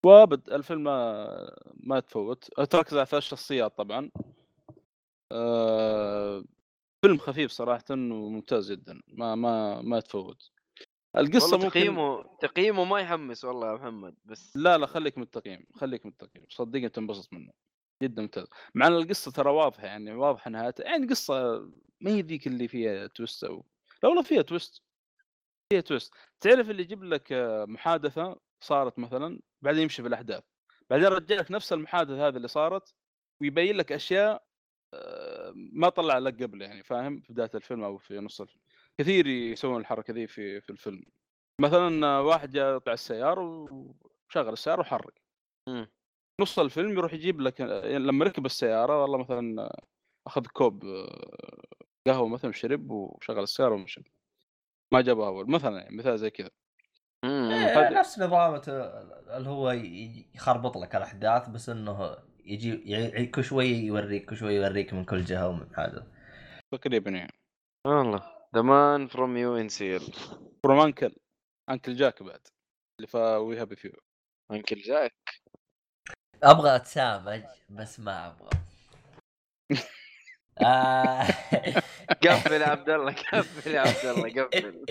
وابد 0.06 0.50
الفيلم 0.50 0.84
ما 0.84 1.56
ما 1.74 2.00
تفوت. 2.00 2.44
تركز 2.70 2.98
على 2.98 3.06
ثلاث 3.06 3.24
شخصيات 3.24 3.78
طبعا. 3.78 4.12
آه، 5.32 6.44
فيلم 7.02 7.18
خفيف 7.18 7.52
صراحة 7.52 7.84
وممتاز 7.92 8.72
جدا. 8.72 9.02
ما 9.08 9.36
ما 9.36 9.82
ما 9.82 10.00
تفوت. 10.00 10.52
القصة 11.18 11.58
ممكن 11.58 11.70
تقييمه 11.70 12.24
تقييمه 12.40 12.84
ما 12.84 13.00
يحمس 13.00 13.46
والله 13.46 13.68
يا 13.72 13.74
محمد 13.74 14.16
بس 14.26 14.58
لا 14.58 14.78
لا 14.78 14.86
خليك 14.86 15.18
من 15.18 15.24
التقييم 15.24 15.66
خليك 15.76 16.06
من 16.06 16.12
التقييم. 16.12 16.46
صدقني 16.50 16.90
تنبسط 16.90 17.34
منه. 17.34 17.52
جدا 18.04 18.22
ممتاز. 18.22 18.48
مع 18.76 18.88
إن 18.88 18.94
القصة 18.94 19.32
ترى 19.32 19.50
واضحة 19.52 19.86
يعني 19.86 20.14
واضحة 20.14 20.52
نهايتها 20.52 20.84
يعني 20.84 21.08
قصة 21.08 21.60
ما 22.02 22.12
هي 22.12 22.22
ذيك 22.22 22.48
اللي 22.48 22.68
فيها 22.68 23.08
twist 23.08 23.44
أو 23.44 23.66
لا 24.04 24.10
والله 24.10 24.24
فيها 24.24 24.42
twist. 24.42 24.82
فيها 25.74 25.82
twist. 25.82 26.14
تعرف 26.42 26.70
اللي 26.70 26.82
يجيب 26.84 27.04
لك 27.04 27.32
آه، 27.32 27.66
محادثة؟ 27.66 28.40
صارت 28.62 29.00
مثلا 29.00 29.42
بعدين 29.62 29.82
يمشي 29.82 30.02
في 30.02 30.08
الأحداث. 30.08 30.44
بعدين 30.90 31.06
رجع 31.08 31.36
لك 31.36 31.52
نفس 31.52 31.74
المحادثة 31.74 32.28
هذه 32.28 32.38
اللي 32.38 32.48
صارت 32.48 32.94
ويبين 33.42 33.76
لك 33.78 33.92
أشياء 33.92 34.44
آه، 34.94 35.54
ما 35.56 35.90
طلع 35.90 36.18
لك 36.18 36.44
قبل 36.44 36.62
يعني 36.62 36.84
فاهم؟ 36.84 37.20
في 37.22 37.34
بداية 37.34 37.52
الفيلم 37.56 37.84
أو 37.84 37.98
في 37.98 38.20
نص 38.20 38.42
الفيلم. 38.42 38.62
كثير 38.98 39.28
يسوون 39.28 39.82
الحركة 39.82 40.14
ذي 40.14 40.28
في 40.28 40.62
في 40.62 40.70
الفيلم. 40.70 41.04
مثلا 41.62 42.20
واحد 42.20 42.52
جاء 42.52 42.72
يقطع 42.74 42.94
السيارة 42.94 43.42
وشغل 43.72 44.54
السيارة 44.54 44.80
وحرق 44.82 45.14
مم. 45.68 45.88
نص 46.42 46.60
الفيلم 46.60 46.92
يروح 46.92 47.14
يجيب 47.14 47.42
لك 47.42 47.60
يعني 47.60 48.00
لما 48.00 48.26
ركب 48.26 48.46
السيارة 48.46 49.02
والله 49.02 49.18
مثلا 49.18 49.72
أخذ 50.28 50.46
كوب 50.46 50.86
آه، 50.86 51.62
قهوة 52.08 52.28
مثلا 52.28 52.52
شرب 52.52 52.92
وشغل 52.92 53.44
السيارة 53.44 53.74
ومشى. 53.74 54.02
ما 54.94 55.02
جابها 55.02 55.28
أول. 55.28 55.52
مثلا 55.52 55.78
يعني 55.78 55.96
مثال 55.98 56.20
زي 56.20 56.30
كذا. 56.30 56.50
إيه، 57.24 57.80
هذا- 57.80 58.00
نفس 58.00 58.20
نظامة 58.20 58.62
اللي 59.38 59.50
هو 59.50 59.72
يخربط 60.36 60.78
لك 60.78 60.96
الأحداث 60.96 61.50
بس 61.50 61.70
إنه 61.70 62.18
يجي 62.46 62.92
يعي- 62.92 63.26
كل 63.26 63.44
شوي 63.44 63.66
يوريك 63.68 64.30
كل 64.30 64.38
شوي 64.38 64.54
يوريك 64.56 64.94
من 64.94 65.06
كل 65.06 65.24
جهة 65.26 65.48
ومن 65.48 65.68
هذا 65.78 66.08
تقريبا 66.72 67.12
يعني 67.12 67.34
والله. 67.88 68.32
ذا 68.56 68.62
مان 68.62 69.08
فروم 69.08 69.38
يو 69.38 69.56
ان 69.56 69.70
سيل 69.70 70.14
فروم 70.64 70.80
انكل 70.80 71.16
انكل 71.70 71.96
جاك 71.96 72.24
بعد. 72.24 72.48
اللي 73.00 73.08
فا 73.08 73.38
وي 73.38 73.62
هابي 73.62 73.76
فيو 73.76 73.92
انكل 74.52 74.76
جاك 74.82 75.14
أبغى 76.44 76.76
أتسامج 76.76 77.44
بس 77.70 78.00
ما 78.00 78.28
أبغى. 78.28 78.50
قفل 82.24 82.62
يا 82.62 82.68
عبد 82.68 82.90
الله 82.90 83.16
قفل 83.34 83.72
يا 83.72 83.80
عبد 83.82 84.06
الله 84.06 84.44
قفل. 84.44 84.86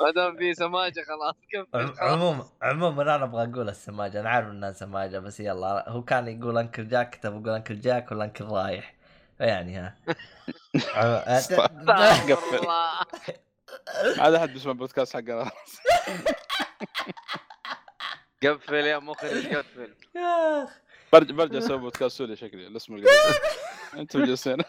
ما 0.00 0.10
دام 0.10 0.36
في 0.36 0.54
سماجة 0.54 1.04
خلاص 1.08 1.34
قفل. 1.54 1.94
عموما 2.00 2.44
عموما 2.62 3.02
أنا 3.02 3.24
أبغى 3.24 3.44
أقول 3.44 3.68
السماجة. 3.68 4.20
أنا 4.20 4.30
عارف 4.30 4.48
إنها 4.48 4.72
سماجة 4.72 5.18
بس 5.18 5.40
يلا 5.40 5.84
هو 5.88 6.02
كان 6.04 6.28
يقول 6.40 6.58
أنكل 6.58 6.88
جاك 6.88 7.14
كنت 7.14 7.26
بقول 7.26 7.50
أنكل 7.50 7.80
جاك 7.80 8.12
ولا 8.12 8.24
أنكل 8.24 8.44
رايح. 8.44 8.94
يعني 9.40 9.76
ها. 9.76 9.96
قفل. 12.30 12.66
عاد 14.20 14.34
احد 14.34 14.52
بيسمع 14.52 14.72
بودكاست 14.72 15.16
حقنا 15.16 15.50
قفل 18.42 18.74
يا 18.74 18.98
مخرج 18.98 19.54
قفل. 19.56 19.94
يا 20.16 20.64
أخ. 20.64 20.70
برجع 21.18 21.34
برجع 21.34 21.58
أسوي 21.64 21.78
بودكاست 21.78 22.18
سوري 22.18 22.36
شكلي 22.36 22.66
الاسم 22.66 22.94
القديم 22.94 23.10
أنتم 24.00 24.24
جالسين. 24.24 24.56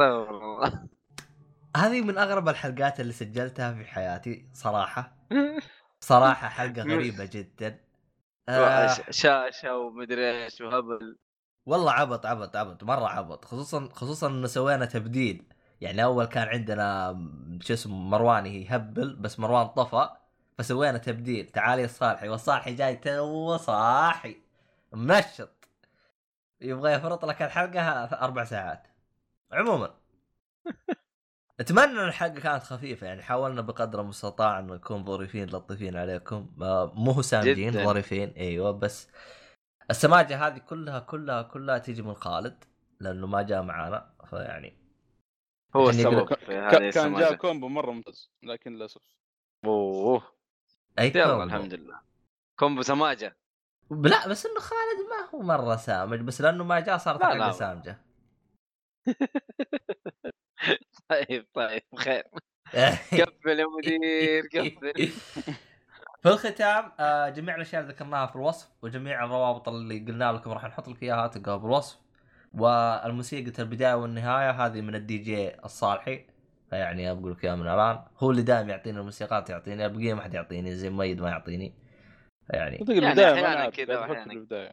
الله 0.00 0.88
هذه 1.76 2.00
من 2.00 2.18
أغرب 2.18 2.48
الحلقات 2.48 3.00
اللي 3.00 3.12
سجلتها 3.12 3.72
في 3.72 3.84
حياتي 3.84 4.48
صراحة. 4.52 5.16
صراحة 6.00 6.48
حلقة 6.48 6.82
غريبة 6.82 7.24
جدا. 7.24 7.80
آه. 8.48 8.96
شاشة 9.10 9.76
ومدري 9.76 10.44
إيش 10.44 10.60
وهبل. 10.60 11.18
والله 11.66 11.92
عبط 11.92 12.26
عبط 12.26 12.56
عبط 12.56 12.84
مرة 12.84 13.08
عبط. 13.08 13.44
خصوصا 13.44 13.88
خصوصا 13.92 14.28
انه 14.28 14.46
سوينا 14.46 14.86
تبديل. 14.86 15.44
يعني 15.80 16.04
أول 16.04 16.24
كان 16.24 16.48
عندنا 16.48 17.18
شو 17.60 17.74
اسمه 17.74 17.96
مرواني 17.96 18.64
يهبل 18.64 19.16
بس 19.16 19.38
مروان 19.38 19.66
طفى. 19.66 20.08
فسوينا 20.58 20.98
تبديل. 20.98 21.46
تعال 21.46 21.78
يا 21.78 21.84
الصالحي 21.84 22.28
والصالحي 22.28 22.74
جاي 22.74 22.96
تو 22.96 23.56
صاحي. 23.56 24.36
منشط 24.92 25.68
يبغى 26.60 26.92
يفرط 26.92 27.24
لك 27.24 27.42
الحلقة 27.42 27.82
أربع 28.04 28.44
ساعات. 28.44 28.86
عموما. 29.52 29.94
أتمنى 31.60 31.84
إن 31.84 32.08
الحلقة 32.08 32.40
كانت 32.40 32.62
خفيفة. 32.62 33.06
يعني 33.06 33.22
حاولنا 33.22 33.60
بقدر 33.60 34.00
المستطاع 34.00 34.58
ان 34.58 34.66
نكون 34.66 35.04
ظريفين 35.04 35.48
لطيفين 35.48 35.96
عليكم. 35.96 36.54
مو 36.94 37.10
هو 37.10 37.22
سامجين. 37.22 37.72
ظريفين. 37.72 38.28
أيوه 38.28 38.70
بس 38.70 39.08
السماجة 39.90 40.46
هذه 40.46 40.58
كلها 40.58 40.98
كلها 40.98 41.42
كلها 41.42 41.78
تيجي 41.78 42.02
من 42.02 42.14
خالد 42.14 42.64
لأنه 43.00 43.26
ما 43.26 43.42
جاء 43.42 43.62
معانا. 43.62 44.14
فيعني 44.30 44.86
هو 45.76 45.90
السبب 45.90 46.34
في 46.34 46.54
هذه 46.54 46.90
كان 46.90 47.14
جاء 47.14 47.34
كومبو 47.34 47.68
مرة 47.68 47.90
ممتاز 47.90 48.30
لكن 48.42 48.72
للأسف. 48.72 49.02
أوه. 49.64 50.35
أي 50.98 51.12
يلا. 51.14 51.44
الحمد 51.44 51.74
لله. 51.74 52.00
combo 52.58 52.82
سماجة. 52.82 53.36
لا 53.90 54.28
بس 54.28 54.46
إنه 54.46 54.60
خالد 54.60 55.00
ما 55.10 55.30
هو 55.34 55.42
مرة 55.42 55.76
سامج 55.76 56.20
بس 56.20 56.40
لأنه 56.40 56.64
ما 56.64 56.80
جاء 56.80 56.96
صارت. 56.96 57.22
حلقه 57.22 57.50
سامجة. 57.50 57.98
طيب 61.08 61.46
طيب 61.54 61.82
خير. 61.98 62.24
قفل 63.12 63.60
يا 63.60 63.66
مدير 63.78 64.48
قفل. 64.54 64.92
في 66.22 66.28
الختام 66.28 66.92
آه، 67.00 67.28
جميع 67.28 67.54
الأشياء 67.54 67.82
اللي 67.82 67.92
ذكرناها 67.92 68.26
في 68.26 68.36
الوصف 68.36 68.68
وجميع 68.82 69.24
الروابط 69.24 69.68
اللي 69.68 69.98
قلنا 69.98 70.32
لكم 70.32 70.50
راح 70.50 70.64
نحط 70.64 70.88
لك 70.88 71.02
إياها 71.02 71.26
تلقاها 71.28 71.56
بالوصف. 71.56 71.98
والموسيقى 72.52 73.62
البداية 73.62 73.94
والنهاية 73.94 74.50
هذه 74.50 74.80
من 74.80 74.94
الدي 74.94 75.18
جي 75.18 75.64
الصالحي. 75.64 76.26
يعني 76.72 77.10
أقول 77.10 77.32
لك 77.32 77.44
اياها 77.44 77.54
من 77.56 77.62
الان 77.62 78.04
هو 78.18 78.30
اللي 78.30 78.42
دائما 78.42 78.70
يعطيني 78.70 78.98
الموسيقات 79.00 79.50
يعطيني 79.50 79.86
البقيه 79.86 80.14
ما 80.14 80.22
حد 80.22 80.34
يعطيني 80.34 80.74
زي 80.74 80.90
مؤيد 80.90 81.20
ما 81.20 81.28
يعطيني. 81.28 81.74
يعني 82.50 82.78
صدق 82.78 82.90
يعني 82.94 83.08
البداية 83.08 83.40
نعرف 83.42 83.74
كذا. 83.76 84.24
بالبدايه 84.24 84.72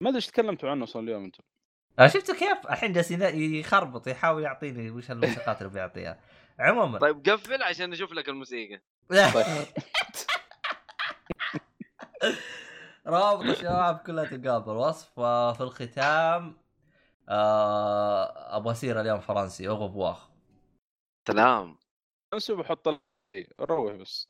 ما 0.00 0.08
أدري 0.08 0.16
إيش 0.16 0.26
تكلمتوا 0.26 0.70
عنه 0.70 0.84
أصلا 0.84 1.02
اليوم 1.02 1.24
أنتم. 1.24 1.42
آه، 1.98 2.06
شفتوا 2.06 2.34
كيف؟ 2.34 2.58
الحين 2.70 2.92
جالس 2.92 3.10
ينا- 3.10 3.28
يخربط 3.28 4.06
يحاول 4.06 4.42
يعطيني 4.42 4.90
وش 4.90 5.10
الموسيقات 5.10 5.62
اللي 5.62 5.72
بيعطيها 5.72 6.20
عموما. 6.58 6.98
طيب 6.98 7.28
قفل 7.30 7.62
عشان 7.62 7.90
نشوف 7.90 8.12
لك 8.12 8.28
الموسيقى. 8.28 8.80
روابط 13.06 13.42
الشباب 13.44 13.96
كلها 13.98 14.24
تلقاها 14.24 14.58
بالوصف 14.58 15.18
وفي 15.18 15.60
الختام 15.60 16.56
آه 17.28 18.56
أبغى 18.56 18.72
أسير 18.72 19.00
اليوم 19.00 19.20
فرنسي 19.20 19.68
اوغو 19.68 19.88
بواخ 19.88 20.28
سلام 21.28 21.78
انسب 22.34 22.58
وحط 22.58 22.88
ال- 22.88 23.00
روح 23.60 23.92
بس. 23.94 24.28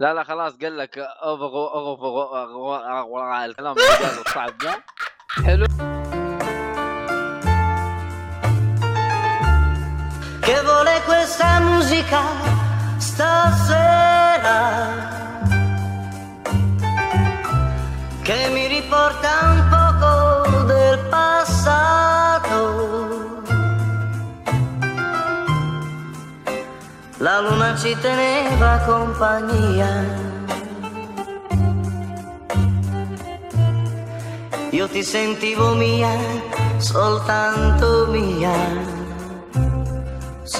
لا 0.00 0.14
لا 0.14 0.24
خلاص 0.24 0.56
قال 0.56 0.78
لك 0.78 0.98
أبغى 0.98 1.64
أغو 1.74 3.44
الكلام 3.44 3.76
الصعب 4.26 4.58
ده. 4.58 4.84
حلو. 5.46 5.66
Che 10.46 10.56
vuole 10.66 10.96
questa 11.10 11.60
musica 11.60 12.22
stasera? 12.98 14.58
Che 18.26 18.48
mi 18.54 18.66
riporta 18.76 19.30
un 19.52 19.69
la 27.20 27.40
luna 27.40 27.76
ci 27.76 27.96
teneva 28.00 28.82
compagnia 28.84 29.90
io 34.70 34.88
ti 34.88 35.02
sentivo 35.02 35.74
mia 35.74 36.12
soltanto 36.78 38.08
mia 38.10 39.08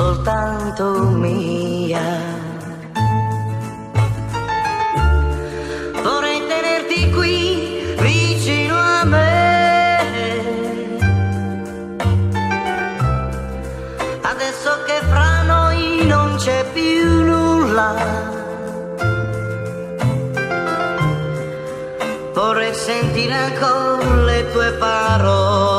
soltanto 0.00 1.10
mia. 1.10 2.00
Vorrei 6.02 6.40
tenerti 6.46 7.10
qui 7.10 7.49
c'è 16.40 16.64
più 16.72 17.22
nulla. 17.22 17.94
Vorrei 22.32 22.72
sentire 22.72 23.34
ancora 23.34 24.14
le 24.24 24.50
tue 24.50 24.72
parole. 24.78 25.69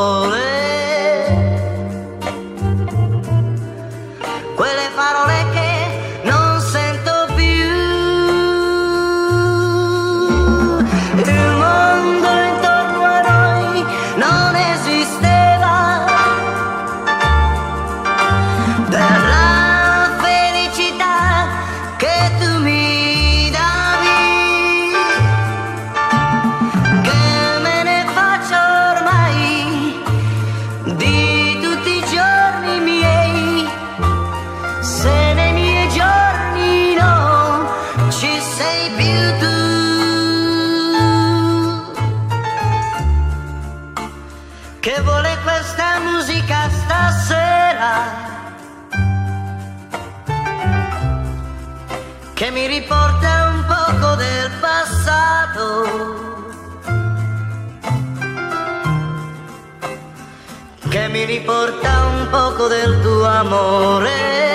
importa 61.35 62.07
un 62.07 62.27
poco 62.29 62.67
de 62.67 62.83
tu 63.01 63.25
amor. 63.25 64.05
Eh. 64.05 64.50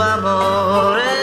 amor. 0.00 1.19